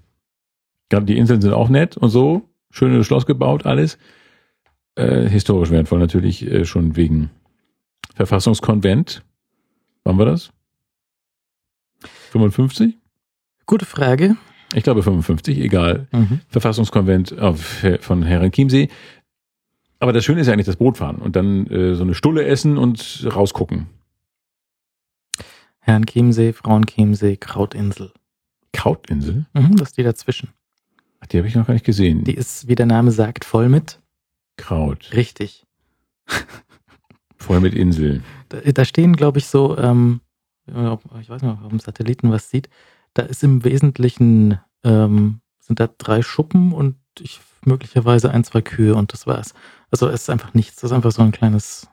Gerade 0.90 1.06
die 1.06 1.18
Inseln 1.18 1.42
sind 1.42 1.54
auch 1.54 1.70
nett 1.70 1.98
und 1.98 2.10
so. 2.10 2.50
Schönes 2.72 3.06
Schloss 3.06 3.26
gebaut, 3.26 3.66
alles. 3.66 3.98
Äh, 4.96 5.28
historisch 5.30 5.70
wertvoll 5.70 6.00
natürlich 6.00 6.46
äh, 6.50 6.66
schon 6.66 6.96
wegen 6.96 7.30
Verfassungskonvent. 8.16 9.24
Wann 10.04 10.18
war 10.18 10.26
das? 10.26 10.52
55? 12.32 12.98
Gute 13.66 13.86
Frage. 13.86 14.36
Ich 14.74 14.84
glaube 14.84 15.01
55, 15.03 15.59
egal. 15.59 16.07
Mhm. 16.11 16.41
Verfassungskonvent 16.47 17.38
auf, 17.39 17.86
von 18.01 18.24
Herren 18.24 18.51
Chiemsee. 18.51 18.89
Aber 19.99 20.13
das 20.13 20.24
Schöne 20.24 20.41
ist 20.41 20.47
ja 20.47 20.53
eigentlich 20.53 20.65
das 20.65 20.78
Bootfahren 20.78 21.17
und 21.17 21.36
dann 21.36 21.67
äh, 21.67 21.95
so 21.95 22.03
eine 22.03 22.13
Stulle 22.13 22.45
essen 22.45 22.78
und 22.78 23.28
rausgucken. 23.36 23.88
Herrn 25.80 26.05
Chiemsee, 26.05 26.53
Frauen 26.53 26.86
Chiemsee, 26.86 27.36
Krautinsel. 27.38 28.11
Krautinsel? 28.74 29.45
Mhm, 29.53 29.76
das 29.76 29.89
ist 29.89 29.97
die 29.97 30.03
dazwischen. 30.03 30.49
Ach, 31.20 31.28
die 31.28 31.38
habe 31.38 31.47
ich 31.47 31.55
noch 31.55 31.67
gar 31.67 31.74
nicht 31.74 31.86
gesehen. 31.86 32.24
Die 32.24 32.36
ist, 32.36 32.67
wie 32.67 32.76
der 32.76 32.86
Name 32.86 33.11
sagt, 33.11 33.43
voll 33.43 33.70
mit. 33.70 33.99
Kraut. 34.55 35.11
Richtig. 35.13 35.65
Voll 37.38 37.61
mit 37.61 37.74
Insel. 37.74 38.22
Da, 38.49 38.59
da 38.59 38.84
stehen, 38.84 39.15
glaube 39.15 39.39
ich, 39.39 39.45
so, 39.45 39.78
ähm, 39.78 40.20
ich 40.67 41.30
weiß 41.30 41.41
nicht, 41.41 41.51
ob 41.63 41.72
man 41.72 41.80
Satelliten 41.80 42.30
was 42.32 42.49
sieht. 42.49 42.70
Da 43.14 43.24
ist 43.24 43.43
im 43.43 43.64
Wesentlichen, 43.64 44.60
ähm, 44.84 45.41
sind 45.60 45.80
da 45.80 45.89
drei 45.97 46.22
Schuppen 46.22 46.74
und 46.74 46.95
ich, 47.20 47.39
möglicherweise 47.66 48.32
ein, 48.32 48.43
zwei 48.43 48.62
Kühe 48.62 48.95
und 48.95 49.14
das 49.14 49.28
war's. 49.28 49.53
Also 49.91 50.07
es 50.07 50.24
ist 50.24 50.30
einfach 50.30 50.53
nichts. 50.53 50.78
Das 50.78 50.91
ist 50.91 50.95
einfach 50.95 51.12
so 51.12 51.22
ein 51.22 51.32
kleines 51.32 51.88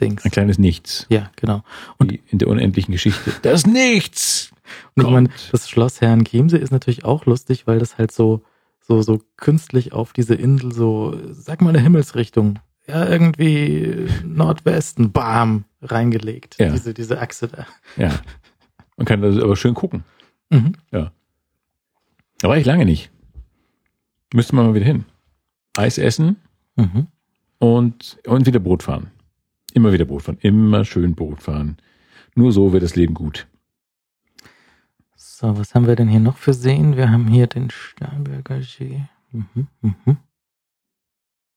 Dings. 0.00 0.24
Ein 0.24 0.30
kleines 0.30 0.58
Nichts. 0.58 1.06
Ja, 1.08 1.30
genau. 1.36 1.62
Wie 1.98 2.20
in 2.28 2.38
der 2.38 2.48
unendlichen 2.48 2.92
Geschichte. 2.92 3.32
Das 3.42 3.66
Nichts! 3.66 4.50
Und 4.94 5.04
ich 5.04 5.10
meine, 5.10 5.28
das 5.50 5.68
Schloss 5.68 6.00
Herrn 6.00 6.24
Chiemsee 6.24 6.58
ist 6.58 6.70
natürlich 6.70 7.04
auch 7.04 7.26
lustig, 7.26 7.66
weil 7.66 7.78
das 7.78 7.98
halt 7.98 8.12
so, 8.12 8.42
so, 8.80 9.02
so 9.02 9.20
künstlich 9.36 9.92
auf 9.92 10.12
diese 10.12 10.34
Insel 10.34 10.72
so, 10.72 11.18
sag 11.30 11.60
mal 11.60 11.70
eine 11.70 11.80
Himmelsrichtung. 11.80 12.58
Ja, 12.86 13.06
irgendwie 13.06 14.08
Nordwesten, 14.24 15.12
bam, 15.12 15.64
reingelegt. 15.82 16.56
Ja. 16.58 16.70
Diese, 16.70 16.94
diese 16.94 17.20
Achse 17.20 17.48
da. 17.48 17.66
Ja. 17.96 18.10
Man 18.96 19.06
kann 19.06 19.22
das 19.22 19.38
aber 19.38 19.56
schön 19.56 19.74
gucken. 19.74 20.04
Mhm. 20.52 20.72
Da 20.90 21.12
war 22.48 22.56
ich 22.56 22.66
lange 22.66 22.84
nicht. 22.84 23.10
Müsste 24.34 24.56
man 24.56 24.66
mal 24.66 24.74
wieder 24.74 24.84
hin. 24.86 25.04
Eis 25.76 25.98
essen 25.98 26.36
Mhm. 26.76 27.06
und, 27.58 28.18
und 28.26 28.46
wieder 28.46 28.58
Boot 28.58 28.82
fahren. 28.82 29.10
Immer 29.74 29.92
wieder 29.92 30.04
Boot 30.06 30.22
fahren. 30.22 30.38
Immer 30.40 30.84
schön 30.84 31.14
Boot 31.14 31.42
fahren. 31.42 31.76
Nur 32.34 32.52
so 32.52 32.72
wird 32.72 32.82
das 32.82 32.96
Leben 32.96 33.14
gut. 33.14 33.46
So, 35.16 35.56
was 35.58 35.74
haben 35.74 35.86
wir 35.86 35.96
denn 35.96 36.08
hier 36.08 36.20
noch 36.20 36.36
für 36.36 36.54
Seen? 36.54 36.96
Wir 36.96 37.10
haben 37.10 37.26
hier 37.28 37.46
den 37.46 37.70
Starnberger 37.70 38.62
See. 38.62 39.02
Mhm, 39.32 39.66
mhm. 39.80 40.16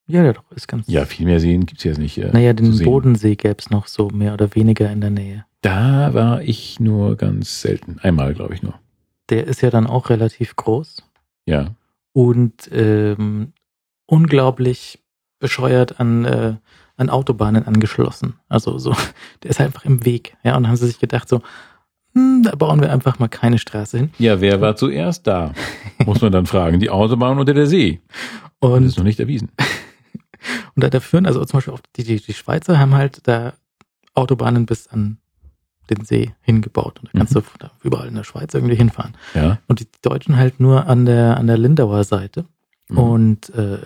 Ja, 0.08 0.22
der 0.22 0.34
doch 0.34 0.52
ist 0.52 0.68
ganz. 0.68 0.88
Ja, 0.88 1.06
viel 1.06 1.26
mehr 1.26 1.40
sehen 1.40 1.66
gibt's 1.66 1.84
jetzt 1.84 1.98
nicht. 1.98 2.18
äh, 2.20 2.30
Naja, 2.32 2.54
den. 2.54 2.78
Bodensee 2.84 3.36
gäb's 3.36 3.70
noch 3.70 3.88
so 3.88 4.10
mehr 4.10 4.34
oder 4.34 4.54
weniger 4.56 4.92
in 4.92 5.02
der 5.02 5.10
Nähe. 5.10 5.46
Da 5.62 6.14
war 6.14 6.42
ich 6.44 6.80
nur 6.80 7.16
ganz 7.16 7.62
selten. 7.62 7.98
Einmal, 8.00 8.34
glaube 8.36 8.54
ich, 8.54 8.62
nur. 8.62 8.80
Der 9.30 9.48
ist 9.48 9.62
ja 9.62 9.70
dann 9.70 9.88
auch 9.88 10.10
relativ 10.10 10.56
groß 10.56 11.04
Ja. 11.46 11.76
und 12.14 12.70
ähm, 12.72 13.54
unglaublich 14.06 15.00
bescheuert 15.40 16.00
an, 16.00 16.26
äh, 16.26 16.56
an 16.98 17.10
Autobahnen 17.10 17.66
angeschlossen. 17.66 18.36
Also 18.50 18.78
so, 18.78 18.96
der 19.44 19.52
ist 19.52 19.60
einfach 19.62 19.86
im 19.86 20.06
Weg. 20.06 20.38
Ja, 20.44 20.56
und 20.56 20.64
dann 20.64 20.70
haben 20.70 20.78
sie 20.78 20.88
sich 20.88 21.00
gedacht 21.00 21.28
so, 21.28 21.42
hm, 22.14 22.44
da 22.44 22.56
bauen 22.56 22.80
wir 22.82 22.92
einfach 22.92 23.20
mal 23.20 23.28
keine 23.28 23.58
Straße 23.58 23.98
hin. 23.98 24.12
Ja, 24.20 24.40
wer 24.42 24.62
war 24.62 24.76
zuerst 24.76 25.28
da? 25.28 25.54
Muss 26.06 26.22
man 26.22 26.32
dann 26.32 26.46
fragen. 26.46 26.80
Die 26.80 26.90
Autobahn 26.90 27.40
oder 27.40 27.54
der 27.54 27.68
See? 27.68 28.00
Das 28.62 28.72
Und 28.72 28.86
ist 28.86 28.98
noch 28.98 29.04
nicht 29.04 29.20
erwiesen. 29.20 29.52
Und 30.76 30.84
da, 30.84 30.90
da 30.90 31.00
führen, 31.00 31.26
also 31.26 31.44
zum 31.46 31.58
Beispiel 31.58 31.74
auch 31.74 31.80
die, 31.96 32.04
die, 32.04 32.22
die 32.22 32.34
Schweizer 32.34 32.78
haben 32.80 32.94
halt 32.94 33.28
da 33.28 33.54
Autobahnen 34.14 34.66
bis 34.66 34.88
an 34.88 35.18
den 35.90 36.04
See 36.06 36.34
hingebaut. 36.42 37.00
Und 37.00 37.10
da 37.14 37.20
kannst 37.20 37.36
Mhm. 37.36 37.44
du 37.60 37.68
überall 37.84 38.08
in 38.08 38.16
der 38.16 38.24
Schweiz 38.24 38.54
irgendwie 38.54 38.76
hinfahren. 38.76 39.14
Ja. 39.34 39.60
Und 39.68 39.80
die 39.80 39.88
Deutschen 40.02 40.38
halt 40.38 40.60
nur 40.60 40.88
an 40.88 41.06
der, 41.06 41.38
an 41.38 41.48
der 41.48 41.58
Lindauer 41.58 42.04
Seite. 42.04 42.46
Mhm. 42.90 42.98
Und 42.98 43.50
äh, 43.56 43.78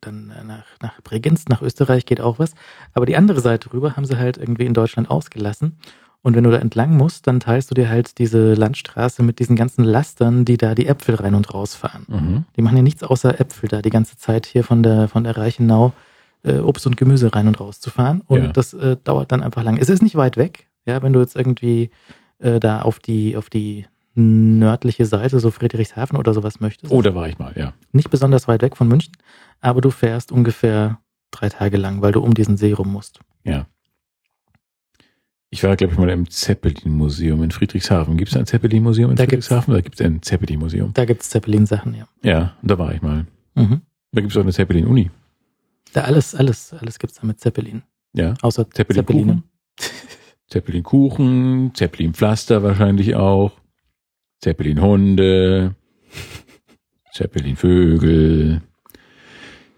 dann 0.00 0.32
nach, 0.46 0.64
nach 0.82 1.00
Bregenz, 1.02 1.46
nach 1.48 1.62
Österreich 1.62 2.06
geht 2.06 2.20
auch 2.20 2.38
was. 2.38 2.54
Aber 2.92 3.06
die 3.06 3.16
andere 3.16 3.40
Seite 3.40 3.72
rüber 3.72 3.96
haben 3.96 4.04
sie 4.04 4.16
halt 4.18 4.36
irgendwie 4.38 4.66
in 4.66 4.74
Deutschland 4.74 5.10
ausgelassen. 5.10 5.78
Und 6.22 6.34
wenn 6.36 6.44
du 6.44 6.50
da 6.50 6.58
entlang 6.58 6.96
musst, 6.96 7.26
dann 7.26 7.38
teilst 7.40 7.70
du 7.70 7.74
dir 7.74 7.90
halt 7.90 8.16
diese 8.18 8.54
Landstraße 8.54 9.22
mit 9.22 9.40
diesen 9.40 9.56
ganzen 9.56 9.84
Lastern, 9.84 10.44
die 10.46 10.56
da 10.56 10.74
die 10.74 10.86
Äpfel 10.86 11.16
rein 11.16 11.34
und 11.34 11.52
raus 11.52 11.74
fahren. 11.74 12.06
Mhm. 12.08 12.44
Die 12.56 12.62
machen 12.62 12.76
ja 12.78 12.82
nichts 12.82 13.02
außer 13.02 13.38
Äpfel 13.40 13.68
da 13.68 13.82
die 13.82 13.90
ganze 13.90 14.16
Zeit 14.16 14.46
hier 14.46 14.64
von 14.64 14.82
der, 14.82 15.08
von 15.08 15.24
der 15.24 15.36
Reichenau 15.36 15.92
äh, 16.42 16.58
Obst 16.60 16.86
und 16.86 16.96
Gemüse 16.96 17.34
rein 17.34 17.46
und 17.46 17.60
raus 17.60 17.80
zu 17.80 17.90
fahren. 17.90 18.22
Und 18.26 18.42
Ja. 18.42 18.52
das 18.52 18.72
äh, 18.72 18.96
dauert 19.04 19.32
dann 19.32 19.42
einfach 19.42 19.62
lang. 19.64 19.76
Es 19.76 19.90
ist 19.90 20.02
nicht 20.02 20.14
weit 20.16 20.36
weg, 20.38 20.66
ja, 20.86 21.02
wenn 21.02 21.12
du 21.12 21.20
jetzt 21.20 21.36
irgendwie 21.36 21.90
äh, 22.38 22.60
da 22.60 22.82
auf 22.82 22.98
die, 22.98 23.36
auf 23.36 23.50
die 23.50 23.86
nördliche 24.14 25.06
Seite, 25.06 25.40
so 25.40 25.50
Friedrichshafen 25.50 26.16
oder 26.18 26.34
sowas 26.34 26.60
möchtest. 26.60 26.92
Oh, 26.92 27.02
da 27.02 27.14
war 27.14 27.28
ich 27.28 27.38
mal, 27.38 27.52
ja. 27.56 27.72
Nicht 27.92 28.10
besonders 28.10 28.46
weit 28.46 28.62
weg 28.62 28.76
von 28.76 28.86
München, 28.88 29.12
aber 29.60 29.80
du 29.80 29.90
fährst 29.90 30.30
ungefähr 30.30 31.00
drei 31.32 31.48
Tage 31.48 31.76
lang, 31.78 32.00
weil 32.00 32.12
du 32.12 32.20
um 32.20 32.32
diesen 32.34 32.56
See 32.56 32.72
rum 32.72 32.92
musst. 32.92 33.18
Ja. 33.44 33.66
Ich 35.50 35.62
war, 35.62 35.76
glaube 35.76 35.92
ich, 35.92 35.98
mal 35.98 36.08
im 36.10 36.28
Zeppelin-Museum 36.28 37.42
in 37.44 37.50
Friedrichshafen. 37.52 38.16
Gibt 38.16 38.30
es 38.32 38.36
ein 38.36 38.46
Zeppelin-Museum 38.46 39.10
in 39.10 39.16
Da 39.16 39.24
gibt's- 39.26 39.46
Friedrichshafen? 39.46 39.74
Da 39.74 39.80
gibt 39.80 40.00
es 40.00 40.06
ein 40.06 40.20
Zeppelin-Museum. 40.22 40.92
Da 40.94 41.04
gibt's 41.04 41.30
Zeppelin-Sachen, 41.30 41.94
ja. 41.94 42.06
Ja, 42.22 42.56
da 42.62 42.76
war 42.78 42.92
ich 42.92 43.02
mal. 43.02 43.26
Mhm. 43.54 43.80
Da 44.12 44.20
gibt 44.20 44.32
es 44.32 44.36
auch 44.36 44.42
eine 44.42 44.52
Zeppelin-Uni. 44.52 45.10
Da 45.92 46.02
alles, 46.02 46.34
alles, 46.34 46.72
alles 46.72 46.98
gibt's 46.98 47.20
da 47.20 47.26
mit 47.26 47.38
Zeppelin. 47.40 47.82
Ja. 48.14 48.34
Außer 48.42 48.68
Zeppelin-Kuchen. 48.68 49.44
Zeppelin-Kuchen, 50.48 51.72
Zeppelin-Pflaster 51.74 52.62
wahrscheinlich 52.62 53.14
auch. 53.14 53.52
Zeppelin-Hunde. 54.40 55.74
Zeppelin-Vögel. 57.12 58.62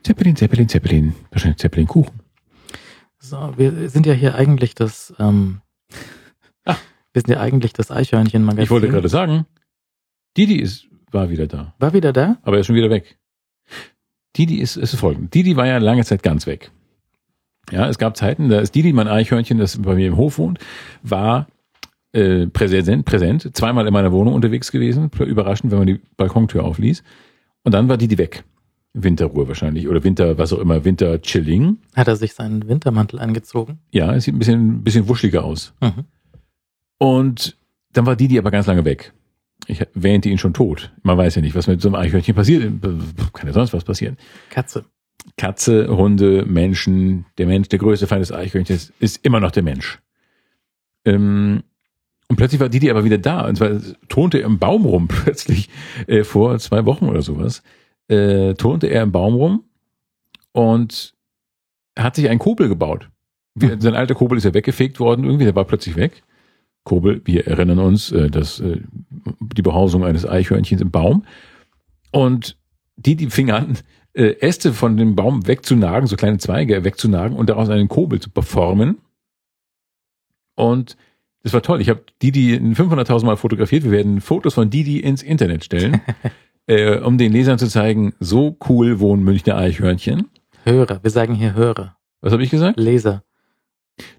Zeppelin, 0.02 0.36
Zeppelin, 0.36 0.68
Zeppelin. 0.68 1.14
Wahrscheinlich 1.30 1.58
Zeppelin-Kuchen. 1.58 2.20
So, 3.18 3.54
wir 3.56 3.88
sind 3.90 4.06
ja 4.06 4.12
hier 4.12 4.34
eigentlich 4.34 4.74
das, 4.74 5.14
ähm, 5.18 5.60
Ah. 6.64 6.76
wir 7.12 7.22
sind 7.22 7.30
ja 7.34 7.40
eigentlich 7.40 7.72
das 7.72 7.90
Eichhörnchen-Magazin. 7.90 8.64
Ich 8.64 8.70
wollte 8.70 8.88
gerade 8.88 9.08
sagen, 9.08 9.46
Didi 10.36 10.56
ist, 10.56 10.86
war 11.10 11.30
wieder 11.30 11.46
da. 11.46 11.74
War 11.78 11.92
wieder 11.92 12.12
da? 12.12 12.38
Aber 12.42 12.56
er 12.56 12.60
ist 12.60 12.66
schon 12.66 12.76
wieder 12.76 12.90
weg. 12.90 13.18
Didi 14.36 14.60
ist, 14.60 14.76
ist 14.76 14.94
folgend. 14.96 15.34
Didi 15.34 15.56
war 15.56 15.66
ja 15.66 15.78
lange 15.78 16.04
Zeit 16.04 16.22
ganz 16.22 16.46
weg. 16.46 16.70
Ja, 17.70 17.88
es 17.88 17.98
gab 17.98 18.16
Zeiten, 18.16 18.48
da 18.48 18.60
ist 18.60 18.74
Didi, 18.74 18.92
mein 18.92 19.08
Eichhörnchen, 19.08 19.58
das 19.58 19.78
bei 19.78 19.94
mir 19.94 20.06
im 20.06 20.16
Hof 20.16 20.38
wohnt, 20.38 20.58
war 21.02 21.48
äh, 22.12 22.46
präsent, 22.46 23.04
präsent, 23.04 23.56
zweimal 23.56 23.86
in 23.86 23.92
meiner 23.92 24.12
Wohnung 24.12 24.34
unterwegs 24.34 24.70
gewesen, 24.70 25.10
überraschend, 25.18 25.72
wenn 25.72 25.78
man 25.78 25.86
die 25.86 26.00
Balkontür 26.16 26.64
aufließ. 26.64 27.02
Und 27.64 27.72
dann 27.72 27.88
war 27.88 27.96
Didi 27.96 28.18
weg. 28.18 28.44
Winterruhe 28.94 29.46
wahrscheinlich 29.46 29.88
oder 29.88 30.02
Winter, 30.02 30.38
was 30.38 30.52
auch 30.52 30.58
immer, 30.58 30.84
Winter-Chilling. 30.84 31.78
Hat 31.94 32.08
er 32.08 32.16
sich 32.16 32.32
seinen 32.32 32.66
Wintermantel 32.66 33.18
angezogen? 33.18 33.80
Ja, 33.92 34.14
es 34.14 34.24
sieht 34.24 34.34
ein 34.34 34.38
bisschen, 34.38 34.68
ein 34.68 34.84
bisschen 34.84 35.08
wuscheliger 35.08 35.44
aus. 35.44 35.74
Mhm. 35.82 36.04
Und 36.98 37.58
dann 37.92 38.06
war 38.06 38.16
Didi 38.16 38.38
aber 38.38 38.50
ganz 38.50 38.66
lange 38.66 38.84
weg. 38.84 39.12
Ich 39.66 39.84
wähnte 39.94 40.28
ihn 40.28 40.38
schon 40.38 40.54
tot. 40.54 40.94
Man 41.02 41.18
weiß 41.18 41.34
ja 41.34 41.42
nicht, 41.42 41.54
was 41.54 41.66
mit 41.66 41.82
so 41.82 41.88
einem 41.88 41.96
Eichhörnchen 41.96 42.34
passiert. 42.34 42.62
Kann 43.32 43.46
ja 43.46 43.52
sonst 43.52 43.72
was 43.72 43.84
passieren. 43.84 44.16
Katze. 44.48 44.84
Katze, 45.36 45.88
Hunde, 45.88 46.44
Menschen, 46.46 47.26
der 47.38 47.46
Mensch, 47.46 47.68
der 47.68 47.78
größte 47.78 48.06
Feind 48.06 48.22
des 48.22 48.32
Eichhörnchens 48.32 48.92
ist 49.00 49.24
immer 49.24 49.40
noch 49.40 49.50
der 49.50 49.62
Mensch. 49.62 50.00
Ähm, 51.04 51.62
und 52.28 52.36
plötzlich 52.36 52.60
war 52.60 52.68
Didi 52.68 52.90
aber 52.90 53.04
wieder 53.04 53.18
da. 53.18 53.46
Und 53.46 53.56
zwar 53.56 53.80
turnte 54.08 54.38
er 54.38 54.46
im 54.46 54.58
Baum 54.58 54.84
rum 54.84 55.08
plötzlich 55.08 55.68
äh, 56.06 56.24
vor 56.24 56.58
zwei 56.58 56.84
Wochen 56.86 57.08
oder 57.08 57.22
sowas. 57.22 57.62
Äh, 58.08 58.54
turnte 58.54 58.86
er 58.86 59.02
im 59.02 59.12
Baum 59.12 59.34
rum 59.34 59.64
und 60.52 61.14
hat 61.98 62.16
sich 62.16 62.28
einen 62.28 62.38
Kobel 62.38 62.68
gebaut. 62.68 63.10
Wie, 63.54 63.76
sein 63.80 63.94
alter 63.94 64.14
Kobel 64.14 64.38
ist 64.38 64.44
ja 64.44 64.54
weggefegt 64.54 65.00
worden 65.00 65.24
irgendwie, 65.24 65.44
der 65.44 65.56
war 65.56 65.64
plötzlich 65.64 65.96
weg. 65.96 66.22
Kobel, 66.84 67.20
wir 67.24 67.46
erinnern 67.46 67.80
uns, 67.80 68.12
äh, 68.12 68.30
dass 68.30 68.60
äh, 68.60 68.80
die 69.40 69.62
Behausung 69.62 70.04
eines 70.04 70.26
Eichhörnchens 70.26 70.80
im 70.80 70.90
Baum. 70.90 71.24
Und 72.12 72.56
Didi 72.96 73.28
fing 73.30 73.50
an, 73.50 73.78
äh, 74.16 74.36
Äste 74.40 74.72
von 74.72 74.96
dem 74.96 75.14
Baum 75.14 75.46
wegzunagen, 75.46 76.06
so 76.06 76.16
kleine 76.16 76.38
Zweige 76.38 76.84
wegzunagen 76.84 77.36
und 77.36 77.50
daraus 77.50 77.68
einen 77.68 77.88
Kobel 77.88 78.20
zu 78.20 78.30
performen. 78.30 78.98
Und 80.54 80.96
das 81.42 81.52
war 81.52 81.62
toll. 81.62 81.80
Ich 81.80 81.88
habe 81.88 82.02
Didi 82.22 82.56
500.000 82.56 83.24
Mal 83.24 83.36
fotografiert. 83.36 83.84
Wir 83.84 83.92
werden 83.92 84.20
Fotos 84.20 84.54
von 84.54 84.70
Didi 84.70 85.00
ins 85.00 85.22
Internet 85.22 85.64
stellen, 85.64 86.00
äh, 86.66 86.98
um 86.98 87.18
den 87.18 87.30
Lesern 87.30 87.58
zu 87.58 87.68
zeigen, 87.68 88.14
so 88.18 88.56
cool 88.68 88.98
wohnen 89.00 89.22
Münchner 89.22 89.56
Eichhörnchen. 89.56 90.30
Hörer. 90.64 91.00
Wir 91.02 91.10
sagen 91.10 91.34
hier 91.34 91.54
Hörer. 91.54 91.96
Was 92.20 92.32
habe 92.32 92.42
ich 92.42 92.50
gesagt? 92.50 92.80
Leser. 92.80 93.22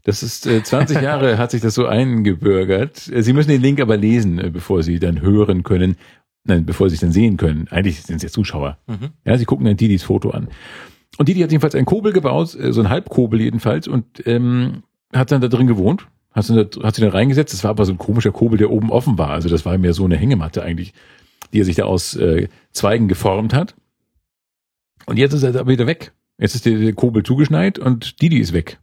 Das 0.04 0.24
ist 0.24 0.48
äh, 0.48 0.64
20 0.64 1.02
Jahre 1.02 1.38
hat 1.38 1.52
sich 1.52 1.62
das 1.62 1.76
so 1.76 1.86
eingebürgert. 1.86 3.12
Äh, 3.12 3.22
Sie 3.22 3.34
müssen 3.34 3.50
den 3.50 3.62
Link 3.62 3.80
aber 3.80 3.98
lesen, 3.98 4.40
äh, 4.40 4.50
bevor 4.50 4.84
Sie 4.84 5.00
dann 5.00 5.22
hören 5.22 5.64
können. 5.64 5.98
Nein, 6.48 6.66
bevor 6.66 6.90
Sie 6.90 6.96
es 6.96 7.02
dann 7.02 7.12
sehen 7.12 7.38
können. 7.38 7.68
Eigentlich 7.70 8.02
sind 8.02 8.18
es 8.18 8.24
ja 8.24 8.30
Zuschauer. 8.30 8.78
Mhm. 8.88 9.10
Ja, 9.26 9.38
sie 9.38 9.46
gucken 9.46 9.66
dann 9.66 9.78
Didis 9.78 10.04
Foto 10.04 10.32
an. 10.32 10.48
Und 11.18 11.28
Didi 11.28 11.42
hat 11.42 11.52
jedenfalls 11.52 11.76
einen 11.76 11.86
Kobel 11.86 12.14
gebaut, 12.14 12.56
äh, 12.56 12.72
so 12.72 12.82
ein 12.82 12.90
Halbkobel 12.90 13.42
jedenfalls, 13.42 13.88
und 13.88 14.06
ähm, 14.26 14.84
hat 15.14 15.32
dann 15.32 15.42
da 15.42 15.48
drin 15.48 15.68
gewohnt. 15.68 16.08
Hat, 16.32 16.50
dann 16.50 16.56
da, 16.56 16.84
hat 16.84 16.96
sich 16.96 17.04
dann 17.04 17.12
reingesetzt. 17.12 17.54
Das 17.54 17.64
war 17.64 17.72
aber 17.72 17.86
so 17.86 17.92
ein 17.92 17.98
komischer 17.98 18.32
Kobel, 18.32 18.58
der 18.58 18.72
oben 18.72 18.92
offen 18.92 19.18
war. 19.18 19.30
Also 19.30 19.50
das 19.50 19.66
war 19.66 19.78
mehr 19.78 19.94
so 19.94 20.06
eine 20.06 20.18
Hängematte 20.18 20.64
eigentlich, 20.64 20.94
die 21.54 21.60
er 21.60 21.66
sich 21.66 21.76
da 21.76 21.84
aus 21.84 22.16
äh, 22.16 22.48
Zweigen 22.72 23.08
geformt 23.08 23.54
hat. 23.54 23.76
Und 25.06 25.18
jetzt 25.18 25.34
ist 25.34 25.44
er 25.44 25.50
aber 25.60 25.72
wieder 25.72 25.88
weg. 25.88 26.14
Jetzt 26.38 26.56
ist 26.56 26.66
der, 26.66 26.78
der 26.78 26.94
Kobel 26.94 27.24
zugeschneit 27.24 27.80
und 27.80 28.22
Didi 28.22 28.38
ist 28.38 28.54
weg. 28.54 28.80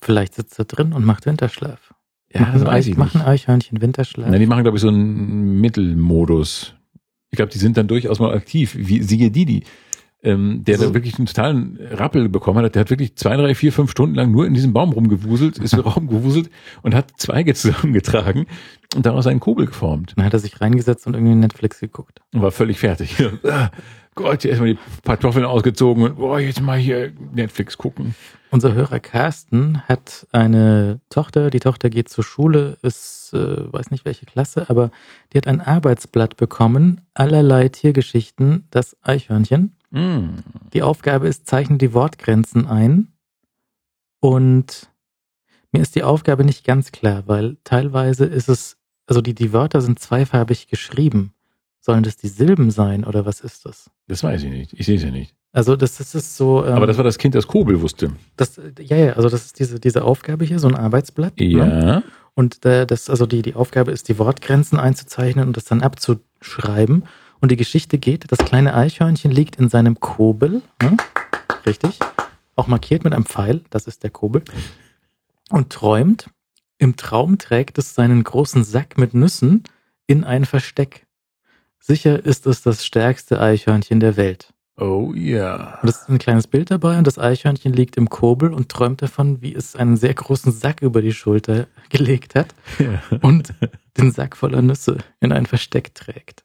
Vielleicht 0.00 0.34
sitzt 0.34 0.58
er 0.58 0.64
drin 0.64 0.92
und 0.92 1.04
macht 1.04 1.26
Winterschlaf. 1.26 1.87
Ja, 2.32 2.40
das 2.52 2.62
machen, 2.62 2.66
weiß 2.66 2.86
ich 2.86 2.92
Eich- 2.92 2.98
machen 2.98 3.20
Eichhörnchen 3.22 3.80
Winterschlaf. 3.80 4.28
Na, 4.30 4.38
die 4.38 4.46
machen, 4.46 4.62
glaube 4.62 4.76
ich, 4.76 4.82
so 4.82 4.88
einen 4.88 5.60
Mittelmodus. 5.60 6.74
Ich 7.30 7.36
glaube, 7.36 7.50
die 7.52 7.58
sind 7.58 7.76
dann 7.76 7.88
durchaus 7.88 8.18
mal 8.20 8.34
aktiv, 8.34 8.74
wie 8.76 9.02
siehe 9.02 9.30
Didi. 9.30 9.64
Ähm, 10.22 10.64
der 10.64 10.74
Also- 10.74 10.88
da 10.88 10.94
wirklich 10.94 11.16
einen 11.18 11.26
totalen 11.26 11.78
Rappel 11.92 12.28
bekommen 12.28 12.64
hat. 12.64 12.74
Der 12.74 12.80
hat 12.80 12.90
wirklich 12.90 13.14
zwei, 13.16 13.36
drei, 13.36 13.54
vier, 13.54 13.72
fünf 13.72 13.90
Stunden 13.92 14.16
lang 14.16 14.32
nur 14.32 14.46
in 14.46 14.54
diesem 14.54 14.72
Baum 14.72 14.90
rumgewuselt, 14.92 15.58
ist 15.58 15.74
rumgewuselt 15.96 16.50
und 16.82 16.94
hat 16.94 17.12
Zweige 17.18 17.54
zusammengetragen 17.54 18.46
und 18.96 19.06
daraus 19.06 19.26
einen 19.28 19.38
Kobel 19.40 19.66
geformt. 19.66 20.14
Dann 20.16 20.24
hat 20.24 20.32
er 20.32 20.40
sich 20.40 20.60
reingesetzt 20.60 21.06
und 21.06 21.14
irgendwie 21.14 21.34
Netflix 21.36 21.78
geguckt. 21.80 22.20
Und 22.34 22.42
war 22.42 22.50
völlig 22.50 22.78
fertig. 22.80 23.16
Gott, 24.18 24.44
erstmal 24.44 24.74
die 24.74 24.78
Kartoffeln 25.04 25.44
ausgezogen 25.44 26.02
und 26.02 26.16
boah, 26.16 26.40
jetzt 26.40 26.60
mal 26.60 26.76
hier 26.76 27.12
Netflix 27.32 27.78
gucken. 27.78 28.16
Unser 28.50 28.74
Hörer 28.74 28.98
Carsten 28.98 29.80
hat 29.82 30.26
eine 30.32 31.00
Tochter, 31.08 31.50
die 31.50 31.60
Tochter 31.60 31.88
geht 31.88 32.08
zur 32.08 32.24
Schule, 32.24 32.78
ist, 32.82 33.32
äh, 33.32 33.72
weiß 33.72 33.92
nicht 33.92 34.04
welche 34.04 34.26
Klasse, 34.26 34.68
aber 34.68 34.90
die 35.32 35.38
hat 35.38 35.46
ein 35.46 35.60
Arbeitsblatt 35.60 36.36
bekommen, 36.36 37.02
allerlei 37.14 37.68
Tiergeschichten, 37.68 38.66
das 38.70 38.96
Eichhörnchen. 39.02 39.76
Mm. 39.90 40.40
Die 40.72 40.82
Aufgabe 40.82 41.28
ist, 41.28 41.46
zeichne 41.46 41.78
die 41.78 41.94
Wortgrenzen 41.94 42.66
ein. 42.66 43.12
Und 44.18 44.90
mir 45.70 45.80
ist 45.80 45.94
die 45.94 46.02
Aufgabe 46.02 46.44
nicht 46.44 46.66
ganz 46.66 46.90
klar, 46.90 47.22
weil 47.26 47.58
teilweise 47.62 48.24
ist 48.24 48.48
es, 48.48 48.78
also 49.06 49.20
die, 49.20 49.34
die 49.34 49.52
Wörter 49.52 49.80
sind 49.80 50.00
zweifarbig 50.00 50.66
geschrieben. 50.66 51.34
Sollen 51.80 52.02
das 52.02 52.16
die 52.16 52.28
Silben 52.28 52.70
sein 52.70 53.04
oder 53.04 53.24
was 53.24 53.40
ist 53.40 53.64
das? 53.64 53.90
Das 54.08 54.22
weiß 54.22 54.42
ich 54.42 54.50
nicht. 54.50 54.72
Ich 54.74 54.86
sehe 54.86 54.96
es 54.96 55.02
ja 55.02 55.10
nicht. 55.10 55.34
Also 55.52 55.76
das, 55.76 55.96
das 55.96 56.14
ist 56.14 56.36
so. 56.36 56.64
Ähm, 56.64 56.74
Aber 56.74 56.86
das 56.86 56.96
war 56.96 57.04
das 57.04 57.18
Kind, 57.18 57.34
das 57.34 57.46
Kobel 57.46 57.80
wusste. 57.80 58.12
das, 58.36 58.60
ja, 58.80 58.96
ja, 58.96 59.12
also 59.14 59.28
das 59.28 59.46
ist 59.46 59.58
diese, 59.58 59.80
diese 59.80 60.04
Aufgabe 60.04 60.44
hier, 60.44 60.58
so 60.58 60.68
ein 60.68 60.74
Arbeitsblatt. 60.74 61.38
Ne? 61.40 61.46
Ja. 61.46 62.02
Und 62.34 62.64
äh, 62.64 62.86
das, 62.86 63.08
also 63.08 63.26
die, 63.26 63.42
die 63.42 63.54
Aufgabe 63.54 63.90
ist, 63.90 64.08
die 64.08 64.18
Wortgrenzen 64.18 64.78
einzuzeichnen 64.78 65.46
und 65.46 65.56
das 65.56 65.64
dann 65.64 65.82
abzuschreiben. 65.82 67.04
Und 67.40 67.50
die 67.50 67.56
Geschichte 67.56 67.98
geht, 67.98 68.30
das 68.30 68.38
kleine 68.38 68.74
Eichhörnchen 68.74 69.30
liegt 69.30 69.56
in 69.56 69.68
seinem 69.68 70.00
Kobel, 70.00 70.62
ne? 70.82 70.96
richtig, 71.66 71.98
auch 72.56 72.66
markiert 72.66 73.04
mit 73.04 73.12
einem 73.12 73.24
Pfeil, 73.24 73.62
das 73.70 73.86
ist 73.86 74.02
der 74.02 74.10
Kobel, 74.10 74.42
und 75.50 75.70
träumt. 75.70 76.30
Im 76.78 76.96
Traum 76.96 77.38
trägt 77.38 77.78
es 77.78 77.94
seinen 77.94 78.22
großen 78.22 78.62
Sack 78.64 78.98
mit 78.98 79.14
Nüssen 79.14 79.64
in 80.06 80.24
ein 80.24 80.44
Versteck. 80.44 81.06
Sicher 81.78 82.24
ist 82.24 82.46
es 82.46 82.62
das 82.62 82.84
stärkste 82.84 83.40
Eichhörnchen 83.40 84.00
der 84.00 84.16
Welt. 84.16 84.52
Oh 84.76 85.12
ja. 85.14 85.78
Und 85.82 85.88
es 85.88 86.02
ist 86.02 86.08
ein 86.08 86.18
kleines 86.18 86.46
Bild 86.46 86.70
dabei 86.70 86.98
und 86.98 87.06
das 87.06 87.18
Eichhörnchen 87.18 87.72
liegt 87.72 87.96
im 87.96 88.08
Kobel 88.08 88.52
und 88.52 88.68
träumt 88.68 89.02
davon, 89.02 89.42
wie 89.42 89.52
es 89.52 89.74
einen 89.74 89.96
sehr 89.96 90.14
großen 90.14 90.52
Sack 90.52 90.82
über 90.82 91.02
die 91.02 91.12
Schulter 91.12 91.66
gelegt 91.88 92.36
hat 92.36 92.54
ja. 92.78 93.02
und 93.20 93.54
den 93.96 94.12
Sack 94.12 94.36
voller 94.36 94.62
Nüsse 94.62 94.98
in 95.20 95.32
ein 95.32 95.46
Versteck 95.46 95.94
trägt. 95.94 96.44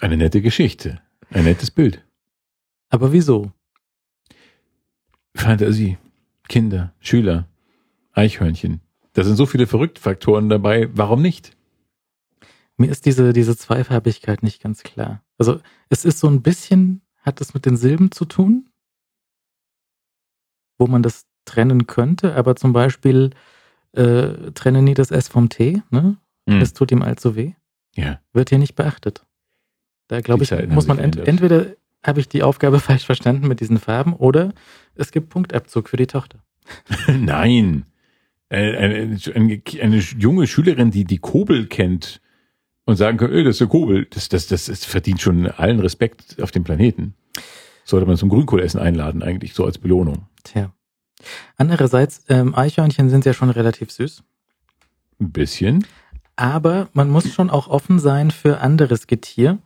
Eine 0.00 0.16
nette 0.16 0.40
Geschichte. 0.40 1.00
Ein 1.30 1.44
nettes 1.44 1.70
Bild. 1.70 2.02
Aber 2.88 3.12
wieso? 3.12 3.52
Fantasie. 5.34 5.98
Kinder, 6.48 6.94
Schüler, 7.00 7.46
Eichhörnchen. 8.12 8.80
Da 9.12 9.24
sind 9.24 9.36
so 9.36 9.44
viele 9.44 9.66
Verrücktfaktoren 9.66 10.48
dabei. 10.48 10.88
Warum 10.94 11.20
nicht? 11.20 11.57
Mir 12.78 12.90
ist 12.90 13.06
diese, 13.06 13.32
diese 13.32 13.56
Zweifarbigkeit 13.56 14.42
nicht 14.42 14.62
ganz 14.62 14.84
klar. 14.84 15.22
Also 15.36 15.60
es 15.88 16.04
ist 16.04 16.20
so 16.20 16.28
ein 16.28 16.42
bisschen, 16.42 17.02
hat 17.18 17.40
es 17.40 17.52
mit 17.52 17.66
den 17.66 17.76
Silben 17.76 18.12
zu 18.12 18.24
tun, 18.24 18.70
wo 20.78 20.86
man 20.86 21.02
das 21.02 21.26
trennen 21.44 21.88
könnte, 21.88 22.36
aber 22.36 22.54
zum 22.54 22.72
Beispiel 22.72 23.30
äh, 23.92 24.52
trenne 24.52 24.82
nie 24.82 24.94
das 24.94 25.10
S 25.10 25.26
vom 25.28 25.48
T, 25.48 25.82
ne? 25.90 26.18
Hm. 26.48 26.60
Das 26.60 26.72
tut 26.72 26.92
ihm 26.92 27.02
allzu 27.02 27.34
weh. 27.34 27.52
Ja. 27.96 28.20
Wird 28.32 28.50
hier 28.50 28.58
nicht 28.58 28.76
beachtet. 28.76 29.26
Da 30.06 30.20
glaube 30.20 30.44
ich, 30.44 30.50
muss 30.68 30.86
man 30.86 30.98
ent 30.98 31.16
geändert. 31.16 31.28
entweder 31.28 31.66
habe 32.04 32.20
ich 32.20 32.28
die 32.28 32.44
Aufgabe 32.44 32.78
falsch 32.80 33.06
verstanden 33.06 33.48
mit 33.48 33.58
diesen 33.58 33.78
Farben 33.78 34.14
oder 34.14 34.54
es 34.94 35.10
gibt 35.10 35.30
Punktabzug 35.30 35.88
für 35.88 35.96
die 35.96 36.06
Tochter. 36.06 36.44
Nein. 37.08 37.86
Eine, 38.50 38.78
eine, 38.78 39.20
eine, 39.34 39.62
eine 39.82 39.98
junge 39.98 40.46
Schülerin, 40.46 40.92
die 40.92 41.04
die 41.04 41.18
Kobel 41.18 41.66
kennt 41.66 42.22
und 42.88 42.96
sagen 42.96 43.18
kann, 43.18 43.30
öh, 43.30 43.44
das 43.44 43.56
ist 43.56 43.60
der 43.60 43.66
Kobel, 43.66 44.06
das, 44.06 44.30
das, 44.30 44.46
das, 44.46 44.64
das 44.64 44.86
verdient 44.86 45.20
schon 45.20 45.46
allen 45.46 45.78
Respekt 45.78 46.40
auf 46.40 46.52
dem 46.52 46.64
Planeten. 46.64 47.14
Sollte 47.84 48.06
man 48.06 48.16
zum 48.16 48.30
Grünkohlessen 48.30 48.80
einladen, 48.80 49.22
eigentlich, 49.22 49.52
so 49.52 49.66
als 49.66 49.76
Belohnung. 49.76 50.26
Tja. 50.42 50.72
Andererseits, 51.58 52.24
ähm, 52.30 52.54
Eichhörnchen 52.54 53.10
sind 53.10 53.26
ja 53.26 53.34
schon 53.34 53.50
relativ 53.50 53.90
süß. 53.90 54.22
Ein 55.20 55.32
bisschen. 55.32 55.84
Aber 56.34 56.88
man 56.94 57.10
muss 57.10 57.30
schon 57.30 57.50
auch 57.50 57.68
offen 57.68 57.98
sein 57.98 58.30
für 58.30 58.60
anderes 58.60 59.06
Getier. 59.06 59.58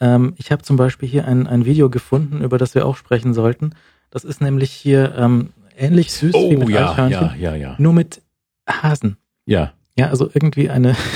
Ähm, 0.00 0.34
ich 0.36 0.50
habe 0.50 0.64
zum 0.64 0.76
Beispiel 0.76 1.08
hier 1.08 1.28
ein, 1.28 1.46
ein 1.46 1.66
Video 1.66 1.90
gefunden, 1.90 2.42
über 2.42 2.58
das 2.58 2.74
wir 2.74 2.86
auch 2.86 2.96
sprechen 2.96 3.34
sollten. 3.34 3.76
Das 4.10 4.24
ist 4.24 4.40
nämlich 4.40 4.72
hier 4.72 5.14
ähm, 5.16 5.50
ähnlich 5.76 6.12
süß 6.12 6.34
wie 6.34 6.56
mit 6.56 6.66
Oh 6.66 6.70
ja, 6.72 6.90
Eichhörnchen, 6.90 7.40
ja, 7.40 7.54
ja, 7.54 7.54
ja. 7.54 7.74
nur 7.78 7.92
mit 7.92 8.20
Hasen. 8.68 9.16
Ja. 9.46 9.74
Ja, 9.96 10.08
also 10.08 10.28
irgendwie 10.34 10.70
eine, 10.70 10.96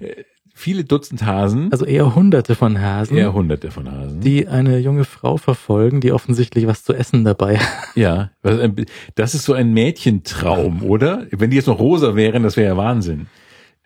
Viele 0.60 0.82
Dutzend 0.82 1.24
Hasen, 1.24 1.70
also 1.70 1.84
eher 1.84 2.16
hunderte 2.16 2.56
von 2.56 2.80
Hasen, 2.80 3.16
eher 3.16 3.32
hunderte 3.32 3.70
von 3.70 3.88
Hasen. 3.90 4.20
die 4.20 4.48
eine 4.48 4.78
junge 4.78 5.04
Frau 5.04 5.36
verfolgen, 5.36 6.00
die 6.00 6.10
offensichtlich 6.10 6.66
was 6.66 6.82
zu 6.82 6.94
essen 6.94 7.22
dabei 7.24 7.58
hat. 7.58 7.68
ja, 7.94 8.30
ein- 8.42 8.84
das 9.14 9.36
ist 9.36 9.44
so 9.44 9.52
ein 9.52 9.72
Mädchentraum, 9.72 10.82
oder? 10.82 11.26
Wenn 11.30 11.50
die 11.50 11.56
jetzt 11.56 11.68
noch 11.68 11.78
rosa 11.78 12.16
wären, 12.16 12.42
das 12.42 12.56
wäre 12.56 12.70
ja 12.70 12.76
Wahnsinn. 12.76 13.26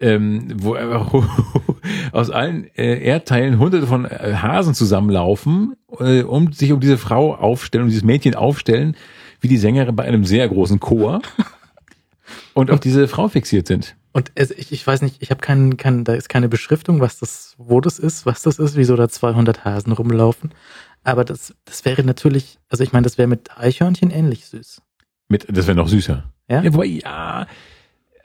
Ähm, 0.01 0.47
wo 0.57 0.73
einfach 0.73 1.13
aus 2.13 2.31
allen 2.31 2.65
äh, 2.75 3.05
Erdteilen 3.05 3.59
hunderte 3.59 3.87
von 3.87 4.07
äh, 4.07 4.35
Hasen 4.41 4.73
zusammenlaufen, 4.75 5.77
äh, 6.01 6.23
um 6.23 6.53
sich 6.53 6.73
um 6.73 6.81
diese 6.81 6.97
Frau 6.99 7.35
aufstellen, 7.35 7.85
um 7.85 7.89
dieses 7.91 8.03
Mädchen 8.03 8.35
aufstellen, 8.35 8.97
wie 9.43 9.49
die 9.49 9.59
Sängerin 9.59 9.95
bei 9.95 10.05
einem 10.05 10.25
sehr 10.25 10.49
großen 10.49 10.81
Chor 10.81 11.21
und 12.55 12.71
auf 12.71 12.81
diese 12.81 13.07
Frau 13.09 13.29
fixiert 13.29 13.67
sind. 13.67 13.95
Und 14.13 14.31
es, 14.35 14.51
ich, 14.51 14.73
ich 14.73 14.87
weiß 14.87 15.03
nicht, 15.03 15.17
ich 15.21 15.31
habe 15.31 15.41
keinen, 15.41 15.77
keinen, 15.77 16.05
da 16.05 16.15
ist 16.15 16.29
keine 16.29 16.49
Beschriftung, 16.49 17.01
was 17.01 17.19
das, 17.19 17.55
wo 17.59 17.81
das 17.81 17.99
ist, 17.99 18.27
was 18.27 18.43
das 18.43 18.59
ist, 18.59 18.77
wieso 18.77 18.95
da 18.97 19.09
200 19.09 19.65
Hasen 19.65 19.93
rumlaufen. 19.93 20.53
Aber 21.03 21.25
das, 21.25 21.55
das 21.65 21.85
wäre 21.85 22.05
natürlich, 22.05 22.59
also 22.69 22.85
ich 22.85 22.93
meine, 22.93 23.05
das 23.05 23.19
wäre 23.19 23.29
mit 23.29 23.57
Eichhörnchen 23.57 24.11
ähnlich 24.11 24.47
süß. 24.47 24.83
Mit, 25.29 25.47
das 25.49 25.67
wäre 25.67 25.77
noch 25.77 25.89
süßer. 25.89 26.31
Ja? 26.49 26.63
Ja, 26.63 26.75
wobei, 26.75 26.87
ja, 26.87 27.47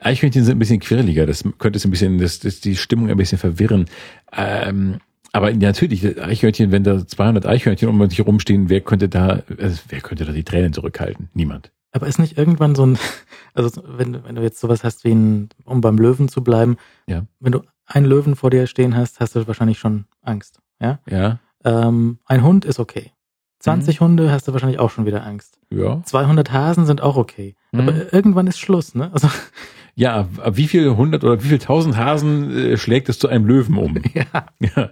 Eichhörnchen 0.00 0.44
sind 0.44 0.56
ein 0.56 0.58
bisschen 0.58 0.80
quirliger. 0.80 1.26
Das 1.26 1.42
könnte 1.58 1.78
es 1.78 1.84
ein 1.84 1.90
bisschen, 1.90 2.18
das, 2.18 2.38
das 2.40 2.60
die 2.60 2.76
Stimmung 2.76 3.10
ein 3.10 3.16
bisschen 3.16 3.38
verwirren. 3.38 3.86
Ähm, 4.32 4.98
aber 5.32 5.52
natürlich, 5.52 6.20
Eichhörnchen, 6.20 6.70
wenn 6.70 6.84
da 6.84 7.06
200 7.06 7.46
Eichhörnchen 7.46 7.88
um 7.88 8.08
sich 8.08 8.20
rumstehen, 8.20 8.68
wer 8.68 8.80
könnte 8.80 9.08
da, 9.08 9.42
also 9.58 9.80
wer 9.88 10.00
könnte 10.00 10.24
da 10.24 10.32
die 10.32 10.44
Tränen 10.44 10.72
zurückhalten? 10.72 11.28
Niemand. 11.34 11.70
Aber 11.92 12.06
ist 12.06 12.18
nicht 12.18 12.36
irgendwann 12.38 12.74
so 12.74 12.84
ein, 12.86 12.98
also 13.54 13.82
wenn, 13.86 14.12
du- 14.12 14.24
wenn 14.24 14.34
du 14.34 14.42
jetzt 14.42 14.60
sowas 14.60 14.84
hast 14.84 15.04
wie 15.04 15.12
ein, 15.14 15.48
um 15.64 15.80
beim 15.80 15.96
Löwen 15.98 16.28
zu 16.28 16.42
bleiben, 16.44 16.76
Ja. 17.06 17.24
wenn 17.40 17.52
du 17.52 17.62
einen 17.86 18.06
Löwen 18.06 18.36
vor 18.36 18.50
dir 18.50 18.66
stehen 18.66 18.96
hast, 18.96 19.20
hast 19.20 19.34
du 19.34 19.46
wahrscheinlich 19.46 19.78
schon 19.78 20.04
Angst. 20.22 20.60
Ja? 20.80 20.98
Ja, 21.08 21.38
Ähm, 21.64 22.18
ein 22.26 22.42
Hund 22.42 22.64
ist 22.64 22.78
okay. 22.78 23.12
20 23.60 24.00
Hunde 24.00 24.30
hast 24.30 24.46
du 24.46 24.52
wahrscheinlich 24.52 24.78
auch 24.78 24.90
schon 24.90 25.04
wieder 25.06 25.24
Angst. 25.26 25.58
ja. 25.70 26.00
200 26.04 26.52
Hasen 26.52 26.86
sind 26.86 27.00
auch 27.02 27.16
okay. 27.16 27.56
Mhm. 27.72 27.80
Aber 27.80 28.12
irgendwann 28.12 28.46
ist 28.46 28.58
Schluss, 28.60 28.94
ne? 28.94 29.10
Also, 29.12 29.28
Ja, 29.96 30.28
ab 30.44 30.56
wie 30.56 30.68
viel 30.68 30.94
hundert 30.96 31.24
oder 31.24 31.42
wie 31.42 31.48
viel 31.48 31.58
tausend 31.58 31.96
Hasen 31.96 32.56
äh, 32.56 32.76
schlägt 32.76 33.08
es 33.08 33.18
zu 33.18 33.26
einem 33.26 33.46
Löwen 33.46 33.76
um? 33.76 33.96
ja. 34.14 34.24
Ja. 34.60 34.90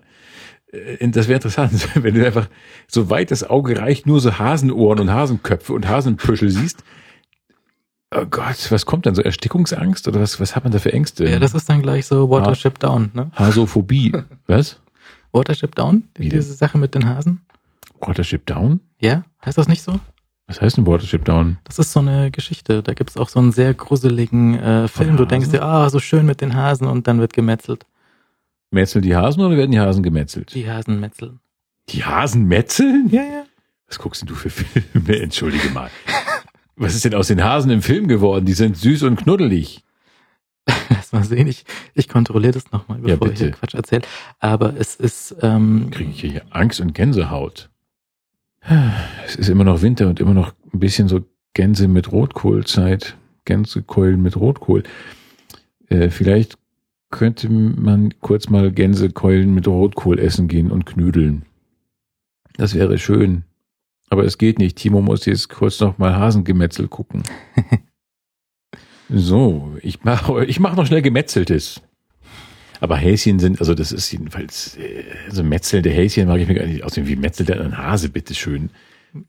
Äh, 0.76 1.08
Das 1.08 1.28
wäre 1.28 1.36
interessant, 1.36 1.88
wenn 2.02 2.14
du 2.14 2.24
einfach 2.24 2.48
so 2.88 3.10
weit 3.10 3.30
das 3.30 3.44
Auge 3.48 3.78
reicht, 3.78 4.06
nur 4.06 4.20
so 4.20 4.38
Hasenohren 4.38 5.00
und 5.00 5.10
Hasenköpfe 5.12 5.72
und 5.72 5.88
Hasenpüschel 5.88 6.50
siehst. 6.50 6.84
Oh 8.14 8.24
Gott, 8.26 8.70
was 8.70 8.86
kommt 8.86 9.06
dann? 9.06 9.14
So 9.14 9.22
Erstickungsangst 9.22 10.06
oder 10.06 10.20
was, 10.20 10.38
was 10.40 10.54
hat 10.54 10.62
man 10.64 10.72
da 10.72 10.78
für 10.78 10.92
Ängste? 10.92 11.28
Ja, 11.28 11.38
das 11.38 11.54
ist 11.54 11.68
dann 11.68 11.82
gleich 11.82 12.06
so 12.06 12.30
Watership 12.30 12.78
Down, 12.78 13.10
ne? 13.14 13.30
Hasophobie. 13.34 14.12
was? 14.46 14.80
Watership 15.32 15.74
Down? 15.74 16.04
Wie 16.16 16.28
Diese 16.28 16.54
Sache 16.54 16.78
mit 16.78 16.94
den 16.94 17.08
Hasen? 17.08 17.40
Watership 18.00 18.46
Down? 18.46 18.80
Ja? 19.00 19.24
Heißt 19.44 19.58
das 19.58 19.68
nicht 19.68 19.82
so? 19.82 19.98
Was 20.46 20.60
heißt 20.60 20.76
denn 20.76 20.86
Watership 20.86 21.24
Down? 21.24 21.58
Das 21.64 21.78
ist 21.80 21.92
so 21.92 21.98
eine 22.00 22.30
Geschichte. 22.30 22.82
Da 22.82 22.94
gibt's 22.94 23.16
auch 23.16 23.28
so 23.28 23.40
einen 23.40 23.50
sehr 23.50 23.74
gruseligen 23.74 24.54
äh, 24.58 24.86
Film. 24.88 25.16
Du 25.16 25.24
denkst 25.24 25.50
dir, 25.50 25.62
ah, 25.62 25.90
so 25.90 25.98
schön 25.98 26.24
mit 26.24 26.40
den 26.40 26.54
Hasen 26.54 26.86
und 26.86 27.08
dann 27.08 27.18
wird 27.18 27.32
gemetzelt. 27.32 27.84
Metzeln 28.76 29.02
die 29.02 29.16
Hasen 29.16 29.42
oder 29.42 29.56
werden 29.56 29.72
die 29.72 29.80
Hasen 29.80 30.02
gemetzelt? 30.02 30.54
Die 30.54 30.70
Hasen 30.70 31.00
metzeln. 31.00 31.40
Die 31.88 32.04
Hasen 32.04 32.44
metzeln? 32.46 33.08
Ja, 33.10 33.22
ja. 33.22 33.44
Was 33.88 33.98
guckst 33.98 34.22
denn 34.22 34.28
du 34.28 34.34
für 34.34 34.50
Filme? 34.50 35.18
Entschuldige 35.20 35.70
mal. 35.70 35.90
Was 36.76 36.94
ist 36.94 37.04
denn 37.04 37.14
aus 37.14 37.28
den 37.28 37.42
Hasen 37.42 37.70
im 37.70 37.82
Film 37.82 38.06
geworden? 38.08 38.44
Die 38.44 38.52
sind 38.52 38.76
süß 38.76 39.04
und 39.04 39.16
knuddelig. 39.16 39.82
Lass 40.90 41.12
mal 41.12 41.24
sehen. 41.24 41.46
Ich, 41.46 41.64
ich 41.94 42.08
kontrolliere 42.08 42.52
das 42.52 42.70
nochmal, 42.72 42.98
Ja, 43.06 43.16
bevor 43.16 43.32
ich 43.32 43.38
hier. 43.38 43.52
Quatsch 43.52 43.74
erzähle. 43.74 44.02
Aber 44.40 44.74
es 44.78 44.96
ist, 44.96 45.36
ähm, 45.42 45.90
Kriege 45.90 46.10
ich 46.10 46.20
hier 46.20 46.42
Angst 46.50 46.80
und 46.80 46.94
Gänsehaut. 46.94 47.70
Es 49.24 49.36
ist 49.36 49.48
immer 49.48 49.64
noch 49.64 49.82
Winter 49.82 50.08
und 50.08 50.18
immer 50.18 50.34
noch 50.34 50.52
ein 50.72 50.80
bisschen 50.80 51.08
so 51.08 51.24
Gänse 51.54 51.86
mit 51.88 52.10
Rotkohlzeit. 52.10 53.16
Gänsekeulen 53.44 54.20
mit 54.20 54.36
Rotkohl. 54.36 54.82
Äh, 55.88 56.10
vielleicht 56.10 56.58
könnte 57.10 57.50
man 57.50 58.14
kurz 58.20 58.48
mal 58.48 58.72
Gänsekeulen 58.72 59.54
mit 59.54 59.66
Rotkohl 59.66 60.18
essen 60.18 60.48
gehen 60.48 60.70
und 60.70 60.86
knüdeln. 60.86 61.44
Das 62.56 62.74
wäre 62.74 62.98
schön. 62.98 63.44
Aber 64.08 64.24
es 64.24 64.38
geht 64.38 64.58
nicht. 64.58 64.76
Timo 64.76 65.00
muss 65.00 65.26
jetzt 65.26 65.48
kurz 65.48 65.80
noch 65.80 65.98
mal 65.98 66.16
Hasengemetzel 66.16 66.88
gucken. 66.88 67.22
so, 69.08 69.76
ich 69.82 70.04
mache 70.04 70.44
ich 70.44 70.60
mach 70.60 70.76
noch 70.76 70.86
schnell 70.86 71.02
Gemetzeltes. 71.02 71.82
Aber 72.80 72.96
Häschen 72.96 73.38
sind, 73.38 73.60
also 73.60 73.74
das 73.74 73.90
ist 73.90 74.10
jedenfalls, 74.12 74.76
äh, 74.76 75.04
also 75.28 75.42
metzelnde 75.42 75.90
Häschen 75.90 76.28
mag 76.28 76.40
ich 76.40 76.48
mir 76.48 76.54
gar 76.54 76.66
nicht 76.66 76.84
aussehen. 76.84 77.08
Wie 77.08 77.16
metzelt 77.16 77.48
denn 77.48 77.60
ein 77.60 77.78
Hase, 77.78 78.10
bitteschön? 78.10 78.70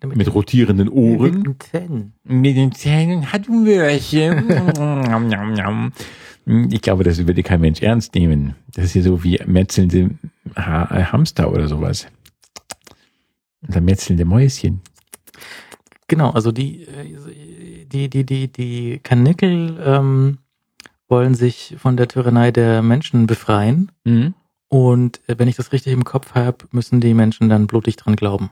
Mit 0.04 0.34
rotierenden 0.34 0.90
Ohren. 0.90 1.44
den 1.44 1.56
Zähnen. 1.60 2.14
Mit 2.24 2.58
den 2.58 2.74
Zähnen 2.74 3.32
hat 3.32 3.48
ein 3.48 3.66
Nom. 6.48 6.70
ich 6.72 6.82
glaube, 6.82 7.04
das 7.04 7.26
würde 7.26 7.44
kein 7.44 7.62
Mensch 7.62 7.82
ernst 7.82 8.16
nehmen. 8.16 8.56
Das 8.74 8.86
ist 8.86 8.96
ja 8.96 9.02
so 9.02 9.24
wie 9.24 9.40
metzelnde 9.46 10.12
ha 10.56 10.84
äh, 10.96 11.04
Hamster 11.04 11.52
oder 11.52 11.68
sowas. 11.68 12.08
Oder 13.68 13.82
metzelnde 13.82 14.26
Mäuschen. 14.26 14.82
Genau, 16.08 16.30
also 16.32 16.52
die, 16.52 16.88
die, 17.92 18.10
die, 18.10 18.26
die, 18.26 18.52
die 18.52 19.00
Kanickel 19.04 19.78
ähm, 19.84 20.38
wollen 21.10 21.36
sich 21.36 21.76
von 21.78 21.98
der 21.98 22.08
Tyrannei 22.08 22.52
der 22.52 22.82
Menschen 22.82 23.28
befreien. 23.28 23.92
Mhm. 24.06 24.34
Und 24.70 25.22
äh, 25.28 25.36
wenn 25.38 25.48
ich 25.48 25.56
das 25.56 25.72
richtig 25.72 25.94
im 25.94 26.06
Kopf 26.06 26.34
habe, 26.36 26.66
müssen 26.72 27.02
die 27.02 27.14
Menschen 27.14 27.50
dann 27.50 27.68
blutig 27.68 27.98
dran 27.98 28.16
glauben. 28.16 28.52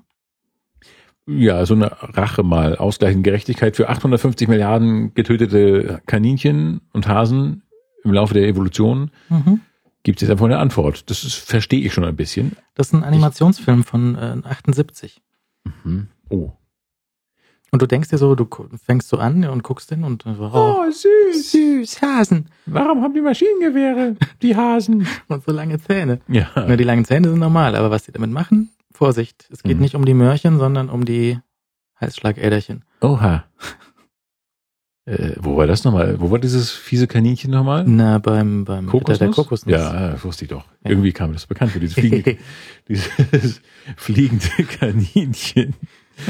Ja, 1.28 1.66
so 1.66 1.74
eine 1.74 1.92
Rache 2.02 2.44
mal. 2.44 2.76
Ausgleichende 2.76 3.30
Gerechtigkeit 3.30 3.76
für 3.76 3.90
850 3.90 4.48
Milliarden 4.48 5.14
getötete 5.16 6.02
Kaninchen 6.06 6.82
und 6.94 7.08
Hasen 7.08 7.64
im 8.06 8.14
Laufe 8.14 8.34
der 8.34 8.48
Evolution. 8.48 9.12
Mhm. 9.30 9.62
Gibt 10.04 10.22
es 10.22 10.28
jetzt 10.28 10.32
einfach 10.32 10.46
eine 10.46 10.60
Antwort. 10.60 11.10
Das 11.10 11.24
ist, 11.24 11.34
verstehe 11.36 11.82
ich 11.84 11.92
schon 11.94 12.06
ein 12.06 12.16
bisschen. 12.16 12.56
Das 12.76 12.88
ist 12.88 12.94
ein 12.94 13.04
Animationsfilm 13.04 13.84
von 13.84 14.16
äh, 14.16 14.38
78. 14.48 15.22
Mhm. 15.84 16.08
Oh. 16.30 16.52
Und 17.72 17.82
du 17.82 17.88
denkst 17.88 18.10
dir 18.10 18.18
so, 18.18 18.36
du 18.36 18.48
fängst 18.86 19.10
so 19.10 19.18
an 19.18 19.44
und 19.46 19.64
guckst 19.64 19.90
hin 19.90 20.04
und 20.04 20.24
so, 20.24 20.52
oh, 20.54 20.86
süß. 20.90 21.52
süß, 21.52 22.02
Hasen. 22.02 22.46
Warum 22.68 23.02
haben 23.02 23.14
die 23.14 23.20
Maschinengewehre? 23.22 24.16
Die 24.42 24.56
Hasen. 24.56 25.06
Und 25.28 25.44
so 25.44 25.52
lange 25.52 25.78
Zähne. 25.82 26.22
Ja. 26.30 26.48
Na, 26.56 26.78
die 26.78 26.84
langen 26.86 27.04
Zähne 27.04 27.28
sind 27.30 27.40
normal, 27.40 27.76
aber 27.76 27.92
was 27.92 28.04
die 28.04 28.14
damit 28.14 28.32
machen, 28.32 28.70
Vorsicht. 28.94 29.50
Es 29.52 29.62
geht 29.64 29.76
Mhm. 29.78 29.82
nicht 29.82 29.96
um 29.96 30.06
die 30.06 30.14
Möhrchen, 30.14 30.58
sondern 30.58 30.90
um 30.90 31.04
die 31.04 31.40
Halsschlagäderchen. 32.00 32.86
Oha. 33.02 33.44
Äh, 35.06 35.36
wo 35.38 35.56
war 35.56 35.68
das 35.68 35.84
nochmal? 35.84 36.20
Wo 36.20 36.32
war 36.32 36.40
dieses 36.40 36.72
fiese 36.72 37.06
Kaninchen 37.06 37.52
nochmal? 37.52 37.84
Na, 37.88 38.18
beim, 38.18 38.66
beim 38.66 38.90
Ritter 38.90 39.18
der 39.18 39.30
Kokosnuss. 39.30 39.72
Ja, 39.72 40.12
das 40.12 40.24
wusste 40.24 40.46
ich 40.46 40.50
doch. 40.50 40.66
Ja. 40.84 40.92
Irgendwie 40.92 41.12
kam 41.12 41.30
mir 41.30 41.36
das 41.36 41.46
bekannt 41.46 41.72
für 41.72 41.80
dieses 41.80 41.94
fliegende, 41.96 42.38
dieses 42.90 43.62
fliegende 43.98 44.64
Kaninchen. 44.80 45.76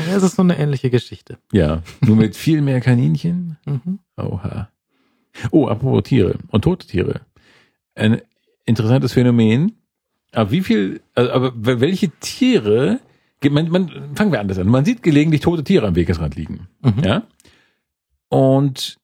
Ja, 0.10 0.18
es 0.18 0.24
ist 0.24 0.36
so 0.36 0.42
eine 0.42 0.58
ähnliche 0.58 0.90
Geschichte. 0.90 1.38
Ja, 1.54 1.84
nur 2.02 2.18
mit 2.18 2.36
viel 2.36 2.62
mehr 2.62 2.82
Kaninchen. 2.82 3.58
Mhm. 3.66 4.00
Oha. 4.18 4.70
Oh, 5.52 5.68
apropos 5.68 6.04
Tiere 6.04 6.36
und 6.50 6.64
tote 6.64 6.86
Tiere. 6.86 7.22
Ein 7.94 8.22
interessantes 8.66 9.14
Phänomen. 9.14 9.74
Aber 10.34 10.52
wie 10.52 10.62
viel, 10.62 11.02
also, 11.14 11.32
aber 11.32 11.54
welche 11.56 12.10
Tiere 12.20 13.00
man, 13.50 13.70
man, 13.70 14.16
fangen 14.16 14.32
wir 14.32 14.40
anders 14.40 14.58
an. 14.58 14.68
Man 14.68 14.86
sieht 14.86 15.04
gelegentlich 15.04 15.42
tote 15.42 15.64
Tiere 15.64 15.88
am 15.88 15.96
Wegesrand 15.96 16.36
liegen. 16.36 16.68
Mhm. 16.82 17.04
Ja? 17.04 17.24
Und 18.30 18.98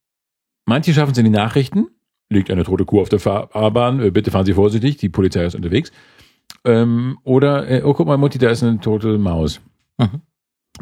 manche 0.65 0.93
schaffen 0.93 1.11
es 1.11 1.17
in 1.17 1.25
die 1.25 1.31
Nachrichten. 1.31 1.87
Liegt 2.29 2.49
eine 2.49 2.63
tote 2.63 2.85
Kuh 2.85 3.01
auf 3.01 3.09
der 3.09 3.19
Fahrbahn, 3.19 3.99
äh, 4.01 4.09
bitte 4.11 4.31
fahren 4.31 4.45
Sie 4.45 4.53
vorsichtig, 4.53 4.97
die 4.97 5.09
Polizei 5.09 5.43
ist 5.45 5.55
unterwegs. 5.55 5.91
Ähm, 6.63 7.17
oder, 7.23 7.69
äh, 7.69 7.83
oh, 7.83 7.93
guck 7.93 8.07
mal, 8.07 8.17
Mutti, 8.17 8.37
da 8.37 8.49
ist 8.49 8.63
eine 8.63 8.79
tote 8.79 9.17
Maus. 9.17 9.59
Mhm. 9.97 10.21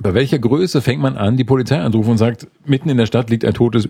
Bei 0.02 0.14
welcher 0.14 0.38
Größe 0.38 0.82
fängt 0.82 1.02
man 1.02 1.18
an, 1.18 1.38
die 1.38 1.44
Polizei 1.44 1.80
anzurufen 1.80 2.12
und 2.12 2.18
sagt, 2.20 2.48
mitten 2.66 2.90
in 2.90 2.98
der 2.98 3.08
Stadt 3.08 3.30
liegt 3.32 3.44
ein 3.46 3.54
totes, 3.56 3.90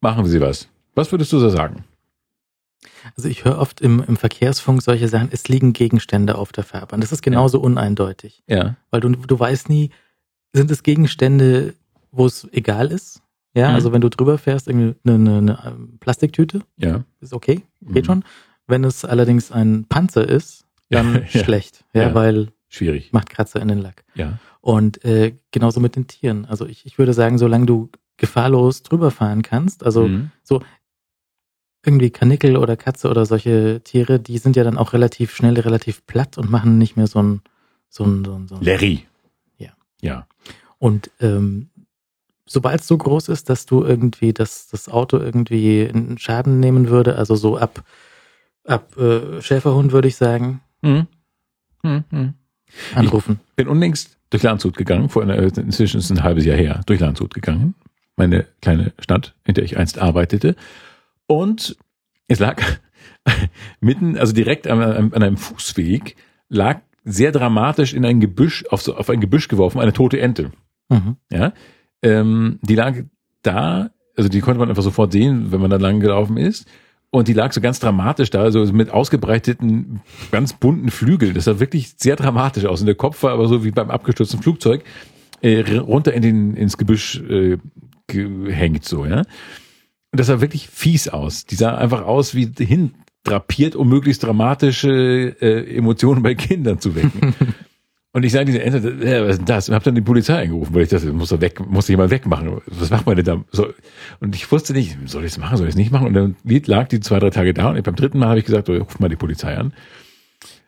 machen 0.00 0.26
Sie 0.26 0.40
was. 0.40 0.68
Was 0.94 1.10
würdest 1.10 1.32
du 1.32 1.38
so 1.40 1.48
sagen? 1.50 1.84
Also 3.16 3.28
ich 3.28 3.44
höre 3.44 3.58
oft 3.58 3.80
im, 3.80 4.02
im 4.06 4.16
Verkehrsfunk 4.16 4.80
solche 4.82 5.08
Sachen, 5.08 5.28
es 5.32 5.48
liegen 5.48 5.72
Gegenstände 5.72 6.36
auf 6.36 6.52
der 6.52 6.64
Fahrbahn. 6.64 7.00
Das 7.00 7.12
ist 7.12 7.22
genauso 7.22 7.60
uneindeutig, 7.60 8.42
Ja. 8.46 8.76
weil 8.90 9.00
du, 9.00 9.08
du 9.10 9.38
weißt 9.38 9.68
nie, 9.68 9.90
sind 10.52 10.70
es 10.70 10.82
Gegenstände, 10.82 11.74
wo 12.16 12.26
es 12.26 12.46
egal 12.52 12.90
ist? 12.92 13.20
Ja, 13.54 13.68
Mhm. 13.68 13.74
also 13.76 13.92
wenn 13.92 14.00
du 14.00 14.08
drüber 14.10 14.36
fährst, 14.38 14.66
irgendwie 14.68 14.94
eine, 15.04 15.14
eine, 15.14 15.38
eine 15.38 15.62
ähm, 15.66 15.98
Plastiktüte, 16.00 16.62
Ja. 16.76 17.04
ist 17.20 17.32
okay, 17.32 17.62
geht 17.80 18.04
Mhm. 18.04 18.06
schon. 18.06 18.24
Wenn 18.66 18.84
es 18.84 19.04
allerdings 19.04 19.52
ein 19.52 19.84
Panzer 19.88 20.28
ist, 20.28 20.64
dann 20.90 21.14
Ja. 21.32 21.44
schlecht, 21.44 21.84
ja, 21.92 22.02
Ja. 22.02 22.14
weil 22.14 22.48
Schwierig. 22.68 23.12
macht 23.12 23.30
Kratzer 23.30 23.60
in 23.60 23.68
den 23.68 23.78
Lack. 23.78 24.04
Ja. 24.14 24.38
Und 24.60 25.04
äh, 25.04 25.36
genauso 25.52 25.78
mit 25.80 25.94
den 25.96 26.06
Tieren. 26.06 26.46
Also 26.46 26.66
ich, 26.66 26.84
ich 26.86 26.98
würde 26.98 27.12
sagen, 27.12 27.38
solange 27.38 27.66
du 27.66 27.90
gefahrlos 28.16 28.82
drüber 28.82 29.10
fahren 29.10 29.42
kannst, 29.42 29.84
also 29.84 30.08
Mhm. 30.08 30.30
irgendwie 31.86 32.10
Kanickel 32.10 32.56
oder 32.56 32.76
Katze 32.76 33.10
oder 33.10 33.26
solche 33.26 33.82
Tiere, 33.84 34.18
die 34.18 34.38
sind 34.38 34.56
ja 34.56 34.64
dann 34.64 34.78
auch 34.78 34.92
relativ 34.94 35.34
schnell, 35.34 35.58
relativ 35.60 36.06
platt 36.06 36.38
und 36.38 36.50
machen 36.50 36.78
nicht 36.78 36.96
mehr 36.96 37.06
so 37.06 37.22
ein, 37.22 37.42
so 37.88 38.04
ein, 38.04 38.24
so 38.24 38.34
ein, 38.34 38.48
so 38.48 38.54
ein 38.56 38.62
Larry. 38.62 39.04
Ja. 39.58 39.70
Ja. 40.00 40.26
Und 40.78 41.10
ähm, 41.20 41.68
sobald 42.46 42.80
es 42.80 42.86
so 42.86 42.96
groß 42.98 43.28
ist, 43.28 43.48
dass 43.50 43.66
du 43.66 43.84
irgendwie 43.84 44.32
das, 44.32 44.68
das 44.68 44.88
Auto 44.88 45.18
irgendwie 45.18 45.88
einen 45.88 46.18
Schaden 46.18 46.60
nehmen 46.60 46.88
würde, 46.88 47.16
also 47.16 47.34
so 47.36 47.56
ab, 47.56 47.84
ab 48.64 48.96
äh, 48.98 49.40
Schäferhund 49.40 49.92
würde 49.92 50.08
ich 50.08 50.16
sagen, 50.16 50.60
Mhm. 50.82 51.06
Mhm. 51.82 52.04
Mhm. 52.10 52.34
anrufen. 52.94 53.40
bin 53.56 53.68
unlängst 53.68 54.18
durch 54.30 54.42
Landshut 54.42 54.76
gegangen, 54.76 55.08
vor 55.08 55.22
einer, 55.22 55.36
inzwischen 55.36 55.98
ist 55.98 56.06
es 56.06 56.10
ein 56.10 56.22
halbes 56.22 56.44
Jahr 56.44 56.56
her, 56.56 56.80
durch 56.86 57.00
Landshut 57.00 57.32
gegangen, 57.32 57.74
meine 58.16 58.46
kleine 58.60 58.92
Stadt, 58.98 59.34
in 59.44 59.54
der 59.54 59.64
ich 59.64 59.78
einst 59.78 59.98
arbeitete. 59.98 60.56
Und 61.26 61.76
es 62.28 62.38
lag 62.38 62.60
mitten, 63.80 64.18
also 64.18 64.32
direkt 64.32 64.66
an, 64.66 64.82
an, 64.82 65.12
an 65.12 65.22
einem 65.22 65.36
Fußweg, 65.36 66.16
lag 66.48 66.80
sehr 67.04 67.32
dramatisch 67.32 67.94
in 67.94 68.04
ein 68.04 68.20
Gebüsch, 68.20 68.64
auf, 68.70 68.82
so, 68.82 68.96
auf 68.96 69.08
ein 69.08 69.20
Gebüsch 69.20 69.48
geworfen, 69.48 69.80
eine 69.80 69.92
tote 69.92 70.20
Ente. 70.20 70.52
Mhm. 70.88 71.16
Ja, 71.30 71.52
ähm, 72.04 72.58
die 72.62 72.76
lag 72.76 72.94
da, 73.42 73.90
also 74.16 74.28
die 74.28 74.40
konnte 74.40 74.60
man 74.60 74.68
einfach 74.68 74.82
sofort 74.82 75.12
sehen, 75.12 75.50
wenn 75.50 75.60
man 75.60 75.70
da 75.70 75.76
lang 75.76 75.98
gelaufen 76.00 76.36
ist. 76.36 76.66
Und 77.10 77.28
die 77.28 77.32
lag 77.32 77.52
so 77.52 77.60
ganz 77.60 77.78
dramatisch 77.78 78.30
da, 78.30 78.42
also 78.42 78.64
mit 78.72 78.90
ausgebreiteten, 78.90 80.00
ganz 80.32 80.52
bunten 80.52 80.90
Flügeln. 80.90 81.34
Das 81.34 81.44
sah 81.44 81.60
wirklich 81.60 81.94
sehr 81.96 82.16
dramatisch 82.16 82.64
aus. 82.64 82.80
Und 82.80 82.86
der 82.86 82.96
Kopf 82.96 83.22
war 83.22 83.32
aber 83.32 83.46
so 83.46 83.64
wie 83.64 83.70
beim 83.70 83.90
abgestürzten 83.90 84.42
Flugzeug 84.42 84.82
äh, 85.40 85.78
runter 85.78 86.12
in 86.12 86.22
den, 86.22 86.56
ins 86.56 86.76
Gebüsch 86.76 87.20
äh, 87.20 87.58
gehängt, 88.08 88.84
so, 88.84 89.06
ja. 89.06 89.18
Und 89.18 90.20
das 90.20 90.26
sah 90.26 90.40
wirklich 90.40 90.68
fies 90.68 91.08
aus. 91.08 91.44
Die 91.44 91.54
sah 91.54 91.76
einfach 91.76 92.02
aus 92.02 92.34
wie 92.34 92.52
hindrapiert, 92.58 93.76
um 93.76 93.88
möglichst 93.88 94.22
dramatische 94.22 95.36
äh, 95.40 95.76
Emotionen 95.76 96.22
bei 96.22 96.34
Kindern 96.34 96.80
zu 96.80 96.94
wecken. 96.94 97.34
Und 98.14 98.22
ich 98.24 98.30
sage 98.30 98.44
diese 98.44 98.62
Ente, 98.62 98.78
äh, 98.78 99.22
was 99.22 99.30
ist 99.30 99.38
denn 99.38 99.46
das? 99.46 99.68
Und 99.68 99.74
habe 99.74 99.84
dann 99.84 99.96
die 99.96 100.00
Polizei 100.00 100.40
angerufen, 100.40 100.72
weil 100.72 100.82
ich 100.82 100.88
dachte, 100.88 101.12
muss 101.12 101.32
er 101.32 101.40
weg, 101.40 101.58
muss 101.66 101.88
jemand 101.88 102.12
wegmachen. 102.12 102.60
Was 102.66 102.90
macht 102.90 103.06
man 103.06 103.16
denn 103.16 103.24
da? 103.24 103.44
So, 103.50 103.66
und 104.20 104.36
ich 104.36 104.50
wusste 104.52 104.72
nicht, 104.72 104.96
soll 105.06 105.24
ich 105.24 105.32
es 105.32 105.38
machen, 105.38 105.56
soll 105.56 105.66
ich 105.66 105.72
es 105.72 105.76
nicht 105.76 105.90
machen? 105.90 106.06
Und 106.06 106.14
dann 106.14 106.36
lag 106.44 106.86
die 106.86 107.00
zwei, 107.00 107.18
drei 107.18 107.30
Tage 107.30 107.52
da 107.52 107.70
und 107.70 107.82
beim 107.82 107.96
dritten 107.96 108.20
Mal 108.20 108.28
habe 108.28 108.38
ich 108.38 108.44
gesagt, 108.44 108.70
oh, 108.70 108.76
ruf 108.76 109.00
mal 109.00 109.08
die 109.08 109.16
Polizei 109.16 109.56
an. 109.56 109.74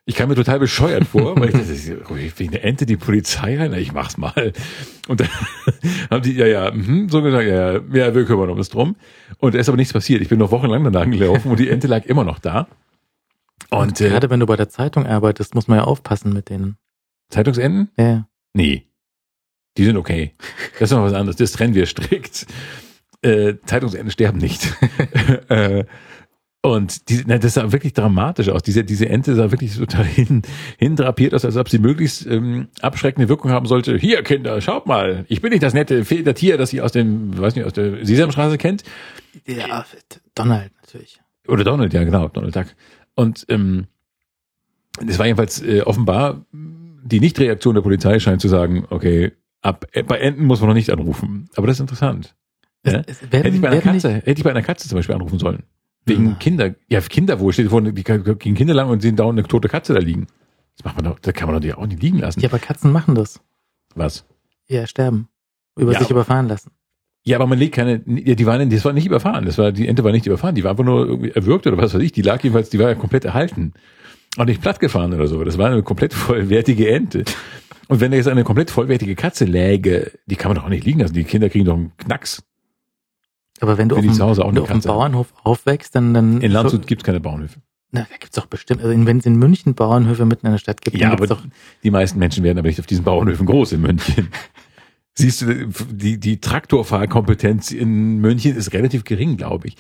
Ich 0.07 0.17
kam 0.17 0.29
mir 0.29 0.35
total 0.35 0.59
bescheuert 0.59 1.05
vor, 1.05 1.37
weil 1.41 1.51
ich 1.51 1.55
dachte, 1.55 2.03
oh, 2.11 2.17
wegen 2.17 2.51
der 2.51 2.65
Ente 2.65 2.85
die 2.85 2.97
Polizei 2.97 3.57
rein? 3.57 3.73
Ich 3.75 3.93
mach's 3.93 4.19
mal. 4.19 4.53
Und 5.07 5.21
dann 5.21 5.29
haben 6.11 6.23
die, 6.23 6.33
ja, 6.33 6.47
ja, 6.47 6.73
mhm, 6.73 7.09
so 7.09 7.23
gesagt, 7.23 7.47
ja, 7.47 7.75
ja, 7.75 7.81
ja, 7.93 8.13
wir 8.13 8.25
kümmern 8.25 8.51
uns 8.51 8.71
drum. 8.71 8.97
Und 9.39 9.55
da 9.55 9.61
ist 9.61 9.69
aber 9.69 9.77
nichts 9.77 9.93
passiert. 9.93 10.21
Ich 10.21 10.29
bin 10.29 10.41
noch 10.41 10.51
wochenlang 10.51 10.83
danach 10.83 11.09
gelaufen 11.09 11.49
und 11.53 11.61
die 11.61 11.71
Ente 11.71 11.87
lag 11.87 12.07
immer 12.07 12.25
noch 12.25 12.41
da. 12.41 12.67
Und 13.71 14.01
äh, 14.01 14.09
Gerade 14.09 14.31
wenn 14.31 14.41
du 14.41 14.47
bei 14.47 14.57
der 14.57 14.69
Zeitung 14.69 15.07
arbeitest, 15.07 15.55
muss 15.55 15.69
man 15.69 15.79
ja 15.79 15.85
aufpassen 15.85 16.33
mit 16.33 16.49
denen. 16.51 16.77
Zeitungsenden? 17.29 17.91
Ja. 17.97 18.29
Nee. 18.55 18.87
Die 19.77 19.85
sind 19.85 19.97
okay. 19.97 20.33
Das 20.79 20.91
ist 20.91 20.97
noch 20.97 21.05
was 21.05 21.13
anderes. 21.13 21.37
Das 21.37 21.53
trennen 21.53 21.75
wir 21.75 21.87
strikt. 21.87 22.47
Äh, 23.23 23.55
Zeitungsenden 23.67 24.11
sterben 24.11 24.39
nicht. 24.39 24.73
äh, 25.49 25.85
und 26.67 27.09
die, 27.11 27.23
na, 27.27 27.39
das 27.39 27.55
sah 27.55 27.71
wirklich 27.71 27.93
dramatisch 27.93 28.49
aus. 28.49 28.61
Diese, 28.63 28.83
diese 28.83 29.09
Ente 29.09 29.37
sah 29.37 29.53
wirklich 29.53 29.77
total 29.77 30.05
hin, 30.05 30.43
hindrapiert 30.79 31.33
aus, 31.33 31.45
als 31.45 31.57
ob 31.57 31.69
sie 31.69 31.79
möglichst 31.79 32.27
ähm, 32.27 32.67
abschreckende 32.81 33.29
Wirkung 33.29 33.53
haben 33.53 33.67
sollte. 33.67 33.97
Hier, 33.97 34.25
Kinder, 34.25 34.61
schaut 34.61 34.87
mal. 34.87 35.25
Ich 35.29 35.41
bin 35.41 35.51
nicht 35.51 35.63
das 35.63 35.75
nette 35.75 36.05
Federtier, 36.05 36.59
das 36.59 36.73
ihr 36.73 36.85
aus 36.85 36.91
dem, 36.91 37.39
weiß 37.39 37.55
nicht, 37.55 37.67
aus 37.67 37.73
der 37.73 38.05
Sesamstraße 38.05 38.59
kennt. 38.59 38.83
Ja, 39.47 39.85
Donald 40.35 40.73
natürlich. 40.83 41.21
Oder 41.47 41.63
Donald, 41.63 41.95
ja, 41.95 42.03
genau, 42.03 42.27
Donald 42.29 42.57
Duck. 42.57 42.67
Und 43.15 43.47
ähm, 43.49 43.87
es 45.07 45.21
war 45.21 45.27
jedenfalls 45.27 45.63
äh, 45.63 45.83
offenbar, 45.83 46.45
die 47.07 47.21
Nichtreaktion 47.21 47.75
der 47.75 47.83
Polizei 47.83 48.19
scheint 48.21 48.41
zu 48.41 48.49
sagen, 48.49 48.87
okay, 48.91 49.33
ab, 49.63 49.87
äh, 49.93 50.03
bei 50.03 50.19
Enten 50.19 50.45
muss 50.45 50.61
man 50.61 50.69
noch 50.69 50.75
nicht 50.75 50.91
anrufen. 50.91 51.49
Aber 51.57 51.67
das 51.67 51.77
ist 51.77 51.81
interessant. 51.81 52.35
Ja? 52.85 53.03
Es, 53.07 53.23
es 53.23 53.33
werden, 53.33 53.43
Hätte 53.45 53.57
ich 53.57 53.61
bei 53.63 53.69
einer 53.71 53.81
Katze, 53.81 54.11
hätte 54.15 54.31
ich 54.33 54.45
bei 54.45 54.51
einer 54.51 54.63
Katze 54.63 54.89
zum 54.89 54.97
Beispiel 54.99 55.15
anrufen 55.15 55.39
sollen. 55.39 55.65
Wegen 56.05 56.25
Nein. 56.25 56.39
Kinder, 56.39 56.75
ja, 56.89 57.01
Kinderwohl 57.01 57.53
steht 57.53 57.69
vor, 57.71 57.83
die 57.83 58.05
gehen 58.05 58.55
Kinder 58.55 58.75
lang 58.75 58.89
und 58.91 59.03
sehen 59.03 59.17
dauernd 59.17 59.39
eine 59.39 59.49
tote 59.49 59.69
Katze 59.69 59.93
da 59.93 59.99
liegen. 60.01 60.27
Das 60.77 60.85
macht 60.85 60.97
man 60.97 61.05
doch, 61.05 61.19
da 61.19 61.33
kann 61.33 61.49
man 61.49 61.57
doch 61.57 61.61
die 61.61 61.73
auch 61.75 61.87
nicht 61.87 62.01
liegen 62.03 62.19
lassen. 62.19 62.39
Nicht, 62.39 62.45
ja, 62.45 62.51
aber 62.51 62.59
Katzen 62.65 62.93
machen 62.93 63.15
das. 63.15 63.41
Was? 63.95 64.25
Ja, 64.69 64.87
sterben. 64.87 65.29
Über 65.77 65.93
Ja, 65.93 65.99
sich 65.99 66.07
aber- 66.09 66.21
überfahren 66.21 66.49
lassen. 66.49 66.71
Ja, 67.25 67.39
aber 67.39 67.49
man 67.49 67.59
legt 67.59 67.75
keine, 67.75 68.03
ja, 68.07 68.37
die 68.37 68.47
waren, 68.47 68.71
das 68.71 68.85
war 68.85 68.93
nicht 68.93 69.07
überfahren. 69.07 69.45
Das 69.47 69.59
war, 69.59 69.73
die 69.73 69.89
Ente 69.89 70.05
war 70.05 70.13
nicht 70.13 70.27
überfahren. 70.27 70.55
Die 70.55 70.63
war 70.63 70.71
einfach 70.71 70.85
nur 70.85 71.07
irgendwie 71.07 71.31
erwürgt 71.33 71.67
oder 71.67 71.77
was 71.77 71.93
weiß 71.93 72.01
ich. 72.03 72.13
Die 72.13 72.23
lag 72.23 72.41
jedenfalls, 72.45 72.71
die 72.71 72.79
war 72.79 72.89
ja 72.89 72.95
komplett 72.95 73.25
erhalten. 73.25 73.73
Auch 74.37 74.45
nicht 74.45 74.61
plattgefahren 74.61 75.15
oder 75.15 75.29
so. 75.29 75.43
Das 75.45 75.59
war 75.59 75.71
eine 75.71 75.83
komplett 75.83 76.13
vollwertige 76.15 76.91
Ente. 76.91 77.25
Und 77.89 78.01
wenn 78.01 78.11
da 78.11 78.17
jetzt 78.17 78.29
eine 78.29 78.45
komplett 78.45 78.71
vollwertige 78.71 79.15
Katze 79.15 79.45
läge, 79.45 80.13
die 80.27 80.37
kann 80.37 80.51
man 80.51 80.57
doch 80.57 80.65
auch 80.65 80.71
nicht 80.71 80.85
liegen 80.85 81.01
lassen. 81.01 81.15
Die 81.15 81.25
Kinder 81.25 81.49
kriegen 81.49 81.65
doch 81.65 81.75
einen 81.75 81.97
Knacks. 81.97 82.43
Aber 83.61 83.79
wenn 83.79 83.89
du 83.89 83.97
Wenn 83.97 84.11
auf 84.11 84.17
dem, 84.17 84.47
wenn 84.47 84.55
du 84.55 84.63
auf 84.63 84.71
dem. 84.71 84.81
Bauernhof 84.83 85.33
aufwächst, 85.43 85.95
dann, 85.95 86.13
dann 86.13 86.41
In 86.41 86.53
Landshut 86.53 86.87
gibt's 86.87 87.05
keine 87.05 87.21
Bauernhöfe. 87.21 87.61
Na, 87.93 88.01
da 88.11 88.17
gibt's 88.19 88.37
doch 88.37 88.47
bestimmt, 88.47 88.83
also 88.83 89.07
wenn 89.07 89.19
es 89.19 89.27
in 89.27 89.37
München 89.37 89.75
Bauernhöfe 89.75 90.27
mitten 90.27 90.47
in 90.47 90.53
der 90.53 90.59
Stadt 90.59 90.83
gibt, 90.83 90.99
Ja, 90.99 91.13
aber 91.13 91.27
doch, 91.27 91.41
die 91.83 91.91
meisten 91.91 92.19
Menschen 92.19 92.43
werden 92.43 92.59
aber 92.59 92.69
nicht 92.69 92.81
auf 92.81 92.87
diesen 92.87 93.05
Bauernhöfen 93.05 93.47
groß 93.47 93.73
in 93.73 93.81
München. 93.81 94.29
Siehst 95.15 95.43
du, 95.43 95.69
die, 95.93 96.19
die 96.19 96.41
Traktorfahrkompetenz 96.41 97.71
in 97.71 98.19
München 98.19 98.55
ist 98.55 98.75
relativ 98.75 99.05
gering, 99.05 99.39
glaube 99.39 99.69
ich. 99.69 99.77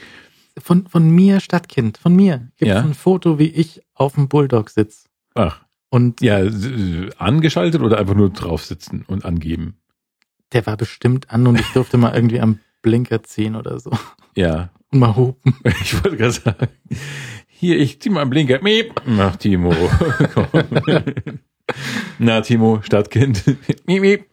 Von, 0.58 0.86
von 0.86 1.10
mir 1.10 1.40
Stadtkind, 1.40 1.98
von 1.98 2.14
mir 2.16 2.48
gibt's 2.56 2.74
Ja. 2.74 2.80
ein 2.82 2.94
Foto, 2.94 3.38
wie 3.38 3.48
ich 3.48 3.82
auf 3.94 4.14
dem 4.14 4.28
Bulldog 4.28 4.70
sitz. 4.70 5.04
Ach, 5.34 5.60
Und 5.90 6.20
ja, 6.20 6.40
angeschaltet 7.18 7.82
oder 7.82 7.98
einfach 7.98 8.14
nur 8.14 8.30
drauf 8.30 8.64
sitzen 8.64 9.04
und 9.06 9.24
angeben? 9.24 9.76
der 10.52 10.64
war 10.64 10.76
bestimmt 10.76 11.30
an 11.30 11.44
und 11.48 11.58
ich 11.58 11.66
durfte 11.72 11.98
mal 11.98 12.14
irgendwie 12.14 12.40
am 12.40 12.60
Blinker 12.80 13.24
ziehen 13.24 13.56
oder 13.56 13.80
so. 13.80 13.90
Ja, 14.36 14.70
Und 14.92 15.00
mal 15.00 15.16
hupen. 15.16 15.56
ich 15.82 15.92
wollte 15.94 16.16
gerade 16.16 16.32
sagen, 16.32 16.68
hier, 17.48 17.76
ich 17.78 18.00
zieh 18.00 18.10
mal 18.10 18.20
einen 18.22 18.30
Blinker. 18.30 18.62
Miep. 18.62 18.94
Ach, 19.18 19.34
Timo. 19.36 19.74
Na, 22.18 22.40
Timo, 22.42 22.80
Stadtkind. 22.82 23.44
Miep, 23.86 24.00
miep. 24.00 24.26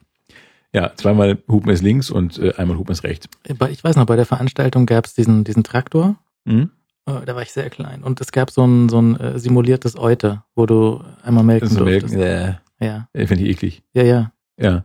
Ja, 0.74 0.92
zweimal 0.96 1.38
Hupen 1.48 1.70
ist 1.72 1.82
links 1.84 2.10
und 2.10 2.40
äh, 2.40 2.54
einmal 2.58 2.78
Hupen 2.78 2.92
ist 2.94 3.04
rechts. 3.04 3.28
Ich 3.70 3.84
weiß 3.84 3.96
noch, 3.96 4.06
bei 4.06 4.16
der 4.16 4.26
Veranstaltung 4.26 4.86
gab's 4.86 5.14
diesen, 5.14 5.44
diesen 5.44 5.64
Traktor. 5.64 6.16
Hm? 6.48 6.72
Äh, 7.06 7.26
Da 7.26 7.36
war 7.36 7.44
ich 7.44 7.52
sehr 7.52 7.70
klein. 7.70 8.04
Und 8.04 8.20
es 8.22 8.32
gab 8.32 8.50
so 8.52 8.66
ein, 8.66 8.90
so 8.90 9.00
ein 9.02 9.20
äh, 9.20 9.38
simuliertes 9.40 9.98
Euter, 9.98 10.46
wo 10.56 10.66
du 10.66 11.04
einmal 11.24 11.44
melken 11.44 11.66
Das 11.66 11.72
ist 11.74 11.78
so 11.78 11.86
durftest. 11.86 12.16
melken. 12.16 12.58
Äh, 12.80 12.86
Ja, 12.86 13.08
Finde 13.28 13.44
ich 13.44 13.50
eklig. 13.52 13.84
ja, 13.94 14.04
ja. 14.04 14.32
Ja. 14.60 14.84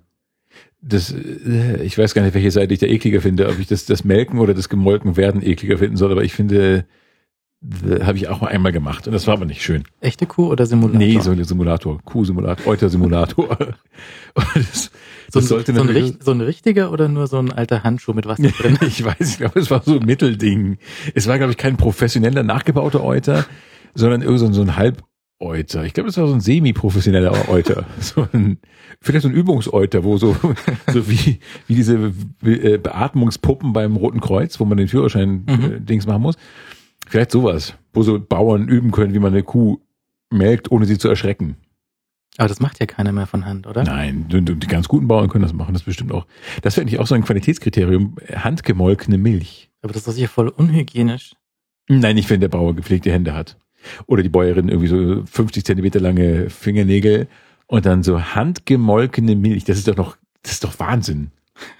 Das, 0.81 1.11
äh, 1.13 1.83
ich 1.83 1.99
weiß 1.99 2.15
gar 2.15 2.23
nicht, 2.23 2.35
welche 2.35 2.51
Seite 2.53 2.73
ich 2.73 2.79
da 2.81 2.87
ekliger 2.87 3.21
finde, 3.21 3.49
ob 3.49 3.59
ich 3.59 3.67
das, 3.67 3.85
das 3.87 4.05
Melken 4.05 4.39
oder 4.39 4.55
das 4.55 4.69
Gemolken 4.69 5.17
werden 5.17 5.43
ekliger 5.43 5.79
finden 5.79 5.97
soll, 5.97 6.13
aber 6.13 6.23
ich 6.23 6.33
finde, 6.35 6.87
habe 8.05 8.17
ich 8.17 8.29
auch 8.29 8.41
mal 8.41 8.49
einmal 8.49 8.71
gemacht 8.71 9.09
und 9.09 9.13
das 9.13 9.27
war 9.27 9.35
aber 9.35 9.45
nicht 9.45 9.63
schön. 9.63 9.83
Echte 10.01 10.27
Kuh 10.27 10.47
oder 10.47 10.65
Simulator? 10.67 10.99
Nee, 10.99 11.19
so 11.19 11.33
ein 11.33 11.43
Simulator, 11.43 12.01
Kuh-Simulator, 12.05 12.67
Euter-Simulator. 12.67 13.57
Das, 14.55 14.93
so, 15.31 15.41
das 15.41 15.45
ein, 15.45 15.49
sollte 15.49 15.75
so, 15.75 15.81
ein, 15.83 15.89
richt- 15.89 16.23
so 16.25 16.31
ein 16.33 16.41
richtiger 16.41 16.91
oder 16.93 17.09
nur 17.09 17.27
so 17.27 17.39
ein 17.39 17.53
alter 17.53 17.83
Handschuh 17.85 18.13
mit 18.15 18.27
Wasser 18.27 18.49
drin? 18.49 18.79
ich 18.87 19.05
weiß, 19.05 19.17
ich 19.21 19.39
glaube, 19.39 19.61
es 19.61 19.71
war 19.71 19.83
so 19.85 19.99
ein 19.99 20.07
Mittelding. 20.07 20.79
Es 21.15 21.27
war, 21.29 21.37
glaube 21.39 21.53
ich, 21.53 21.59
kein 21.59 21.77
professioneller, 21.77 22.43
nachgebauter 22.43 23.05
Euter, 23.05 23.45
sondern 23.95 24.23
irgend 24.23 24.41
so 24.41 24.47
ein- 24.47 24.53
so 24.55 24.63
ein 24.63 24.77
halb 24.77 25.03
Euter. 25.41 25.85
Ich 25.85 25.95
glaube, 25.95 26.09
das 26.09 26.17
war 26.17 26.27
so 26.27 26.35
ein 26.35 26.41
semi-professioneller 26.41 27.49
Euter. 27.49 27.85
So 28.01 28.27
ein, 28.33 28.59
vielleicht 29.01 29.23
so 29.23 29.29
ein 29.29 29.35
Übungseuter, 29.35 30.03
wo 30.03 30.17
so, 30.19 30.35
so 30.93 31.09
wie, 31.09 31.39
wie 31.69 31.75
diese 31.77 32.13
äh, 32.43 32.79
Beatmungspuppen 32.79 33.73
beim 33.73 33.95
Roten 33.97 34.21
Kreuz, 34.21 34.59
wo 34.59 34.65
man 34.65 34.79
den 34.79 34.89
Führerschein 34.89 35.45
Mhm. 35.47 35.65
äh, 35.77 35.81
Dings 35.81 36.07
machen 36.07 36.23
muss. 36.23 36.37
Vielleicht 37.07 37.31
sowas, 37.31 37.75
wo 37.93 38.03
so 38.03 38.19
Bauern 38.19 38.67
üben 38.69 38.91
können, 38.91 39.15
wie 39.15 39.19
man 39.21 39.33
eine 39.33 39.43
Kuh 39.45 39.79
melkt, 40.31 40.71
ohne 40.73 40.87
sie 40.87 40.99
zu 40.99 41.09
erschrecken. 41.09 41.57
Aber 42.39 42.49
das 42.49 42.61
macht 42.61 42.79
ja 42.79 42.87
keiner 42.87 43.11
mehr 43.11 43.27
von 43.27 43.45
Hand, 43.45 43.67
oder? 43.67 43.83
Nein, 43.83 44.27
die, 44.29 44.67
ganz 44.69 44.87
guten 44.87 45.09
Bauern 45.09 45.29
können 45.29 45.43
das 45.43 45.53
machen, 45.53 45.75
das 45.75 45.83
bestimmt 45.83 46.13
auch. 46.13 46.25
Das 46.63 46.77
wäre 46.77 46.83
eigentlich 46.83 47.01
auch 47.01 47.07
so 47.07 47.17
ein 47.17 47.25
Qualitätskriterium, 47.25 48.17
handgemolkene 48.33 49.19
Milch. 49.19 49.71
Aber 49.83 49.93
das 49.93 50.07
ist 50.07 50.15
sicher 50.15 50.29
voll 50.29 50.49
unhygienisch. 50.49 51.35
Nein, 51.89 52.15
nicht 52.15 52.31
wenn 52.31 52.41
der 52.41 52.49
Bauer 52.49 52.77
gepflegte 52.77 53.11
Hände 53.11 53.35
hat. 53.35 53.59
Oder 54.07 54.23
die 54.23 54.29
Bäuerin 54.29 54.69
irgendwie 54.69 54.87
so 54.87 55.25
50 55.27 55.65
Zentimeter 55.65 55.99
lange 55.99 56.49
Fingernägel 56.49 57.27
und 57.67 57.87
dann 57.87 58.05
so 58.05 58.21
handgemolkene 58.21 59.35
Milch. 59.35 59.65
Das 59.65 59.77
ist 59.77 59.89
doch 59.89 59.97
noch, 59.97 60.17
das 60.43 60.53
ist 60.53 60.65
doch 60.65 60.79
Wahnsinn. 60.79 61.33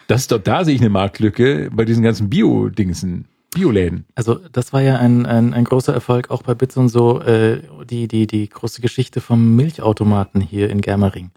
Das 0.09 0.23
ist 0.23 0.33
doch, 0.33 0.43
da 0.43 0.65
sehe 0.65 0.75
ich 0.75 0.81
eine 0.81 0.91
Marktlücke 0.91 1.71
bei 1.73 1.85
diesen 1.85 2.03
ganzen 2.03 2.29
Bio-Dingsen, 2.29 3.27
Bioläden. 3.55 4.07
Also 4.15 4.35
das 4.53 4.73
war 4.73 4.83
ja 4.83 4.97
ein, 4.99 5.27
ein, 5.27 5.55
ein 5.55 5.65
großer 5.65 5.93
Erfolg 5.95 6.31
auch 6.31 6.43
bei 6.43 6.55
Bits 6.55 6.77
und 6.77 6.89
so, 6.89 7.21
äh, 7.23 7.63
die, 7.89 8.07
die, 8.09 8.27
die 8.27 8.49
große 8.49 8.81
Geschichte 8.83 9.21
vom 9.21 9.57
Milchautomaten 9.57 10.41
hier 10.41 10.71
in 10.71 10.81
Germering. 10.81 11.31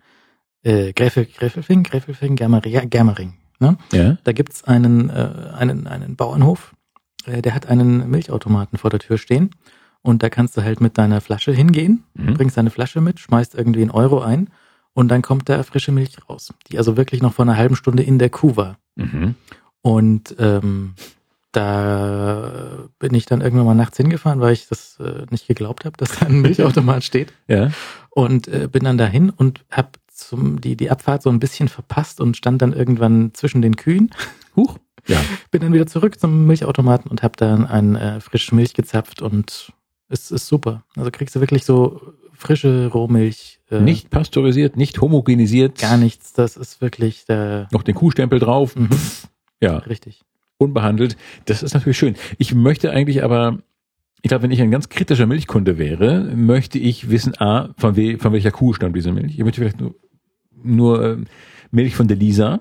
Äh, 0.64 0.94
Gräfel, 0.94 1.26
Gräfelfing, 1.26 1.84
Gräfelfing, 1.84 2.36
Germering, 2.36 2.72
ja, 2.72 2.84
Germering. 2.86 3.34
Ne? 3.60 3.78
Ja. 3.94 4.18
Da 4.24 4.32
gibt's 4.34 4.64
einen, 4.64 5.10
äh, 5.10 5.52
einen, 5.58 5.88
einen 5.88 6.16
Bauernhof, 6.16 6.74
äh, 7.26 7.42
der 7.42 7.56
hat 7.56 7.68
einen 7.68 8.10
Milchautomaten 8.10 8.78
vor 8.78 8.90
der 8.90 9.00
Tür 9.00 9.18
stehen. 9.18 9.52
Und 10.04 10.24
da 10.24 10.30
kannst 10.30 10.58
du 10.58 10.64
halt 10.64 10.82
mit 10.82 10.98
deiner 10.98 11.22
Flasche 11.22 11.52
hingehen, 11.52 12.04
Mhm. 12.16 12.34
bringst 12.34 12.58
deine 12.58 12.72
Flasche 12.72 13.02
mit, 13.02 13.20
schmeißt 13.20 13.54
irgendwie 13.56 13.82
einen 13.82 13.92
Euro 13.92 14.22
ein 14.22 14.50
und 14.94 15.10
dann 15.10 15.22
kommt 15.22 15.48
da 15.48 15.62
frische 15.64 15.92
Milch 15.92 16.18
raus, 16.28 16.54
die 16.70 16.78
also 16.80 16.98
wirklich 16.98 17.22
noch 17.22 17.34
vor 17.34 17.46
einer 17.46 17.56
halben 17.56 17.76
Stunde 17.76 18.02
in 18.04 18.18
der 18.18 18.32
Kuh 18.32 18.56
war. 18.56 18.78
Mhm. 18.96 19.36
Und 19.84 20.36
ähm, 20.40 20.96
da 21.52 22.88
bin 23.00 23.14
ich 23.14 23.26
dann 23.26 23.42
irgendwann 23.42 23.66
mal 23.66 23.74
nachts 23.76 23.98
hingefahren, 23.98 24.40
weil 24.40 24.54
ich 24.54 24.68
das 24.68 25.00
äh, 25.00 25.26
nicht 25.30 25.48
geglaubt 25.48 25.86
habe, 25.86 25.98
dass 25.98 26.20
da 26.20 26.26
ein 26.26 26.42
Milchautomat 26.42 27.04
steht. 27.04 27.34
Ja. 27.48 27.72
Und 28.10 28.48
äh, 28.48 28.68
bin 28.72 28.84
dann 28.84 28.98
dahin 28.98 29.30
und 29.30 29.64
habe 29.70 29.90
zum 30.14 30.62
die 30.62 30.76
die 30.76 30.90
Abfahrt 30.92 31.24
so 31.24 31.30
ein 31.30 31.40
bisschen 31.40 31.68
verpasst 31.68 32.22
und 32.22 32.38
stand 32.38 32.62
dann 32.62 32.74
irgendwann 32.74 33.34
zwischen 33.34 33.62
den 33.62 33.76
Kühen. 33.76 34.12
Huch. 34.56 34.78
Ja. 35.08 35.20
Bin 35.50 35.62
dann 35.62 35.74
wieder 35.74 35.88
zurück 35.88 36.20
zum 36.20 36.46
Milchautomaten 36.46 37.10
und 37.10 37.24
habe 37.24 37.34
dann 37.36 37.66
ein 37.66 37.96
äh, 37.96 38.20
frische 38.22 38.54
Milch 38.54 38.74
gezapft 38.74 39.22
und 39.22 39.74
es 40.10 40.30
ist 40.30 40.48
super. 40.48 40.84
Also 40.96 41.10
kriegst 41.10 41.36
du 41.36 41.40
wirklich 41.40 41.66
so 41.66 42.14
frische 42.34 42.88
Rohmilch. 42.88 43.60
Äh, 43.72 43.80
Nicht 43.82 44.10
pasteurisiert, 44.10 44.78
nicht 44.78 45.00
homogenisiert. 45.02 45.80
gar 45.80 45.98
nichts. 45.98 46.34
Das 46.34 46.56
ist 46.58 46.82
wirklich 46.82 47.26
der 47.26 47.68
Noch 47.72 47.84
den 47.84 47.96
Kuhstempel 47.96 48.40
drauf. 48.40 48.76
Mhm. 48.76 48.90
Ja. 49.60 49.78
richtig. 49.78 50.22
Unbehandelt. 50.62 51.18
Das 51.46 51.64
ist 51.64 51.74
natürlich 51.74 51.98
schön. 51.98 52.16
Ich 52.38 52.54
möchte 52.54 52.92
eigentlich 52.92 53.24
aber, 53.24 53.58
ich 54.22 54.30
glaube, 54.30 54.44
wenn 54.44 54.52
ich 54.52 54.62
ein 54.62 54.72
ganz 54.72 54.90
kritischer 54.90 55.26
Milchkunde 55.26 55.78
wäre, 55.78 56.32
möchte 56.36 56.78
ich 56.80 57.10
wissen, 57.10 57.34
A, 57.40 57.74
von, 57.78 57.98
we, 57.98 58.18
von 58.18 58.32
welcher 58.32 58.52
Kuh 58.52 58.74
stammt 58.74 58.96
diese 58.96 59.12
Milch. 59.12 59.34
Ich 59.38 59.44
möchte 59.44 59.60
vielleicht 59.62 59.82
nur, 59.82 59.96
nur 60.64 61.04
ähm, 61.04 61.26
Milch 61.72 61.96
von 61.96 62.08
der 62.08 62.18
Lisa 62.18 62.60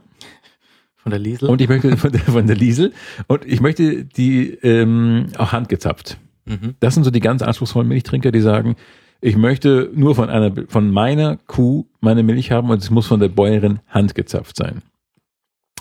Von 0.97 1.10
der 1.10 1.18
Liesel. 1.18 1.48
und 1.48 1.60
ich 1.60 1.68
möchte 1.68 1.97
von 1.97 2.12
der, 2.12 2.20
von 2.20 2.47
der 2.47 2.56
Liesel 2.56 2.93
und 3.27 3.44
ich 3.44 3.60
möchte 3.60 4.05
die 4.05 4.51
ähm, 4.62 5.27
auch 5.36 5.52
handgezapft. 5.52 6.18
mhm. 6.47 6.74
Das 6.81 6.94
sind 6.94 7.05
so 7.05 7.10
die 7.10 7.20
ganz 7.20 7.43
anspruchsvollen 7.43 7.89
Milchtrinker, 7.89 8.32
die 8.32 8.40
sagen, 8.40 8.77
ich 9.20 9.36
möchte 9.36 9.90
nur 9.94 10.14
von 10.14 10.31
einer, 10.31 10.52
von 10.68 10.90
meiner 10.90 11.36
Kuh 11.47 11.86
meine 12.01 12.22
Milch 12.22 12.52
haben 12.52 12.70
und 12.70 12.82
es 12.82 12.90
muss 12.90 13.06
von 13.06 13.20
der 13.20 13.28
Bäuerin 13.28 13.81
handgezapft 13.89 14.56
sein. 14.56 14.81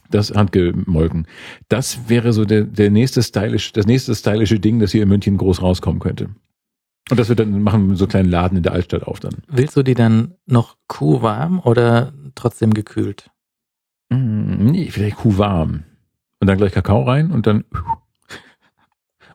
Das 0.10 0.31
handgemolken. 0.31 1.27
Das 1.68 2.10
wäre 2.10 2.34
so 2.34 2.45
der, 2.45 2.64
der 2.64 2.90
nächste 2.90 3.22
stylisch, 3.22 3.73
das 3.73 3.86
nächste 3.86 4.15
stylische 4.15 4.60
Ding, 4.60 4.80
das 4.80 4.91
hier 4.91 5.03
in 5.03 5.10
München 5.10 5.38
groß 5.38 5.61
rauskommen 5.61 5.99
könnte. 5.99 6.30
Und 7.10 7.19
das 7.19 7.30
wird 7.30 7.40
dann 7.40 7.61
machen 7.61 7.95
so 7.95 8.06
einen 8.06 8.10
kleinen 8.10 8.30
Laden 8.30 8.57
in 8.57 8.64
der 8.64 8.73
Altstadt 8.73 9.03
auf 9.03 9.19
dann. 9.19 9.38
Willst 9.48 9.76
du 9.76 9.84
die 9.84 9.95
dann 9.95 10.36
noch 10.45 10.77
kuhwarm 10.88 11.60
oder 11.60 12.14
trotzdem 12.36 12.73
gekühlt? 12.73 13.30
Mm, 14.10 14.65
Nee, 14.72 14.90
vielleicht 14.91 15.18
Kuh 15.18 15.38
warm. 15.38 15.84
Und 16.40 16.48
dann 16.48 16.57
gleich 16.57 16.72
Kakao 16.72 17.03
rein 17.03 17.31
und 17.31 17.48
dann. 17.48 17.65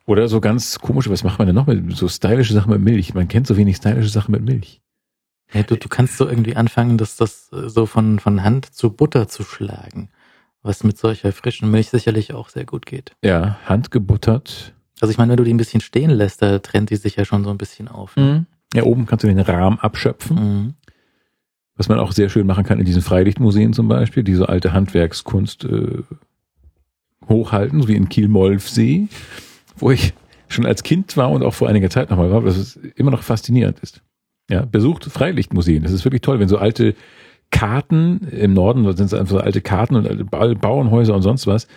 Oder 0.07 0.27
so 0.27 0.39
ganz 0.39 0.79
komisch, 0.79 1.09
was 1.09 1.23
macht 1.23 1.39
man 1.39 1.47
denn 1.47 1.55
noch 1.55 1.65
mit 1.65 1.95
so 1.97 2.07
stylische 2.07 2.53
Sachen 2.53 2.71
mit 2.71 2.81
Milch? 2.81 3.15
Man 3.15 3.27
kennt 3.27 3.47
so 3.47 3.57
wenig 3.57 3.77
stylische 3.77 4.09
Sachen 4.09 4.31
mit 4.33 4.43
Milch. 4.43 4.81
Ja, 5.51 5.63
du, 5.63 5.77
du 5.77 5.87
kannst 5.89 6.17
so 6.17 6.27
irgendwie 6.27 6.55
anfangen, 6.55 6.97
dass 6.97 7.15
das 7.15 7.47
so 7.49 7.85
von, 7.85 8.19
von 8.19 8.43
Hand 8.43 8.65
zu 8.73 8.91
Butter 8.91 9.27
zu 9.27 9.43
schlagen. 9.43 10.09
Was 10.67 10.83
mit 10.83 10.97
solcher 10.97 11.31
frischen 11.31 11.69
Milch 11.69 11.89
sicherlich 11.91 12.33
auch 12.33 12.49
sehr 12.49 12.65
gut 12.65 12.87
geht. 12.87 13.11
Ja, 13.23 13.59
handgebuttert. 13.65 14.73
Also 14.99 15.11
ich 15.11 15.17
meine, 15.19 15.29
wenn 15.31 15.37
du 15.37 15.43
die 15.43 15.53
ein 15.53 15.57
bisschen 15.57 15.79
stehen 15.81 16.09
lässt, 16.09 16.41
da 16.41 16.57
trennt 16.57 16.89
die 16.89 16.95
sich 16.95 17.15
ja 17.17 17.23
schon 17.23 17.43
so 17.43 17.51
ein 17.51 17.57
bisschen 17.59 17.87
auf. 17.87 18.15
Ne? 18.15 18.47
Ja, 18.73 18.81
oben 18.83 19.05
kannst 19.05 19.23
du 19.23 19.27
den 19.27 19.39
Rahmen 19.39 19.77
abschöpfen, 19.79 20.35
Mhm. 20.37 20.73
was 21.75 21.87
man 21.87 21.99
auch 21.99 22.13
sehr 22.13 22.29
schön 22.29 22.47
machen 22.47 22.63
kann 22.63 22.79
in 22.79 22.85
diesen 22.85 23.03
Freilichtmuseen 23.03 23.73
zum 23.73 23.87
Beispiel, 23.87 24.23
diese 24.23 24.49
alte 24.49 24.73
Handwerkskunst 24.73 25.65
äh, 25.65 26.01
hochhalten, 27.29 27.81
so 27.81 27.87
wie 27.87 27.95
in 27.95 28.09
Kiel-Molfsee, 28.09 29.07
wo 29.77 29.91
ich 29.91 30.13
schon 30.47 30.65
als 30.65 30.81
Kind 30.83 31.15
war 31.17 31.29
und 31.31 31.43
auch 31.43 31.53
vor 31.53 31.67
einiger 31.69 31.89
Zeit 31.91 32.09
nochmal 32.09 32.31
war, 32.31 32.41
dass 32.41 32.57
es 32.57 32.75
immer 32.95 33.11
noch 33.11 33.23
faszinierend 33.23 33.79
ist. 33.79 34.01
Ja, 34.49 34.65
besucht 34.65 35.05
Freilichtmuseen. 35.05 35.83
Das 35.83 35.91
ist 35.91 36.05
wirklich 36.05 36.21
toll, 36.21 36.39
wenn 36.39 36.47
so 36.47 36.57
alte 36.57 36.95
Karten 37.55 38.27
im 38.31 38.53
Norden, 38.53 38.83
da 38.83 38.91
sind 38.91 39.05
es 39.05 39.13
einfach 39.13 39.41
alte 39.41 39.61
Karten 39.61 39.95
und 39.95 40.07
alte 40.07 40.25
Ba- 40.25 40.53
Bauernhäuser 40.53 41.15
und 41.15 41.21
sonst 41.21 41.47
was, 41.47 41.67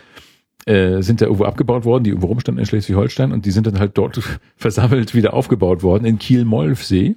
äh, 0.67 1.03
sind 1.03 1.21
da 1.21 1.27
irgendwo 1.27 1.45
abgebaut 1.45 1.85
worden, 1.85 2.03
die 2.03 2.11
irgendwo 2.11 2.27
rumstanden 2.27 2.59
in 2.61 2.67
Schleswig-Holstein 2.67 3.31
und 3.31 3.47
die 3.47 3.53
sind 3.53 3.67
dann 3.69 3.79
halt 3.79 3.97
dort 3.97 4.21
versammelt 4.57 5.15
wieder 5.15 5.35
aufgebaut 5.35 5.85
worden 5.85 6.05
in 6.05 6.19
Kiel-Molfsee. 6.19 7.15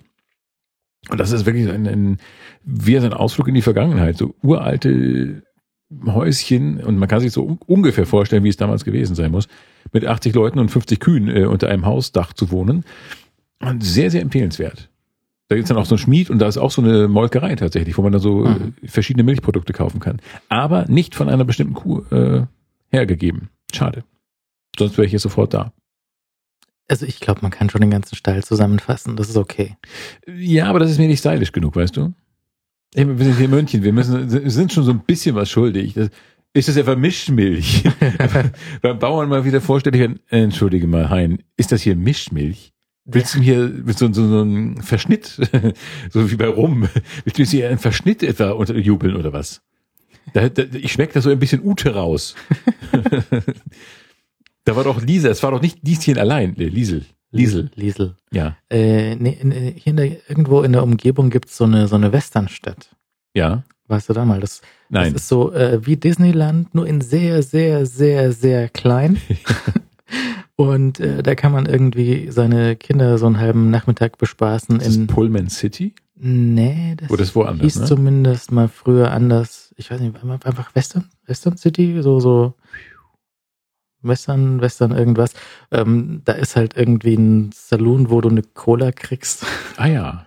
Und 1.10 1.20
das 1.20 1.32
ist 1.32 1.48
wirklich 1.48 1.68
ein, 1.70 1.88
ein, 1.88 2.18
wie 2.64 2.96
ein 2.98 3.14
Ausflug 3.14 3.48
in 3.48 3.56
die 3.56 3.64
Vergangenheit. 3.64 4.18
So 4.18 4.36
uralte 4.44 5.42
Häuschen 6.06 6.78
und 6.84 6.98
man 6.98 7.10
kann 7.10 7.20
sich 7.20 7.32
so 7.32 7.44
un 7.44 7.58
ungefähr 7.66 8.06
vorstellen, 8.06 8.44
wie 8.44 8.50
es 8.50 8.58
damals 8.58 8.86
gewesen 8.86 9.16
sein 9.16 9.32
muss, 9.32 9.48
mit 9.92 10.06
80 10.06 10.36
Leuten 10.36 10.60
und 10.60 10.70
50 10.70 11.00
Kühen 11.00 11.28
äh, 11.28 11.46
unter 11.46 11.68
einem 11.70 11.88
Hausdach 11.88 12.34
zu 12.34 12.52
wohnen. 12.52 12.86
Und 13.60 13.84
sehr, 13.84 14.12
sehr 14.12 14.22
empfehlenswert. 14.22 14.90
Da 15.52 15.56
gibt's 15.56 15.68
dann 15.68 15.78
auch 15.78 15.86
so 15.86 15.95
ein 15.95 15.98
Schmied 15.98 16.30
und 16.30 16.40
da 16.40 16.48
ist 16.48 16.57
auch 16.57 16.72
so 16.72 16.82
eine 16.82 17.10
Molkerei 17.10 17.57
tatsächlich, 17.57 17.98
wo 17.98 18.03
man 18.03 18.14
dann 18.14 18.22
so 18.22 18.45
Mhm. 18.45 18.73
äh, 18.82 18.88
verschiedene 18.88 19.23
Milchprodukte 19.23 19.73
kaufen 19.73 19.99
kann. 19.99 20.22
Aber 20.48 20.86
nicht 20.88 21.14
von 21.14 21.28
einer 21.28 21.44
bestimmten 21.44 21.73
Kuh 21.73 22.03
äh, 22.10 22.45
hergegeben. 22.90 23.49
Schade. 23.73 24.06
Sonst 24.80 24.98
wäre 24.98 25.06
ich 25.06 25.11
jetzt 25.11 25.23
sofort 25.23 25.53
da. 25.53 25.73
Also 26.88 27.06
ich 27.06 27.19
glaube, 27.19 27.41
man 27.41 27.52
kann 27.52 27.69
schon 27.69 27.82
den 27.82 27.91
ganzen 27.91 28.15
Stall 28.15 28.41
zusammenfassen. 28.45 29.18
Das 29.18 29.28
ist 29.28 29.36
okay. 29.36 29.76
Ja, 30.26 30.68
aber 30.69 30.80
das 30.80 30.90
ist 30.90 30.99
mir 30.99 31.07
nicht 31.10 31.19
stylisch 31.19 31.52
genug, 31.52 31.76
weißt 31.76 31.98
du? 31.98 32.14
Wir 32.95 33.06
sind 33.06 33.36
hier 33.36 33.45
in 33.45 33.52
München, 33.52 33.84
wir 33.84 33.91
müssen, 33.91 34.30
sind 34.49 34.72
schon 34.72 34.86
so 34.86 34.91
ein 34.91 35.02
bisschen 35.02 35.36
was 35.36 35.49
schuldig. 35.49 35.95
Das, 35.95 36.11
ist 36.53 36.69
das 36.69 36.78
etwa 36.78 36.95
Mischmilch? 36.95 37.84
Beim 38.82 38.99
Bauern 38.99 39.28
mal 39.28 39.44
wieder 39.44 39.60
vorstellig, 39.60 39.99
werden, 39.99 40.19
äh, 40.30 40.44
entschuldige 40.44 40.88
mal, 40.88 41.10
Hein, 41.10 41.44
ist 41.57 41.73
das 41.73 41.82
hier 41.82 41.98
Mischmilch? 41.98 42.72
Willst 43.06 43.34
du 43.34 43.40
mir 43.40 43.44
hier 43.44 43.68
mit 43.68 43.98
so, 43.98 44.11
so, 44.14 44.28
so 44.28 44.41
einen 44.41 44.82
Verschnitt, 44.82 45.26
so 46.10 46.32
wie 46.32 46.36
bei 46.36 46.48
Rum, 46.48 46.88
willst 47.23 47.38
du 47.38 47.41
mir 47.41 47.48
hier 47.48 47.69
einen 47.69 47.80
Verschnitt 47.80 48.22
etwa 48.23 48.52
unterjubeln 48.52 49.15
oder 49.15 49.34
was? 49.34 49.61
Da, 50.34 50.49
da, 50.49 50.64
ich 50.73 50.91
schmecke 50.91 51.14
da 51.14 51.22
so 51.22 51.30
ein 51.30 51.40
bisschen 51.40 51.65
Ute 51.65 51.95
raus. 51.95 52.36
da 54.65 54.76
war 54.76 54.84
doch 54.84 55.02
Lisa, 55.02 55.30
es 55.30 55.41
war 55.41 55.52
doch 55.52 55.61
nicht 55.61 55.80
Lieschen 55.86 56.19
allein, 56.19 56.56
äh, 56.57 56.65
Liesel. 56.65 57.06
Liesel, 57.32 57.72
Liesel. 57.76 58.15
ja. 58.32 58.57
Äh, 58.69 59.15
nee, 59.15 59.38
äh, 59.41 59.73
hier 59.80 59.91
in 59.91 59.98
der, 59.98 60.30
irgendwo 60.30 60.61
in 60.61 60.73
der 60.73 60.84
Umgebung 60.84 61.30
gibt's 61.30 61.57
so 61.57 61.64
eine, 61.64 61.88
so 61.88 61.95
eine 61.95 62.11
Westernstadt. 62.11 62.95
Ja, 63.34 63.64
Weißt 63.91 64.07
du 64.07 64.14
da 64.14 64.23
mal? 64.23 64.40
Das, 64.40 64.61
nein. 64.88 65.11
das 65.11 65.23
ist 65.23 65.28
so 65.28 65.52
äh, 65.52 65.86
wie 65.86 65.98
Disneyland, 65.98 66.73
nur 66.73 66.88
in 66.88 67.02
sehr, 67.02 67.44
sehr, 67.44 67.86
sehr, 67.86 68.32
sehr 68.32 68.69
klein. 68.69 69.19
Und 70.62 71.00
äh, 71.00 71.24
da 71.24 71.34
kann 71.34 71.52
man 71.52 71.66
irgendwie 71.66 72.30
seine 72.30 72.76
Kinder 72.76 73.18
so 73.18 73.26
einen 73.26 73.40
halben 73.40 73.72
Nachmittag 73.72 74.18
bespaßen 74.20 74.78
Ist 74.78 74.88
das 74.88 74.96
in. 74.96 75.08
Pullman 75.08 75.50
City? 75.50 75.96
Nee, 76.16 76.96
das, 76.98 77.10
Oder 77.10 77.24
ist 77.24 77.34
woanders, 77.36 77.64
hieß 77.64 77.80
ne? 77.80 77.86
zumindest 77.86 78.52
mal 78.52 78.68
früher 78.68 79.12
anders. 79.12 79.74
Ich 79.78 79.90
weiß 79.90 80.00
nicht, 80.00 80.16
einfach 80.16 80.46
einfach 80.46 80.76
Western, 80.76 81.06
Western 81.26 81.58
City, 81.58 82.00
so, 82.04 82.20
so 82.20 82.54
Western, 84.04 84.62
Western 84.62 84.92
irgendwas. 84.92 85.34
Ähm, 85.72 86.22
da 86.26 86.34
ist 86.34 86.56
halt 86.56 86.76
irgendwie 86.78 87.16
ein 87.16 87.52
Saloon, 87.54 88.10
wo 88.12 88.22
du 88.22 88.30
eine 88.30 88.44
Cola 88.44 88.92
kriegst 88.92 89.46
Ah 89.78 89.88
ja. 89.88 90.26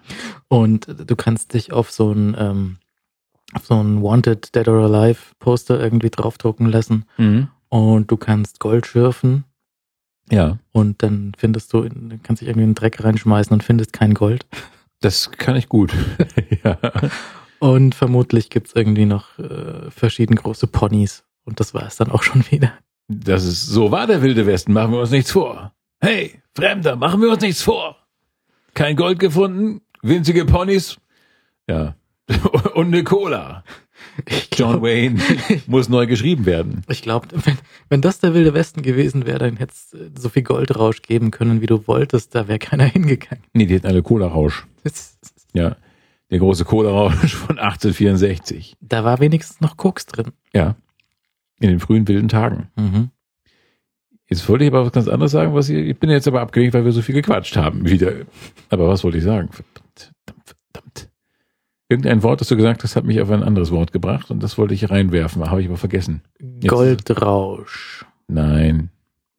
und 0.48 0.86
du 1.06 1.14
kannst 1.16 1.54
dich 1.54 1.72
auf 1.72 1.90
so 1.92 2.10
ein, 2.12 2.34
ähm, 2.38 2.76
auf 3.52 3.66
so 3.66 3.74
ein 3.80 4.02
Wanted 4.02 4.54
Dead 4.56 4.66
or 4.66 4.84
Alive 4.92 5.20
Poster 5.38 5.80
irgendwie 5.80 6.10
draufdrucken 6.10 6.66
lassen 6.66 7.04
Mhm. 7.18 7.48
und 7.68 8.10
du 8.10 8.16
kannst 8.16 8.58
Gold 8.58 8.86
schürfen 8.86 9.44
Ja. 10.30 10.58
und 10.72 11.02
dann 11.02 11.32
findest 11.36 11.72
du, 11.72 11.88
kannst 12.22 12.40
dich 12.40 12.48
irgendwie 12.48 12.64
in 12.64 12.70
den 12.70 12.74
Dreck 12.74 13.02
reinschmeißen 13.04 13.52
und 13.52 13.62
findest 13.62 13.92
kein 13.92 14.14
Gold. 14.14 14.46
Das 15.00 15.30
kann 15.32 15.56
ich 15.56 15.68
gut. 15.68 15.92
ja. 16.64 16.78
Und 17.58 17.94
vermutlich 17.94 18.50
gibt's 18.50 18.72
irgendwie 18.74 19.04
noch 19.04 19.38
äh, 19.38 19.90
verschieden 19.90 20.34
große 20.36 20.66
Ponys. 20.66 21.24
Und 21.44 21.60
das 21.60 21.74
war 21.74 21.86
es 21.86 21.96
dann 21.96 22.10
auch 22.10 22.22
schon 22.22 22.44
wieder. 22.50 22.72
Das 23.08 23.44
ist, 23.44 23.66
so 23.66 23.90
war 23.90 24.06
der 24.06 24.22
Wilde 24.22 24.46
Westen, 24.46 24.72
machen 24.72 24.92
wir 24.92 25.00
uns 25.00 25.10
nichts 25.10 25.30
vor. 25.30 25.74
Hey, 26.00 26.40
Fremder, 26.54 26.96
machen 26.96 27.20
wir 27.20 27.30
uns 27.30 27.42
nichts 27.42 27.62
vor. 27.62 27.96
Kein 28.72 28.96
Gold 28.96 29.18
gefunden, 29.18 29.82
winzige 30.02 30.44
Ponys. 30.46 30.96
Ja. 31.68 31.96
Und 32.74 32.86
eine 32.86 33.04
Cola. 33.04 33.62
John 34.54 34.82
Wayne 34.82 35.20
muss 35.66 35.88
neu 35.88 36.06
geschrieben 36.06 36.46
werden. 36.46 36.82
Ich 36.88 37.02
glaube, 37.02 37.28
wenn, 37.44 37.58
wenn 37.88 38.00
das 38.00 38.20
der 38.20 38.34
Wilde 38.34 38.54
Westen 38.54 38.82
gewesen 38.82 39.26
wäre, 39.26 39.38
dann 39.38 39.56
hättest 39.56 39.92
du 39.94 40.10
so 40.18 40.28
viel 40.28 40.42
Goldrausch 40.42 41.02
geben 41.02 41.30
können, 41.30 41.60
wie 41.60 41.66
du 41.66 41.86
wolltest. 41.86 42.34
Da 42.34 42.48
wäre 42.48 42.58
keiner 42.58 42.84
hingegangen. 42.92 43.44
Nee, 43.52 43.66
die 43.66 43.74
hätten 43.74 43.86
alle 43.86 44.02
Cola-Rausch. 44.02 44.66
Ja. 45.52 45.76
Der 46.30 46.38
große 46.38 46.64
Cola-Rausch 46.64 47.34
von 47.34 47.58
1864. 47.58 48.76
Da 48.80 49.04
war 49.04 49.20
wenigstens 49.20 49.60
noch 49.60 49.76
Koks 49.76 50.06
drin. 50.06 50.32
Ja. 50.52 50.76
In 51.60 51.68
den 51.70 51.80
frühen 51.80 52.06
wilden 52.08 52.28
Tagen. 52.28 52.68
Mhm. 52.76 53.10
Jetzt 54.28 54.48
wollte 54.48 54.64
ich 54.64 54.70
aber 54.70 54.84
was 54.84 54.92
ganz 54.92 55.06
anderes 55.06 55.32
sagen, 55.32 55.54
was 55.54 55.68
ich, 55.68 55.76
ich 55.76 55.98
bin 55.98 56.10
jetzt 56.10 56.26
aber 56.26 56.40
abgelenkt, 56.40 56.74
weil 56.74 56.84
wir 56.84 56.92
so 56.92 57.02
viel 57.02 57.14
gequatscht 57.14 57.56
haben 57.56 57.88
wieder. 57.88 58.12
Aber 58.70 58.88
was 58.88 59.04
wollte 59.04 59.18
ich 59.18 59.24
sagen? 59.24 59.50
Verdammt, 59.52 60.12
verdammt, 60.24 60.56
verdammt. 60.72 61.10
Irgendein 61.94 62.24
Wort, 62.24 62.40
das 62.40 62.48
du 62.48 62.56
gesagt 62.56 62.82
hast, 62.82 62.96
hat 62.96 63.04
mich 63.04 63.20
auf 63.20 63.30
ein 63.30 63.44
anderes 63.44 63.70
Wort 63.70 63.92
gebracht 63.92 64.32
und 64.32 64.42
das 64.42 64.58
wollte 64.58 64.74
ich 64.74 64.90
reinwerfen, 64.90 65.48
habe 65.48 65.60
ich 65.60 65.68
aber 65.68 65.76
vergessen. 65.76 66.22
Goldrausch. 66.66 68.04
Nein. 68.26 68.90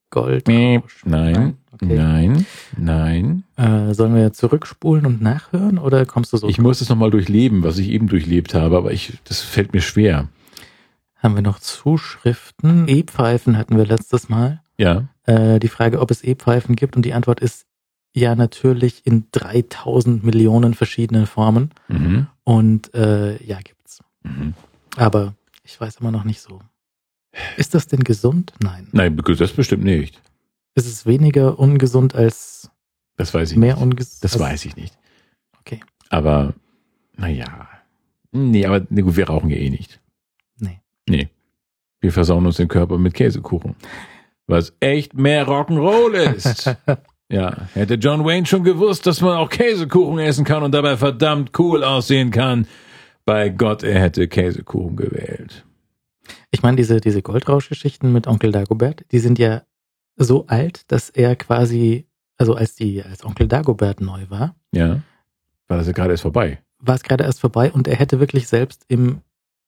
Goldrausch. 0.10 1.04
Nein. 1.04 1.58
Okay. 1.74 1.98
Nein. 1.98 2.46
Nein. 2.78 3.44
Äh, 3.58 3.94
sollen 3.94 4.16
wir 4.16 4.32
zurückspulen 4.32 5.06
und 5.06 5.22
nachhören 5.22 5.78
oder 5.78 6.06
kommst 6.06 6.32
du 6.32 6.38
so? 6.38 6.48
Ich 6.48 6.58
muss 6.58 6.80
es 6.80 6.88
nochmal 6.88 7.12
durchleben, 7.12 7.62
was 7.62 7.78
ich 7.78 7.90
eben 7.90 8.08
durchlebt 8.08 8.54
habe, 8.54 8.78
aber 8.78 8.94
ich, 8.94 9.20
das 9.26 9.42
fällt 9.42 9.74
mir 9.74 9.82
schwer. 9.82 10.30
Haben 11.18 11.36
wir 11.36 11.42
noch 11.42 11.60
Zuschriften? 11.60 12.88
E-Pfeifen 12.88 13.58
hatten 13.58 13.76
wir 13.76 13.86
letztes 13.86 14.30
Mal. 14.30 14.62
Ja. 14.78 15.10
Äh, 15.26 15.60
die 15.60 15.68
Frage, 15.68 16.00
ob 16.00 16.10
es 16.10 16.24
E-Pfeifen 16.24 16.78
gibt 16.78 16.96
und 16.96 17.04
die 17.04 17.14
Antwort 17.14 17.42
ist 17.42 17.66
ja 18.16 18.36
natürlich 18.36 19.06
in 19.06 19.26
3000 19.32 20.24
Millionen 20.24 20.74
verschiedenen 20.74 21.28
Formen. 21.28 21.72
Mhm. 21.88 22.28
Und 22.44 22.94
äh, 22.94 23.42
ja, 23.44 23.60
gibt's. 23.60 24.00
Mhm. 24.24 24.54
Aber 24.96 25.36
ich 25.64 25.80
weiß 25.80 25.98
immer 25.98 26.12
noch 26.12 26.24
nicht 26.24 26.42
so. 26.42 26.62
Ist 27.58 27.76
das 27.76 27.88
denn 27.88 28.04
gesund? 28.04 28.54
Nein. 28.62 28.88
Nein, 28.94 29.18
das 29.18 29.52
bestimmt 29.52 29.84
nicht. 29.84 30.22
Ist 30.76 30.88
es 30.88 31.06
weniger 31.06 31.60
ungesund 31.60 32.16
als 32.16 32.70
Das 33.18 33.34
weiß 33.34 33.52
ich 33.52 33.58
mehr 33.58 33.78
ungesund? 33.78 34.24
Das 34.24 34.40
weiß 34.40 34.66
ich 34.66 34.78
nicht. 34.78 34.98
Okay. 35.60 35.82
Aber, 36.10 36.54
naja. 37.18 37.68
Nee, 38.32 38.66
aber 38.66 38.86
nee, 38.90 39.02
gut, 39.02 39.18
wir 39.18 39.28
rauchen 39.28 39.50
ja 39.50 39.58
eh 39.58 39.70
nicht. 39.70 40.00
Nee. 40.60 40.80
Nee. 41.10 41.30
Wir 42.00 42.14
versauen 42.14 42.46
uns 42.46 42.58
den 42.58 42.68
Körper 42.70 42.98
mit 42.98 43.14
Käsekuchen. 43.14 43.76
Was 44.48 44.74
echt 44.80 45.14
mehr 45.16 45.48
Rock'n'Roll 45.48 46.14
ist. 46.14 46.78
ja, 47.32 47.68
hätte 47.74 47.96
John 47.96 48.24
Wayne 48.26 48.46
schon 48.46 48.64
gewusst, 48.64 49.06
dass 49.08 49.22
man 49.22 49.38
auch 49.38 49.50
Käsekuchen 49.50 50.20
essen 50.20 50.46
kann 50.46 50.64
und 50.64 50.72
dabei 50.74 50.98
verdammt 50.98 51.58
cool 51.60 51.84
aussehen 51.84 52.32
kann. 52.32 52.68
Bei 53.26 53.50
Gott, 53.50 53.82
er 53.84 54.00
hätte 54.00 54.28
Käsekuchen 54.28 54.96
gewählt. 54.96 55.66
Ich 56.52 56.62
meine, 56.62 56.78
diese, 56.78 57.02
diese 57.02 57.22
Goldrauschgeschichten 57.22 58.12
mit 58.14 58.28
Onkel 58.28 58.52
Dagobert, 58.52 59.04
die 59.12 59.20
sind 59.20 59.40
ja 59.40 59.64
so 60.16 60.46
alt, 60.48 60.90
dass 60.92 61.10
er 61.10 61.36
quasi, 61.36 62.08
also 62.38 62.54
als 62.56 62.76
die, 62.76 63.04
als 63.04 63.26
Onkel 63.26 63.48
Dagobert 63.48 64.02
neu 64.02 64.26
war, 64.30 64.56
Ja. 64.72 65.02
War 65.68 65.78
das 65.78 65.88
ja 65.88 65.94
gerade 65.94 66.12
erst 66.12 66.22
vorbei. 66.22 66.60
war 66.78 66.94
es 66.96 67.02
gerade 67.04 67.24
erst 67.24 67.40
vorbei 67.42 67.72
und 67.72 67.88
er 67.88 67.96
hätte 67.96 68.20
wirklich 68.20 68.48
selbst 68.48 68.86
im 68.88 69.22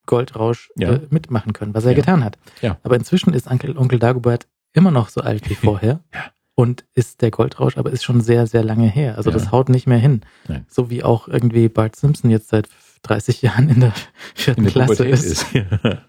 Goldrausch 0.06 0.70
Ja. 0.78 0.94
äh, 0.94 1.02
mitmachen 1.10 1.54
können, 1.54 1.74
was 1.74 1.84
er 1.86 1.92
Ja. 1.92 1.98
getan 1.98 2.24
hat. 2.24 2.38
Ja. 2.62 2.78
Aber 2.84 2.96
inzwischen 2.96 3.34
ist 3.34 3.48
Onkel, 3.50 3.76
Onkel 3.78 3.98
Dagobert 3.98 4.48
immer 4.74 4.92
noch 4.92 5.10
so 5.10 5.22
alt 5.22 5.50
wie 5.50 5.56
vorher. 5.56 6.00
Ja. 6.14 6.26
Und 6.60 6.86
ist 6.96 7.22
der 7.22 7.30
Goldrausch, 7.30 7.78
aber 7.78 7.92
ist 7.92 8.04
schon 8.04 8.20
sehr, 8.20 8.48
sehr 8.48 8.64
lange 8.64 8.88
her. 8.88 9.16
Also 9.18 9.30
Ja. 9.30 9.36
das 9.36 9.52
haut 9.52 9.70
nicht 9.70 9.86
mehr 9.86 10.00
hin. 10.00 10.22
Nein. 10.48 10.66
So 10.68 10.90
wie 10.90 11.04
auch 11.04 11.28
irgendwie 11.28 11.70
Bart 11.70 11.96
Simpson 11.96 12.32
jetzt 12.32 12.50
seit 12.50 12.68
30 13.04 13.44
Jahren 13.44 13.70
in 13.70 13.80
der 13.80 13.94
vierten 14.34 14.62
In 14.62 14.64
der 14.66 14.74
Klasse 14.74 15.04
Pubertät 15.04 15.14
ist. 15.14 15.26
ist. 15.26 15.46
Ja. 15.54 16.02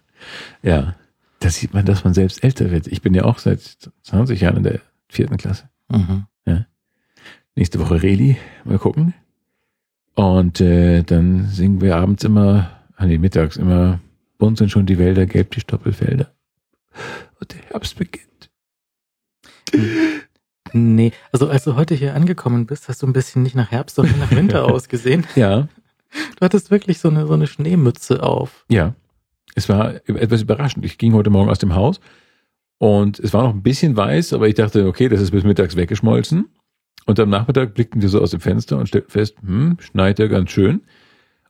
ja. 0.63 0.95
Da 1.39 1.49
sieht 1.51 1.75
man, 1.75 1.85
dass 1.85 2.03
man 2.03 2.15
selbst 2.15 2.43
älter 2.43 2.71
wird. 2.71 2.87
Ich 2.87 3.03
bin 3.03 3.13
ja 3.13 3.25
auch 3.25 3.37
seit 3.37 3.61
20 4.01 4.41
Jahren 4.41 4.57
in 4.57 4.63
der 4.63 4.79
vierten 5.07 5.37
Klasse. 5.37 5.69
Mhm. 5.87 6.25
Nächste 7.55 7.79
Woche 7.79 8.01
Reli. 8.01 8.37
Mal 8.63 8.79
gucken. 8.79 9.13
Und 10.15 10.61
äh, 10.61 11.03
dann 11.03 11.47
singen 11.47 11.79
wir 11.81 11.95
abends 11.97 12.23
immer, 12.23 12.71
ah 12.95 13.05
nee, 13.05 13.17
mittags 13.19 13.55
immer, 13.57 13.99
bunt 14.39 14.57
sind 14.57 14.71
schon 14.71 14.85
die 14.87 14.97
Wälder, 14.97 15.25
gelb 15.27 15.51
die 15.51 15.59
Stoppelfelder. 15.59 16.31
Und 17.39 17.53
der 17.53 17.61
Herbst 17.69 17.97
beginnt. 17.97 18.49
Nee, 20.73 21.11
also 21.31 21.49
als 21.49 21.63
du 21.63 21.75
heute 21.75 21.95
hier 21.95 22.15
angekommen 22.15 22.65
bist, 22.65 22.87
hast 22.89 23.01
du 23.01 23.07
ein 23.07 23.13
bisschen 23.13 23.43
nicht 23.43 23.55
nach 23.55 23.71
Herbst, 23.71 23.95
sondern 23.95 24.19
nach 24.19 24.31
Winter 24.31 24.65
ausgesehen. 24.73 25.25
Ja, 25.35 25.67
Du 26.11 26.41
hattest 26.45 26.71
wirklich 26.71 26.97
so 26.99 27.09
eine, 27.09 27.27
so 27.27 27.33
eine 27.33 27.45
Schneemütze 27.47 28.23
auf. 28.23 28.65
ja. 28.69 28.93
Es 29.55 29.67
war 29.67 29.95
etwas 30.07 30.43
überraschend. 30.43 30.85
Ich 30.85 30.97
ging 30.99 31.13
heute 31.13 31.31
Morgen 31.31 31.49
aus 31.49 31.57
dem 31.59 31.73
Haus 31.75 31.99
und 32.77 33.19
es 33.19 33.33
war 33.33 33.43
noch 33.43 33.53
ein 33.53 33.63
bisschen 33.63 33.97
weiß, 33.97 34.33
aber 34.33 34.47
ich 34.47 34.53
dachte, 34.55 34.85
okay, 34.87 35.09
das 35.09 35.19
ist 35.21 35.31
bis 35.31 35.43
mittags 35.43 35.75
weggeschmolzen. 35.75 36.45
Und 37.07 37.19
am 37.19 37.29
Nachmittag 37.29 37.73
blickten 37.73 38.01
wir 38.01 38.09
so 38.09 38.21
aus 38.21 38.31
dem 38.31 38.39
Fenster 38.41 38.77
und 38.77 38.87
stellten 38.87 39.09
fest, 39.09 39.35
hm, 39.41 39.77
schneit 39.81 40.19
ja 40.19 40.27
ganz 40.27 40.51
schön. 40.51 40.81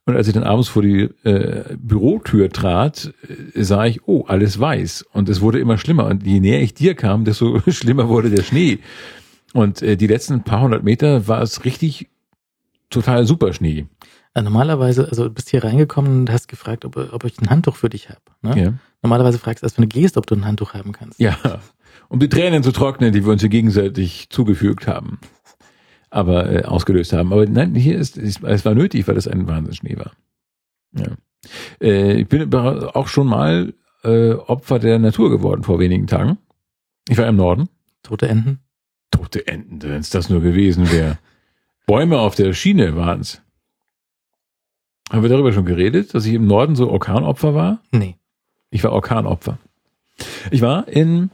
Und 0.10 0.18
als 0.18 0.28
ich 0.28 0.34
dann 0.34 0.44
abends 0.44 0.68
vor 0.68 0.82
die 0.82 1.10
äh, 1.24 1.76
Bürotür 1.78 2.50
trat, 2.50 3.14
äh, 3.54 3.64
sah 3.64 3.86
ich, 3.86 4.08
oh, 4.08 4.26
alles 4.28 4.60
weiß. 4.60 5.06
Und 5.14 5.30
es 5.30 5.42
wurde 5.42 5.60
immer 5.60 5.78
schlimmer. 5.78 6.06
Und 6.06 6.26
je 6.26 6.40
näher 6.40 6.62
ich 6.62 6.74
dir 6.74 6.96
kam, 6.96 7.26
desto 7.26 7.60
schlimmer 7.72 8.10
wurde 8.10 8.30
der 8.30 8.44
Schnee. 8.44 8.80
Und 9.54 9.82
äh, 9.82 9.96
die 9.98 10.08
letzten 10.08 10.44
paar 10.44 10.62
hundert 10.62 10.84
Meter 10.84 11.28
war 11.28 11.42
es 11.42 11.64
richtig 11.66 12.10
total 12.90 13.26
super 13.26 13.54
Schnee. 13.54 13.86
Äh, 14.34 14.42
Normalerweise, 14.42 15.08
also 15.10 15.26
du 15.26 15.30
bist 15.30 15.50
hier 15.50 15.64
reingekommen 15.64 16.22
und 16.22 16.32
hast 16.32 16.48
gefragt, 16.48 16.86
ob, 16.86 16.98
ob 16.98 17.24
ich 17.24 17.40
ein 17.40 17.50
Handtuch 17.50 17.76
für 17.76 17.90
dich 17.90 18.10
habe. 18.10 18.22
Ne? 18.42 18.62
Ja. 18.64 18.74
Normalerweise 19.02 19.38
fragst 19.40 19.64
du 19.64 19.66
erst, 19.66 19.78
wenn 19.78 19.88
du 19.88 19.90
gehst, 19.90 20.18
ob 20.18 20.28
du 20.28 20.36
ein 20.36 20.46
Handtuch 20.46 20.74
haben 20.74 20.92
kannst. 20.92 21.20
ja. 21.20 21.38
Um 22.12 22.20
die 22.20 22.30
Tränen 22.30 22.64
zu 22.64 22.72
trocknen, 22.72 23.14
die 23.14 23.24
wir 23.24 23.32
uns 23.32 23.42
hier 23.42 23.52
gegenseitig 23.52 24.32
zugefügt 24.32 24.88
haben. 24.88 25.20
Aber 26.10 26.52
äh, 26.52 26.64
ausgelöst 26.64 27.14
haben. 27.14 27.32
Aber 27.34 27.46
nein, 27.46 27.76
hier 27.76 27.98
ist, 27.98 28.18
es 28.18 28.42
es 28.42 28.66
war 28.66 28.74
nötig, 28.74 29.08
weil 29.08 29.18
es 29.18 29.28
ein 29.28 29.48
Wahnsinnsschnee 29.48 29.98
war. 29.98 30.12
Ja. 30.94 31.16
Äh, 31.82 32.22
ich 32.22 32.28
bin 32.28 32.54
auch 32.54 33.08
schon 33.08 33.28
mal 33.28 33.74
äh, 34.04 34.32
Opfer 34.34 34.80
der 34.80 35.00
Natur 35.00 35.30
geworden 35.30 35.64
vor 35.64 35.80
wenigen 35.80 36.08
Tagen. 36.08 36.38
Ich 37.08 37.18
war 37.18 37.28
im 37.28 37.36
Norden. 37.36 37.70
Tote 38.04 38.28
Enten. 38.28 38.60
Tote 39.12 39.48
Enten, 39.48 39.82
wenn 39.82 40.00
es 40.00 40.10
das 40.10 40.30
nur 40.30 40.42
gewesen 40.42 40.92
wäre. 40.92 41.18
Bäume 41.86 42.20
auf 42.20 42.36
der 42.36 42.54
Schiene 42.54 42.96
waren's. 42.96 43.42
Haben 45.12 45.24
wir 45.24 45.30
darüber 45.30 45.52
schon 45.52 45.66
geredet, 45.66 46.14
dass 46.14 46.26
ich 46.26 46.36
im 46.36 46.46
Norden 46.46 46.76
so 46.76 46.90
Orkanopfer 46.90 47.56
war? 47.56 47.82
Nee. 47.92 48.16
Ich 48.70 48.84
war 48.84 48.92
Orkanopfer. 48.92 49.58
Ich 50.52 50.62
war 50.62 50.88
in 50.88 51.32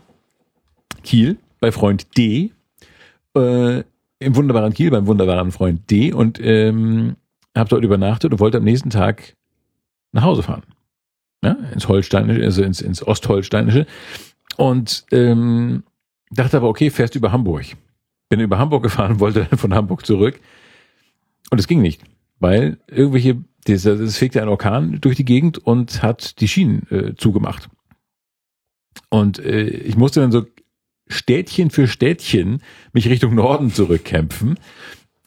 Kiel 1.04 1.38
bei 1.60 1.72
Freund 1.72 2.18
D, 2.18 2.52
äh, 3.36 3.84
im 4.26 4.36
wunderbaren 4.36 4.74
Kiel 4.74 4.92
beim 4.92 5.08
wunderbaren 5.08 5.52
Freund 5.52 5.90
D 5.90 6.12
und 6.12 6.40
ähm, 6.42 7.16
habe 7.56 7.70
dort 7.70 7.84
übernachtet 7.84 8.32
und 8.32 8.40
wollte 8.40 8.58
am 8.58 8.64
nächsten 8.64 8.90
Tag 8.90 9.36
nach 10.12 10.24
Hause 10.24 10.44
fahren. 10.44 10.64
Ja, 11.44 11.52
ins 11.74 11.88
Holsteinische, 11.88 12.44
also 12.44 12.64
ins, 12.64 12.82
ins 12.82 13.06
Ostholsteinische. 13.06 13.86
Und 14.58 15.06
ähm, 15.12 15.84
dachte 16.32 16.58
aber, 16.58 16.70
okay, 16.70 16.90
fährst 16.90 17.16
über 17.16 17.32
Hamburg. 17.32 17.66
Bin 18.30 18.40
über 18.40 18.58
Hamburg 18.58 18.84
gefahren, 18.84 19.20
wollte 19.20 19.46
dann 19.46 19.60
von 19.60 19.74
Hamburg 19.74 20.06
zurück. 20.06 20.40
Und 21.52 21.60
es 21.60 21.68
ging 21.68 21.82
nicht, 21.82 22.02
weil 22.40 22.80
irgendwelche, 22.88 23.44
es 23.68 24.18
fegte 24.18 24.42
ein 24.42 24.50
Orkan 24.50 25.00
durch 25.02 25.16
die 25.16 25.26
Gegend 25.26 25.60
und 25.60 26.02
hat 26.02 26.40
die 26.42 26.48
Schienen 26.48 26.88
äh, 26.90 27.16
zugemacht. 27.16 27.70
Und 29.10 29.40
äh, 29.40 29.68
ich 29.68 29.96
musste 29.98 30.22
dann 30.22 30.32
so 30.32 30.46
Städtchen 31.08 31.70
für 31.70 31.88
Städtchen 31.88 32.62
mich 32.94 33.08
Richtung 33.08 33.36
Norden 33.36 33.72
zurückkämpfen, 33.72 34.58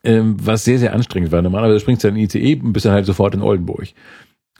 ähm, 0.05 0.37
was 0.41 0.65
sehr, 0.65 0.79
sehr 0.79 0.93
anstrengend 0.93 1.33
war. 1.33 1.43
Normalerweise 1.43 1.81
springst 1.81 2.05
du 2.05 2.09
dann 2.09 2.17
in 2.17 2.25
ICE 2.25 2.61
und 2.61 2.73
bist 2.73 2.87
dann 2.87 2.93
halt 2.93 3.07
sofort 3.07 3.35
in 3.35 3.43
Oldenburg. 3.43 3.89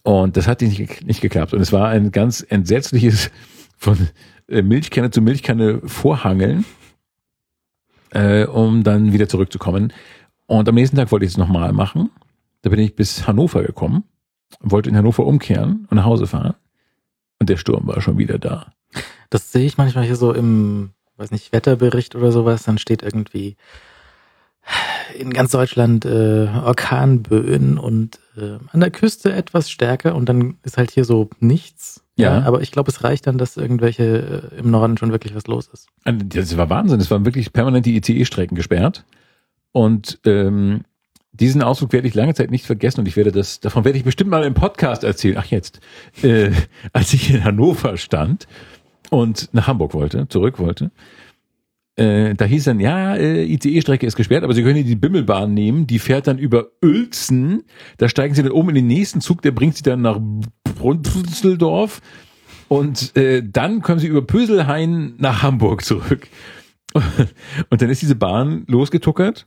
Und 0.03 0.37
das 0.37 0.47
hat 0.47 0.63
nicht, 0.63 1.05
nicht 1.05 1.21
geklappt. 1.21 1.55
Und 1.55 1.61
es 1.61 1.73
war 1.73 1.89
ein 1.89 2.13
ganz 2.13 2.45
entsetzliches 2.49 3.31
von 3.77 4.09
äh, 4.49 4.63
Milchkanne 4.63 5.11
zu 5.11 5.21
Milchkanne 5.21 5.81
vorhangeln, 5.85 6.65
äh, 8.11 8.45
um 8.45 8.85
dann 8.85 9.13
wieder 9.13 9.29
zurückzukommen. 9.29 9.93
Und 10.47 10.69
am 10.69 10.75
nächsten 10.75 10.97
Tag 10.97 11.13
wollte 11.13 11.27
ich 11.27 11.33
es 11.33 11.37
nochmal 11.37 11.73
machen. 11.73 12.11
Da 12.63 12.71
bin 12.71 12.81
ich 12.81 12.97
bis 12.97 13.27
Hannover 13.27 13.63
gekommen, 13.63 14.05
wollte 14.61 14.89
in 14.89 14.97
Hannover 14.97 15.27
umkehren 15.27 15.87
und 15.91 15.97
nach 15.97 16.05
Hause 16.05 16.27
fahren. 16.27 16.55
Und 17.39 17.49
der 17.49 17.57
Sturm 17.57 17.87
war 17.87 18.01
schon 18.01 18.19
wieder 18.19 18.39
da. 18.39 18.73
Das 19.31 19.53
sehe 19.53 19.67
ich 19.67 19.77
manchmal 19.77 20.05
hier 20.05 20.17
so 20.17 20.33
im, 20.33 20.91
weiß 21.19 21.31
nicht, 21.31 21.53
Wetterbericht 21.53 22.15
oder 22.15 22.33
sowas, 22.33 22.63
dann 22.65 22.79
steht 22.79 23.03
irgendwie 23.03 23.57
in 25.19 25.31
ganz 25.33 25.53
Deutschland 25.53 26.05
äh, 26.05 26.49
Orkanböen 26.65 27.79
und 27.79 28.19
äh, 28.37 28.59
an 28.71 28.81
der 28.81 28.91
Küste 28.91 29.33
etwas 29.33 29.71
stärker 29.71 30.15
und 30.15 30.29
dann 30.29 30.57
ist 30.63 30.77
halt 30.77 30.91
hier 30.91 31.05
so 31.05 31.31
nichts. 31.41 32.03
Ja. 32.17 32.43
aber 32.43 32.63
ich 32.63 32.73
glaube, 32.73 32.91
es 32.91 33.05
reicht 33.05 33.29
dann, 33.29 33.39
dass 33.39 33.57
irgendwelche 33.57 34.51
äh, 34.53 34.59
im 34.59 34.73
Norden 34.73 34.99
schon 34.99 35.13
wirklich 35.13 35.37
was 35.37 35.47
los 35.47 35.69
ist. 35.69 35.87
Also, 36.03 36.19
Das 36.25 36.57
war 36.57 36.69
Wahnsinn. 36.69 36.99
Es 36.99 37.13
waren 37.13 37.25
wirklich 37.25 37.53
permanent 37.53 37.87
die 37.87 37.97
ICE-Strecken 37.97 38.57
gesperrt. 38.57 39.05
Und 39.71 40.19
ähm, 40.25 40.83
diesen 41.31 41.63
Ausflug 41.63 41.93
werde 41.93 42.09
ich 42.09 42.15
lange 42.15 42.35
Zeit 42.35 42.51
nicht 42.51 42.67
vergessen 42.67 43.01
und 43.01 43.07
ich 43.07 43.17
werde 43.17 43.31
das, 43.31 43.61
davon 43.61 43.85
werde 43.85 43.99
ich 43.99 44.05
bestimmt 44.05 44.31
mal 44.31 44.43
im 44.43 44.55
Podcast 44.55 45.05
erzählen. 45.05 45.37
Ach 45.39 45.47
jetzt, 45.47 45.79
äh, 46.23 46.51
als 46.93 47.15
ich 47.15 47.33
in 47.33 47.45
Hannover 47.45 47.97
stand 47.97 48.49
und 49.11 49.49
nach 49.53 49.67
Hamburg 49.67 49.95
wollte, 49.95 50.29
zurück 50.29 50.59
wollte, 50.59 50.91
äh, 51.97 52.35
da 52.35 52.45
hieß 52.45 52.65
dann, 52.65 52.79
ja, 52.79 53.17
äh, 53.17 53.45
ICE-Strecke 53.45 54.07
ist 54.07 54.15
gesperrt, 54.15 54.45
aber 54.45 54.55
Sie 54.55 54.63
können 54.63 54.85
die 54.85 54.95
Bimmelbahn 54.95 55.53
nehmen, 55.53 55.89
die 55.89 55.99
fährt 55.99 56.29
dann 56.29 56.39
über 56.39 56.69
Uelzen, 56.83 57.65
da 57.97 58.09
steigen 58.09 58.35
Sie 58.35 58.43
dann 58.43 58.53
oben 58.53 58.69
in 58.69 58.77
den 58.77 58.87
nächsten 58.87 59.21
Zug, 59.21 59.43
der 59.43 59.51
bringt 59.51 59.77
Sie 59.77 59.83
dann 59.83 60.03
nach 60.03 60.21
Brunselsdorf 60.63 62.01
und 62.69 63.17
äh, 63.17 63.43
dann 63.45 63.83
kommen 63.83 63.99
Sie 63.99 64.07
über 64.07 64.23
Pöselhain 64.23 65.15
nach 65.19 65.43
Hamburg 65.43 65.85
zurück. 65.85 66.29
Und 67.71 67.83
dann 67.83 67.91
ist 67.91 68.01
diese 68.01 68.17
Bahn 68.17 68.65
losgetuckert, 68.67 69.47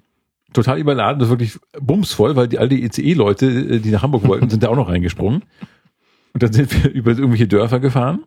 total 0.53 0.79
überladen, 0.79 1.19
das 1.19 1.27
ist 1.27 1.31
wirklich 1.31 1.59
bumsvoll, 1.79 2.35
weil 2.35 2.47
die 2.47 2.59
all 2.59 2.69
die 2.69 2.83
ECE-Leute, 2.83 3.45
äh, 3.45 3.79
die 3.79 3.89
nach 3.91 4.03
Hamburg 4.03 4.27
wollten, 4.27 4.49
sind 4.49 4.63
da 4.63 4.69
auch 4.69 4.75
noch 4.75 4.89
reingesprungen. 4.89 5.43
Und 6.33 6.43
dann 6.43 6.53
sind 6.53 6.71
wir 6.71 6.91
über 6.93 7.11
irgendwelche 7.11 7.47
Dörfer 7.47 7.79
gefahren. 7.79 8.25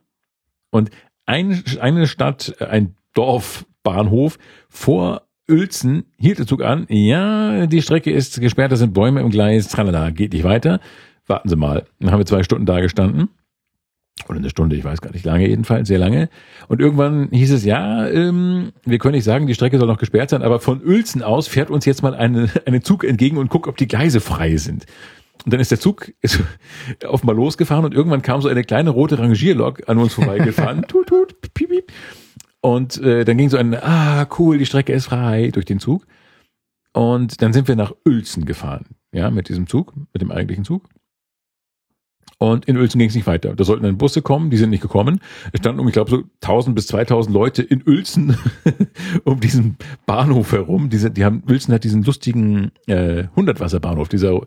Und 0.70 0.90
eine, 1.27 1.63
eine 1.81 2.07
Stadt, 2.07 2.57
ein 2.61 2.95
Dorfbahnhof 3.15 4.39
vor 4.69 5.23
Uelzen 5.49 6.05
hielt 6.19 6.39
der 6.39 6.47
Zug 6.47 6.63
an. 6.63 6.87
Ja, 6.89 7.67
die 7.67 7.83
Strecke 7.83 8.11
ist 8.11 8.41
gesperrt, 8.41 8.73
da 8.73 8.77
sind 8.77 8.95
Bäume 8.95 9.21
im 9.21 9.31
Gleis, 9.31 9.69
tralala, 9.69 10.11
geht 10.11 10.33
nicht 10.33 10.45
weiter. 10.45 10.81
Warten 11.27 11.49
Sie 11.49 11.57
mal. 11.57 11.87
Dann 12.01 12.11
haben 12.11 12.21
wir 12.21 12.27
zwei 12.27 12.43
Stunden 12.43 12.67
da 12.67 12.81
gestanden. 12.81 13.29
Oder 14.29 14.39
eine 14.39 14.49
Stunde, 14.49 14.77
ich 14.77 14.85
weiß 14.85 15.01
gar 15.01 15.11
nicht, 15.11 15.25
lange 15.25 15.49
jedenfalls, 15.49 15.89
sehr 15.89 15.99
lange. 15.99 16.29
Und 16.69 16.81
irgendwann 16.81 17.29
hieß 17.31 17.53
es, 17.53 17.65
ja, 17.65 18.09
ähm, 18.09 18.73
wir 18.85 18.99
können 18.99 19.17
nicht 19.17 19.25
sagen, 19.25 19.47
die 19.47 19.55
Strecke 19.55 19.79
soll 19.79 19.89
noch 19.89 19.99
gesperrt 19.99 20.31
sein, 20.31 20.43
aber 20.43 20.61
von 20.61 20.83
Uelzen 20.85 21.23
aus 21.23 21.49
fährt 21.49 21.69
uns 21.69 21.85
jetzt 21.85 22.03
mal 22.03 22.15
eine, 22.15 22.49
eine 22.67 22.81
Zug 22.81 23.05
entgegen 23.05 23.37
und 23.37 23.51
guckt, 23.51 23.67
ob 23.67 23.77
die 23.77 23.89
Gleise 23.89 24.21
frei 24.21 24.57
sind. 24.57 24.87
Und 25.44 25.52
dann 25.52 25.61
ist 25.61 25.70
der 25.70 25.81
Zug 25.81 26.12
ist 26.20 26.40
offenbar 27.06 27.36
losgefahren 27.36 27.85
und 27.85 27.94
irgendwann 27.94 28.23
kam 28.23 28.40
so 28.40 28.48
eine 28.48 28.65
kleine 28.65 28.90
rote 28.90 29.19
Rangierlok 29.19 29.89
an 29.89 29.98
uns 29.98 30.15
vorbeigefahren. 30.15 30.82
tut, 30.89 31.09
tut, 31.09 31.40
piep, 31.40 31.69
piep. 31.69 31.93
Und 32.61 32.97
äh, 33.02 33.24
dann 33.24 33.36
ging 33.36 33.51
so 33.51 33.59
ein, 33.59 33.74
ah, 33.74 34.27
cool, 34.39 34.56
die 34.56 34.66
Strecke 34.66 34.93
ist 34.93 35.06
frei 35.06 35.51
durch 35.52 35.66
den 35.66 35.81
Zug. 35.81 36.06
Und 36.94 37.43
dann 37.43 37.52
sind 37.52 37.69
wir 37.69 37.77
nach 37.77 37.93
Uelzen 38.06 38.47
gefahren, 38.47 38.86
ja, 39.12 39.31
mit 39.31 39.48
diesem 39.48 39.66
Zug, 39.66 39.93
mit 40.12 40.23
dem 40.23 40.31
eigentlichen 40.31 40.65
Zug. 40.65 40.89
Und 42.39 42.66
in 42.66 42.77
Uelzen 42.77 42.98
ging 42.98 43.09
es 43.09 43.15
nicht 43.15 43.27
weiter. 43.27 43.55
Da 43.55 43.65
sollten 43.65 43.85
dann 43.85 43.98
Busse 43.98 44.23
kommen, 44.23 44.51
die 44.51 44.56
sind 44.56 44.70
nicht 44.70 44.82
gekommen. 44.82 45.20
Es 45.52 45.61
standen, 45.61 45.81
um, 45.81 45.89
ich 45.89 45.93
glaube, 45.93 46.11
so 46.11 46.23
1000 46.43 46.74
bis 46.74 46.86
2000 46.89 47.32
Leute 47.35 47.62
in 47.62 47.82
Uelzen 47.86 48.36
um 49.24 49.40
diesen 49.40 49.77
Bahnhof 50.06 50.52
herum. 50.52 50.90
Diese, 50.90 51.11
die 51.11 51.24
haben, 51.24 51.43
Uelzen 51.48 51.73
hat 51.73 51.85
diesen 51.85 52.02
lustigen 52.02 52.73
äh, 52.86 53.24
Hundertwasserbahnhof, 53.36 54.09
dieser 54.09 54.40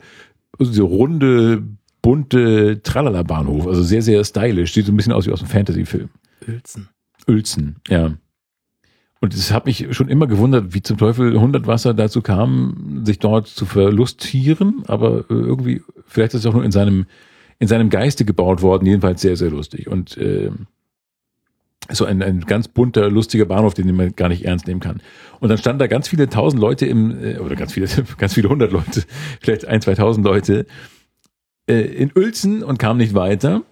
also 0.58 0.72
diese 0.72 0.84
runde, 0.84 1.64
bunte 2.02 2.82
Tralala-Bahnhof. 2.82 3.68
Also 3.68 3.84
sehr, 3.84 4.02
sehr 4.02 4.24
stylisch. 4.24 4.74
Sieht 4.74 4.86
so 4.86 4.92
ein 4.92 4.98
bisschen 4.98 5.14
aus 5.14 5.28
wie 5.28 5.32
aus 5.32 5.42
einem 5.42 5.50
Fantasy-Film. 5.50 6.10
Uelzen. 6.48 6.90
Uelzen, 7.28 7.76
ja. 7.88 8.14
Und 9.20 9.34
es 9.34 9.52
hat 9.52 9.66
mich 9.66 9.88
schon 9.92 10.10
immer 10.10 10.28
gewundert, 10.28 10.74
wie 10.74 10.82
zum 10.82 10.98
Teufel 10.98 11.40
Hundertwasser 11.40 11.94
dazu 11.94 12.22
kam, 12.22 13.02
sich 13.04 13.20
dort 13.20 13.48
zu 13.48 13.66
verlustieren. 13.66 14.84
Aber 14.88 15.26
äh, 15.30 15.34
irgendwie, 15.34 15.82
vielleicht 16.06 16.34
ist 16.34 16.42
es 16.42 16.46
auch 16.46 16.54
nur 16.54 16.64
in 16.64 16.72
seinem 16.72 17.06
in 17.60 17.68
seinem 17.68 17.90
Geiste 17.90 18.26
gebaut 18.26 18.62
worden, 18.62 18.86
jedenfalls 18.86 19.22
sehr, 19.22 19.36
sehr 19.36 19.50
lustig. 19.50 19.88
Und 19.88 20.18
äh, 20.18 20.52
so 21.92 22.06
ein, 22.06 22.22
ein 22.22 22.42
ganz 22.42 22.68
bunter, 22.68 23.10
lustiger 23.10 23.46
Bahnhof, 23.46 23.74
den 23.74 23.96
man 23.96 24.16
gar 24.16 24.30
nicht 24.30 24.46
ernst 24.46 24.68
nehmen 24.68 24.80
kann. 24.80 25.02
Und 25.40 25.50
dann 25.50 25.58
standen 25.58 25.80
da 25.80 25.88
ganz 25.88 26.08
viele 26.08 26.30
tausend 26.30 26.62
Leute 26.62 26.86
im, 26.86 27.24
äh, 27.24 27.38
oder 27.38 27.56
ganz 27.56 27.74
viele, 27.74 27.88
ganz 28.18 28.34
viele 28.34 28.50
hundert 28.50 28.72
Leute, 28.72 29.04
vielleicht 29.42 29.66
ein, 29.68 29.82
zweitausend 29.82 30.26
Leute, 30.26 30.66
äh, 31.70 31.82
in 31.82 32.12
Uelzen 32.16 32.64
und 32.64 32.80
kamen 32.80 32.98
nicht 32.98 33.14
weiter. 33.14 33.64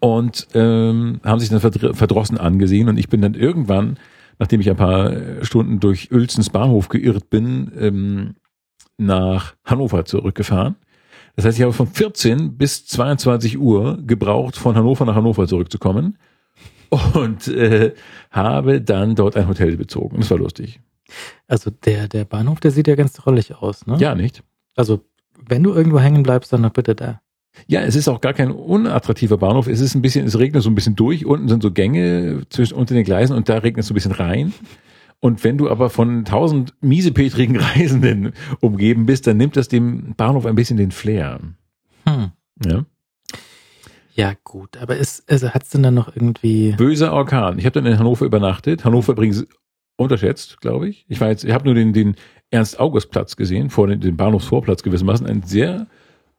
Und 0.00 0.48
ähm, 0.54 1.20
haben 1.24 1.40
sich 1.40 1.48
dann 1.48 1.60
verdr- 1.60 1.94
verdrossen 1.94 2.36
angesehen. 2.38 2.88
Und 2.88 2.98
ich 2.98 3.08
bin 3.08 3.22
dann 3.22 3.34
irgendwann, 3.34 3.98
nachdem 4.38 4.60
ich 4.60 4.68
ein 4.68 4.76
paar 4.76 5.12
Stunden 5.42 5.80
durch 5.80 6.10
Uelzens 6.12 6.50
Bahnhof 6.50 6.88
geirrt 6.88 7.30
bin, 7.30 7.72
ähm, 7.78 8.34
nach 8.98 9.54
Hannover 9.64 10.04
zurückgefahren. 10.04 10.76
Das 11.36 11.44
heißt, 11.44 11.58
ich 11.58 11.62
habe 11.62 11.72
von 11.72 11.86
14 11.86 12.56
bis 12.56 12.86
22 12.86 13.58
Uhr 13.58 13.98
gebraucht, 14.06 14.56
von 14.56 14.74
Hannover 14.74 15.04
nach 15.04 15.14
Hannover 15.14 15.46
zurückzukommen 15.46 16.18
und 16.90 17.48
äh, 17.48 17.94
habe 18.30 18.80
dann 18.80 19.14
dort 19.14 19.36
ein 19.36 19.48
Hotel 19.48 19.76
bezogen. 19.76 20.18
Das 20.18 20.30
war 20.30 20.38
lustig. 20.38 20.80
Also 21.46 21.70
der, 21.70 22.08
der 22.08 22.24
Bahnhof, 22.24 22.60
der 22.60 22.70
sieht 22.70 22.88
ja 22.88 22.94
ganz 22.94 23.12
trollig 23.12 23.54
aus, 23.54 23.86
ne? 23.86 23.96
Ja, 23.98 24.14
nicht? 24.14 24.42
Also, 24.76 25.04
wenn 25.46 25.62
du 25.62 25.72
irgendwo 25.72 26.00
hängen 26.00 26.22
bleibst, 26.22 26.52
dann 26.52 26.62
doch 26.62 26.70
bitte 26.70 26.94
da. 26.94 27.20
Ja, 27.66 27.82
es 27.82 27.94
ist 27.94 28.08
auch 28.08 28.20
gar 28.20 28.32
kein 28.32 28.50
unattraktiver 28.50 29.38
Bahnhof. 29.38 29.68
Es 29.68 29.80
ist 29.80 29.94
ein 29.94 30.02
bisschen, 30.02 30.26
es 30.26 30.38
regnet 30.38 30.62
so 30.62 30.70
ein 30.70 30.74
bisschen 30.74 30.96
durch. 30.96 31.24
Unten 31.24 31.48
sind 31.48 31.62
so 31.62 31.70
Gänge 31.70 32.42
zwischen 32.48 32.74
unter 32.74 32.94
den 32.94 33.04
Gleisen 33.04 33.36
und 33.36 33.48
da 33.48 33.58
regnet 33.58 33.82
es 33.82 33.88
so 33.88 33.92
ein 33.92 33.94
bisschen 33.94 34.12
rein. 34.12 34.52
Und 35.20 35.44
wenn 35.44 35.56
du 35.56 35.70
aber 35.70 35.88
von 35.88 36.24
tausend 36.24 36.74
miesepetrigen 36.80 37.56
Reisenden 37.60 38.32
umgeben 38.60 39.06
bist, 39.06 39.26
dann 39.26 39.36
nimmt 39.36 39.56
das 39.56 39.68
dem 39.68 40.14
Bahnhof 40.16 40.46
ein 40.46 40.56
bisschen 40.56 40.76
den 40.76 40.90
Flair. 40.90 41.40
Hm. 42.06 42.32
Ja. 42.64 42.84
Ja, 44.16 44.32
gut, 44.44 44.76
aber 44.76 44.96
ist, 44.96 45.28
also 45.28 45.50
hat's 45.50 45.70
denn 45.70 45.82
dann 45.82 45.94
noch 45.94 46.14
irgendwie. 46.14 46.72
Böser 46.72 47.12
Orkan. 47.12 47.58
Ich 47.58 47.64
habe 47.66 47.72
dann 47.72 47.86
in 47.86 47.98
Hannover 47.98 48.24
übernachtet. 48.24 48.84
Hannover 48.84 49.12
übrigens 49.12 49.44
unterschätzt, 49.96 50.60
glaube 50.60 50.88
ich. 50.88 51.04
Ich 51.08 51.20
war 51.20 51.28
jetzt, 51.28 51.44
ich 51.44 51.52
habe 51.52 51.64
nur 51.64 51.74
den, 51.74 51.92
den 51.92 52.14
Ernst-August-Platz 52.50 53.34
gesehen, 53.34 53.70
vor 53.70 53.88
den, 53.88 54.00
den 54.00 54.16
Bahnhofsvorplatz 54.16 54.84
gewissermaßen. 54.84 55.26
Ein 55.26 55.42
sehr, 55.42 55.88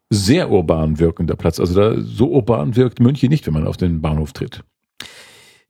sehr 0.09 0.49
urban 0.51 0.99
wirkender 0.99 1.35
Platz. 1.35 1.59
Also 1.59 1.75
da 1.75 1.99
so 2.01 2.29
urban 2.29 2.77
wirkt 2.77 3.01
München 3.01 3.29
nicht, 3.29 3.45
wenn 3.45 3.53
man 3.53 3.67
auf 3.67 3.75
den 3.75 4.01
Bahnhof 4.01 4.31
tritt. 4.31 4.63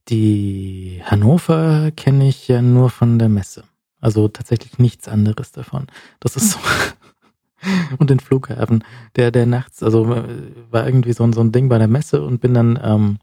Die 0.10 1.02
Hannover 1.04 1.90
kenne 1.96 2.28
ich 2.28 2.48
ja 2.48 2.62
nur 2.62 2.92
von 2.92 3.18
der 3.18 3.30
Messe. 3.30 3.64
Also 4.00 4.28
tatsächlich 4.28 4.78
nichts 4.78 5.08
anderes 5.08 5.52
davon. 5.52 5.88
Das 6.20 6.36
ist 6.36 6.52
so. 6.52 6.60
und 7.98 8.10
den 8.10 8.20
Flughafen, 8.20 8.84
der, 9.16 9.32
der 9.32 9.46
nachts, 9.46 9.82
also 9.84 10.06
äh, 10.14 10.52
war 10.72 10.86
irgendwie 10.86 11.14
so, 11.14 11.24
ein- 11.24 11.34
so 11.34 11.42
ein 11.42 11.52
Ding 11.52 11.70
bei 11.70 11.78
der 11.78 11.88
Messe 11.88 12.22
und 12.24 12.40
bin 12.42 12.54
dann, 12.54 12.80
ähm, 12.84 13.18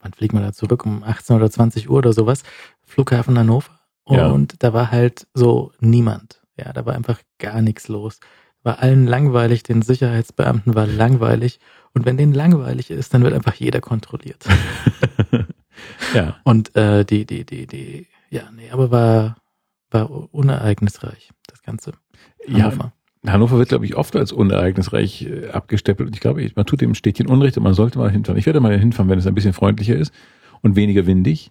wann 0.00 0.12
fliegt 0.12 0.34
man 0.34 0.42
da 0.42 0.52
zurück? 0.52 0.84
Um 0.86 1.02
18 1.02 1.36
oder 1.36 1.50
20 1.50 1.88
Uhr 1.90 1.98
oder 1.98 2.12
sowas. 2.12 2.42
Flughafen 2.84 3.38
Hannover. 3.38 3.70
Ja. 4.08 4.28
Und 4.28 4.62
da 4.62 4.72
war 4.72 4.90
halt 4.90 5.26
so 5.34 5.72
niemand. 5.80 6.40
Ja, 6.56 6.72
da 6.72 6.86
war 6.86 6.94
einfach 6.94 7.20
gar 7.38 7.60
nichts 7.62 7.88
los. 7.88 8.20
War 8.62 8.80
allen 8.80 9.06
langweilig, 9.06 9.62
den 9.62 9.82
Sicherheitsbeamten 9.82 10.74
war 10.74 10.86
langweilig. 10.86 11.60
Und 11.94 12.04
wenn 12.06 12.16
denen 12.16 12.32
langweilig 12.34 12.90
ist, 12.90 13.12
dann 13.14 13.22
wird 13.22 13.34
einfach 13.34 13.54
jeder 13.54 13.80
kontrolliert. 13.80 14.44
Ja. 16.14 16.36
Und 16.42 16.74
äh, 16.76 17.04
die, 17.04 17.24
die, 17.24 17.44
die, 17.44 17.66
die, 17.66 18.06
ja, 18.30 18.50
nee, 18.50 18.70
aber 18.70 18.90
war, 18.90 19.36
war 19.90 20.32
unereignisreich, 20.34 21.30
das 21.46 21.62
Ganze. 21.62 21.92
Ja, 22.46 22.64
Hannover. 22.64 22.92
Hannover 23.26 23.58
wird, 23.58 23.68
glaube 23.68 23.84
ich, 23.84 23.96
oft 23.96 24.14
als 24.16 24.32
unereignisreich 24.32 25.26
äh, 25.26 25.48
abgestempelt. 25.50 26.08
Und 26.08 26.14
ich 26.14 26.20
glaube, 26.20 26.48
man 26.54 26.66
tut 26.66 26.80
dem 26.80 26.94
Städtchen 26.94 27.26
Unrecht 27.26 27.56
und 27.58 27.64
man 27.64 27.74
sollte 27.74 27.98
mal 27.98 28.10
hinfahren. 28.10 28.38
Ich 28.38 28.46
werde 28.46 28.60
mal 28.60 28.78
hinfahren, 28.78 29.10
wenn 29.10 29.18
es 29.18 29.26
ein 29.26 29.34
bisschen 29.34 29.52
freundlicher 29.52 29.96
ist 29.96 30.12
und 30.62 30.76
weniger 30.76 31.06
windig. 31.06 31.50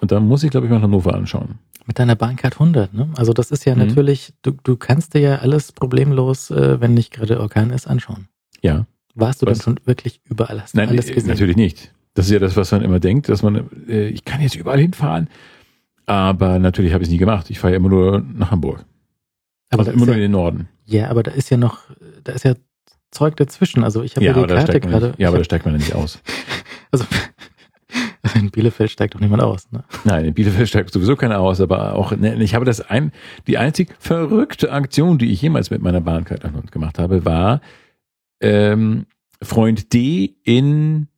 Und 0.00 0.12
dann 0.12 0.26
muss 0.26 0.42
ich, 0.44 0.50
glaube 0.50 0.66
ich, 0.66 0.72
mal 0.72 0.80
Hannover 0.80 1.14
anschauen. 1.14 1.58
Mit 1.86 1.98
deiner 1.98 2.14
Bahncard 2.14 2.54
100, 2.54 2.94
ne? 2.94 3.08
Also 3.16 3.32
das 3.32 3.50
ist 3.50 3.64
ja 3.64 3.74
Mhm. 3.74 3.80
natürlich, 3.86 4.32
du, 4.42 4.52
du 4.62 4.76
kannst 4.76 5.14
dir 5.14 5.20
ja 5.20 5.36
alles 5.36 5.72
problemlos, 5.72 6.50
äh, 6.50 6.80
wenn 6.80 6.94
nicht 6.94 7.12
gerade 7.12 7.40
Orkan 7.40 7.70
ist, 7.70 7.86
anschauen. 7.86 8.28
Ja. 8.62 8.86
Warst 9.14 9.42
du 9.42 9.46
Was? 9.46 9.58
dann 9.58 9.64
schon 9.64 9.80
wirklich 9.86 10.20
überall? 10.24 10.62
Hast 10.62 10.74
du 10.74 10.78
Nein, 10.78 10.88
alles 10.90 11.10
äh, 11.10 11.14
gesehen? 11.14 11.28
natürlich 11.30 11.56
nicht. 11.56 11.92
Das 12.14 12.26
ist 12.26 12.32
ja 12.32 12.38
das, 12.38 12.56
was 12.56 12.70
man 12.72 12.82
immer 12.82 13.00
denkt, 13.00 13.28
dass 13.28 13.42
man, 13.42 13.68
äh, 13.88 14.08
ich 14.08 14.24
kann 14.24 14.40
jetzt 14.40 14.54
überall 14.54 14.78
hinfahren. 14.78 15.28
Aber 16.06 16.58
natürlich 16.58 16.92
habe 16.92 17.02
ich 17.02 17.08
es 17.08 17.12
nie 17.12 17.18
gemacht. 17.18 17.50
Ich 17.50 17.58
fahre 17.58 17.72
ja 17.72 17.76
immer 17.78 17.88
nur 17.88 18.20
nach 18.34 18.50
Hamburg. 18.50 18.84
Aber 19.70 19.80
also 19.80 19.92
da 19.92 19.96
immer 19.96 20.06
nur 20.06 20.14
in 20.14 20.20
ja, 20.20 20.26
den 20.26 20.32
Norden. 20.32 20.68
ja, 20.84 21.08
aber 21.08 21.22
da 21.22 21.30
ist 21.30 21.50
ja 21.50 21.56
noch, 21.56 21.78
da 22.24 22.32
ist 22.32 22.44
ja 22.44 22.54
Zeug 23.10 23.36
dazwischen. 23.36 23.84
Also 23.84 24.02
ich 24.02 24.16
habe 24.16 24.24
ja, 24.24 24.32
aber 24.32 24.42
die 24.42 24.48
da 24.48 24.54
Karte 24.56 24.72
steigt 24.72 24.84
man 24.84 24.92
gerade. 24.92 25.06
nicht, 25.08 25.20
ja, 25.20 25.28
aber 25.28 25.38
da 25.38 25.40
ich 25.40 25.46
steigt 25.46 25.64
man 25.64 25.74
ja 25.74 25.78
nicht 25.78 25.94
aus. 25.94 26.20
hab, 26.92 27.00
also 28.22 28.38
in 28.38 28.50
Bielefeld 28.50 28.90
steigt 28.90 29.14
doch 29.14 29.20
niemand 29.20 29.42
aus, 29.42 29.70
ne? 29.72 29.84
Nein, 30.04 30.24
in 30.24 30.34
Bielefeld 30.34 30.68
steigt 30.68 30.92
sowieso 30.92 31.16
keiner 31.16 31.40
aus, 31.40 31.60
aber 31.60 31.94
auch, 31.94 32.12
ich 32.12 32.54
habe 32.54 32.64
das 32.64 32.80
ein, 32.80 33.12
die 33.46 33.58
einzig 33.58 33.94
verrückte 33.98 34.72
Aktion, 34.72 35.18
die 35.18 35.32
ich 35.32 35.42
jemals 35.42 35.70
mit 35.70 35.82
meiner 35.82 36.00
Bahnkarte 36.00 36.52
gemacht 36.70 36.98
habe, 36.98 37.24
war, 37.24 37.60
ähm, 38.40 39.06
Freund 39.42 39.92
D 39.92 40.36
in 40.44 41.08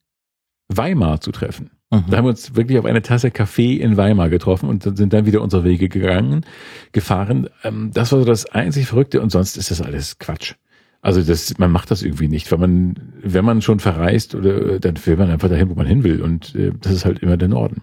Weimar 0.68 1.20
zu 1.20 1.32
treffen. 1.32 1.71
Mhm. 1.92 2.04
Da 2.10 2.16
haben 2.16 2.24
wir 2.24 2.30
uns 2.30 2.56
wirklich 2.56 2.78
auf 2.78 2.84
eine 2.86 3.02
Tasse 3.02 3.30
Kaffee 3.30 3.76
in 3.76 3.96
Weimar 3.96 4.30
getroffen 4.30 4.68
und 4.68 4.82
sind 4.96 5.12
dann 5.12 5.26
wieder 5.26 5.42
unsere 5.42 5.62
Wege 5.64 5.88
gegangen, 5.88 6.44
gefahren. 6.92 7.48
Ähm, 7.62 7.90
das 7.92 8.10
war 8.12 8.18
so 8.20 8.24
das 8.24 8.46
einzig 8.46 8.86
Verrückte 8.86 9.20
und 9.20 9.30
sonst 9.30 9.56
ist 9.56 9.70
das 9.70 9.80
alles 9.82 10.18
Quatsch. 10.18 10.54
Also 11.02 11.20
das, 11.22 11.58
man 11.58 11.70
macht 11.70 11.90
das 11.90 12.02
irgendwie 12.02 12.28
nicht, 12.28 12.50
weil 12.50 12.58
man, 12.58 12.94
wenn 13.22 13.44
man 13.44 13.60
schon 13.60 13.78
verreist 13.80 14.34
oder 14.34 14.78
dann 14.80 14.94
will 15.04 15.16
man 15.16 15.30
einfach 15.30 15.48
dahin, 15.48 15.68
wo 15.68 15.74
man 15.74 15.86
hin 15.86 16.02
will 16.04 16.22
und 16.22 16.54
äh, 16.54 16.72
das 16.80 16.92
ist 16.92 17.04
halt 17.04 17.18
immer 17.20 17.36
der 17.36 17.48
Norden. 17.48 17.82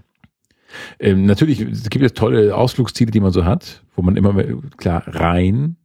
Ähm, 1.00 1.26
natürlich, 1.26 1.62
es 1.62 1.90
gibt 1.90 2.04
jetzt 2.04 2.18
tolle 2.18 2.56
Ausflugsziele, 2.56 3.12
die 3.12 3.20
man 3.20 3.32
so 3.32 3.44
hat, 3.46 3.84
wo 3.96 4.02
man 4.02 4.16
immer, 4.16 4.34
klar, 4.78 5.04
rein 5.08 5.76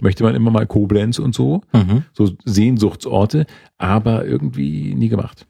möchte 0.00 0.22
man 0.24 0.34
immer 0.34 0.50
mal 0.50 0.66
Koblenz 0.66 1.18
und 1.18 1.34
so, 1.34 1.60
Mhm. 1.72 2.04
so 2.14 2.30
Sehnsuchtsorte, 2.44 3.44
aber 3.76 4.24
irgendwie 4.24 4.94
nie 4.94 5.08
gemacht. 5.08 5.46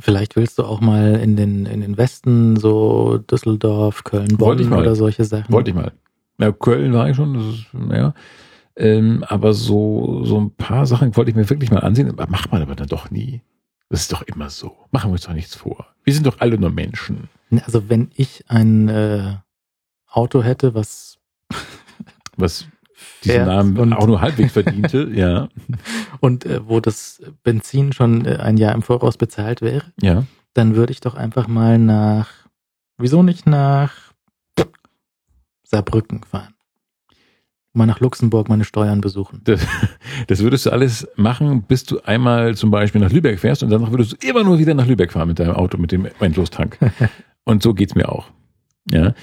Vielleicht 0.00 0.36
willst 0.36 0.58
du 0.58 0.64
auch 0.64 0.80
mal 0.80 1.16
in 1.16 1.36
den, 1.36 1.66
in 1.66 1.80
den 1.80 1.96
Westen, 1.96 2.56
so 2.56 3.18
Düsseldorf, 3.18 4.04
Köln, 4.04 4.40
Wollte 4.40 4.62
ich 4.62 4.68
Bonn 4.68 4.78
mal. 4.78 4.82
oder 4.86 4.94
solche 4.96 5.24
Sachen. 5.24 5.52
Wollte 5.52 5.70
ich 5.70 5.76
mal. 5.76 5.92
Ja, 6.38 6.52
Köln 6.52 6.92
war 6.92 7.08
ich 7.10 7.16
schon, 7.16 7.34
das 7.34 7.44
ist, 7.44 7.74
naja. 7.74 8.14
Ähm, 8.76 9.24
aber 9.28 9.52
so, 9.52 10.24
so 10.24 10.40
ein 10.40 10.52
paar 10.54 10.86
Sachen 10.86 11.14
wollte 11.16 11.30
ich 11.30 11.36
mir 11.36 11.48
wirklich 11.50 11.70
mal 11.70 11.80
ansehen, 11.80 12.08
aber 12.08 12.26
macht 12.28 12.50
man 12.50 12.62
aber 12.62 12.74
dann 12.74 12.86
doch 12.88 13.10
nie. 13.10 13.42
Das 13.90 14.02
ist 14.02 14.12
doch 14.12 14.22
immer 14.22 14.48
so. 14.48 14.76
Machen 14.90 15.10
wir 15.10 15.12
uns 15.14 15.22
doch 15.24 15.34
nichts 15.34 15.54
vor. 15.54 15.86
Wir 16.04 16.14
sind 16.14 16.26
doch 16.26 16.40
alle 16.40 16.56
nur 16.58 16.70
Menschen. 16.70 17.28
Also 17.64 17.88
wenn 17.90 18.10
ich 18.14 18.44
ein 18.48 18.88
äh, 18.88 19.34
Auto 20.08 20.42
hätte, 20.42 20.74
was 20.74 21.18
Was 22.36 22.66
diesen 23.24 23.34
fährt 23.36 23.46
Namen 23.46 23.78
und, 23.78 23.92
auch 23.92 24.06
nur 24.06 24.20
halbwegs 24.20 24.52
verdiente, 24.52 25.10
ja. 25.14 25.48
und 26.20 26.44
äh, 26.46 26.60
wo 26.66 26.80
das 26.80 27.20
Benzin 27.42 27.92
schon 27.92 28.24
äh, 28.26 28.36
ein 28.36 28.56
Jahr 28.56 28.74
im 28.74 28.82
Voraus 28.82 29.16
bezahlt 29.16 29.62
wäre, 29.62 29.84
Ja. 30.00 30.24
dann 30.54 30.76
würde 30.76 30.92
ich 30.92 31.00
doch 31.00 31.14
einfach 31.14 31.48
mal 31.48 31.78
nach, 31.78 32.28
wieso 32.98 33.22
nicht 33.22 33.46
nach 33.46 33.92
Saarbrücken 35.64 36.22
fahren? 36.24 36.54
Mal 37.72 37.86
nach 37.86 38.00
Luxemburg 38.00 38.48
meine 38.48 38.64
Steuern 38.64 39.00
besuchen. 39.00 39.42
Das, 39.44 39.64
das 40.26 40.40
würdest 40.40 40.66
du 40.66 40.70
alles 40.70 41.06
machen, 41.14 41.62
bis 41.62 41.84
du 41.84 42.00
einmal 42.00 42.56
zum 42.56 42.72
Beispiel 42.72 43.00
nach 43.00 43.12
Lübeck 43.12 43.38
fährst 43.38 43.62
und 43.62 43.70
danach 43.70 43.92
würdest 43.92 44.12
du 44.12 44.28
immer 44.28 44.42
nur 44.42 44.58
wieder 44.58 44.74
nach 44.74 44.86
Lübeck 44.86 45.12
fahren 45.12 45.28
mit 45.28 45.38
deinem 45.38 45.54
Auto, 45.54 45.78
mit 45.78 45.92
dem 45.92 46.08
Endlostank. 46.18 46.78
Und 47.44 47.62
so 47.62 47.72
geht's 47.72 47.94
mir 47.94 48.08
auch. 48.10 48.26
Ja. 48.90 49.14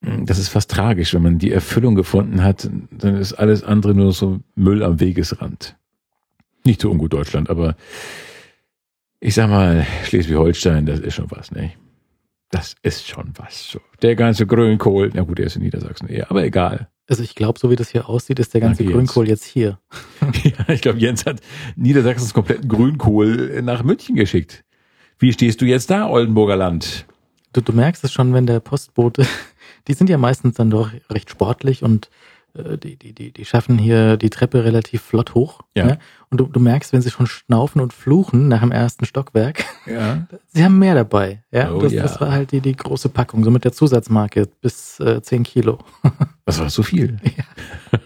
Das 0.00 0.38
ist 0.38 0.48
fast 0.48 0.70
tragisch, 0.70 1.12
wenn 1.14 1.22
man 1.22 1.38
die 1.38 1.50
Erfüllung 1.50 1.94
gefunden 1.94 2.42
hat, 2.44 2.70
dann 2.90 3.16
ist 3.16 3.32
alles 3.32 3.64
andere 3.64 3.94
nur 3.94 4.12
so 4.12 4.40
Müll 4.54 4.82
am 4.82 5.00
Wegesrand. 5.00 5.76
Nicht 6.64 6.82
so 6.82 6.90
ungut 6.90 7.12
Deutschland, 7.12 7.50
aber 7.50 7.74
ich 9.20 9.34
sag 9.34 9.50
mal, 9.50 9.84
Schleswig-Holstein, 10.04 10.86
das 10.86 11.00
ist 11.00 11.14
schon 11.14 11.30
was, 11.30 11.50
ne? 11.50 11.72
Das 12.50 12.76
ist 12.82 13.08
schon 13.08 13.32
was. 13.36 13.70
So. 13.70 13.80
Der 14.00 14.14
ganze 14.14 14.46
Grünkohl, 14.46 15.10
na 15.12 15.22
gut, 15.22 15.38
der 15.38 15.46
ist 15.46 15.56
in 15.56 15.62
Niedersachsen 15.62 16.08
eher, 16.08 16.30
aber 16.30 16.44
egal. 16.44 16.88
Also 17.08 17.22
ich 17.22 17.34
glaube, 17.34 17.58
so 17.58 17.70
wie 17.70 17.76
das 17.76 17.88
hier 17.90 18.08
aussieht, 18.08 18.38
ist 18.38 18.54
der 18.54 18.60
ganze 18.60 18.84
Danke, 18.84 18.96
Jens. 18.96 19.10
Grünkohl 19.10 19.28
jetzt 19.28 19.44
hier. 19.44 19.78
Ja, 20.44 20.68
ich 20.72 20.82
glaube, 20.82 20.98
Jens 20.98 21.26
hat 21.26 21.40
Niedersachsens 21.76 22.34
kompletten 22.34 22.68
Grünkohl 22.68 23.60
nach 23.62 23.82
München 23.82 24.14
geschickt. 24.14 24.64
Wie 25.18 25.32
stehst 25.32 25.60
du 25.60 25.64
jetzt 25.64 25.90
da, 25.90 26.08
Oldenburger 26.08 26.56
Land? 26.56 27.06
Du, 27.52 27.60
du 27.60 27.72
merkst 27.72 28.04
es 28.04 28.12
schon, 28.12 28.32
wenn 28.34 28.46
der 28.46 28.60
Postbote, 28.60 29.26
die 29.88 29.94
sind 29.94 30.08
ja 30.10 30.18
meistens 30.18 30.56
dann 30.56 30.70
doch 30.70 30.90
recht 31.10 31.30
sportlich 31.30 31.82
und 31.82 32.10
äh, 32.54 32.78
die, 32.78 32.96
die, 32.96 33.12
die, 33.12 33.32
die 33.32 33.44
schaffen 33.44 33.78
hier 33.78 34.16
die 34.16 34.30
Treppe 34.30 34.64
relativ 34.64 35.02
flott 35.02 35.34
hoch. 35.34 35.60
Ja. 35.74 35.84
ne? 35.86 35.98
Und 36.30 36.38
du, 36.40 36.46
du 36.46 36.60
merkst, 36.60 36.92
wenn 36.92 37.02
sie 37.02 37.10
schon 37.10 37.26
schnaufen 37.26 37.80
und 37.80 37.92
fluchen 37.92 38.48
nach 38.48 38.60
dem 38.60 38.70
ersten 38.72 39.04
Stockwerk, 39.06 39.64
Ja. 39.86 40.26
sie 40.48 40.64
haben 40.64 40.78
mehr 40.78 40.94
dabei. 40.94 41.42
Ja, 41.50 41.72
Oh 41.72 41.80
das, 41.80 41.92
ja. 41.92 42.02
das 42.02 42.20
war 42.20 42.30
halt 42.32 42.52
die, 42.52 42.60
die 42.60 42.76
große 42.76 43.08
Packung, 43.08 43.44
so 43.44 43.50
mit 43.50 43.64
der 43.64 43.72
Zusatzmarke 43.72 44.48
bis 44.60 45.00
äh, 45.00 45.20
10 45.22 45.42
Kilo. 45.42 45.78
Was 46.44 46.58
war 46.60 46.70
so 46.70 46.82
viel? 46.82 47.16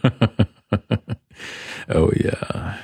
oh 1.94 2.10
ja. 2.14 2.76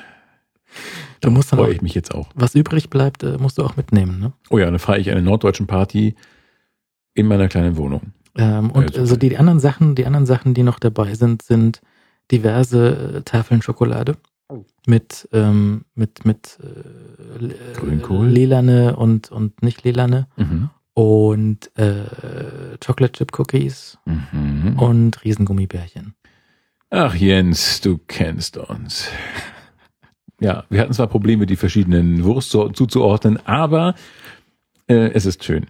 Du 1.21 1.31
musst 1.31 1.51
dann 1.53 1.59
Freue 1.59 1.73
ich 1.73 1.83
mich 1.83 1.95
jetzt 1.95 2.15
auch. 2.15 2.29
was 2.37 2.55
übrig 2.55 2.91
bleibt, 2.91 3.25
äh, 3.25 3.39
musst 3.39 3.59
du 3.59 3.65
auch 3.65 3.77
mitnehmen. 3.77 4.21
Ne? 4.21 4.33
Oh 4.51 4.59
ja, 4.59 4.67
dann 4.67 4.79
feiere 4.79 4.99
ich 5.01 5.11
eine 5.11 5.23
norddeutschen 5.23 5.67
Party 5.67 6.15
in 7.15 7.27
meiner 7.27 7.49
kleinen 7.49 7.77
Wohnung. 7.77 8.13
Ähm, 8.39 8.71
und 8.71 8.97
also 8.97 9.17
die, 9.17 9.29
die 9.31 9.37
anderen 9.39 9.61
Sachen, 9.61 9.95
die 9.95 10.07
anderen 10.07 10.25
Sachen, 10.27 10.55
die 10.55 10.63
noch 10.63 10.79
dabei 10.79 11.15
sind, 11.15 11.43
sind 11.43 11.81
diverse 12.31 13.17
äh, 13.19 13.23
Tafeln 13.23 13.61
Schokolade 13.63 14.17
mit 14.87 15.29
ähm, 15.33 15.85
mit 15.95 16.25
mit 16.25 16.59
äh, 16.63 17.45
äh, 17.47 17.55
Grünkohl? 17.75 18.29
lilane 18.29 18.97
und 18.97 19.31
und 19.31 19.63
nicht 19.63 19.85
lilane 19.85 20.27
Mhm. 20.37 20.71
und 20.95 21.71
äh, 21.77 22.05
Chocolate 22.85 23.13
Chip 23.13 23.39
Cookies 23.39 23.99
Mhm. 24.07 24.79
und 24.79 25.25
Riesengummibärchen. 25.25 26.15
Ach 26.91 27.15
Jens, 27.15 27.81
du 27.83 27.99
kennst 28.07 28.57
uns. 28.57 29.09
Ja, 30.41 30.65
wir 30.71 30.81
hatten 30.81 30.93
zwar 30.95 31.09
Probleme, 31.09 31.45
die 31.47 31.57
verschiedenen 31.57 32.23
Wurstsorten 32.25 32.75
zuzuordnen, 32.75 33.45
aber 33.47 33.95
äh, 34.87 35.11
es 35.13 35.27
ist 35.27 35.45
schön. 35.45 35.67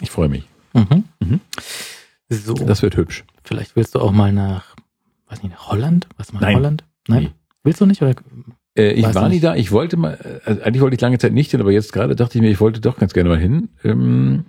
Ich 0.00 0.10
freue 0.10 0.28
mich. 0.28 0.44
Mhm. 0.72 1.04
Mhm. 1.20 1.40
So, 2.28 2.54
Das 2.54 2.82
wird 2.82 2.96
hübsch. 2.96 3.24
vielleicht 3.42 3.74
willst 3.76 3.94
du 3.94 3.98
auch 4.00 4.12
mal 4.12 4.32
nach, 4.32 4.76
weiß 5.28 5.42
nicht, 5.42 5.52
nach 5.52 5.68
Holland? 5.68 6.08
Was 6.16 6.32
mal 6.32 6.40
Nein. 6.40 6.56
Holland? 6.56 6.84
Nein. 7.08 7.22
Nee. 7.24 7.30
Willst 7.64 7.80
du 7.80 7.86
nicht 7.86 8.00
oder? 8.02 8.14
Äh, 8.76 8.92
ich 8.92 9.14
war 9.14 9.28
nie 9.28 9.40
da. 9.40 9.56
Ich 9.56 9.72
wollte 9.72 9.96
mal, 9.96 10.40
äh, 10.44 10.62
eigentlich 10.62 10.80
wollte 10.80 10.94
ich 10.94 11.00
lange 11.00 11.18
Zeit 11.18 11.32
nicht 11.32 11.50
hin, 11.50 11.60
aber 11.60 11.72
jetzt 11.72 11.92
gerade 11.92 12.14
dachte 12.14 12.38
ich 12.38 12.42
mir, 12.42 12.50
ich 12.50 12.60
wollte 12.60 12.80
doch 12.80 12.96
ganz 12.96 13.12
gerne 13.12 13.28
mal 13.30 13.38
hin, 13.38 13.68
ähm, 13.84 14.44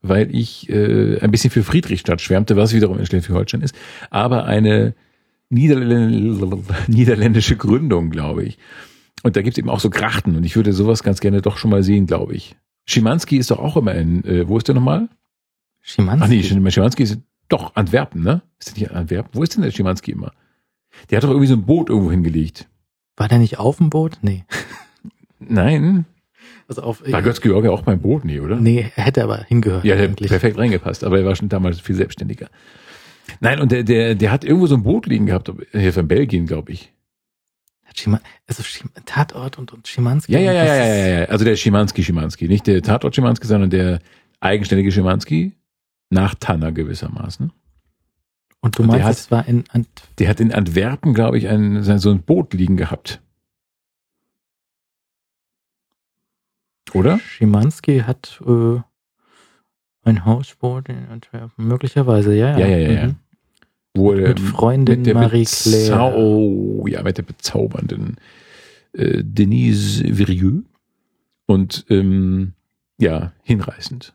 weil 0.00 0.34
ich 0.34 0.68
äh, 0.70 1.18
ein 1.20 1.30
bisschen 1.30 1.50
für 1.50 1.62
Friedrichstadt 1.62 2.20
schwärmte, 2.20 2.56
was 2.56 2.72
wiederum 2.72 2.98
in 2.98 3.06
Schleswig-Holstein 3.06 3.60
ist, 3.60 3.74
aber 4.10 4.44
eine 4.44 4.94
Niederl 5.50 6.64
niederländische 6.88 7.56
Gründung, 7.56 8.10
glaube 8.10 8.44
ich. 8.44 8.58
Und 9.22 9.36
da 9.36 9.42
gibt's 9.42 9.58
eben 9.58 9.70
auch 9.70 9.80
so 9.80 9.90
Grachten 9.90 10.36
und 10.36 10.44
ich 10.44 10.56
würde 10.56 10.72
sowas 10.72 11.02
ganz 11.02 11.20
gerne 11.20 11.42
doch 11.42 11.56
schon 11.58 11.70
mal 11.70 11.82
sehen, 11.82 12.06
glaube 12.06 12.34
ich. 12.34 12.56
Schimanski 12.86 13.36
ist 13.36 13.50
doch 13.50 13.58
auch 13.58 13.76
immer 13.76 13.94
in, 13.94 14.24
äh, 14.24 14.48
wo 14.48 14.56
ist 14.56 14.68
der 14.68 14.74
nochmal? 14.74 15.08
Schimanski? 15.88 16.24
Ach 16.24 16.28
nee, 16.28 16.70
Schimanski 16.70 17.02
ist 17.02 17.18
doch 17.48 17.74
Antwerpen, 17.74 18.22
ne? 18.22 18.42
Ist 18.58 18.76
der 18.76 18.82
nicht 18.82 18.90
Antwerpen? 18.92 19.30
Wo 19.32 19.42
ist 19.42 19.54
denn 19.56 19.62
der 19.62 19.70
Schimanski 19.70 20.12
immer? 20.12 20.32
Der 21.10 21.16
hat 21.16 21.24
doch 21.24 21.30
irgendwie 21.30 21.46
so 21.46 21.54
ein 21.54 21.64
Boot 21.64 21.88
irgendwo 21.88 22.10
hingelegt. 22.10 22.68
War 23.16 23.28
der 23.28 23.38
nicht 23.38 23.58
auf 23.58 23.78
dem 23.78 23.88
Boot? 23.88 24.18
Nee. 24.20 24.44
Nein, 25.38 26.04
Also 26.68 26.82
auf, 26.82 27.02
War 27.10 27.22
Götz-George 27.22 27.72
auch 27.72 27.82
beim 27.82 28.00
Boot? 28.00 28.24
Nee, 28.24 28.40
oder? 28.40 28.56
Nee, 28.56 28.90
er 28.96 29.04
hätte 29.04 29.24
aber 29.24 29.44
hingehört. 29.44 29.84
Ja, 29.84 29.94
der 29.94 30.04
eigentlich. 30.04 30.28
perfekt 30.28 30.58
reingepasst, 30.58 31.04
aber 31.04 31.18
er 31.18 31.24
war 31.24 31.36
schon 31.36 31.48
damals 31.48 31.80
viel 31.80 31.94
selbstständiger. 31.94 32.48
Nein, 33.40 33.60
und 33.60 33.72
der, 33.72 33.82
der, 33.82 34.14
der 34.14 34.30
hat 34.30 34.44
irgendwo 34.44 34.66
so 34.66 34.74
ein 34.74 34.82
Boot 34.82 35.06
liegen 35.06 35.26
gehabt, 35.26 35.50
hier 35.72 35.92
von 35.92 36.06
Belgien, 36.08 36.46
glaube 36.46 36.72
ich. 36.72 36.92
Schima 37.94 38.20
also 38.46 38.62
Schim 38.62 38.90
Tatort 39.06 39.58
und, 39.58 39.72
und 39.72 39.88
Schimanski. 39.88 40.32
Ja, 40.32 40.38
ja, 40.38 40.52
ja, 40.52 40.64
das 40.64 40.68
ja, 40.76 40.84
ja, 40.84 40.94
ja, 40.94 41.18
ja. 41.20 41.24
Also 41.26 41.44
der 41.44 41.56
Schimanski 41.56 42.04
Schimanski. 42.04 42.46
Nicht 42.46 42.66
der 42.66 42.82
Tatort 42.82 43.14
Schimanski, 43.14 43.46
sondern 43.46 43.70
der 43.70 44.00
eigenständige 44.40 44.92
Schimanski. 44.92 45.52
Nach 46.10 46.34
Tanner 46.34 46.72
gewissermaßen. 46.72 47.52
Und 48.60 48.78
du 48.78 48.82
meinst, 48.82 49.04
hat- 49.04 49.14
es 49.16 49.30
war 49.30 49.46
in 49.46 49.64
Ant 49.70 49.88
Der 50.18 50.28
hat 50.28 50.40
in 50.40 50.52
Antwerpen, 50.52 51.14
glaube 51.14 51.38
ich, 51.38 51.48
ein, 51.48 51.82
sein- 51.82 51.98
so 51.98 52.10
ein 52.10 52.22
Boot 52.22 52.54
liegen 52.54 52.76
gehabt. 52.76 53.20
Oder? 56.94 57.18
Schimanski 57.18 58.00
hat 58.00 58.40
äh, 58.46 58.80
ein 60.04 60.24
Hausboot 60.24 60.88
in 60.88 61.06
Antwerpen. 61.08 61.66
Möglicherweise, 61.66 62.34
ja, 62.34 62.58
Ja, 62.58 62.66
ja, 62.66 62.76
ja, 62.78 62.90
ja. 62.92 63.06
Mhm. 63.08 63.16
Wo 63.94 64.12
Mit 64.12 64.40
Freundin 64.40 64.98
mit 64.98 65.06
der 65.06 65.14
Marie 65.14 65.44
Claire. 65.44 66.14
oh, 66.16 66.86
ja, 66.86 67.02
mit 67.02 67.18
der 67.18 67.24
bezaubernden 67.24 68.16
äh, 68.92 69.22
Denise 69.22 70.02
Virieux. 70.16 70.64
Und 71.46 71.84
ähm, 71.90 72.52
ja, 72.98 73.32
hinreißend. 73.42 74.14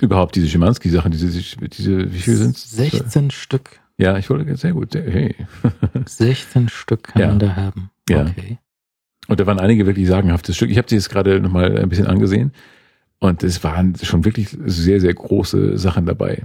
Überhaupt 0.00 0.34
diese 0.34 0.48
Schimanski-Sachen, 0.48 1.12
diese, 1.12 1.28
diese, 1.28 2.12
wie 2.12 2.18
viel 2.18 2.36
sind's? 2.36 2.70
16 2.70 3.30
Stück. 3.30 3.80
Ja, 3.98 4.16
ich 4.16 4.30
wollte 4.30 4.56
sehr 4.56 4.72
gut. 4.72 4.94
Hey. 4.94 5.34
16 6.06 6.68
Stück 6.70 7.04
kann 7.04 7.20
Ja. 7.22 7.28
man 7.28 7.38
da 7.38 7.56
haben. 7.56 7.90
Ja. 8.08 8.22
Okay. 8.22 8.58
Und 9.28 9.38
da 9.40 9.46
waren 9.46 9.60
einige 9.60 9.86
wirklich 9.86 10.08
sagenhafte 10.08 10.54
Stück. 10.54 10.70
Ich 10.70 10.78
habe 10.78 10.88
sie 10.88 10.96
jetzt 10.96 11.10
gerade 11.10 11.38
nochmal 11.40 11.78
ein 11.78 11.88
bisschen 11.88 12.06
angesehen. 12.06 12.52
Und 13.18 13.42
es 13.42 13.62
waren 13.62 13.94
schon 14.02 14.24
wirklich 14.24 14.56
sehr, 14.64 15.00
sehr 15.00 15.12
große 15.12 15.76
Sachen 15.76 16.06
dabei. 16.06 16.44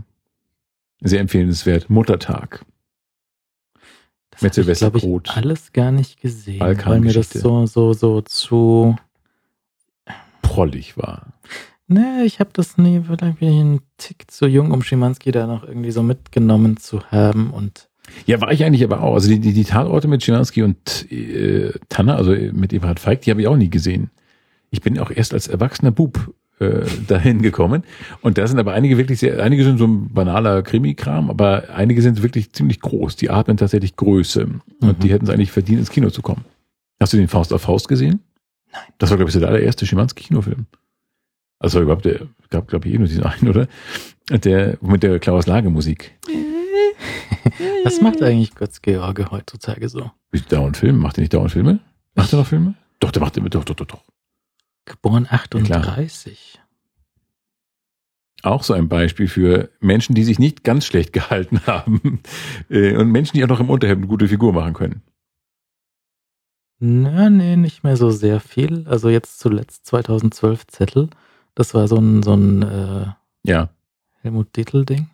Sehr 1.02 1.22
empfehlenswert. 1.22 1.90
Muttertag. 1.90 2.66
Das 4.32 4.42
Mit 4.42 4.82
habe 4.82 4.98
ich, 4.98 5.30
alles 5.30 5.72
gar 5.72 5.92
nicht 5.92 6.20
gesehen, 6.20 6.60
weil 6.60 7.00
mir 7.00 7.14
das 7.14 7.30
so, 7.30 7.66
so, 7.66 7.94
so 7.94 8.20
zu... 8.22 8.98
Prollig 10.42 10.98
war. 10.98 11.28
Ne, 11.88 12.24
ich 12.26 12.40
habe 12.40 12.50
das 12.54 12.78
nie, 12.78 13.02
vielleicht 13.06 13.40
bin 13.40 13.50
ich 13.50 13.60
ein 13.60 13.80
Tick 13.98 14.32
zu 14.32 14.48
jung, 14.48 14.72
um 14.72 14.82
Schimanski 14.82 15.32
da 15.32 15.46
noch 15.46 15.64
irgendwie 15.68 15.92
so 15.92 16.02
mitgenommen 16.02 16.78
zu 16.78 17.04
haben 17.12 17.52
und 17.52 17.90
Ja, 18.26 18.42
war 18.42 18.52
ich 18.52 18.64
eigentlich 18.64 18.84
aber 18.84 19.02
auch. 19.02 19.14
Also 19.14 19.30
die, 19.30 19.40
die, 19.40 19.54
die 19.54 19.66
Tatorte 19.66 20.08
mit 20.08 20.24
Schimanski 20.24 20.64
und 20.64 21.12
äh, 21.12 21.72
Tanner, 21.90 22.16
also 22.18 22.32
mit 22.32 22.74
Eberhard 22.74 23.00
Feig, 23.00 23.22
die 23.22 23.30
habe 23.32 23.42
ich 23.42 23.48
auch 23.48 23.56
nie 23.58 23.70
gesehen. 23.70 24.10
Ich 24.72 24.82
bin 24.82 24.98
auch 25.00 25.12
erst 25.12 25.34
als 25.36 25.48
erwachsener 25.48 25.92
Bub 25.92 26.34
äh, 26.60 26.82
dahin 27.08 27.44
gekommen. 27.44 27.84
Und 28.22 28.40
da 28.40 28.48
sind 28.48 28.58
aber 28.60 28.74
einige 28.74 28.98
wirklich 28.98 29.20
sehr, 29.20 29.42
einige 29.44 29.64
sind 29.64 29.78
so 29.78 29.86
ein 29.86 30.12
banaler 30.12 30.64
Krimi-Kram, 30.64 31.30
aber 31.30 31.66
einige 31.76 32.02
sind 32.02 32.24
wirklich 32.24 32.52
ziemlich 32.52 32.80
groß. 32.80 33.16
Die 33.16 33.30
atmen 33.30 33.58
tatsächlich 33.58 33.96
Größe. 33.96 34.46
Und 34.46 34.62
Mhm. 34.82 35.00
die 35.02 35.12
hätten 35.12 35.26
es 35.26 35.30
eigentlich 35.32 35.52
verdient, 35.52 35.80
ins 35.82 35.92
Kino 35.92 36.10
zu 36.10 36.24
kommen. 36.24 36.46
Hast 37.00 37.14
du 37.14 37.18
den 37.18 37.28
Faust 37.28 37.54
auf 37.54 37.62
Faust 37.62 37.88
gesehen? 37.88 38.22
Nein. 38.74 38.82
Das 38.98 39.12
war, 39.12 39.18
glaube 39.18 39.30
ich, 39.30 39.34
so 39.34 39.40
der 39.40 39.50
allererste 39.50 39.86
Schimanski-Kinofilm. 39.86 40.66
Also 41.60 41.82
überhaupt, 41.82 42.06
der 42.06 42.28
gab, 42.50 42.68
glaube 42.68 42.88
ich, 42.88 42.94
eh 42.94 42.98
nur 42.98 43.08
diesen 43.08 43.24
einen, 43.26 43.50
oder? 43.50 43.68
Der, 44.30 44.78
mit 44.82 45.04
der 45.04 45.20
Klaus 45.20 45.46
Lage 45.46 45.70
Musik. 45.70 46.18
Was 47.84 48.02
macht 48.02 48.22
eigentlich 48.22 48.56
Götz 48.56 48.82
George 48.82 49.28
heutzutage 49.32 49.88
so? 49.90 50.12
Wie 50.32 50.42
dauernd 50.42 50.78
Filme? 50.78 50.98
Macht 50.98 51.18
er 51.18 51.22
nicht 51.22 51.34
dauernd 51.34 51.52
Filme? 51.52 51.80
Macht 52.16 52.34
er 52.34 52.40
noch 52.40 52.48
Filme? 52.48 52.74
Doch, 53.00 53.12
der 53.12 53.22
macht 53.22 53.38
immer, 53.38 53.50
doch, 53.50 53.64
doch, 53.64 53.76
doch, 53.76 53.86
doch. 53.86 54.04
Geboren 54.86 55.26
klar. 55.26 55.42
38. 55.42 56.60
Auch 58.44 58.64
so 58.64 58.74
ein 58.74 58.90
Beispiel 58.90 59.28
für 59.28 59.70
Menschen, 59.80 60.14
die 60.16 60.24
sich 60.24 60.40
nicht 60.40 60.64
ganz 60.64 60.86
schlecht 60.86 61.14
gehalten 61.14 61.62
haben. 61.66 62.22
Äh, 62.70 62.96
Und 62.96 63.12
Menschen, 63.12 63.38
die 63.38 63.44
auch 63.44 63.50
noch 63.50 63.60
im 63.60 63.70
Unterhemd 63.70 64.00
eine 64.00 64.08
gute 64.08 64.28
Figur 64.28 64.54
machen 64.54 64.74
können. 64.74 65.02
Na, 66.80 67.30
nee, 67.30 67.56
nicht 67.56 67.84
mehr 67.84 67.98
so 67.98 68.12
sehr 68.12 68.40
viel. 68.40 68.86
Also 68.88 69.10
jetzt 69.10 69.40
zuletzt 69.40 69.86
2012 69.88 70.68
Zettel. 70.68 71.10
Das 71.56 71.74
war 71.74 71.88
so 71.88 71.98
ein, 71.98 72.22
so 72.24 72.34
ein 72.34 72.62
äh, 72.62 73.06
Ja. 73.44 73.70
Helmut 74.22 74.56
Dietl-Ding. 74.56 75.10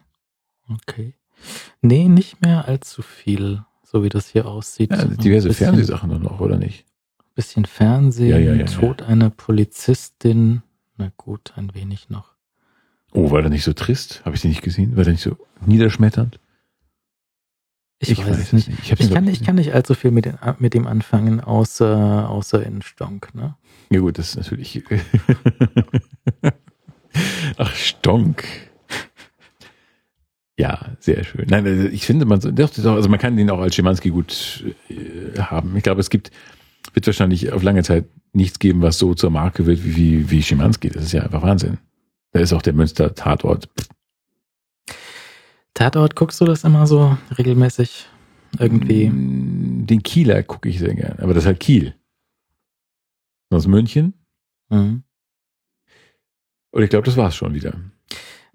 Okay. 0.69 1.13
Nee, 1.81 2.07
nicht 2.07 2.41
mehr 2.41 2.68
allzu 2.68 3.01
viel, 3.01 3.63
so 3.84 4.03
wie 4.03 4.09
das 4.09 4.27
hier 4.27 4.45
aussieht. 4.47 4.91
ja 4.91 5.05
diverse 5.05 5.47
Bisschen- 5.49 5.68
Fernsehsachen 5.68 6.09
dann 6.09 6.22
noch, 6.23 6.39
oder 6.39 6.57
nicht? 6.57 6.85
Bisschen 7.35 7.65
Fernsehen, 7.65 8.30
Ja, 8.30 8.38
ja, 8.38 8.53
ja, 8.53 8.65
Tod 8.65 9.01
einer 9.01 9.30
Polizistin. 9.30 10.61
Na 10.97 11.11
gut, 11.18 11.53
ein 11.55 11.73
wenig 11.73 12.09
noch. 12.09 12.34
Oh, 13.13 13.31
war 13.31 13.41
der 13.41 13.49
nicht 13.49 13.63
so 13.63 13.73
trist? 13.73 14.22
Habe 14.26 14.35
ich 14.35 14.41
den 14.41 14.49
nicht 14.51 14.61
gesehen? 14.61 14.95
War 14.97 15.03
der 15.03 15.13
nicht 15.13 15.23
so 15.23 15.38
niederschmetternd? 15.65 16.39
Ich, 18.02 18.18
weiß, 18.18 18.28
es 18.28 18.40
es 18.40 18.53
nicht. 18.53 18.69
Ich, 18.69 18.99
Ich 18.99 19.14
kann, 19.14 19.28
ich 19.28 19.44
kann 19.44 19.56
nicht 19.56 19.73
allzu 19.73 19.94
viel 19.94 20.11
mit, 20.11 20.26
den, 20.26 20.38
mit 20.60 20.73
dem 20.73 20.88
anfangen, 20.88 21.40
außer, 21.40 22.30
außer 22.30 22.65
in 22.65 22.82
Stonk. 22.82 23.34
Ne? 23.36 23.56
Ja 23.91 23.99
gut, 23.99 24.18
das 24.18 24.30
ist 24.30 24.38
natürlich. 24.38 24.84
Ach, 27.57 27.76
Stonk. 27.76 28.44
Ja, 30.57 30.95
sehr 30.99 31.23
schön. 31.23 31.45
Nein, 31.49 31.65
also 31.65 31.88
ich 31.88 32.06
finde, 32.06 32.26
man, 32.26 32.40
also 32.40 33.10
man 33.10 33.19
kann 33.19 33.38
den 33.38 33.49
auch 33.49 33.60
als 33.60 33.76
Schimanski 33.76 34.10
gut 34.10 34.64
äh, 34.90 35.40
haben. 35.40 35.76
Ich 35.76 35.84
glaube, 35.84 36.02
es 36.02 36.10
gibt, 36.10 36.32
wird 36.94 37.06
wahrscheinlich 37.06 37.52
auf 37.52 37.64
lange 37.64 37.84
Zeit 37.84 38.06
nichts 38.34 38.60
geben, 38.60 38.82
was 38.82 38.98
so 38.98 39.14
zur 39.14 39.30
Marke 39.30 39.65
wird 39.65 39.84
wie, 39.84 39.95
wie, 39.95 40.32
wie 40.32 40.44
Schimanski. 40.44 40.90
Das 40.90 41.03
ist 41.03 41.11
ja 41.11 41.23
einfach 41.23 41.41
Wahnsinn. 41.41 41.78
Da 42.32 42.40
ist 42.40 42.53
auch 42.53 42.61
der 42.61 42.73
Münster 42.73 43.14
Tatort. 45.73 46.15
Guckst 46.15 46.39
du 46.41 46.45
das 46.45 46.64
immer 46.64 46.85
so 46.88 47.18
regelmäßig? 47.38 48.07
Irgendwie? 48.60 49.10
Mm, 49.10 49.85
Den 49.88 50.03
Kieler 50.03 50.43
gucke 50.43 50.69
ich 50.69 50.80
sehr 50.80 50.93
gern. 50.93 51.19
Aber 51.19 51.34
das 51.34 51.43
ist 51.43 51.48
halt 51.48 51.60
Kiel. 51.60 51.95
Aus 53.49 53.68
München. 53.68 54.14
Mhm. 54.69 55.03
Und 56.72 56.84
ich 56.84 56.89
glaube, 56.89 57.06
das 57.06 57.18
war's 57.18 57.35
schon 57.35 57.53
wieder. 57.53 57.73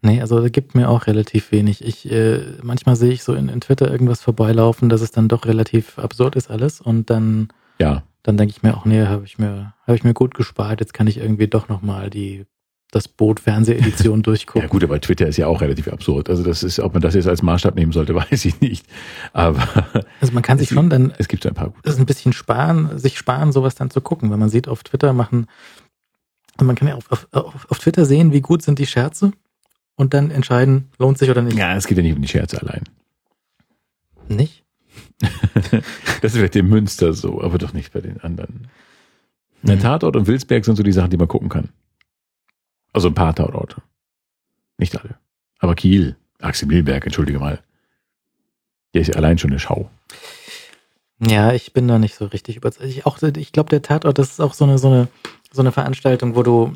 Nee, 0.03 0.21
also 0.21 0.39
es 0.41 0.53
gibt 0.53 0.75
mir 0.75 0.89
auch 0.89 1.07
relativ 1.07 1.53
wenig. 1.53 1.83
Ich, 1.85 2.11
äh, 2.11 2.41
manchmal 2.63 2.97
sehe 2.97 3.13
ich 3.13 3.23
so 3.23 3.35
in, 3.35 3.49
in 3.49 3.61
Twitter 3.61 3.91
irgendwas 3.91 4.23
vorbeilaufen, 4.23 4.89
dass 4.89 5.01
es 5.01 5.11
dann 5.11 5.29
doch 5.29 5.47
relativ 5.47 5.99
absurd 5.99 6.37
ist 6.37 6.51
alles 6.51 6.81
und 6.81 7.11
dann, 7.11 7.49
Ja. 7.81 8.03
dann 8.23 8.37
denke 8.37 8.55
ich 8.57 8.63
mir 8.63 8.77
auch, 8.77 8.85
nee, 8.85 9.05
habe 9.07 9.25
ich 9.25 9.39
mir, 9.39 9.75
habe 9.87 9.97
ich 9.97 10.05
mir 10.05 10.15
gut 10.15 10.35
gespart, 10.35 10.81
jetzt 10.81 10.95
kann 10.95 11.07
ich 11.07 11.17
irgendwie 11.19 11.49
doch 11.49 11.69
nochmal 11.69 12.09
die, 12.11 12.47
das 12.91 13.09
Boot 13.09 13.41
Fernsehedition 13.41 14.23
durchgucken. 14.25 14.63
Ja 14.63 14.69
gut, 14.69 14.85
aber 14.85 15.01
Twitter 15.01 15.27
ist 15.27 15.37
ja 15.37 15.47
auch 15.47 15.61
relativ 15.61 15.89
absurd. 15.89 16.31
Also 16.31 16.43
das 16.43 16.63
ist, 16.63 16.79
ob 16.81 16.93
man 16.95 17.03
das 17.03 17.15
jetzt 17.15 17.27
als 17.29 17.43
Maßstab 17.43 17.75
nehmen 17.75 17.93
sollte, 17.93 18.15
weiß 18.31 18.45
ich 18.45 18.61
nicht. 18.61 18.87
Aber 19.33 19.67
Also 20.21 20.33
man 20.33 20.43
kann 20.43 20.59
sich 20.59 20.69
schon 20.69 20.89
dann 20.91 21.13
es 21.19 21.29
gibt 21.29 21.43
so 21.43 21.49
ein 21.49 21.55
paar 21.55 21.71
gute. 21.71 21.89
ist 21.89 21.99
ein 21.99 22.07
bisschen 22.07 22.33
sparen, 22.33 22.99
sich 22.99 23.19
sparen, 23.19 23.53
sowas 23.53 23.75
dann 23.75 23.91
zu 23.91 24.01
gucken. 24.01 24.31
Wenn 24.31 24.39
man 24.39 24.49
sieht, 24.49 24.69
auf 24.69 24.83
Twitter 24.85 25.13
machen, 25.13 25.47
und 26.59 26.67
man 26.67 26.75
kann 26.77 26.89
ja 26.89 26.95
auf, 26.95 27.11
auf, 27.11 27.67
auf, 27.71 27.79
Twitter 27.81 28.07
sehen, 28.07 28.33
wie 28.33 28.41
gut 28.41 28.63
sind 28.63 28.79
die 28.79 28.87
Scherze 28.87 29.33
und 29.95 30.15
dann 30.15 30.31
entscheiden, 30.31 30.89
lohnt 30.99 31.19
sich 31.19 31.29
oder 31.29 31.43
nicht. 31.43 31.59
Ja, 31.59 31.77
es 31.77 31.87
geht 31.87 31.99
ja 31.99 32.03
nicht 32.03 32.17
um 32.17 32.23
die 32.23 32.29
Scherze 32.29 32.61
allein. 32.63 32.85
Nicht? 34.29 34.65
Das 36.23 36.33
ist 36.33 36.39
vielleicht 36.39 36.55
dem 36.55 36.69
Münster 36.71 37.13
so, 37.13 37.43
aber 37.43 37.59
doch 37.59 37.73
nicht 37.75 37.93
bei 37.93 38.01
den 38.01 38.21
anderen. 38.21 38.69
Der 39.63 39.77
Mhm. 39.77 39.81
Tatort 39.81 40.17
und 40.17 40.27
Wilsberg 40.27 40.65
sind 40.65 40.77
so 40.77 40.83
die 40.83 40.93
Sachen, 40.93 41.11
die 41.11 41.17
man 41.19 41.29
gucken 41.29 41.49
kann. 41.51 41.69
Also 42.97 43.09
ein 43.09 43.15
paar 43.15 43.35
Tatorte. 43.35 43.83
Nicht 44.79 44.99
alle. 44.99 45.17
Aber 45.59 45.75
Kiel, 45.75 46.17
Axel 46.41 46.67
Milberg, 46.67 47.05
entschuldige 47.05 47.39
mal. 47.39 47.61
Der 48.95 49.03
ist 49.03 49.09
ja 49.09 49.17
allein 49.17 49.37
schon 49.37 49.51
eine 49.51 49.59
Schau. 49.59 49.91
Ja, 51.21 51.53
ich 51.53 51.75
bin 51.75 51.89
da 51.89 51.99
nicht 51.99 52.15
so 52.15 52.25
richtig 52.25 52.57
überzeugt. 52.57 52.89
Ich, 52.89 53.05
auch, 53.05 53.21
ich 53.21 53.53
glaube, 53.53 53.69
der 53.69 53.83
Tatort, 53.83 54.17
das 54.17 54.31
ist 54.31 54.41
auch 54.41 54.55
so 54.55 54.65
eine, 54.65 54.79
so 54.79 54.89
eine, 54.89 55.09
so 55.53 55.61
eine 55.61 55.73
Veranstaltung, 55.73 56.37
wo 56.37 56.43
du, 56.43 56.73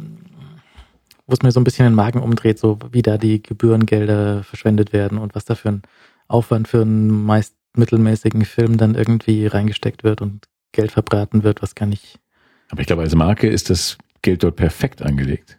wo 1.26 1.32
es 1.32 1.40
mir 1.40 1.52
so 1.52 1.60
ein 1.60 1.64
bisschen 1.64 1.86
den 1.86 1.94
Magen 1.94 2.20
umdreht, 2.20 2.58
so 2.58 2.78
wie 2.92 3.00
da 3.00 3.16
die 3.16 3.42
Gebührengelder 3.42 4.44
verschwendet 4.44 4.92
werden 4.92 5.16
und 5.16 5.34
was 5.34 5.46
da 5.46 5.54
für 5.54 5.70
ein 5.70 5.82
Aufwand 6.28 6.68
für 6.68 6.82
einen 6.82 7.08
meist 7.08 7.54
mittelmäßigen 7.74 8.44
Film 8.44 8.76
dann 8.76 8.94
irgendwie 8.94 9.46
reingesteckt 9.46 10.04
wird 10.04 10.20
und 10.20 10.48
Geld 10.72 10.92
verbraten 10.92 11.44
wird, 11.44 11.62
was 11.62 11.74
gar 11.74 11.86
nicht. 11.86 12.20
Aber 12.68 12.82
ich 12.82 12.86
glaube, 12.86 13.00
als 13.00 13.14
Marke 13.14 13.48
ist 13.48 13.70
das 13.70 13.96
Geld 14.20 14.42
dort 14.42 14.56
perfekt 14.56 15.00
angelegt. 15.00 15.56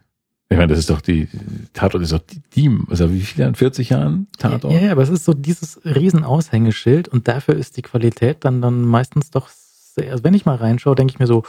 Ich 0.52 0.58
meine, 0.58 0.68
das 0.68 0.78
ist 0.78 0.90
doch 0.90 1.00
die, 1.00 1.28
Tatort 1.72 2.02
ist 2.02 2.12
doch 2.12 2.20
die, 2.20 2.40
die 2.54 2.78
also 2.88 3.12
wie 3.12 3.20
viele 3.20 3.44
Jahren? 3.44 3.54
40 3.54 3.88
Jahren 3.90 4.26
Tatort? 4.38 4.72
Ja, 4.72 4.80
ja, 4.80 4.92
aber 4.92 5.02
es 5.02 5.08
ist 5.08 5.24
so 5.24 5.32
dieses 5.34 5.80
riesen 5.84 6.24
Aushängeschild 6.24 7.08
und 7.08 7.26
dafür 7.28 7.54
ist 7.56 7.76
die 7.76 7.82
Qualität 7.82 8.38
dann, 8.44 8.60
dann 8.62 8.82
meistens 8.82 9.30
doch 9.30 9.48
sehr, 9.48 10.12
also 10.12 10.24
wenn 10.24 10.34
ich 10.34 10.44
mal 10.46 10.56
reinschaue, 10.56 10.94
denke 10.94 11.12
ich 11.12 11.18
mir 11.18 11.26
so, 11.26 11.42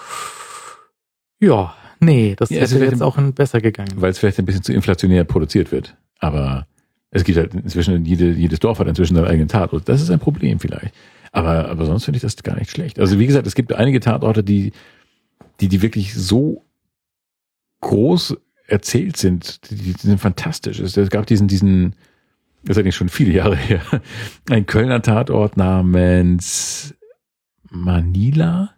ja, 1.40 1.74
nee, 2.00 2.36
das 2.38 2.50
Ja, 2.50 2.62
hätte 2.62 2.80
jetzt 2.80 2.94
im- 2.94 3.02
auch 3.02 3.18
ein- 3.18 3.34
besser 3.34 3.60
gegangen. 3.62 3.92
weil 3.96 4.12
es 4.12 4.20
vielleicht 4.20 4.40
ein 4.40 4.46
bisschen 4.46 4.64
zu 4.64 4.74
inflationär 4.74 5.24
produziert 5.24 5.72
wird. 5.72 5.96
Aber 6.20 6.68
es 7.12 7.24
gibt 7.24 7.38
halt 7.38 7.54
inzwischen, 7.54 8.06
jede, 8.06 8.32
jedes 8.32 8.60
Dorf 8.60 8.80
hat 8.80 8.88
inzwischen 8.88 9.16
seinen 9.16 9.28
eigenen 9.28 9.48
Tatort. 9.50 9.88
Das 9.90 10.02
ist 10.02 10.10
ein 10.10 10.20
Problem 10.20 10.60
vielleicht. 10.60 10.94
Aber, 11.32 11.68
aber 11.70 11.86
sonst 11.86 12.06
finde 12.06 12.18
ich 12.18 12.22
das 12.22 12.36
gar 12.44 12.58
nicht 12.58 12.72
schlecht. 12.72 13.00
Also 13.00 13.20
wie 13.20 13.28
gesagt, 13.28 13.48
es 13.48 13.56
gibt 13.56 13.74
einige 13.74 14.00
Tatorte, 14.00 14.44
die, 14.44 14.72
die, 15.60 15.68
die 15.68 15.82
wirklich 15.82 16.14
so 16.14 16.64
groß 17.82 18.38
erzählt 18.68 19.18
sind. 19.18 19.70
Die, 19.70 19.76
die 19.76 19.92
sind 19.92 20.20
fantastisch. 20.20 20.80
Es 20.80 21.10
gab 21.10 21.26
diesen, 21.26 21.48
diesen, 21.48 21.96
das 22.64 22.78
ist 22.78 22.82
eigentlich 22.82 22.96
schon 22.96 23.10
viele 23.10 23.34
Jahre 23.34 23.56
her, 23.58 23.82
ein 24.50 24.66
Kölner 24.66 25.02
Tatort 25.02 25.58
namens 25.58 26.96
Manila 27.70 28.74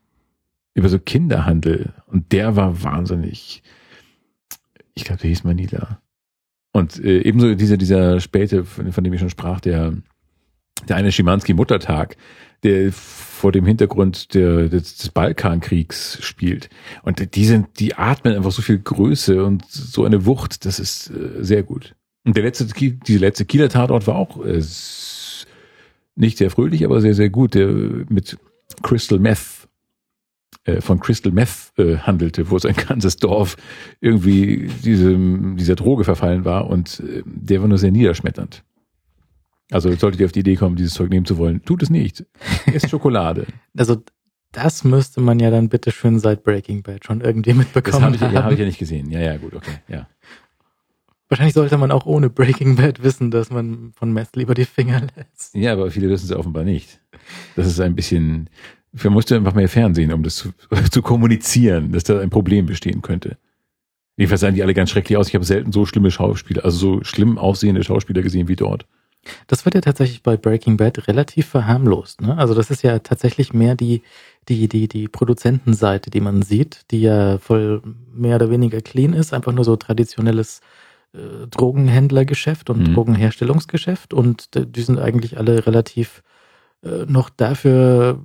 über 0.74 0.90
so 0.90 0.99
Kinderhandel. 0.99 1.94
Und 2.07 2.32
der 2.32 2.56
war 2.56 2.84
wahnsinnig, 2.84 3.64
ich 4.94 5.03
glaube, 5.03 5.22
der 5.22 5.30
hieß 5.30 5.44
Manila. 5.44 6.02
Und 6.72 7.02
äh, 7.03 7.20
ebenso 7.22 7.56
dieser, 7.56 7.78
dieser 7.78 8.20
späte, 8.20 8.66
von, 8.66 8.91
von 8.91 9.03
dem 9.03 9.14
ich 9.14 9.20
schon 9.20 9.30
sprach, 9.30 9.62
der, 9.62 9.94
der 10.90 10.98
eine 10.98 11.12
Schimanski-Muttertag, 11.12 12.18
der 12.66 12.92
vor 12.92 13.52
dem 13.52 13.66
Hintergrund 13.66 14.34
der, 14.34 14.70
des, 14.70 14.98
des 14.98 15.10
Balkankriegs 15.10 16.18
spielt. 16.22 16.70
Und 17.04 17.36
die 17.36 17.46
sind, 17.46 17.80
die 17.80 17.96
atmen 17.96 18.36
einfach 18.36 18.52
so 18.52 18.62
viel 18.62 18.80
Größe 18.80 19.46
und 19.46 19.64
so 19.70 20.04
eine 20.04 20.26
Wucht, 20.26 20.66
das 20.66 20.80
ist 20.80 21.12
äh, 21.12 21.44
sehr 21.44 21.64
gut. 21.64 21.96
Und 22.26 22.36
der 22.36 22.44
letzte, 22.44 22.66
diese 22.66 23.20
letzte 23.20 23.46
Kieler 23.46 23.70
Tatort 23.70 24.08
war 24.08 24.16
auch 24.16 24.44
äh, 24.44 24.64
nicht 26.16 26.38
sehr 26.38 26.50
fröhlich, 26.50 26.84
aber 26.84 27.02
sehr, 27.02 27.14
sehr 27.14 27.30
gut, 27.30 27.54
der 27.54 27.68
mit 27.68 28.38
Crystal 28.82 29.20
Meth 29.20 29.68
äh, 30.64 30.82
von 30.82 31.00
Crystal 31.00 31.32
Meth 31.32 31.72
äh, 31.78 31.98
handelte, 31.98 32.50
wo 32.50 32.58
es 32.58 32.66
ein 32.66 32.76
ganzes 32.88 33.18
Dorf 33.18 33.58
irgendwie 34.02 34.70
diesem, 34.84 35.56
dieser 35.58 35.76
Droge 35.76 36.04
verfallen 36.04 36.46
war 36.46 36.68
und 36.68 37.00
äh, 37.02 37.22
der 37.26 37.62
war 37.62 37.68
nur 37.68 37.78
sehr 37.78 37.92
niederschmetternd. 37.92 38.64
Also 39.72 39.94
solltet 39.96 40.20
ihr 40.22 40.26
auf 40.26 40.32
die 40.32 40.42
Idee 40.42 40.56
kommen, 40.56 40.76
dieses 40.76 40.94
Zeug 40.94 41.10
nehmen 41.10 41.26
zu 41.26 41.38
wollen, 41.38 41.64
tut 41.64 41.82
es 41.82 41.90
nicht. 41.90 42.26
Esst 42.72 42.90
Schokolade. 42.90 43.46
Also 43.78 44.04
das 44.52 44.86
müsste 44.86 45.20
man 45.20 45.40
ja 45.40 45.52
dann 45.52 45.68
bitte 45.68 45.92
schön 45.92 46.18
seit 46.20 46.44
Breaking 46.44 46.82
Bad 46.82 47.04
schon 47.04 47.20
irgendwie 47.20 47.50
Das 47.50 47.58
mitbekommen 47.58 48.04
habe 48.06 48.16
ich, 48.16 48.22
ja, 48.22 48.28
haben. 48.32 48.44
hab 48.46 48.52
ich 48.54 48.60
ja 48.60 48.66
nicht 48.66 48.78
gesehen. 48.80 49.12
Ja, 49.12 49.20
ja, 49.20 49.36
gut, 49.36 49.54
okay. 49.54 49.80
Ja. 49.90 50.08
Wahrscheinlich 51.28 51.56
sollte 51.56 51.78
man 51.78 51.92
auch 51.92 52.06
ohne 52.06 52.30
Breaking 52.30 52.76
Bad 52.78 53.04
wissen, 53.04 53.32
dass 53.32 53.50
man 53.50 53.92
von 53.96 54.14
Meth 54.14 54.36
lieber 54.36 54.54
die 54.54 54.64
Finger 54.66 55.02
lässt. 55.16 55.56
ja, 55.56 55.74
aber 55.74 55.92
viele 55.92 56.10
wissen 56.10 56.26
es 56.26 56.32
offenbar 56.32 56.64
nicht. 56.64 57.02
Das 57.56 57.68
ist 57.68 57.80
ein 57.82 57.96
bisschen, 57.96 58.50
man 59.04 59.12
musste 59.14 59.36
einfach 59.36 59.56
mehr 59.56 59.68
Fernsehen, 59.68 60.14
um 60.14 60.24
das 60.24 60.36
zu, 60.36 60.52
zu 60.92 61.02
kommunizieren, 61.02 61.92
dass 61.92 62.04
da 62.06 62.20
ein 62.20 62.30
Problem 62.30 62.68
bestehen 62.68 63.02
könnte. 63.02 63.38
Jedenfalls 64.16 64.42
sahen 64.42 64.56
die 64.56 64.64
alle 64.64 64.74
ganz 64.74 64.92
schrecklich 64.92 65.18
aus. 65.18 65.28
Ich 65.28 65.36
habe 65.36 65.44
selten 65.44 65.74
so 65.74 65.86
schlimme 65.86 66.12
Schauspieler, 66.12 66.64
also 66.64 66.78
so 66.78 67.04
schlimm 67.04 67.38
aussehende 67.38 67.84
Schauspieler 67.84 68.22
gesehen 68.22 68.48
wie 68.48 68.56
dort. 68.56 68.86
Das 69.47 69.65
wird 69.65 69.76
ja 69.76 69.81
tatsächlich 69.81 70.22
bei 70.23 70.38
Breaking 70.38 70.77
Bad 70.77 71.07
relativ 71.07 71.47
verharmlost. 71.47 72.22
Ne? 72.22 72.38
Also 72.38 72.53
das 72.53 72.69
ist 72.72 72.84
ja 72.84 72.99
tatsächlich 72.99 73.53
mehr 73.53 73.76
die, 73.76 74.02
die, 74.49 74.68
die, 74.68 74.88
die 74.88 75.07
Produzentenseite, 75.07 76.10
die 76.11 76.22
man 76.22 76.41
sieht, 76.43 76.81
die 76.91 77.02
ja 77.02 77.38
voll 77.39 77.81
mehr 78.14 78.35
oder 78.35 78.49
weniger 78.49 78.81
clean 78.81 79.14
ist, 79.14 79.34
einfach 79.34 79.52
nur 79.52 79.65
so 79.65 79.76
traditionelles 79.76 80.61
äh, 81.14 81.47
Drogenhändlergeschäft 81.49 82.69
und 82.69 82.88
Mhm. 82.89 82.93
Drogenherstellungsgeschäft 82.93 84.14
und 84.14 84.53
d- 84.56 84.65
die 84.65 84.81
sind 84.81 84.99
eigentlich 84.99 85.38
alle 85.38 85.65
relativ 85.65 86.22
äh, 86.84 87.06
noch 87.07 87.30
dafür 87.30 88.22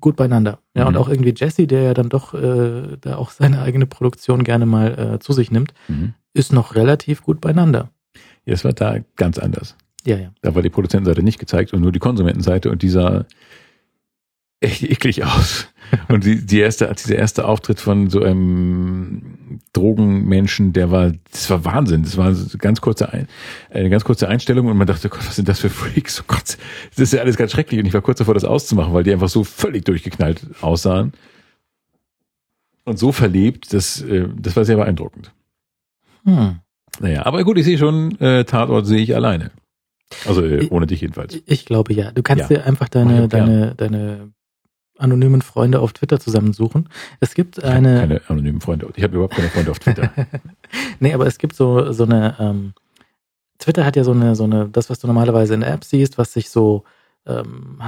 gut 0.00 0.16
beieinander. 0.16 0.60
Ja, 0.74 0.86
und 0.86 0.94
Mhm. 0.94 0.98
auch 1.00 1.08
irgendwie 1.08 1.34
Jesse, 1.36 1.66
der 1.66 1.82
ja 1.82 1.94
dann 1.94 2.08
doch 2.08 2.32
äh, 2.34 2.96
da 3.00 3.16
auch 3.16 3.30
seine 3.30 3.60
eigene 3.62 3.86
Produktion 3.86 4.44
gerne 4.44 4.64
mal 4.66 4.98
äh, 5.14 5.18
zu 5.18 5.32
sich 5.32 5.50
nimmt, 5.50 5.74
Mhm. 5.88 6.14
ist 6.32 6.52
noch 6.52 6.74
relativ 6.74 7.22
gut 7.22 7.40
beieinander. 7.40 7.90
Ja, 8.46 8.54
es 8.54 8.64
war 8.64 8.72
da 8.72 8.98
ganz 9.16 9.38
anders. 9.38 9.76
Ja, 10.04 10.16
ja. 10.16 10.32
Da 10.42 10.54
war 10.54 10.62
die 10.62 10.70
Produzentenseite 10.70 11.22
nicht 11.22 11.38
gezeigt 11.38 11.72
und 11.72 11.80
nur 11.82 11.92
die 11.92 11.98
Konsumentenseite 11.98 12.70
und 12.70 12.82
die 12.82 12.88
sah 12.88 13.26
echt 14.60 14.82
eklig 14.82 15.24
aus. 15.24 15.68
Und 16.08 16.24
die, 16.24 16.46
die 16.46 16.60
erste, 16.60 16.92
dieser 16.94 17.16
erste 17.16 17.46
Auftritt 17.46 17.80
von 17.80 18.10
so 18.10 18.22
einem 18.22 19.60
Drogenmenschen, 19.72 20.72
der 20.72 20.92
war, 20.92 21.12
das 21.32 21.50
war 21.50 21.64
Wahnsinn. 21.64 22.04
Das 22.04 22.16
war 22.16 22.32
so 22.32 22.58
ganz 22.58 22.80
kurze, 22.80 23.12
Ein, 23.12 23.26
eine 23.70 23.90
ganz 23.90 24.04
kurze 24.04 24.28
Einstellung 24.28 24.68
und 24.68 24.76
man 24.76 24.86
dachte, 24.86 25.08
Gott, 25.08 25.26
was 25.26 25.36
sind 25.36 25.48
das 25.48 25.58
für 25.58 25.70
Freaks? 25.70 26.20
Oh 26.20 26.24
Gott, 26.28 26.58
das 26.90 26.98
ist 26.98 27.12
ja 27.12 27.20
alles 27.20 27.36
ganz 27.36 27.52
schrecklich. 27.52 27.80
Und 27.80 27.86
ich 27.86 27.94
war 27.94 28.02
kurz 28.02 28.18
davor, 28.18 28.34
das 28.34 28.44
auszumachen, 28.44 28.92
weil 28.92 29.02
die 29.02 29.12
einfach 29.12 29.28
so 29.28 29.42
völlig 29.42 29.84
durchgeknallt 29.84 30.46
aussahen. 30.60 31.12
Und 32.84 32.98
so 32.98 33.10
verlebt, 33.10 33.72
das, 33.72 34.00
äh, 34.02 34.28
das 34.36 34.54
war 34.54 34.64
sehr 34.64 34.76
beeindruckend. 34.76 35.32
Hm. 36.24 36.60
Naja, 37.00 37.26
aber 37.26 37.42
gut, 37.44 37.58
ich 37.58 37.64
sehe 37.64 37.78
schon, 37.78 38.18
äh, 38.20 38.44
Tatort 38.44 38.86
sehe 38.86 39.00
ich 39.00 39.14
alleine. 39.14 39.50
Also 40.26 40.42
äh, 40.44 40.66
ohne 40.70 40.86
dich 40.86 41.00
jedenfalls. 41.00 41.38
Ich 41.46 41.64
glaube 41.66 41.92
ja. 41.94 42.10
Du 42.12 42.22
kannst 42.22 42.42
Ja. 42.50 42.58
dir 42.58 42.66
einfach 42.66 42.88
deine, 42.88 43.28
deine, 43.28 43.74
deine 43.76 44.32
anonymen 44.98 45.40
Freunde 45.42 45.80
auf 45.80 45.92
Twitter 45.92 46.20
zusammensuchen. 46.20 46.88
Es 47.20 47.34
gibt 47.34 47.62
eine. 47.62 48.00
Keine 48.00 48.20
anonymen 48.28 48.60
Freunde. 48.60 48.88
Ich 48.96 49.02
habe 49.02 49.14
überhaupt 49.14 49.34
keine 49.34 49.48
Freunde 49.48 49.70
auf 49.70 49.78
Twitter. 49.78 50.10
nee, 51.00 51.14
aber 51.14 51.26
es 51.26 51.38
gibt 51.38 51.54
so, 51.54 51.92
so 51.92 52.04
eine, 52.04 52.36
ähm, 52.38 52.72
Twitter 53.58 53.84
hat 53.84 53.96
ja 53.96 54.04
so 54.04 54.12
eine, 54.12 54.34
so 54.36 54.44
eine, 54.44 54.68
das, 54.68 54.90
was 54.90 54.98
du 54.98 55.06
normalerweise 55.06 55.54
in 55.54 55.62
Apps 55.62 55.90
siehst, 55.90 56.18
was 56.18 56.32
sich 56.32 56.50
so 56.50 56.84
ähm, 57.26 57.78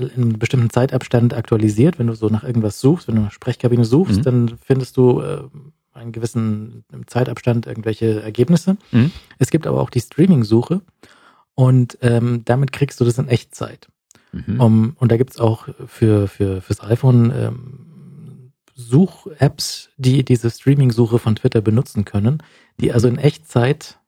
in 0.00 0.10
einem 0.12 0.38
bestimmten 0.38 0.70
Zeitabstand 0.70 1.32
aktualisiert. 1.34 1.98
Wenn 1.98 2.08
du 2.08 2.14
so 2.14 2.28
nach 2.28 2.44
irgendwas 2.44 2.80
suchst, 2.80 3.08
wenn 3.08 3.14
du 3.16 3.22
nach 3.22 3.32
Sprechkabine 3.32 3.84
suchst, 3.84 4.18
Mhm. 4.18 4.22
dann 4.22 4.58
findest 4.60 4.96
du 4.96 5.20
äh, 5.22 5.42
einen 5.94 6.12
gewissen 6.12 6.84
Zeitabstand 7.06 7.66
irgendwelche 7.66 8.20
Ergebnisse. 8.22 8.76
Mhm. 8.92 9.10
Es 9.38 9.50
gibt 9.50 9.66
aber 9.66 9.80
auch 9.80 9.90
die 9.90 10.00
Streaming-Suche 10.00 10.80
und 11.56 11.98
ähm, 12.02 12.42
damit 12.44 12.70
kriegst 12.70 13.00
du 13.00 13.04
das 13.04 13.18
in 13.18 13.28
Echtzeit. 13.28 13.88
Mhm. 14.32 14.60
Um, 14.60 14.96
und 15.00 15.10
da 15.10 15.16
gibt's 15.16 15.40
auch 15.40 15.68
für, 15.86 16.28
für 16.28 16.60
fürs 16.60 16.82
iPhone 16.82 17.32
ähm, 17.34 18.52
Such-Apps, 18.74 19.88
die 19.96 20.22
diese 20.22 20.50
Streaming-Suche 20.50 21.18
von 21.18 21.34
Twitter 21.34 21.62
benutzen 21.62 22.04
können, 22.04 22.42
die 22.78 22.92
also 22.92 23.08
in 23.08 23.16
Echtzeit 23.16 23.98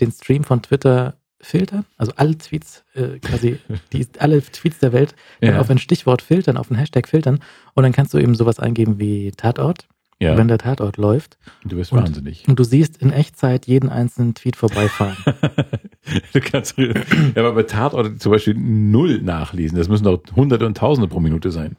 den 0.00 0.12
Stream 0.12 0.44
von 0.44 0.62
Twitter 0.62 1.18
filtern, 1.40 1.84
also 1.96 2.12
alle 2.14 2.38
Tweets, 2.38 2.84
äh, 2.94 3.18
quasi 3.18 3.58
die, 3.92 4.06
alle 4.20 4.40
Tweets 4.40 4.78
der 4.78 4.92
Welt 4.92 5.16
dann 5.40 5.54
ja. 5.54 5.60
auf 5.60 5.68
ein 5.70 5.78
Stichwort 5.78 6.22
filtern, 6.22 6.56
auf 6.56 6.70
ein 6.70 6.76
Hashtag 6.76 7.08
filtern 7.08 7.40
und 7.74 7.82
dann 7.82 7.92
kannst 7.92 8.14
du 8.14 8.18
eben 8.18 8.36
sowas 8.36 8.60
eingeben 8.60 9.00
wie 9.00 9.32
Tatort, 9.32 9.88
ja. 10.22 10.36
wenn 10.36 10.48
der 10.48 10.58
Tatort 10.58 10.96
läuft 10.96 11.38
du 11.64 11.76
bist 11.76 11.92
und- 11.92 12.02
wahnsinnig. 12.02 12.46
und 12.48 12.58
du 12.58 12.64
siehst 12.64 12.96
in 13.02 13.12
Echtzeit 13.12 13.66
jeden 13.66 13.88
einzelnen 13.90 14.34
Tweet 14.34 14.56
vorbeifahren. 14.56 15.16
du 16.32 16.40
kannst, 16.40 16.76
ja, 16.78 16.92
aber 17.36 17.52
bei 17.52 17.62
Tatort 17.64 18.20
zum 18.22 18.32
Beispiel 18.32 18.54
null 18.54 19.20
nachlesen. 19.22 19.76
Das 19.78 19.88
müssen 19.88 20.04
doch 20.04 20.20
Hunderte 20.34 20.66
und 20.66 20.76
Tausende 20.76 21.08
pro 21.08 21.20
Minute 21.20 21.50
sein. 21.50 21.76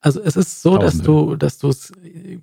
Also 0.00 0.20
es 0.22 0.36
ist 0.36 0.62
so, 0.62 0.76
dass 0.78 0.98
Tausende. 0.98 1.04
du, 1.30 1.36
dass 1.36 1.58
du 1.58 1.68
es 1.68 1.92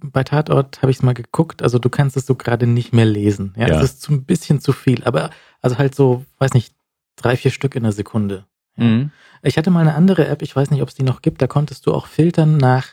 bei 0.01 0.23
Tatort 0.23 0.81
habe 0.81 0.91
ich 0.91 0.97
es 0.97 1.03
mal 1.03 1.13
geguckt, 1.13 1.61
also 1.61 1.79
du 1.79 1.89
kannst 1.89 2.17
es 2.17 2.25
so 2.25 2.35
gerade 2.35 2.67
nicht 2.67 2.93
mehr 2.93 3.05
lesen. 3.05 3.53
Ja, 3.55 3.67
Ja. 3.67 3.77
es 3.77 3.83
ist 3.85 4.01
zu, 4.01 4.11
ein 4.13 4.23
bisschen 4.25 4.59
zu 4.59 4.73
viel, 4.73 5.03
aber 5.05 5.29
also 5.61 5.77
halt 5.77 5.95
so, 5.95 6.25
weiß 6.39 6.53
nicht, 6.55 6.73
drei, 7.15 7.37
vier 7.37 7.51
Stück 7.51 7.75
in 7.75 7.83
der 7.83 7.91
Sekunde. 7.93 8.45
Mhm. 8.75 9.11
Ich 9.43 9.57
hatte 9.57 9.69
mal 9.69 9.81
eine 9.81 9.93
andere 9.95 10.27
App, 10.27 10.41
ich 10.41 10.55
weiß 10.55 10.71
nicht, 10.71 10.81
ob 10.81 10.89
es 10.89 10.95
die 10.95 11.03
noch 11.03 11.21
gibt, 11.21 11.41
da 11.41 11.47
konntest 11.47 11.85
du 11.85 11.93
auch 11.93 12.07
filtern 12.07 12.57
nach, 12.57 12.87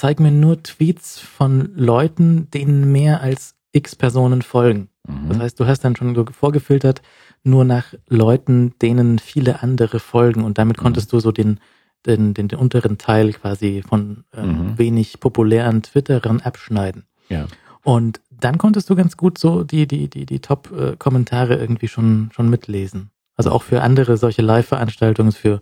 zeig 0.00 0.18
mir 0.18 0.30
nur 0.32 0.62
Tweets 0.62 1.18
von 1.18 1.72
Leuten, 1.76 2.50
denen 2.50 2.90
mehr 2.90 3.20
als 3.20 3.54
x 3.72 3.94
Personen 3.94 4.40
folgen. 4.40 4.88
Das 5.28 5.36
Mhm. 5.36 5.42
heißt, 5.42 5.60
du 5.60 5.66
hast 5.66 5.84
dann 5.84 5.94
schon 5.94 6.14
so 6.14 6.24
vorgefiltert 6.32 7.02
nur 7.44 7.66
nach 7.66 7.92
Leuten, 8.08 8.72
denen 8.80 9.18
viele 9.18 9.62
andere 9.62 9.98
folgen 10.00 10.42
und 10.42 10.56
damit 10.56 10.78
Mhm. 10.78 10.82
konntest 10.82 11.12
du 11.12 11.20
so 11.20 11.32
den, 11.32 11.60
den, 12.06 12.32
den, 12.32 12.48
den 12.48 12.58
unteren 12.58 12.96
Teil 12.96 13.34
quasi 13.34 13.82
von 13.86 14.24
ähm, 14.34 14.48
Mhm. 14.70 14.78
wenig 14.78 15.20
populären 15.20 15.82
Twitterern 15.82 16.40
abschneiden. 16.40 17.04
Ja. 17.28 17.46
Und 17.82 18.22
dann 18.30 18.56
konntest 18.56 18.88
du 18.88 18.96
ganz 18.96 19.18
gut 19.18 19.36
so 19.36 19.64
die, 19.64 19.86
die, 19.86 20.08
die, 20.08 20.24
die 20.24 20.40
Top-Kommentare 20.40 21.56
irgendwie 21.56 21.88
schon, 21.88 22.30
schon 22.34 22.48
mitlesen. 22.48 23.10
Also 23.36 23.50
auch 23.52 23.62
für 23.62 23.82
andere 23.82 24.16
solche 24.16 24.40
Live-Veranstaltungen, 24.42 25.32
für, 25.32 25.60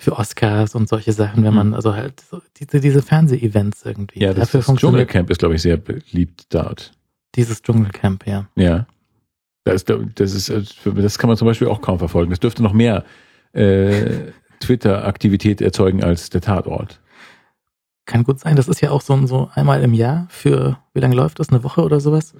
für 0.00 0.16
Oscars 0.16 0.76
und 0.76 0.88
solche 0.88 1.12
Sachen, 1.12 1.42
wenn 1.42 1.52
man, 1.52 1.68
Mhm. 1.68 1.74
also 1.74 1.92
halt 1.94 2.20
so 2.20 2.40
diese, 2.56 2.80
diese 2.80 3.02
Fernseh-Events 3.02 3.84
irgendwie. 3.84 4.20
Ja, 4.20 4.28
das, 4.32 4.52
Dafür 4.52 4.72
das 4.72 4.80
Dschungelcamp 4.80 5.28
ist, 5.28 5.38
glaube 5.38 5.56
ich, 5.56 5.62
sehr 5.62 5.76
beliebt 5.76 6.46
dort. 6.54 6.92
dieses 7.34 7.60
Dschungelcamp, 7.62 8.24
ja. 8.26 8.46
Ja. 8.54 8.86
Das, 9.64 9.84
das, 9.84 10.32
ist, 10.34 10.48
äh, 10.48 10.62
das 10.94 11.18
kann 11.18 11.28
man 11.28 11.36
zum 11.36 11.46
Beispiel 11.46 11.66
auch 11.68 11.82
kaum 11.82 11.98
verfolgen. 11.98 12.30
Das 12.30 12.38
dürfte 12.40 12.62
noch 12.62 12.72
mehr 12.72 13.04
äh, 13.52 14.30
Twitter-Aktivität 14.60 15.60
erzeugen 15.60 16.02
als 16.04 16.30
der 16.30 16.40
Tatort. 16.40 17.00
Kann 18.06 18.22
gut 18.24 18.38
sein. 18.40 18.56
Das 18.56 18.68
ist 18.68 18.80
ja 18.80 18.90
auch 18.92 19.02
so, 19.02 19.26
so 19.26 19.50
einmal 19.54 19.82
im 19.82 19.92
Jahr 19.94 20.26
für, 20.30 20.78
wie 20.94 21.00
lange 21.00 21.14
läuft 21.16 21.40
das? 21.40 21.48
Eine 21.50 21.62
Woche 21.64 21.82
oder 21.82 22.00
sowas? 22.00 22.34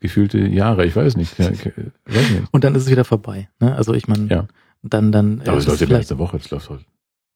Gefühlte 0.00 0.38
Jahre, 0.38 0.84
ich 0.86 0.94
weiß 0.94 1.16
nicht. 1.16 1.38
Ja, 1.38 1.46
äh, 1.48 1.90
weiß 2.04 2.30
nicht. 2.30 2.42
Und 2.52 2.64
dann 2.64 2.74
ist 2.74 2.82
es 2.84 2.90
wieder 2.90 3.04
vorbei. 3.04 3.48
Ne? 3.60 3.74
Also 3.74 3.94
ich 3.94 4.06
meine, 4.08 4.26
Ja. 4.28 4.46
Dann, 4.88 5.12
dann, 5.12 5.40
Aber 5.42 5.58
ist 5.58 5.64
es 5.64 5.68
läuft 5.68 5.80
ja 5.90 5.96
letzte 5.98 6.18
Woche, 6.18 6.38
das 6.38 6.50
läuft 6.50 6.70
halt 6.70 6.84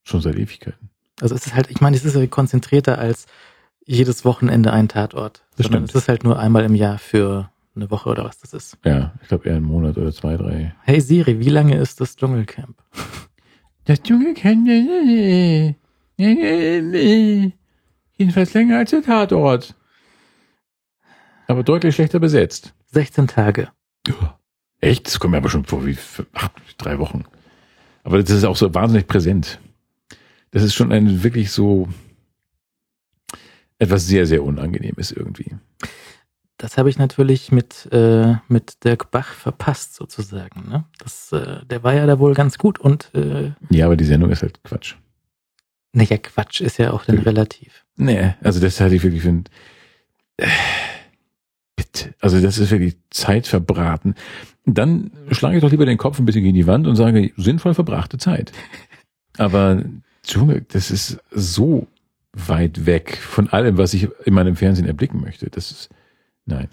schon 0.04 0.20
seit 0.20 0.36
Ewigkeiten. 0.36 0.90
also 1.20 1.34
es 1.34 1.46
ist 1.46 1.54
halt, 1.54 1.70
ich 1.70 1.80
meine, 1.80 1.96
es 1.96 2.04
ist 2.04 2.14
ja 2.16 2.26
konzentrierter 2.26 2.98
als 2.98 3.26
jedes 3.86 4.24
Wochenende 4.24 4.72
ein 4.72 4.88
Tatort. 4.88 5.44
Das 5.56 5.66
sondern 5.66 5.82
stimmt. 5.86 5.90
Es 5.96 6.02
ist 6.02 6.08
halt 6.08 6.24
nur 6.24 6.38
einmal 6.38 6.64
im 6.64 6.74
Jahr 6.74 6.98
für 6.98 7.50
eine 7.74 7.90
Woche 7.90 8.08
oder 8.10 8.24
was 8.24 8.38
das 8.38 8.52
ist. 8.54 8.78
Ja, 8.84 9.12
ich 9.22 9.28
glaube 9.28 9.48
eher 9.48 9.56
einen 9.56 9.64
Monat 9.64 9.96
oder 9.98 10.12
zwei, 10.12 10.36
drei. 10.36 10.74
Hey 10.82 11.00
Siri, 11.00 11.38
wie 11.40 11.48
lange 11.48 11.76
ist 11.78 12.00
das 12.00 12.16
Dschungelcamp? 12.16 12.76
Das 13.84 14.02
Dschungelcamp, 14.02 14.64
nee, 14.66 15.76
nee, 16.16 16.80
nee. 16.82 17.52
jedenfalls 18.16 18.52
länger 18.54 18.78
als 18.78 18.90
der 18.90 19.02
Tatort. 19.02 19.74
Aber 21.46 21.62
deutlich 21.64 21.94
schlechter 21.94 22.20
besetzt. 22.20 22.74
16 22.92 23.26
Tage. 23.28 23.68
Echt? 24.80 25.06
Das 25.06 25.18
kommt 25.18 25.32
mir 25.32 25.38
aber 25.38 25.50
schon 25.50 25.64
vor 25.64 25.84
wie 25.86 25.94
für- 25.94 26.26
ach, 26.34 26.48
drei 26.78 26.98
Wochen. 26.98 27.24
Aber 28.02 28.22
das 28.22 28.30
ist 28.30 28.44
auch 28.44 28.56
so 28.56 28.72
wahnsinnig 28.74 29.06
präsent. 29.06 29.60
Das 30.50 30.62
ist 30.62 30.74
schon 30.74 30.92
ein 30.92 31.22
wirklich 31.22 31.50
so 31.52 31.88
etwas 33.78 34.06
sehr, 34.06 34.26
sehr 34.26 34.42
Unangenehmes 34.42 35.12
irgendwie. 35.12 35.54
Das 36.58 36.76
habe 36.76 36.90
ich 36.90 36.98
natürlich 36.98 37.52
mit, 37.52 37.88
äh, 37.92 38.34
mit 38.48 38.84
Dirk 38.84 39.10
Bach 39.10 39.32
verpasst 39.32 39.94
sozusagen. 39.94 40.68
Ne? 40.68 40.84
Das, 40.98 41.32
äh, 41.32 41.64
der 41.64 41.82
war 41.82 41.94
ja 41.94 42.04
da 42.06 42.18
wohl 42.18 42.34
ganz 42.34 42.58
gut 42.58 42.78
und 42.78 43.10
äh, 43.14 43.52
Ja, 43.70 43.86
aber 43.86 43.96
die 43.96 44.04
Sendung 44.04 44.30
ist 44.30 44.42
halt 44.42 44.62
Quatsch. 44.64 44.96
naja, 45.92 46.18
Quatsch 46.18 46.60
ist 46.60 46.78
ja 46.78 46.90
auch 46.92 47.04
dann 47.04 47.16
Wirklich. 47.16 47.34
relativ. 47.34 47.84
Nee, 47.96 48.34
also 48.42 48.60
das 48.60 48.80
hatte 48.80 48.94
ich 48.94 49.02
wirklich 49.02 49.22
für 49.22 49.28
ein, 49.30 49.44
äh, 50.36 50.46
bitte. 51.76 52.14
Also 52.20 52.40
das 52.40 52.58
ist 52.58 52.70
wirklich 52.70 52.96
Zeit 53.08 53.46
verbraten. 53.46 54.14
Dann 54.74 55.10
schlage 55.30 55.56
ich 55.56 55.62
doch 55.62 55.70
lieber 55.70 55.86
den 55.86 55.98
Kopf 55.98 56.18
ein 56.18 56.24
bisschen 56.26 56.42
gegen 56.42 56.54
die 56.54 56.66
Wand 56.66 56.86
und 56.86 56.96
sage, 56.96 57.32
sinnvoll 57.36 57.74
verbrachte 57.74 58.18
Zeit. 58.18 58.52
Aber 59.38 59.82
Dschungel, 60.24 60.64
das 60.68 60.90
ist 60.90 61.18
so 61.30 61.86
weit 62.32 62.86
weg 62.86 63.16
von 63.16 63.48
allem, 63.48 63.78
was 63.78 63.94
ich 63.94 64.08
in 64.24 64.34
meinem 64.34 64.56
Fernsehen 64.56 64.86
erblicken 64.86 65.20
möchte. 65.20 65.50
Das 65.50 65.70
ist, 65.70 65.88
nein. 66.46 66.68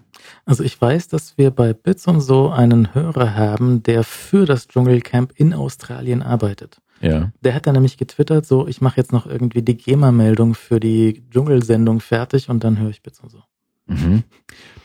Also 0.46 0.64
ich 0.64 0.80
weiß, 0.80 1.08
dass 1.08 1.38
wir 1.38 1.52
bei 1.52 1.74
Bits 1.74 2.08
und 2.08 2.22
so 2.22 2.50
einen 2.50 2.94
Hörer 2.94 3.36
haben, 3.36 3.84
der 3.84 4.04
für 4.04 4.46
das 4.46 4.68
Dschungelcamp 4.68 5.34
in 5.36 5.54
Australien 5.54 6.22
arbeitet. 6.22 6.80
Ja. 7.02 7.32
Der 7.42 7.54
hat 7.54 7.68
dann 7.68 7.74
nämlich 7.74 7.98
getwittert, 7.98 8.46
so 8.46 8.68
ich 8.68 8.82
mache 8.82 8.98
jetzt 8.98 9.12
noch 9.14 9.28
irgendwie 9.28 9.62
die 9.62 9.78
GEMA-Meldung 9.78 10.56
für 10.56 10.80
die 10.80 11.24
Dschungelsendung 11.30 12.00
fertig 12.00 12.50
und 12.50 12.64
dann 12.64 12.80
höre 12.80 12.90
ich 12.90 13.02
Bits 13.04 13.20
und 13.20 13.30
so. 13.30 13.44
Mhm. 13.86 14.24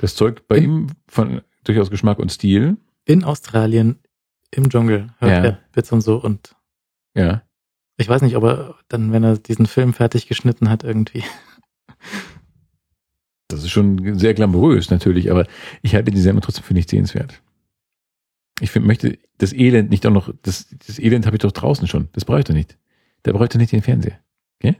Das 0.00 0.14
zeugt 0.14 0.46
bei 0.46 0.58
In- 0.58 0.64
ihm 0.64 0.86
von 1.08 1.40
durchaus 1.64 1.90
Geschmack 1.90 2.18
und 2.18 2.30
Stil. 2.30 2.76
In 3.04 3.24
Australien 3.24 3.98
im 4.50 4.68
Dschungel 4.70 5.08
hört 5.18 5.30
Ja. 5.32 5.44
er 5.44 5.58
Bits 5.72 5.90
und 5.92 6.00
so 6.02 6.16
und 6.22 6.54
Ja. 7.16 7.42
ich 7.96 8.08
weiß 8.08 8.22
nicht, 8.22 8.36
ob 8.36 8.44
er 8.44 8.74
dann, 8.88 9.12
wenn 9.12 9.24
er 9.24 9.38
diesen 9.38 9.66
Film 9.66 9.92
fertig 9.92 10.26
geschnitten 10.28 10.68
hat, 10.68 10.84
irgendwie. 10.84 11.24
Das 13.48 13.62
ist 13.64 13.70
schon 13.70 14.18
sehr 14.18 14.32
glamourös 14.32 14.90
natürlich, 14.90 15.30
aber 15.30 15.46
ich 15.82 15.94
halte 15.94 16.10
die 16.10 16.20
Sendung 16.20 16.40
trotzdem 16.42 16.64
für 16.64 16.72
nicht 16.72 16.88
sehenswert. 16.88 17.42
Ich 18.60 18.70
find, 18.70 18.86
möchte 18.86 19.18
das 19.36 19.52
Elend 19.52 19.90
nicht 19.90 20.06
auch 20.06 20.10
noch, 20.10 20.32
das, 20.42 20.74
das 20.86 20.98
Elend 20.98 21.26
habe 21.26 21.36
ich 21.36 21.42
doch 21.42 21.52
draußen 21.52 21.86
schon. 21.86 22.08
Das 22.12 22.24
brauche 22.24 22.38
ich 22.38 22.44
doch 22.46 22.54
nicht. 22.54 22.78
Der 23.26 23.32
bräuchte 23.34 23.58
nicht 23.58 23.72
den 23.72 23.82
Fernseher. 23.82 24.18
Okay? 24.58 24.76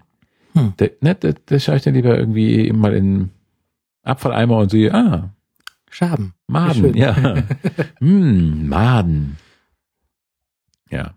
Hm. 0.55 0.73
Der, 0.79 0.91
ne, 1.03 1.15
der, 1.15 1.35
der 1.35 1.59
schaue 1.61 1.77
ich 1.77 1.83
dann 1.83 1.93
lieber 1.93 2.17
irgendwie 2.19 2.73
mal 2.73 2.95
in 2.95 3.31
Abfalleimer 4.05 4.57
und 4.57 4.71
sehe, 4.71 4.95
ah, 4.95 5.35
Schaben. 5.93 6.35
Maden, 6.49 6.97
ja. 6.97 7.15
hm, 7.99 8.67
Maden. 8.67 9.37
Ja. 10.91 11.15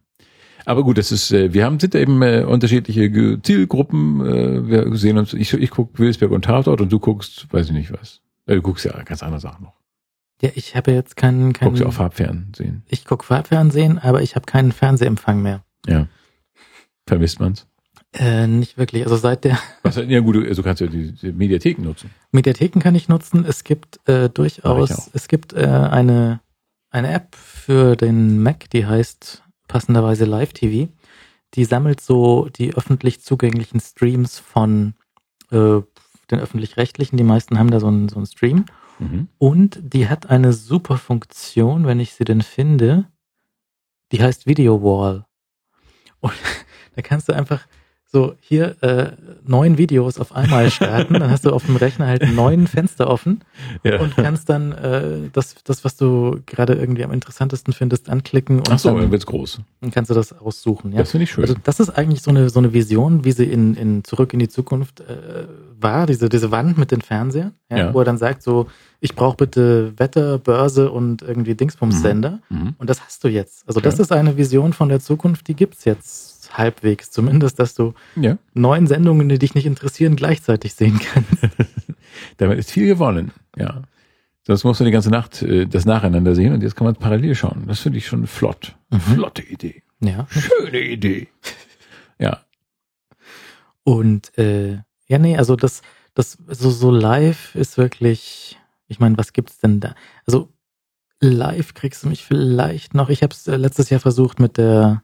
Aber 0.65 0.83
gut, 0.83 0.97
das 0.97 1.13
ist, 1.13 1.31
äh, 1.31 1.53
wir 1.53 1.63
haben, 1.63 1.79
sind 1.79 1.95
eben 1.95 2.21
äh, 2.21 2.43
unterschiedliche 2.43 3.39
Zielgruppen. 3.41 4.19
Äh, 4.25 4.67
wir 4.67 4.97
sehen 4.97 5.17
uns, 5.17 5.33
ich, 5.33 5.53
ich 5.53 5.69
gucke 5.69 5.97
Wilsberg 5.97 6.31
und 6.31 6.43
Tatort 6.43 6.81
und 6.81 6.91
du 6.91 6.99
guckst, 6.99 7.47
weiß 7.53 7.67
ich 7.67 7.73
nicht 7.73 7.93
was. 7.93 8.21
Du 8.47 8.61
guckst 8.61 8.83
ja 8.83 9.01
ganz 9.03 9.23
andere 9.23 9.39
Sachen 9.39 9.63
noch. 9.63 9.75
Ja, 10.41 10.49
ich 10.55 10.75
habe 10.75 10.91
jetzt 10.91 11.15
keinen, 11.15 11.53
Guckst 11.53 11.61
ja 11.61 11.69
keinen 11.69 11.83
auch 11.87 11.93
Farbfernsehen. 11.93 12.83
ich 12.89 13.05
gucke 13.05 13.23
Farbfernsehen, 13.23 13.97
aber 13.99 14.21
ich 14.23 14.35
habe 14.35 14.45
keinen 14.45 14.73
Fernsehempfang 14.73 15.41
mehr. 15.41 15.63
Ja. 15.87 16.07
Vermisst 17.07 17.39
man's? 17.39 17.65
Äh, 18.17 18.47
nicht 18.47 18.77
wirklich. 18.77 19.03
Also 19.03 19.17
seit 19.17 19.43
der 19.43 19.59
Was, 19.83 19.97
ja 19.97 20.19
gut, 20.21 20.35
du, 20.35 20.47
also 20.47 20.63
kannst 20.63 20.81
ja 20.81 20.87
die, 20.87 21.11
die 21.11 21.31
Mediatheken 21.33 21.83
nutzen. 21.83 22.09
Mediatheken 22.31 22.79
kann 22.79 22.95
ich 22.95 23.09
nutzen. 23.09 23.45
Es 23.45 23.63
gibt 23.63 23.99
äh, 24.07 24.29
durchaus, 24.29 25.09
es 25.13 25.27
gibt 25.27 25.53
äh, 25.53 25.65
eine, 25.65 26.39
eine 26.89 27.11
App 27.11 27.35
für 27.35 27.95
den 27.95 28.41
Mac, 28.41 28.69
die 28.69 28.85
heißt 28.85 29.43
passenderweise 29.67 30.25
Live 30.25 30.53
TV. 30.53 30.89
Die 31.55 31.65
sammelt 31.65 31.99
so 31.99 32.47
die 32.49 32.73
öffentlich 32.73 33.21
zugänglichen 33.21 33.79
Streams 33.81 34.39
von 34.39 34.93
äh, 35.51 35.81
den 36.31 36.39
öffentlich-rechtlichen. 36.39 37.17
Die 37.17 37.23
meisten 37.23 37.59
haben 37.59 37.71
da 37.71 37.79
so 37.79 37.87
einen, 37.87 38.07
so 38.07 38.15
einen 38.15 38.25
Stream. 38.25 38.65
Mhm. 38.99 39.27
Und 39.37 39.79
die 39.81 40.07
hat 40.07 40.29
eine 40.29 40.53
super 40.53 40.97
Funktion, 40.97 41.85
wenn 41.85 41.99
ich 41.99 42.13
sie 42.13 42.23
denn 42.23 42.41
finde. 42.41 43.05
Die 44.11 44.21
heißt 44.21 44.45
Video 44.47 44.81
Wall. 44.81 45.25
Und 46.21 46.33
da 46.95 47.01
kannst 47.01 47.27
du 47.27 47.33
einfach 47.33 47.67
so 48.15 48.35
hier 48.39 48.81
äh, 48.81 49.11
neun 49.45 49.77
Videos 49.77 50.19
auf 50.19 50.33
einmal 50.35 50.71
starten. 50.71 51.13
Dann 51.15 51.29
hast 51.29 51.45
du 51.45 51.51
auf 51.51 51.65
dem 51.65 51.75
Rechner 51.75 52.07
halt 52.07 52.23
neun 52.33 52.65
Fenster 52.67 53.09
offen 53.09 53.41
Ja. 53.83 53.99
und 53.99 54.15
kannst 54.15 54.47
dann 54.49 54.71
äh, 54.71 55.29
das, 55.33 55.55
das, 55.65 55.83
was 55.83 55.97
du 55.97 56.39
gerade 56.45 56.73
irgendwie 56.73 57.03
am 57.03 57.11
interessantesten 57.11 57.73
findest, 57.73 58.09
anklicken 58.09 58.59
und 58.59 58.69
Ach 58.71 58.79
so, 58.79 58.97
dann 58.97 59.11
wird's 59.11 59.25
groß. 59.25 59.59
dann 59.81 59.91
kannst 59.91 60.09
du 60.09 60.15
das 60.15 60.31
aussuchen. 60.39 60.91
Ja? 60.93 60.99
Das 60.99 61.11
finde 61.11 61.25
ich 61.25 61.31
schön. 61.31 61.43
Also 61.43 61.55
das 61.63 61.79
ist 61.79 61.89
eigentlich 61.89 62.21
so 62.21 62.31
eine 62.31 62.49
so 62.49 62.59
eine 62.59 62.71
Vision, 62.73 63.25
wie 63.25 63.33
sie 63.33 63.45
in, 63.45 63.75
in 63.75 64.03
Zurück 64.03 64.31
in 64.33 64.39
die 64.39 64.49
Zukunft 64.49 65.01
äh, 65.01 65.45
war, 65.79 66.05
diese 66.07 66.29
diese 66.29 66.49
Wand 66.51 66.77
mit 66.77 66.91
den 66.91 67.01
Fernsehern, 67.01 67.51
ja, 67.69 67.77
Ja. 67.77 67.93
wo 67.93 67.99
er 67.99 68.05
dann 68.05 68.17
sagt 68.17 68.41
so, 68.41 68.67
ich 69.01 69.13
brauche 69.13 69.35
bitte 69.37 69.93
Wetter, 69.97 70.39
Börse 70.39 70.89
und 70.89 71.21
irgendwie 71.21 71.53
Dingsbums-Sender. 71.53 72.39
mhm. 72.49 72.73
Und 72.79 72.89
das 72.89 73.01
hast 73.05 73.23
du 73.23 73.27
jetzt. 73.27 73.67
Also 73.67 73.79
das 73.81 73.99
ist 73.99 74.11
eine 74.11 74.37
Vision 74.37 74.73
von 74.73 74.89
der 74.89 74.99
Zukunft, 74.99 75.47
die 75.47 75.53
gibt's 75.53 75.85
jetzt 75.85 76.34
halbwegs. 76.57 77.11
Zumindest, 77.11 77.59
dass 77.59 77.73
du 77.75 77.93
Ja. 78.15 78.37
neun 78.53 78.87
Sendungen, 78.87 79.29
die 79.29 79.39
dich 79.39 79.55
nicht 79.55 79.65
interessieren, 79.65 80.15
gleichzeitig 80.15 80.73
sehen 80.73 80.99
kannst. 80.99 81.43
Damit 82.37 82.57
ist 82.59 82.71
viel 82.71 82.87
gewonnen. 82.87 83.31
Ja. 83.57 83.81
Sonst 84.47 84.63
musst 84.63 84.79
du 84.79 84.83
die 84.85 84.91
ganze 84.91 85.09
Nacht 85.09 85.41
äh, 85.41 85.65
das 85.65 85.85
nacheinander 85.85 86.35
sehen 86.35 86.53
und 86.53 86.61
jetzt 86.61 86.75
kann 86.75 86.85
man 86.85 86.95
parallel 86.95 87.33
schauen. 87.35 87.65
Das 87.67 87.79
finde 87.79 87.97
ich 87.97 88.07
schon 88.07 88.27
flott. 88.27 88.75
Mhm. 88.91 88.99
Flotte 88.99 89.41
Idee. 89.41 89.81
Ja. 90.01 90.27
Schöne 90.29 90.79
Idee. 90.81 91.27
Ja. 92.17 92.39
Und 93.83 94.37
äh, 94.37 94.79
ja, 95.07 95.17
nee, 95.19 95.37
also 95.37 95.55
das, 95.55 95.81
das 96.13 96.37
so, 96.47 96.69
so 96.69 96.91
live 96.91 97.53
ist 97.55 97.77
wirklich, 97.77 98.57
ich 98.87 98.99
meine, 98.99 99.17
was 99.17 99.33
gibt's 99.33 99.57
denn 99.59 99.79
da? 99.79 99.95
Also 100.25 100.49
live 101.19 101.73
kriegst 101.73 102.03
du 102.03 102.07
mich 102.09 102.23
vielleicht 102.23 102.93
noch, 102.93 103.09
ich 103.09 103.21
habe 103.21 103.33
es 103.33 103.45
letztes 103.47 103.89
Jahr 103.89 103.99
versucht 103.99 104.39
mit 104.39 104.57
der, 104.57 105.03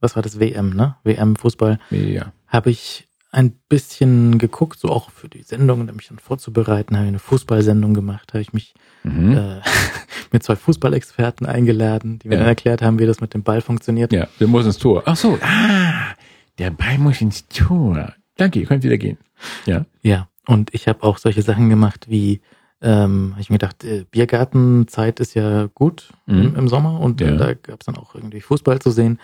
was 0.00 0.14
war 0.16 0.22
das, 0.22 0.38
WM, 0.40 0.70
ne? 0.70 0.96
WM 1.04 1.36
Fußball, 1.36 1.78
Ja. 1.90 2.32
habe 2.46 2.70
ich 2.70 3.06
ein 3.30 3.52
bisschen 3.68 4.38
geguckt, 4.38 4.78
so 4.80 4.88
auch 4.88 5.10
für 5.10 5.28
die 5.28 5.42
Sendung, 5.42 5.80
um 5.88 5.96
mich 5.96 6.08
dann 6.08 6.18
vorzubereiten, 6.18 6.96
habe 6.96 7.04
ich 7.06 7.08
eine 7.10 7.18
Fußballsendung 7.18 7.92
gemacht, 7.94 8.32
habe 8.32 8.40
ich 8.40 8.52
mich 8.54 8.74
Mhm. 9.04 9.32
äh, 9.36 9.60
mit 10.32 10.42
zwei 10.42 10.56
Fußballexperten 10.56 11.46
eingeladen, 11.46 12.18
die 12.18 12.28
mir 12.28 12.34
Ja. 12.34 12.40
dann 12.40 12.48
erklärt 12.48 12.80
haben, 12.82 12.98
wie 12.98 13.06
das 13.06 13.20
mit 13.20 13.34
dem 13.34 13.42
Ball 13.42 13.60
funktioniert. 13.60 14.12
Ja, 14.12 14.28
der 14.40 14.46
muss 14.48 14.64
ins 14.66 14.78
Tor. 14.78 15.02
Ach 15.06 15.16
so, 15.16 15.38
ah, 15.42 16.14
der 16.58 16.70
Ball 16.70 16.98
muss 16.98 17.20
ins 17.20 17.46
Tor. 17.48 18.14
Danke, 18.36 18.60
ihr 18.60 18.66
könnt 18.66 18.82
wieder 18.82 18.96
gehen. 18.98 19.18
Ja. 19.66 19.84
Ja, 20.02 20.28
und 20.46 20.72
ich 20.74 20.88
habe 20.88 21.02
auch 21.02 21.18
solche 21.18 21.42
Sachen 21.42 21.68
gemacht 21.68 22.06
wie, 22.08 22.40
ähm, 22.80 23.32
hab 23.34 23.40
ich 23.40 23.50
mir 23.50 23.58
gedacht, 23.58 23.84
äh, 23.84 24.04
Biergartenzeit 24.10 25.20
ist 25.20 25.34
ja 25.34 25.66
gut 25.74 26.08
Mhm. 26.26 26.40
im, 26.40 26.56
im 26.56 26.68
Sommer 26.68 27.00
und 27.00 27.20
Ja. 27.20 27.28
äh, 27.28 27.36
da 27.36 27.54
gab 27.54 27.80
es 27.80 27.86
dann 27.86 27.96
auch 27.96 28.14
irgendwie 28.14 28.40
Fußball 28.40 28.78
zu 28.80 28.90
sehen. 28.90 29.18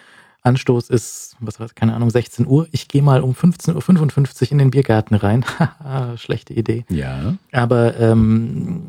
Anstoß 0.44 0.90
ist, 0.90 1.36
was 1.40 1.58
weiß 1.58 1.74
keine 1.74 1.94
Ahnung, 1.94 2.10
16 2.10 2.46
Uhr. 2.46 2.68
Ich 2.70 2.86
gehe 2.88 3.02
mal 3.02 3.22
um 3.22 3.32
15.55 3.32 4.42
Uhr 4.46 4.52
in 4.52 4.58
den 4.58 4.70
Biergarten 4.70 5.14
rein. 5.14 5.44
Schlechte 6.16 6.52
Idee. 6.54 6.84
Ja. 6.90 7.36
Aber 7.50 7.98
ähm, 7.98 8.84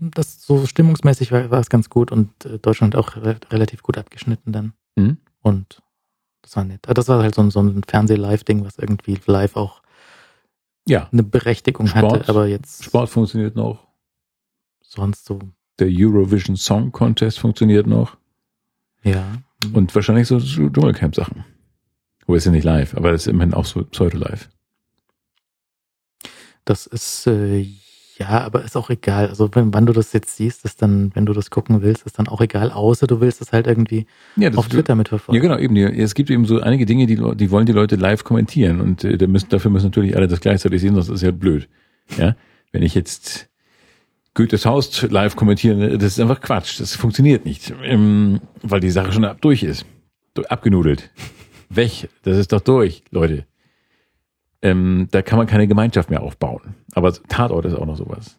das 0.00 0.42
so 0.44 0.66
stimmungsmäßig 0.66 1.30
war, 1.30 1.50
war 1.50 1.60
es 1.60 1.68
ganz 1.68 1.90
gut 1.90 2.10
und 2.10 2.44
äh, 2.46 2.58
Deutschland 2.58 2.96
auch 2.96 3.16
re 3.16 3.36
relativ 3.50 3.82
gut 3.82 3.98
abgeschnitten 3.98 4.52
dann. 4.52 4.72
Mhm. 4.96 5.18
Und 5.42 5.82
das 6.42 6.56
war 6.56 6.64
nett. 6.64 6.80
Das 6.86 7.08
war 7.08 7.22
halt 7.22 7.34
so, 7.34 7.42
ein- 7.42 7.50
so 7.50 7.60
ein 7.60 7.82
Fernseh-Live-Ding, 7.86 8.64
was 8.64 8.78
irgendwie 8.78 9.18
live 9.26 9.56
auch 9.56 9.82
Ja. 10.88 11.08
eine 11.12 11.22
Berechtigung 11.22 11.86
Sport. 11.86 12.12
hatte, 12.20 12.28
aber 12.30 12.46
jetzt 12.46 12.84
Sport 12.84 13.10
funktioniert 13.10 13.54
noch. 13.56 13.86
sonst 14.82 15.26
so, 15.26 15.38
Der 15.78 15.88
Eurovision 15.90 16.56
Song 16.56 16.90
Contest 16.92 17.38
funktioniert 17.40 17.86
noch. 17.86 18.16
ja. 19.02 19.24
Und 19.72 19.94
wahrscheinlich 19.94 20.26
so, 20.28 20.38
Dschungelcamp-Sachen. 20.40 21.44
Wo 22.26 22.34
ist 22.34 22.44
ja 22.44 22.50
nicht 22.52 22.64
live, 22.64 22.94
aber 22.96 23.12
das 23.12 23.22
ist 23.22 23.26
immerhin 23.28 23.54
auch 23.54 23.64
so 23.64 23.82
pseudo-live. 23.84 24.48
Das 26.64 26.86
ist, 26.86 27.26
äh, 27.26 27.66
ja, 28.18 28.28
aber 28.44 28.62
ist 28.64 28.76
auch 28.76 28.90
egal. 28.90 29.28
Also 29.28 29.48
wenn, 29.54 29.72
wann 29.72 29.86
du 29.86 29.92
das 29.92 30.12
jetzt 30.12 30.36
siehst, 30.36 30.64
ist 30.64 30.82
dann, 30.82 31.10
wenn 31.14 31.24
du 31.24 31.32
das 31.32 31.50
gucken 31.50 31.80
willst, 31.82 32.04
ist 32.04 32.18
dann 32.18 32.28
auch 32.28 32.40
egal, 32.42 32.70
außer 32.70 33.06
du 33.06 33.20
willst 33.20 33.40
es 33.40 33.52
halt 33.52 33.66
irgendwie 33.66 34.06
Ja, 34.36 34.50
das 34.50 34.58
auf 34.58 34.68
Twitter 34.68 34.92
Ja, 34.92 34.96
mitverfolgen. 34.96 35.40
genau, 35.40 35.56
eben. 35.58 35.76
Es 35.76 36.14
gibt 36.14 36.28
eben 36.30 36.44
so 36.44 36.60
einige 36.60 36.84
Dinge, 36.84 37.06
die, 37.06 37.16
die 37.16 37.50
wollen 37.50 37.64
die 37.66 37.72
Leute 37.72 37.96
live 37.96 38.24
kommentieren 38.24 38.80
und 38.80 39.04
äh, 39.04 39.26
müssen, 39.26 39.48
dafür 39.48 39.70
müssen 39.70 39.86
natürlich 39.86 40.14
alle 40.16 40.28
das 40.28 40.40
gleichzeitig 40.40 40.80
sehen, 40.82 40.94
sonst 40.94 41.08
ist 41.08 41.16
es 41.16 41.22
ja 41.22 41.30
blöd. 41.30 41.68
Ja, 42.18 42.36
wenn 42.72 42.82
ich 42.82 42.94
jetzt 42.94 43.48
Goethes 44.38 44.64
Haus 44.64 45.02
live 45.02 45.34
kommentiere, 45.34 45.98
das 45.98 46.12
ist 46.12 46.20
einfach 46.20 46.40
Quatsch. 46.40 46.78
Das 46.78 46.94
funktioniert 46.94 47.44
nicht, 47.44 47.74
ähm, 47.82 48.40
weil 48.62 48.78
die 48.78 48.90
Sache 48.90 49.12
schon 49.12 49.24
ab, 49.24 49.38
durch 49.40 49.64
ist, 49.64 49.84
abgenudelt, 50.48 51.10
weg. 51.68 52.08
Das 52.22 52.38
ist 52.38 52.52
doch 52.52 52.60
durch, 52.60 53.02
Leute. 53.10 53.46
Ähm, 54.62 55.08
da 55.10 55.22
kann 55.22 55.38
man 55.38 55.48
keine 55.48 55.66
Gemeinschaft 55.66 56.08
mehr 56.08 56.22
aufbauen. 56.22 56.76
Aber 56.92 57.12
Tatort 57.12 57.64
ist 57.64 57.74
auch 57.74 57.84
noch 57.84 57.96
sowas. 57.96 58.38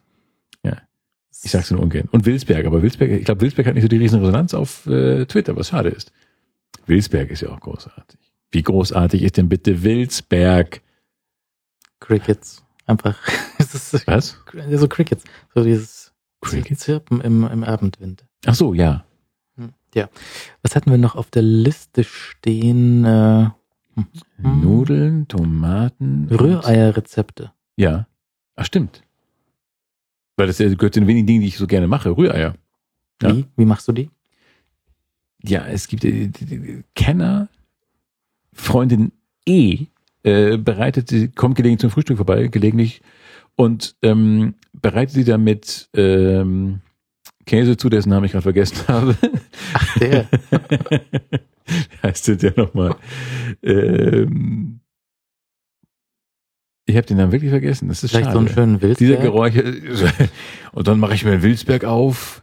Ich 1.42 1.50
sag's 1.50 1.70
nur 1.70 1.80
ungern. 1.80 2.08
Und 2.10 2.26
Wilsberg, 2.26 2.66
aber 2.66 2.82
Wilsberg, 2.82 3.10
ich 3.10 3.24
glaube, 3.24 3.42
Wilsberg 3.42 3.66
hat 3.66 3.74
nicht 3.74 3.82
so 3.84 3.88
die 3.88 3.98
riesen 3.98 4.20
Resonanz 4.20 4.52
auf 4.54 4.86
äh, 4.86 5.24
Twitter, 5.26 5.54
was 5.56 5.68
schade 5.68 5.90
ist. 5.90 6.12
Wilsberg 6.86 7.30
ist 7.30 7.42
ja 7.42 7.50
auch 7.50 7.60
großartig. 7.60 8.18
Wie 8.50 8.62
großartig 8.62 9.22
ist 9.22 9.36
denn 9.36 9.48
bitte 9.48 9.82
Wilsberg? 9.82 10.80
Crickets. 12.00 12.64
Einfach, 12.90 13.16
ist 13.58 14.06
Was? 14.08 14.36
so 14.72 14.88
Crickets. 14.88 15.22
So 15.54 15.62
dieses 15.62 16.12
Crickets? 16.40 16.80
Zirpen 16.82 17.20
im, 17.20 17.44
im 17.44 17.62
Abendwind. 17.62 18.24
Ach 18.46 18.54
so, 18.54 18.74
ja. 18.74 19.04
Hm, 19.56 19.72
Ja. 19.94 20.08
Was 20.62 20.74
hatten 20.74 20.90
wir 20.90 20.98
noch 20.98 21.14
auf 21.14 21.30
der 21.30 21.42
Liste 21.42 22.02
stehen? 22.02 23.04
Äh, 23.04 23.50
hm. 23.94 24.06
Nudeln, 24.60 25.28
Tomaten. 25.28 26.28
Rühreierrezepte. 26.30 27.52
Ja. 27.76 28.08
Ach, 28.56 28.64
stimmt. 28.64 29.02
Weil 30.36 30.48
das 30.48 30.58
gehört 30.58 30.94
zu 30.94 31.00
den 31.00 31.06
wenigen 31.06 31.26
Dingen, 31.28 31.42
die 31.42 31.48
ich 31.48 31.58
so 31.58 31.66
gerne 31.68 31.86
mache. 31.86 32.16
Rühreier. 32.16 32.54
Ja. 33.22 33.36
Wie? 33.36 33.46
Wie 33.56 33.64
machst 33.66 33.86
du 33.86 33.92
die? 33.92 34.10
Ja, 35.44 35.64
es 35.66 35.86
gibt 35.86 36.04
äh, 36.04 36.30
Kenner, 36.94 37.48
Freundin 38.52 39.12
E, 39.46 39.86
äh, 40.22 40.56
bereitet 40.56 41.08
sie, 41.08 41.28
kommt 41.28 41.56
gelegentlich 41.56 41.80
zum 41.80 41.90
Frühstück 41.90 42.16
vorbei, 42.16 42.48
gelegentlich, 42.48 43.02
und 43.56 43.96
ähm, 44.02 44.54
bereitet 44.72 45.14
sie 45.14 45.24
damit 45.24 45.88
ähm, 45.94 46.80
Käse 47.46 47.76
zu, 47.76 47.88
dessen 47.88 48.10
Namen 48.10 48.26
ich 48.26 48.32
gerade 48.32 48.42
vergessen 48.42 48.78
habe. 48.88 49.16
Ach, 49.74 49.98
der. 49.98 50.28
Wie 51.66 52.08
heißt 52.08 52.28
der 52.28 52.36
denn 52.36 52.54
nochmal? 52.56 52.96
Ähm, 53.62 54.80
ich 56.86 56.96
habe 56.96 57.06
den 57.06 57.18
Namen 57.18 57.32
wirklich 57.32 57.50
vergessen. 57.50 57.88
Das 57.88 58.02
ist 58.02 58.10
Vielleicht 58.10 58.26
schade. 58.26 58.34
so 58.34 58.38
einen 58.40 58.48
schönen 58.48 58.82
Wilsberg. 58.82 58.98
Dieser 58.98 59.22
Geräucher. 59.22 59.62
Und 60.72 60.88
dann 60.88 60.98
mache 60.98 61.14
ich 61.14 61.24
mir 61.24 61.32
einen 61.32 61.42
Wilsberg 61.42 61.84
auf. 61.84 62.42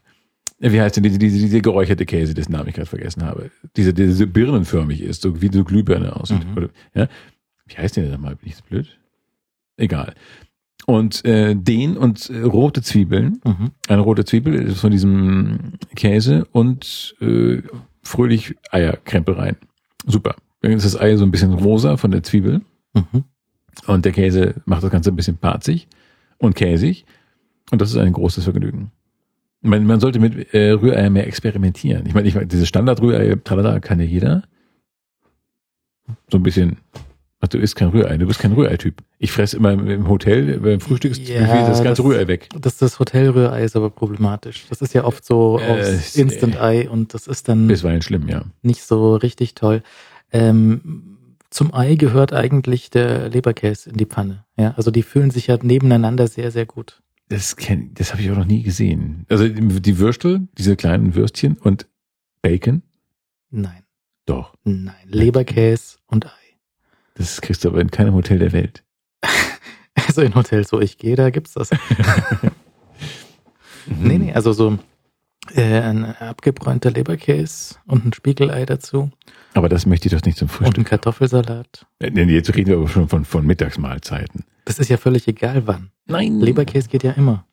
Wie 0.60 0.82
heißt 0.82 0.96
denn 0.96 1.04
diese, 1.04 1.20
diese, 1.20 1.38
diese 1.38 1.62
geräucherte 1.62 2.06
Käse, 2.06 2.34
dessen 2.34 2.54
Namen 2.54 2.70
ich 2.70 2.76
gerade 2.76 2.90
vergessen 2.90 3.24
habe? 3.24 3.52
Diese, 3.76 3.94
diese 3.94 4.14
so 4.14 4.26
birnenförmig 4.26 5.02
ist, 5.02 5.22
so 5.22 5.42
wie 5.42 5.50
so 5.52 5.64
Glühbirne 5.64 6.16
aussieht. 6.16 6.46
Mhm. 6.56 6.70
Ja? 6.96 7.08
Wie 7.68 7.76
heißt 7.78 7.96
der 7.98 8.04
denn 8.04 8.14
nochmal? 8.14 8.36
Bin 8.36 8.50
ich 8.50 8.56
so 8.56 8.64
blöd? 8.70 8.98
Egal. 9.78 10.14
Und 10.86 11.26
äh, 11.26 11.54
den 11.56 11.98
und 11.98 12.30
äh, 12.30 12.42
rote 12.42 12.82
Zwiebeln, 12.82 13.42
Mhm. 13.44 13.72
eine 13.90 14.02
rote 14.02 14.24
Zwiebel 14.26 14.54
ist 14.56 14.80
von 14.80 14.92
diesem 14.92 15.74
Käse 15.96 16.46
und 16.54 17.16
äh, 17.20 17.62
fröhlich 18.04 18.56
Eierkrempel 18.72 19.36
rein. 19.36 19.58
Super. 20.06 20.36
Dann 20.62 20.72
ist 20.72 20.86
das 20.86 21.00
Ei 21.00 21.16
so 21.18 21.26
ein 21.26 21.32
bisschen 21.32 21.54
rosa 21.54 21.98
von 21.98 22.12
der 22.12 22.24
Zwiebel 22.24 22.62
Mhm. 22.94 23.26
und 23.88 24.06
der 24.06 24.14
Käse 24.14 24.56
macht 24.66 24.84
das 24.84 24.92
Ganze 24.92 25.12
ein 25.12 25.16
bisschen 25.18 25.38
parzig 25.38 25.88
und 26.38 26.56
käsig 26.56 27.06
und 27.72 27.82
das 27.82 27.90
ist 27.92 27.98
ein 27.98 28.14
großes 28.14 28.46
Vergnügen. 28.46 28.92
Man, 29.62 29.86
man 29.86 30.00
sollte 30.00 30.20
mit 30.20 30.54
äh, 30.54 30.72
Rührei 30.72 31.10
mehr 31.10 31.28
experimentieren. 31.28 32.06
Ich 32.06 32.14
meine, 32.14 32.28
ich 32.28 32.36
meine, 32.36 32.48
diese 32.48 32.66
Standard-Rührei, 32.66 33.36
tralala, 33.44 33.80
kann 33.82 34.00
ja 34.00 34.06
jeder. 34.06 34.44
So 36.32 36.38
ein 36.38 36.44
bisschen, 36.44 36.78
ach, 37.40 37.48
du 37.48 37.58
isst 37.58 37.76
kein 37.76 37.90
Rührei, 37.90 38.18
du 38.18 38.26
bist 38.28 38.40
kein 38.40 38.52
Rührei-Typ. 38.54 39.04
Ich 39.20 39.32
fresse 39.32 39.58
immer 39.58 39.72
im 39.74 40.08
Hotel, 40.08 40.60
beim 40.60 40.80
Frühstück 40.80 41.12
ist 41.12 41.28
Ja, 41.28 41.68
das 41.68 41.84
ganze 41.84 42.02
das- 42.02 42.06
Rührei 42.12 42.28
weg. 42.28 42.50
Das, 42.60 42.78
das 42.78 43.00
Hotelrührei 43.00 43.64
ist 43.64 43.76
aber 43.76 43.90
problematisch. 43.90 44.66
Das 44.70 44.82
ist 44.82 44.94
ja 44.94 45.04
oft 45.04 45.24
so 45.26 45.60
Äh, 45.60 45.82
äh, 45.96 46.00
Instant-Ei 46.16 46.90
und 46.90 47.14
das 47.14 47.28
ist 47.28 47.48
dann 47.50 47.68
Bisweilen 47.68 48.02
schlimm, 48.02 48.28
ja. 48.28 48.44
nicht 48.62 48.84
so 48.84 49.16
richtig 49.16 49.56
toll. 49.56 49.82
Ähm, 50.32 51.18
zum 51.50 51.74
Ei 51.74 51.96
gehört 51.96 52.34
eigentlich 52.34 52.90
der 52.90 53.30
Leberkäse 53.30 53.90
in 53.90 53.98
die 53.98 54.06
Pfanne. 54.06 54.44
Ja, 54.58 54.74
also 54.76 54.92
die 54.92 55.04
fühlen 55.04 55.32
sich 55.32 55.48
ja 55.48 55.58
nebeneinander 55.62 56.28
sehr, 56.28 56.52
sehr 56.52 56.66
gut. 56.66 57.02
Das 57.30 57.56
kenn, 57.56 57.92
das 57.94 58.12
habe 58.14 58.22
ich 58.22 58.32
auch 58.32 58.38
noch 58.38 58.46
nie 58.46 58.64
gesehen. 58.64 59.26
Also 59.30 59.48
die 59.48 59.98
Würstel, 60.00 60.48
diese 60.58 60.76
kleinen 60.76 61.16
Würstchen 61.16 61.58
und 61.58 61.88
Bacon, 62.42 62.84
Nein, 63.50 63.84
doch. 64.26 64.54
nein. 64.66 64.94
Leberkäse 65.08 65.98
und 66.08 66.26
Ei. 66.26 66.30
Das 67.18 67.42
kriegst 67.42 67.64
du 67.64 67.70
aber 67.70 67.82
in 67.82 67.92
keinem 67.92 68.14
Hotel 68.14 68.40
der 68.40 68.52
Welt. 68.54 68.84
Also 70.08 70.22
in 70.22 70.36
Hotels, 70.36 70.72
wo 70.72 70.80
ich 70.80 71.00
gehe, 71.00 71.16
da 71.16 71.32
gibt's 71.32 71.54
das. 71.54 71.72
Nee, 73.88 74.18
nee, 74.18 74.34
also 74.34 74.52
so 74.54 74.78
äh, 75.56 75.80
ein 75.80 76.04
abgebräunter 76.06 76.92
Leberkäse 76.92 77.76
und 77.86 78.06
ein 78.06 78.14
Spiegelei 78.14 78.66
dazu 78.66 79.12
Aber 79.54 79.70
das 79.70 79.86
möchte 79.86 80.08
ich 80.08 80.14
doch 80.14 80.26
nicht 80.26 80.38
zum 80.38 80.48
und 80.48 80.52
Frühstück. 80.54 80.78
ein 80.78 80.84
Kartoffelsalat. 80.84 81.86
Äh, 82.00 82.12
nee, 82.12 82.24
Jetzt 82.24 82.54
reden 82.54 82.68
wir 82.68 82.78
aber 82.78 82.90
schon 82.90 83.08
von, 83.08 83.24
von 83.26 83.46
Mittagsmahlzeiten. 83.46 84.44
Das 84.66 84.78
ist 84.80 84.90
ja 84.90 84.98
völlig 84.98 85.28
egal 85.28 85.68
wann. 85.68 85.92
Nein. 86.06 86.40
Leberkäse 86.40 86.90
geht 86.90 87.04
ja 87.04 87.12
immer. 87.12 87.46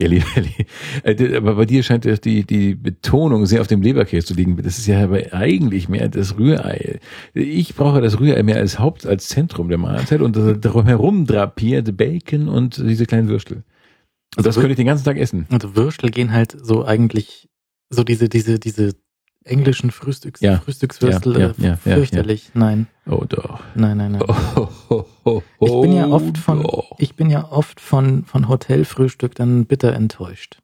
Ja, 0.00 0.08
Leber, 0.08 0.26
äh, 1.02 1.36
aber 1.36 1.56
bei 1.56 1.64
dir 1.64 1.82
scheint 1.82 2.04
das 2.04 2.20
die, 2.20 2.44
die 2.44 2.76
Betonung 2.76 3.46
sehr 3.46 3.60
auf 3.60 3.66
dem 3.66 3.82
Leberkäse 3.82 4.28
zu 4.28 4.34
liegen. 4.34 4.56
Das 4.56 4.78
ist 4.78 4.86
ja 4.86 5.02
aber 5.02 5.32
eigentlich 5.32 5.88
mehr 5.88 6.08
das 6.08 6.38
Rührei. 6.38 7.00
Ich 7.34 7.74
brauche 7.74 8.00
das 8.00 8.20
Rührei 8.20 8.44
mehr 8.44 8.56
als 8.56 8.78
Haupt, 8.78 9.06
als 9.06 9.26
Zentrum 9.26 9.68
der 9.68 9.78
Mahlzeit 9.78 10.20
und 10.20 10.36
das 10.36 10.60
darum 10.60 10.86
herum 10.86 11.26
drapiert 11.26 11.96
Bacon 11.96 12.48
und 12.48 12.78
diese 12.78 13.06
kleinen 13.06 13.28
Würstel. 13.28 13.64
Und 14.36 14.46
das 14.46 14.56
Also 14.56 14.60
könnte 14.60 14.72
ich 14.72 14.76
den 14.76 14.86
ganzen 14.86 15.04
Tag 15.04 15.16
essen. 15.16 15.46
Also 15.50 15.74
Würstel 15.74 16.10
gehen 16.10 16.32
halt 16.32 16.56
so 16.60 16.84
eigentlich 16.84 17.48
so 17.90 18.04
diese 18.04 18.28
diese 18.28 18.60
diese 18.60 18.92
englischen 19.48 19.90
Frühstücks 19.90 20.40
Ja. 20.40 20.58
Frühstückswürstel 20.60 21.38
Ja, 21.38 21.52
ja, 21.58 21.68
ja, 21.70 21.76
fürchterlich. 21.76 22.50
Nein, 22.54 22.86
Oh 23.06 23.24
doch. 23.28 23.60
nein, 23.74 23.96
nein, 23.96 24.12
nein. 24.12 24.22
Oh, 24.26 24.68
oh, 24.90 25.04
oh, 25.24 25.42
oh, 25.58 25.66
Ich 25.66 25.80
bin 25.82 25.92
ja 25.96 26.06
oft 26.08 26.38
von 26.38 26.62
doch. 26.62 26.90
ich 26.98 27.14
bin 27.16 27.30
ja 27.30 27.50
oft 27.50 27.80
von 27.80 28.24
von 28.24 28.48
Hotelfrühstück 28.48 29.34
dann 29.34 29.66
bitter 29.66 29.92
enttäuscht. 29.94 30.60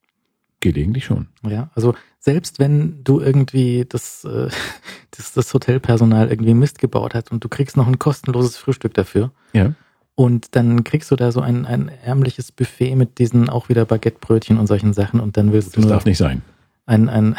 Gelegentlich 0.61 1.05
schon. 1.05 1.29
Ja, 1.47 1.71
also 1.75 1.95
selbst 2.21 2.59
wenn 2.59 3.05
du 3.05 3.21
irgendwie 3.21 3.85
das, 3.89 4.25
äh, 4.25 4.49
das, 5.11 5.33
das 5.35 5.53
Hotelpersonal 5.53 6.31
irgendwie 6.31 6.55
Mist 6.55 6.79
gebaut 6.79 7.15
hat 7.15 7.31
und 7.31 7.45
du 7.45 7.49
kriegst 7.49 7.77
noch 7.77 7.87
ein 7.87 7.99
kostenloses 7.99 8.57
Frühstück 8.57 8.95
dafür 8.95 9.31
Ja. 9.53 9.75
und 10.15 10.57
dann 10.57 10.83
kriegst 10.85 11.11
du 11.11 11.17
da 11.17 11.33
so 11.33 11.41
ein, 11.43 11.67
ein 11.67 11.89
ärmliches 11.89 12.51
Buffet 12.51 12.97
mit 12.97 13.19
diesen 13.19 13.51
auch 13.51 13.69
wieder 13.69 13.85
Baguettebrötchen 13.85 14.59
und 14.59 14.67
solchen 14.67 14.95
Sachen 14.95 15.21
und 15.21 15.37
dann 15.37 15.53
willst 15.53 15.69
Das 15.69 15.75
du 15.75 15.81
nur 15.83 15.91
darf 15.91 16.07
nicht 16.07 16.17
sein. 16.19 16.41
ein, 16.87 17.11
ein 17.11 17.37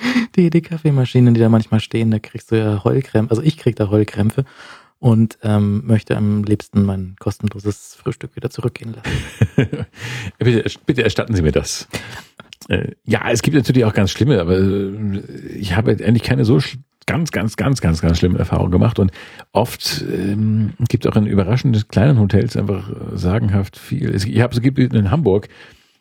die, 0.36 0.50
die 0.50 0.62
Kaffeemaschinen, 0.62 1.34
die 1.34 1.40
da 1.40 1.48
manchmal 1.48 1.80
stehen, 1.80 2.10
da 2.10 2.18
kriegst 2.18 2.50
du 2.50 2.56
ja 2.56 2.84
Heulkrämpfe, 2.84 3.30
also 3.30 3.42
ich 3.42 3.56
krieg 3.56 3.76
da 3.76 3.90
Heulkrämpfe 3.90 4.44
und 4.98 5.38
ähm, 5.42 5.86
möchte 5.86 6.16
am 6.16 6.42
liebsten 6.44 6.84
mein 6.84 7.16
kostenloses 7.18 7.94
Frühstück 7.94 8.34
wieder 8.36 8.50
zurückgehen 8.50 8.94
lassen. 8.94 9.86
bitte, 10.38 10.70
bitte 10.86 11.04
erstatten 11.04 11.34
Sie 11.34 11.42
mir 11.42 11.52
das. 11.52 11.88
Äh, 12.68 12.92
ja, 13.04 13.30
es 13.30 13.42
gibt 13.42 13.56
natürlich 13.56 13.84
auch 13.84 13.94
ganz 13.94 14.10
schlimme, 14.10 14.40
aber 14.40 14.58
äh, 14.58 15.20
ich 15.56 15.76
habe 15.76 15.92
eigentlich 15.92 16.24
keine 16.24 16.44
so 16.44 16.60
ganz, 17.06 17.30
ganz, 17.30 17.56
ganz, 17.56 17.80
ganz, 17.80 18.02
ganz 18.02 18.18
schlimme 18.18 18.38
Erfahrungen 18.38 18.70
gemacht 18.70 18.98
und 18.98 19.12
oft 19.52 20.04
ähm, 20.12 20.74
gibt 20.88 21.06
es 21.06 21.10
auch 21.10 21.16
in 21.16 21.26
überraschend 21.26 21.88
kleinen 21.88 22.20
Hotels 22.20 22.56
einfach 22.56 22.90
sagenhaft 23.14 23.78
viel. 23.78 24.14
Es, 24.14 24.24
ich 24.24 24.40
habe 24.40 24.54
es 24.54 24.60
gibt 24.60 24.78
in 24.78 25.10
Hamburg, 25.10 25.48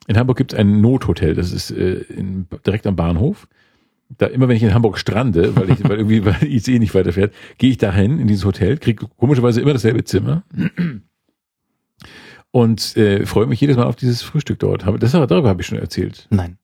in 0.07 0.17
Hamburg 0.17 0.37
gibt 0.37 0.53
es 0.53 0.59
ein 0.59 0.81
Nothotel, 0.81 1.33
das 1.35 1.53
ist 1.53 1.71
äh, 1.71 2.01
in, 2.09 2.47
direkt 2.65 2.85
am 2.87 2.95
Bahnhof. 2.95 3.47
Da 4.09 4.27
immer 4.27 4.47
wenn 4.47 4.55
ich 4.55 4.63
in 4.63 4.73
Hamburg 4.73 4.97
strande, 4.97 5.55
weil 5.55 5.69
ich, 5.69 5.83
weil 5.83 5.97
irgendwie 5.97 6.25
weil 6.25 6.39
die 6.41 6.55
ICE 6.55 6.79
nicht 6.79 6.95
weiterfährt, 6.95 7.33
gehe 7.57 7.71
ich 7.71 7.77
dahin 7.77 8.19
in 8.19 8.27
dieses 8.27 8.45
Hotel, 8.45 8.77
kriege 8.77 9.07
komischerweise 9.17 9.61
immer 9.61 9.73
dasselbe 9.73 10.03
Zimmer 10.03 10.43
und 12.51 12.95
äh, 12.95 13.25
freue 13.25 13.47
mich 13.47 13.59
jedes 13.59 13.75
Mal 13.77 13.85
auf 13.85 13.95
dieses 13.95 14.21
Frühstück 14.21 14.59
dort. 14.59 14.85
Das, 15.01 15.11
darüber 15.11 15.49
habe 15.49 15.61
ich 15.61 15.67
schon 15.67 15.79
erzählt. 15.79 16.27
Nein, 16.29 16.57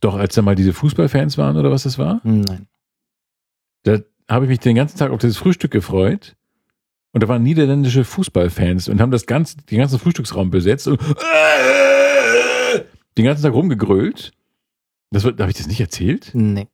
Doch, 0.00 0.16
als 0.16 0.34
da 0.34 0.42
mal 0.42 0.54
diese 0.54 0.72
Fußballfans 0.72 1.36
waren 1.36 1.56
oder 1.56 1.70
was 1.70 1.82
das 1.82 1.98
war, 1.98 2.20
nein. 2.24 2.66
da 3.82 3.98
habe 4.28 4.46
ich 4.46 4.48
mich 4.48 4.60
den 4.60 4.76
ganzen 4.76 4.98
Tag 4.98 5.10
auf 5.10 5.20
dieses 5.20 5.36
Frühstück 5.36 5.70
gefreut. 5.70 6.36
Und 7.12 7.22
da 7.24 7.28
waren 7.28 7.42
niederländische 7.42 8.04
Fußballfans 8.04 8.88
und 8.88 9.00
haben 9.00 9.10
das 9.10 9.26
ganze, 9.26 9.56
den 9.56 9.78
ganzen 9.78 9.98
Frühstücksraum 9.98 10.50
besetzt 10.50 10.86
und 10.86 11.00
den 13.18 13.24
ganzen 13.24 13.42
Tag 13.42 13.52
rumgegrölt. 13.52 14.32
Das 15.10 15.24
wird, 15.24 15.40
habe 15.40 15.50
ich 15.50 15.56
das 15.56 15.66
nicht 15.66 15.80
erzählt? 15.80 16.30
Nee. 16.34 16.68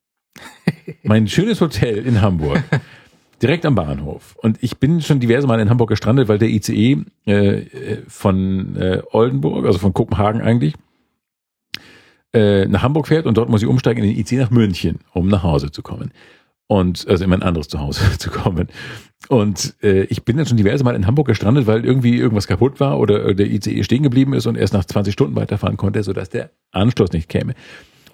Mein 1.03 1.27
schönes 1.29 1.61
Hotel 1.61 2.07
in 2.07 2.21
Hamburg. 2.21 2.63
Direkt 3.43 3.67
am 3.67 3.75
Bahnhof. 3.75 4.35
Und 4.37 4.63
ich 4.63 4.79
bin 4.79 5.03
schon 5.03 5.21
diverse 5.21 5.47
Mal 5.47 5.61
in 5.61 5.69
Hamburg 5.69 5.91
gestrandet, 5.91 6.29
weil 6.29 6.39
der 6.39 6.49
ICE 6.49 7.05
äh, 7.27 7.63
von 8.09 8.77
äh, 8.77 9.03
Oldenburg, 9.11 9.67
also 9.67 9.79
von 9.79 9.93
Kopenhagen 9.93 10.41
eigentlich, 10.41 10.75
äh, 12.33 12.67
nach 12.67 12.83
Hamburg 12.83 13.09
fährt 13.09 13.27
und 13.27 13.37
dort 13.37 13.49
muss 13.49 13.63
ich 13.63 13.69
umsteigen 13.69 14.03
in 14.03 14.11
den 14.11 14.19
ICE 14.19 14.37
nach 14.37 14.51
München, 14.51 15.01
um 15.13 15.29
nach 15.29 15.43
Hause 15.43 15.71
zu 15.71 15.83
kommen. 15.83 16.13
Und 16.67 17.07
also 17.09 17.25
in 17.25 17.31
mein 17.31 17.43
anderes 17.43 17.69
Zuhause 17.69 18.01
zu 18.19 18.31
kommen. 18.31 18.69
Und 19.29 19.75
äh, 19.83 20.05
ich 20.05 20.25
bin 20.25 20.37
dann 20.37 20.47
schon 20.47 20.57
diverse 20.57 20.85
Mal 20.85 20.97
in 20.97 21.07
Hamburg 21.07 21.27
gestrandet, 21.27 21.67
weil 21.67 21.85
irgendwie 21.85 22.17
irgendwas 22.17 22.47
kaputt 22.47 22.81
war 22.81 22.99
oder 22.99 23.27
äh, 23.27 23.35
der 23.35 23.51
ICE 23.51 23.83
stehen 23.85 24.03
geblieben 24.03 24.33
ist 24.33 24.47
und 24.47 24.57
erst 24.57 24.73
nach 24.73 24.85
20 24.85 25.13
Stunden 25.13 25.37
weiterfahren 25.37 25.77
konnte, 25.77 26.03
sodass 26.03 26.31
der 26.31 26.51
Anschluss 26.73 27.13
nicht 27.13 27.29
käme. 27.29 27.55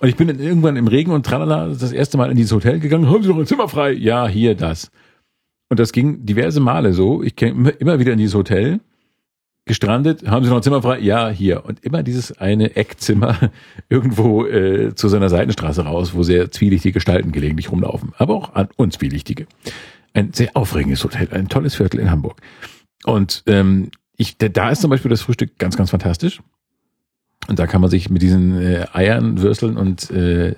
Und 0.03 0.09
ich 0.09 0.17
bin 0.17 0.27
dann 0.27 0.41
irgendwann 0.41 0.77
im 0.77 0.89
Regen 0.89 1.13
und 1.13 1.25
tralala 1.25 1.69
das 1.69 1.93
erste 1.93 2.19
Mal 2.19 2.29
in 2.31 2.37
dieses 2.37 2.51
Hotel 2.53 2.81
gegangen. 2.81 3.09
Haben 3.09 3.23
Sie 3.23 3.29
noch 3.29 3.39
ein 3.39 3.47
Zimmer 3.47 3.69
frei? 3.69 3.93
Ja, 3.93 4.27
hier, 4.27 4.57
das. 4.57 4.91
Und 5.71 5.79
das 5.79 5.93
ging 5.93 6.27
diverse 6.27 6.59
Male 6.59 6.93
so. 6.93 7.23
Ich 7.23 7.37
käme 7.37 7.71
immer- 7.71 8.01
wieder 8.01 8.11
in 8.13 8.19
dieses 8.19 8.35
Hotel, 8.35 8.81
gestrandet. 9.65 10.27
Haben 10.29 10.45
Sie 10.45 10.51
noch 10.51 10.57
ein 10.57 10.63
Zimmer 10.65 10.83
frei? 10.83 10.99
Ja, 10.99 11.29
hier. 11.31 11.65
Und 11.65 11.85
immer 11.85 12.03
dieses 12.03 12.37
eine 12.37 12.75
Eckzimmer 12.75 13.39
irgendwo 13.89 14.45
äh, 14.45 14.93
zu 14.97 15.07
seiner 15.09 15.29
Seitenstraße 15.29 15.83
raus, 15.85 16.15
wo 16.15 16.25
sehr 16.25 16.51
zwielichtige 16.51 16.95
Gestalten 16.95 17.31
gelegentlich 17.31 17.71
rumlaufen. 17.71 18.13
Aber 18.19 18.35
auch 18.35 18.55
an 18.55 18.69
unzwielichtige. 18.77 19.47
Ein 20.15 20.33
sehr 20.33 20.57
aufregendes 20.57 21.05
Hotel, 21.05 21.29
ein 21.31 21.49
tolles 21.49 21.77
Viertel 21.77 22.01
in 22.01 22.11
Hamburg. 22.11 22.41
Und 23.05 23.45
ähm, 23.47 23.93
ich, 24.17 24.37
da 24.37 24.71
ist 24.71 24.81
zum 24.83 24.91
Beispiel 24.91 25.11
das 25.11 25.23
Frühstück 25.23 25.59
ganz, 25.59 25.77
ganz 25.77 25.91
fantastisch. 25.91 26.41
Und 27.49 27.59
da 27.59 27.67
kann 27.67 27.81
man 27.81 27.91
sich 27.91 28.09
mit 28.11 28.23
diesen 28.23 28.61
äh, 28.61 28.87
Eiern, 28.93 29.43
Würsteln 29.43 29.77
und 29.77 30.11
äh, 30.11 30.55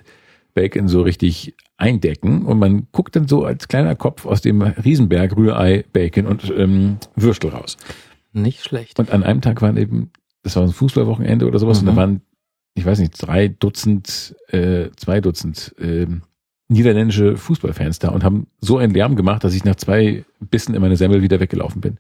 Bacon 0.55 0.89
so 0.89 1.03
richtig 1.03 1.55
eindecken. 1.77 2.45
Und 2.45 2.59
man 2.59 2.87
guckt 2.93 3.17
dann 3.17 3.27
so 3.27 3.45
als 3.45 3.69
kleiner 3.69 3.95
Kopf 3.95 4.27
aus 4.27 4.41
dem 4.43 4.63
Riesenberg 4.63 5.37
Rührei, 5.37 5.85
Bacon 5.93 6.27
und 6.27 6.53
ähm, 6.57 6.99
Würstel 7.17 7.51
raus. 7.51 7.77
Nicht 8.33 8.63
schlecht. 8.63 8.99
Und 8.99 9.11
an 9.11 9.23
einem 9.23 9.41
Tag 9.41 9.63
waren 9.63 9.77
eben, 9.77 10.11
das 10.43 10.57
war 10.57 10.63
ein 10.63 10.73
Fußballwochenende 10.73 11.47
oder 11.47 11.59
sowas, 11.59 11.79
und 11.79 11.85
Mhm. 11.87 11.91
da 11.91 11.97
waren, 11.97 12.21
ich 12.75 12.85
weiß 12.85 12.99
nicht, 12.99 13.15
drei 13.21 13.49
Dutzend, 13.49 14.35
äh, 14.49 14.91
zwei 14.97 15.21
Dutzend 15.21 15.75
ähm, 15.81 16.23
niederländische 16.69 17.37
Fußballfans 17.37 17.99
da 17.99 18.09
und 18.09 18.25
haben 18.25 18.47
so 18.61 18.79
einen 18.79 18.93
Lärm 18.95 19.17
gemacht, 19.17 19.45
dass 19.45 19.55
ich 19.55 19.65
nach 19.65 19.77
zwei 19.77 20.25
Bissen 20.41 20.75
in 20.75 20.81
meine 20.81 20.97
Semmel 20.97 21.23
wieder 21.23 21.41
weggelaufen 21.41 21.81
bin. 21.81 21.99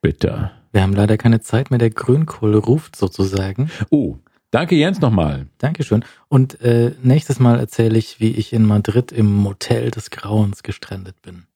Bitter. 0.00 0.52
Wir 0.72 0.82
haben 0.82 0.94
leider 0.94 1.18
keine 1.18 1.40
Zeit 1.40 1.70
mehr. 1.70 1.78
Der 1.78 1.90
Grünkohl 1.90 2.56
ruft 2.56 2.96
sozusagen. 2.96 3.70
Oh, 3.90 4.16
danke 4.50 4.74
Jens 4.74 5.00
nochmal. 5.00 5.46
Dankeschön. 5.58 6.04
Und 6.28 6.60
äh, 6.62 6.94
nächstes 7.02 7.38
Mal 7.38 7.60
erzähle 7.60 7.98
ich, 7.98 8.20
wie 8.20 8.32
ich 8.32 8.52
in 8.52 8.66
Madrid 8.66 9.12
im 9.12 9.32
Motel 9.32 9.90
des 9.90 10.10
Grauens 10.10 10.62
gestrandet 10.62 11.20
bin. 11.22 11.46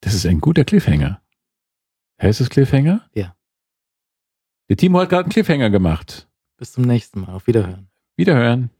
Das 0.00 0.14
ist 0.14 0.24
ein 0.24 0.40
guter 0.40 0.64
Cliffhanger. 0.64 1.20
Heißt 2.22 2.40
es 2.40 2.48
Cliffhanger? 2.48 3.08
Ja. 3.14 3.34
Der 4.68 4.76
Timo 4.76 5.00
hat 5.00 5.08
gerade 5.08 5.24
einen 5.24 5.32
Cliffhanger 5.32 5.70
gemacht. 5.70 6.28
Bis 6.56 6.72
zum 6.72 6.84
nächsten 6.84 7.20
Mal. 7.20 7.32
Auf 7.32 7.46
Wiederhören. 7.46 7.88
Wiederhören. 8.16 8.70